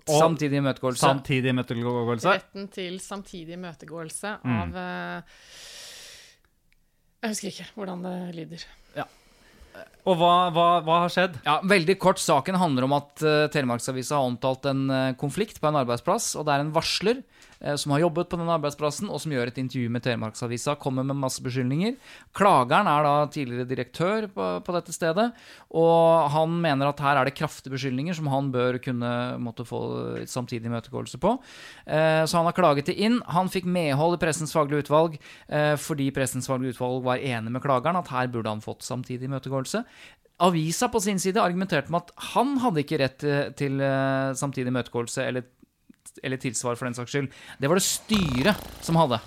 Og 0.06 0.20
Samtidig 0.22 0.60
imøtegåelse. 0.60 1.02
Samtidig 1.02 1.50
imøtegåelse. 1.50 2.30
Retten 2.30 2.68
til 2.70 2.98
samtidig 3.02 3.56
imøtegåelse 3.58 4.36
Mm. 4.44 4.56
av 4.60 4.68
mm. 4.68 5.22
Jeg 7.22 7.32
husker 7.32 7.48
ikke 7.50 7.66
hvordan 7.74 8.02
det 8.04 8.34
lyder. 8.36 8.64
Ja. 8.94 9.06
Og 10.06 10.14
hva, 10.20 10.50
hva, 10.54 10.66
hva 10.86 10.98
har 11.02 11.10
skjedd? 11.12 11.40
Ja, 11.44 11.56
Veldig 11.66 11.96
kort. 11.98 12.20
Saken 12.22 12.54
handler 12.60 12.86
om 12.86 12.94
at 12.96 13.24
uh, 13.26 13.48
Telemarksavisa 13.52 14.20
har 14.20 14.28
omtalt 14.30 14.68
en 14.70 14.84
uh, 14.92 15.12
konflikt 15.18 15.58
på 15.60 15.66
en 15.68 15.80
arbeidsplass. 15.82 16.36
og 16.38 16.46
Det 16.46 16.54
er 16.54 16.62
en 16.62 16.70
varsler 16.76 17.24
som 17.76 17.94
har 17.94 18.02
jobbet 18.02 18.28
på 18.30 18.38
den 18.40 18.50
arbeidsplassen, 18.52 19.08
og 19.08 19.20
som 19.22 19.32
gjør 19.32 19.50
et 19.50 19.60
intervju 19.62 19.90
med 19.92 20.04
Telemarksavisa. 20.04 20.76
Kommer 20.80 21.06
med 21.06 21.18
masse 21.20 21.42
beskyldninger. 21.44 21.96
Klageren 22.36 22.90
er 22.90 23.06
da 23.06 23.14
tidligere 23.32 23.68
direktør 23.68 24.28
på, 24.32 24.48
på 24.66 24.74
dette 24.76 24.94
stedet. 24.94 25.30
Og 25.76 26.28
han 26.34 26.58
mener 26.62 26.90
at 26.90 27.00
her 27.02 27.20
er 27.20 27.28
det 27.28 27.36
kraftige 27.38 27.74
beskyldninger 27.74 28.16
som 28.16 28.28
han 28.32 28.50
bør 28.54 28.80
kunne 28.82 29.12
måtte 29.42 29.66
få 29.66 29.80
samtidig 30.28 30.70
imøtegåelse 30.70 31.20
på. 31.22 31.36
Eh, 31.86 32.22
så 32.24 32.38
han 32.38 32.48
har 32.48 32.56
klaget 32.56 32.90
det 32.90 32.98
inn. 33.00 33.20
Han 33.32 33.50
fikk 33.52 33.68
medhold 33.68 34.16
i 34.16 34.22
Pressens 34.22 34.54
faglige 34.54 34.86
utvalg 34.86 35.16
eh, 35.48 35.74
fordi 35.80 36.10
Pressens 36.14 36.48
faglige 36.50 36.76
utvalg 36.76 37.02
var 37.06 37.22
enig 37.22 37.52
med 37.54 37.64
klageren 37.64 38.00
at 38.00 38.12
her 38.12 38.30
burde 38.32 38.52
han 38.52 38.64
fått 38.64 38.86
samtidig 38.86 39.30
imøtegåelse. 39.30 39.84
Avisa 40.46 40.90
på 40.92 41.00
sin 41.00 41.20
side 41.22 41.40
argumenterte 41.40 41.92
med 41.92 42.04
at 42.04 42.26
han 42.34 42.58
hadde 42.60 42.82
ikke 42.82 43.00
rett 43.00 43.22
til, 43.56 43.80
eh, 43.80 44.34
samtidig 44.36 44.72
imøtegåelse 44.72 45.24
eller, 45.24 45.46
eller 46.22 46.36
tilsvar 46.42 46.76
for 46.76 46.86
den 46.88 46.94
saks 46.98 47.10
skyld. 47.14 47.32
Det 47.60 47.68
var 47.68 47.80
det 47.80 47.86
styret 47.86 48.68
som 48.84 48.96
hadde. 49.00 49.20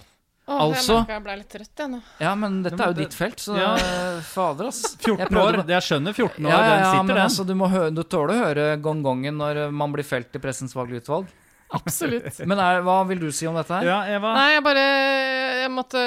Åh, 0.50 0.62
altså 0.66 0.96
Jeg 1.06 1.14
jeg 1.14 1.22
ble 1.28 1.34
litt 1.38 1.50
trøtt, 1.54 1.74
jeg 1.78 1.90
nå. 1.92 2.00
Ja, 2.20 2.32
men 2.34 2.64
dette 2.66 2.82
er 2.82 2.88
jo 2.90 2.98
ditt 2.98 3.14
felt, 3.14 3.38
så 3.38 3.54
Ja. 3.60 3.76
eh, 3.78 4.22
fader, 4.26 4.72
ass. 4.72 4.96
14 5.06 5.38
år. 5.38 5.60
Jeg 5.70 5.86
skjønner 5.86 6.14
14 6.18 6.46
år. 6.46 6.50
Ja, 6.50 6.58
ja, 6.58 6.72
Den 6.74 6.86
sitter, 6.90 7.04
men 7.04 7.16
den. 7.16 7.24
altså, 7.28 7.46
du, 7.46 7.54
må 7.60 7.70
høre, 7.70 7.92
du 7.94 8.02
tåler 8.04 8.34
å 8.34 8.40
høre 8.48 8.66
gongongen 8.82 9.38
når 9.38 9.60
eh, 9.68 9.70
man 9.70 9.94
blir 9.94 10.04
felt 10.10 10.34
i 10.34 10.42
Pressens 10.42 10.74
faglige 10.74 11.04
utvalg. 11.06 11.28
Absolutt. 11.70 12.40
Men 12.50 12.58
er, 12.58 12.80
hva 12.82 12.96
vil 13.06 13.20
du 13.22 13.28
si 13.36 13.46
om 13.46 13.54
dette 13.58 13.76
her? 13.78 13.86
Ja, 13.86 13.98
Eva. 14.18 14.32
Nei, 14.34 14.48
jeg 14.56 14.64
bare 14.66 14.86
Jeg 15.60 15.72
måtte 15.76 16.02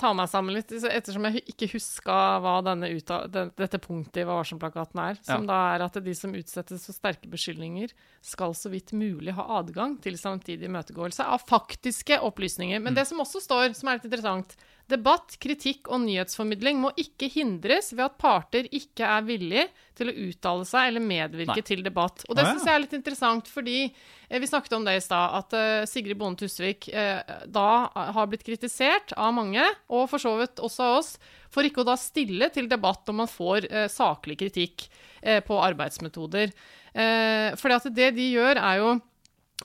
ta 0.00 0.12
meg 0.16 0.30
sammen 0.32 0.54
litt, 0.56 0.70
ettersom 0.72 1.26
jeg 1.28 1.42
ikke 1.52 1.68
huska 1.74 2.16
hva 2.40 2.54
denne 2.64 2.88
uta, 2.96 3.18
dette 3.28 3.80
punktet 3.82 4.22
i 4.22 4.24
Hva 4.24 4.38
varsom-plakaten 4.40 5.02
er. 5.04 5.18
Som 5.20 5.44
Ja. 5.44 5.50
da 5.52 5.58
er 5.76 5.84
at 5.84 5.98
de 6.04 6.14
som 6.16 6.32
utsettes 6.32 6.86
for 6.88 6.96
sterke 6.96 7.28
beskyldninger, 7.28 7.92
skal 8.24 8.54
så 8.56 8.70
vidt 8.72 8.94
mulig 8.96 9.34
ha 9.36 9.44
adgang 9.58 9.98
til 10.00 10.16
samtidig 10.16 10.64
imøtegåelse 10.70 11.26
av 11.26 11.44
faktiske 11.44 12.20
opplysninger. 12.22 12.80
Men 12.80 12.94
det 12.94 13.06
som 13.10 13.20
også 13.20 13.42
står, 13.42 13.74
som 13.76 13.88
er 13.90 13.98
litt 13.98 14.08
interessant 14.08 14.56
Debatt, 14.90 15.36
kritikk 15.40 15.86
og 15.92 16.02
nyhetsformidling 16.02 16.80
må 16.82 16.90
ikke 17.00 17.28
hindres 17.30 17.92
ved 17.94 18.02
at 18.04 18.16
parter 18.20 18.66
ikke 18.74 19.06
er 19.06 19.22
villige 19.24 19.66
til 19.96 20.10
å 20.10 20.14
uttale 20.26 20.66
seg 20.68 20.90
eller 20.90 21.04
medvirke 21.04 21.60
Nei. 21.60 21.66
til 21.68 21.84
debatt. 21.86 22.24
Og 22.28 22.36
det 22.36 22.44
syns 22.48 22.66
jeg 22.66 22.74
er 22.74 22.82
litt 22.82 22.96
interessant, 22.96 23.48
fordi 23.52 23.76
eh, 23.86 24.40
vi 24.42 24.50
snakket 24.50 24.74
om 24.76 24.88
det 24.88 24.96
i 24.98 25.04
stad, 25.04 25.36
at 25.38 25.56
eh, 25.56 25.84
Sigrid 25.88 26.18
Bonde 26.20 26.42
Tusvik 26.42 26.90
eh, 26.90 27.22
da 27.46 27.68
har 27.94 28.28
blitt 28.32 28.44
kritisert 28.46 29.14
av 29.16 29.32
mange, 29.36 29.64
og 29.92 30.08
for 30.10 30.22
så 30.22 30.34
vidt 30.40 30.60
også 30.60 30.88
av 30.88 30.98
oss, 30.98 31.14
for 31.52 31.68
ikke 31.68 31.84
å 31.84 31.88
da 31.92 31.96
stille 32.00 32.50
til 32.52 32.68
debatt 32.70 33.06
når 33.06 33.18
man 33.22 33.30
får 33.30 33.70
eh, 33.70 33.88
saklig 33.92 34.40
kritikk 34.42 34.88
eh, 35.20 35.40
på 35.44 35.62
arbeidsmetoder. 35.62 36.52
Eh, 36.92 37.54
at 37.54 37.88
det 37.94 38.12
de 38.18 38.28
gjør, 38.34 38.58
er 38.60 38.82
jo 38.82 38.92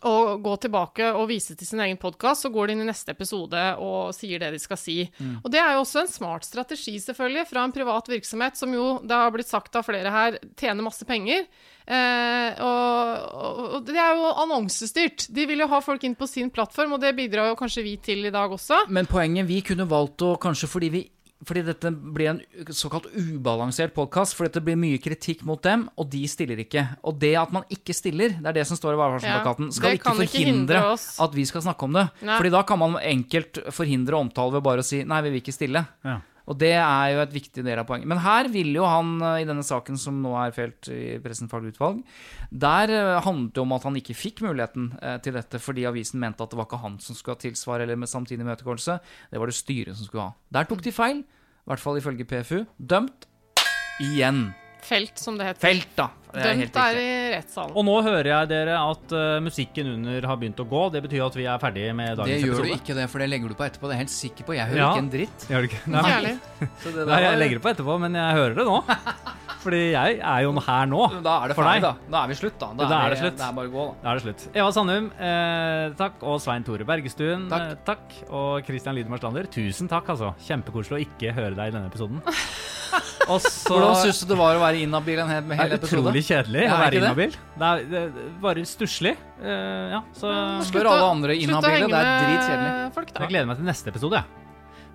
å 0.06 0.38
gå 0.44 0.54
tilbake 0.62 1.10
og 1.16 1.30
vise 1.32 1.56
til 1.58 1.68
sin 1.68 1.82
egen 1.84 1.98
podkast, 2.02 2.46
så 2.46 2.52
går 2.54 2.68
de 2.68 2.76
inn 2.76 2.84
i 2.86 2.90
neste 2.90 3.14
episode 3.16 3.64
og 3.82 4.14
sier 4.16 4.42
det 4.42 4.52
de 4.54 4.62
skal 4.62 4.80
si. 4.80 5.00
Mm. 5.18 5.40
Og 5.44 5.50
det 5.54 5.62
er 5.62 5.74
jo 5.76 5.86
også 5.86 6.04
en 6.04 6.12
smart 6.12 6.48
strategi, 6.48 6.98
selvfølgelig, 7.04 7.48
fra 7.50 7.66
en 7.66 7.74
privat 7.76 8.12
virksomhet 8.12 8.60
som 8.60 8.74
jo, 8.76 8.98
det 9.04 9.18
har 9.18 9.34
blitt 9.34 9.50
sagt 9.50 9.76
av 9.80 9.88
flere 9.88 10.14
her, 10.14 10.40
tjener 10.60 10.86
masse 10.86 11.08
penger. 11.08 11.48
Eh, 11.88 12.60
og, 12.60 13.28
og, 13.32 13.60
og 13.78 13.86
det 13.88 13.96
er 13.96 14.18
jo 14.20 14.32
annonsestyrt. 14.44 15.30
De 15.34 15.46
vil 15.48 15.64
jo 15.64 15.70
ha 15.72 15.82
folk 15.84 16.04
inn 16.04 16.18
på 16.20 16.28
sin 16.30 16.52
plattform, 16.54 16.98
og 16.98 17.04
det 17.04 17.16
bidrar 17.18 17.52
jo 17.52 17.60
kanskje 17.60 17.86
vi 17.86 17.96
til 18.04 18.28
i 18.28 18.34
dag 18.34 18.52
også. 18.52 18.86
Men 18.92 19.08
poenget 19.10 19.48
Vi 19.48 19.62
kunne 19.66 19.88
valgt 19.88 20.26
å 20.26 20.36
kanskje 20.42 20.70
fordi 20.70 20.92
vi 20.94 21.06
fordi 21.46 21.62
dette 21.68 21.92
blir 21.92 22.32
en 22.32 22.40
såkalt 22.74 23.06
ubalansert 23.14 23.94
podkast, 23.94 24.34
for 24.38 24.50
det 24.50 24.64
blir 24.66 24.78
mye 24.80 24.98
kritikk 25.02 25.44
mot 25.46 25.62
dem, 25.64 25.86
og 25.98 26.10
de 26.10 26.24
stiller 26.30 26.64
ikke. 26.64 26.84
Og 27.06 27.20
det 27.22 27.36
at 27.38 27.54
man 27.54 27.68
ikke 27.74 27.94
stiller, 27.96 28.34
det 28.40 28.52
er 28.52 28.58
det 28.58 28.66
som 28.70 28.80
står 28.80 28.96
i 28.96 29.02
varevarselplakaten, 29.02 29.70
skal 29.76 30.00
ikke 30.00 30.16
forhindre 30.24 30.82
ikke 30.82 31.28
at 31.28 31.38
vi 31.38 31.46
skal 31.50 31.66
snakke 31.68 31.86
om 31.86 32.00
det. 32.00 32.08
Nei. 32.26 32.40
Fordi 32.40 32.54
da 32.58 32.64
kan 32.68 32.82
man 32.82 32.98
enkelt 33.02 33.62
forhindre 33.76 34.18
omtale 34.18 34.58
ved 34.58 34.66
bare 34.66 34.86
å 34.86 34.88
si 34.88 35.04
nei, 35.06 35.22
vi 35.28 35.36
vil 35.36 35.44
ikke 35.44 35.56
stille. 35.56 35.86
Ja. 36.08 36.18
Og 36.48 36.56
det 36.60 36.74
er 36.80 37.12
jo 37.12 37.22
et 37.24 37.34
viktig 37.36 37.64
del 37.66 37.82
av 37.82 37.88
poenget. 37.90 38.08
Men 38.08 38.22
her 38.24 38.48
ville 38.52 38.80
jo 38.80 38.88
han, 38.88 39.16
eh, 39.22 39.42
i 39.44 39.48
denne 39.48 39.66
saken 39.68 40.00
som 40.00 40.22
nå 40.24 40.34
er 40.40 40.56
felt 40.56 40.90
i 40.94 41.18
Pressens 41.24 41.52
faglige 41.52 41.76
utvalg, 41.76 42.04
der 42.52 42.94
eh, 42.96 43.22
handlet 43.26 43.54
det 43.56 43.64
om 43.64 43.76
at 43.76 43.88
han 43.88 44.00
ikke 44.00 44.16
fikk 44.18 44.44
muligheten 44.46 44.94
eh, 45.02 45.18
til 45.24 45.36
dette 45.36 45.60
fordi 45.62 45.88
avisen 45.90 46.22
mente 46.24 46.44
at 46.44 46.54
det 46.54 46.60
var 46.60 46.70
ikke 46.70 46.84
han 46.84 47.00
som 47.04 47.18
skulle 47.18 47.36
ha 47.36 47.44
tilsvar 47.44 47.84
eller 47.84 48.00
med 48.00 48.12
samtidig 48.12 48.46
imøtegåelse, 48.46 49.00
det 49.32 49.42
var 49.42 49.52
det 49.52 49.58
styret 49.60 49.98
som 49.98 50.08
skulle 50.08 50.30
ha. 50.30 50.38
Der 50.56 50.70
tok 50.70 50.86
de 50.86 50.96
feil, 50.96 51.26
i 51.26 51.68
hvert 51.68 51.84
fall 51.84 52.00
ifølge 52.00 52.28
PFU. 52.30 52.64
Dømt 52.80 53.28
igjen. 54.00 54.48
Felt, 54.88 55.20
som 55.20 55.36
det 55.40 55.50
heter. 55.50 55.62
Felt, 55.66 55.90
da. 55.98 56.10
Det 56.28 56.44
er 56.44 56.60
Dømt 56.60 56.76
er 56.82 56.98
i 57.00 57.12
rettssalen. 57.34 57.72
Og 57.80 57.86
nå 57.88 57.94
hører 58.06 58.28
jeg 58.30 58.50
dere 58.52 58.76
at 58.78 59.14
uh, 59.16 59.38
musikken 59.42 59.88
under 59.96 60.28
har 60.30 60.38
begynt 60.40 60.60
å 60.62 60.66
gå. 60.70 60.82
Det 60.94 61.02
betyr 61.06 61.24
at 61.26 61.38
vi 61.40 61.46
er 61.50 61.62
ferdige 61.62 61.96
med 61.98 62.18
dagens 62.20 62.28
episode. 62.28 62.38
Det 62.38 62.48
gjør 62.48 62.54
episode. 62.54 62.68
du 62.68 62.84
ikke 62.84 62.98
det, 63.00 63.08
for 63.12 63.24
det 63.24 63.28
legger 63.32 63.52
du 63.54 63.56
på 63.58 63.66
etterpå. 63.68 63.88
Det 63.90 63.96
er 63.96 63.98
jeg 63.98 64.04
helt 64.06 64.14
sikker 64.16 64.48
på. 64.48 64.56
Jeg 64.58 64.70
hører 64.72 64.82
Ja. 64.84 64.90
ikke 64.92 65.04
en 65.06 65.10
dritt. 65.16 65.48
Gjør 65.50 65.66
du 65.66 65.68
ikke? 65.72 65.82
Nei, 65.96 66.04
det 66.84 66.94
der 66.94 67.10
Nei, 67.12 67.20
jeg 67.24 67.42
legger 67.42 67.60
det 67.60 67.64
på 67.66 67.72
etterpå, 67.74 67.98
men 68.06 68.20
jeg 68.20 68.38
hører 68.40 68.58
det 68.60 68.68
nå. 68.68 68.78
Fordi 69.68 69.82
jeg 69.92 70.20
er 70.22 70.42
jo 70.46 70.52
her 70.68 70.86
nå. 70.92 71.02
Da 71.26 71.34
er 71.42 71.52
det 71.52 71.58
for 71.58 71.66
ferdig, 71.68 71.82
deg. 71.82 71.88
da. 71.88 72.12
Da 72.14 72.22
er 72.22 72.32
vi 72.32 72.38
slutt, 72.40 72.58
da. 72.62 72.70
Da 72.78 73.00
er 73.02 73.10
det 73.16 73.20
slutt. 73.24 73.38
Det 73.42 73.48
er 73.48 73.56
bare 73.58 73.72
å 73.72 73.74
gå, 73.74 73.86
da. 73.88 73.98
Da 74.04 74.12
er 74.12 74.20
det 74.22 74.26
slutt. 74.28 74.46
Eva 74.62 74.70
Sandum, 74.76 75.10
eh, 75.18 75.86
takk. 76.00 76.24
Og 76.28 76.40
Svein 76.44 76.68
Tore 76.68 76.88
Bergestuen, 76.88 77.48
Takk. 77.52 77.68
Eh, 77.74 77.82
takk. 77.88 78.18
Og 78.30 78.68
Christian 78.68 79.02
Slander, 79.18 79.50
tusen 79.52 79.90
takk, 79.92 80.14
altså. 80.14 80.36
Kjempekoselig 80.48 81.00
å 81.02 81.06
ikke 81.08 81.34
høre 81.34 81.56
deg 81.58 81.74
i 81.74 81.78
denne 81.80 81.90
episoden. 81.90 82.22
Og 83.28 83.42
så 83.44 83.74
Hvordan 83.76 84.00
syns 84.06 84.22
du 84.24 84.30
det 84.32 84.38
var 84.40 84.56
å 84.56 84.64
være 84.64 84.82
inhabil 84.86 85.20
en 85.24 85.32
hel, 85.32 85.44
er 85.52 85.76
episode? 85.76 86.00
utrolig 86.00 86.24
kjedelig 86.28 86.64
Ja, 86.64 86.74
å 86.74 86.80
være 86.86 87.02
inhabil. 87.02 87.38
Det 87.58 87.70
er, 87.70 87.86
det 87.92 88.02
er 88.06 88.34
bare 88.48 88.66
stusslig. 88.70 89.16
Uh, 89.42 89.98
ja, 89.98 90.02
så 90.18 90.34
Spør 90.70 90.92
alle 90.94 91.14
andre 91.14 91.36
inhabile. 91.38 91.88
Det 91.92 92.02
er 92.02 92.26
dritkjedelig. 92.26 92.74
folk, 92.96 93.14
da. 93.14 93.24
jeg 93.26 93.34
gleder 93.36 93.50
meg 93.52 93.62
til 93.62 93.68
neste 93.72 93.94
episode. 93.94 94.22
jeg. 94.24 94.44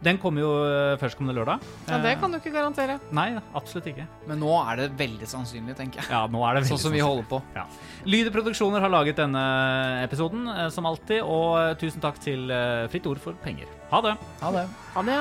Den 0.03 0.19
kommer 0.19 0.43
jo 0.43 0.49
eh, 0.67 0.97
førstkommende 0.99 1.37
lørdag. 1.37 1.63
Ja, 1.87 1.99
det 2.03 2.17
kan 2.19 2.33
du 2.33 2.39
ikke 2.41 2.51
garantere. 2.51 2.97
Nei, 3.15 3.39
absolutt 3.55 3.87
ikke. 3.93 4.03
Men 4.27 4.41
nå 4.43 4.51
er 4.65 4.81
det 4.81 4.89
veldig 4.99 5.29
sannsynlig, 5.31 5.77
tenker 5.79 6.03
jeg. 6.03 6.09
Ja, 6.11 6.25
nå 6.27 6.43
er 6.49 6.59
det 6.59 6.67
Sånn 6.67 6.81
som 6.89 6.95
vi 6.95 6.99
holder 7.05 7.23
på. 7.31 7.39
Ja. 7.55 7.69
Lyder 8.11 8.35
Produksjoner 8.35 8.83
har 8.83 8.91
laget 8.91 9.21
denne 9.23 9.45
episoden, 10.03 10.49
eh, 10.51 10.67
som 10.75 10.91
alltid. 10.91 11.23
Og 11.23 11.55
eh, 11.61 11.77
tusen 11.79 12.03
takk 12.03 12.19
til 12.25 12.51
eh, 12.51 12.91
Fritt 12.91 13.07
Ord 13.13 13.23
for 13.23 13.39
penger. 13.47 13.71
Ha 13.95 14.03
det. 14.09 14.17
Ha 14.43 14.51
det. 14.59 14.67
Ha 14.97 15.01
det, 15.07 15.21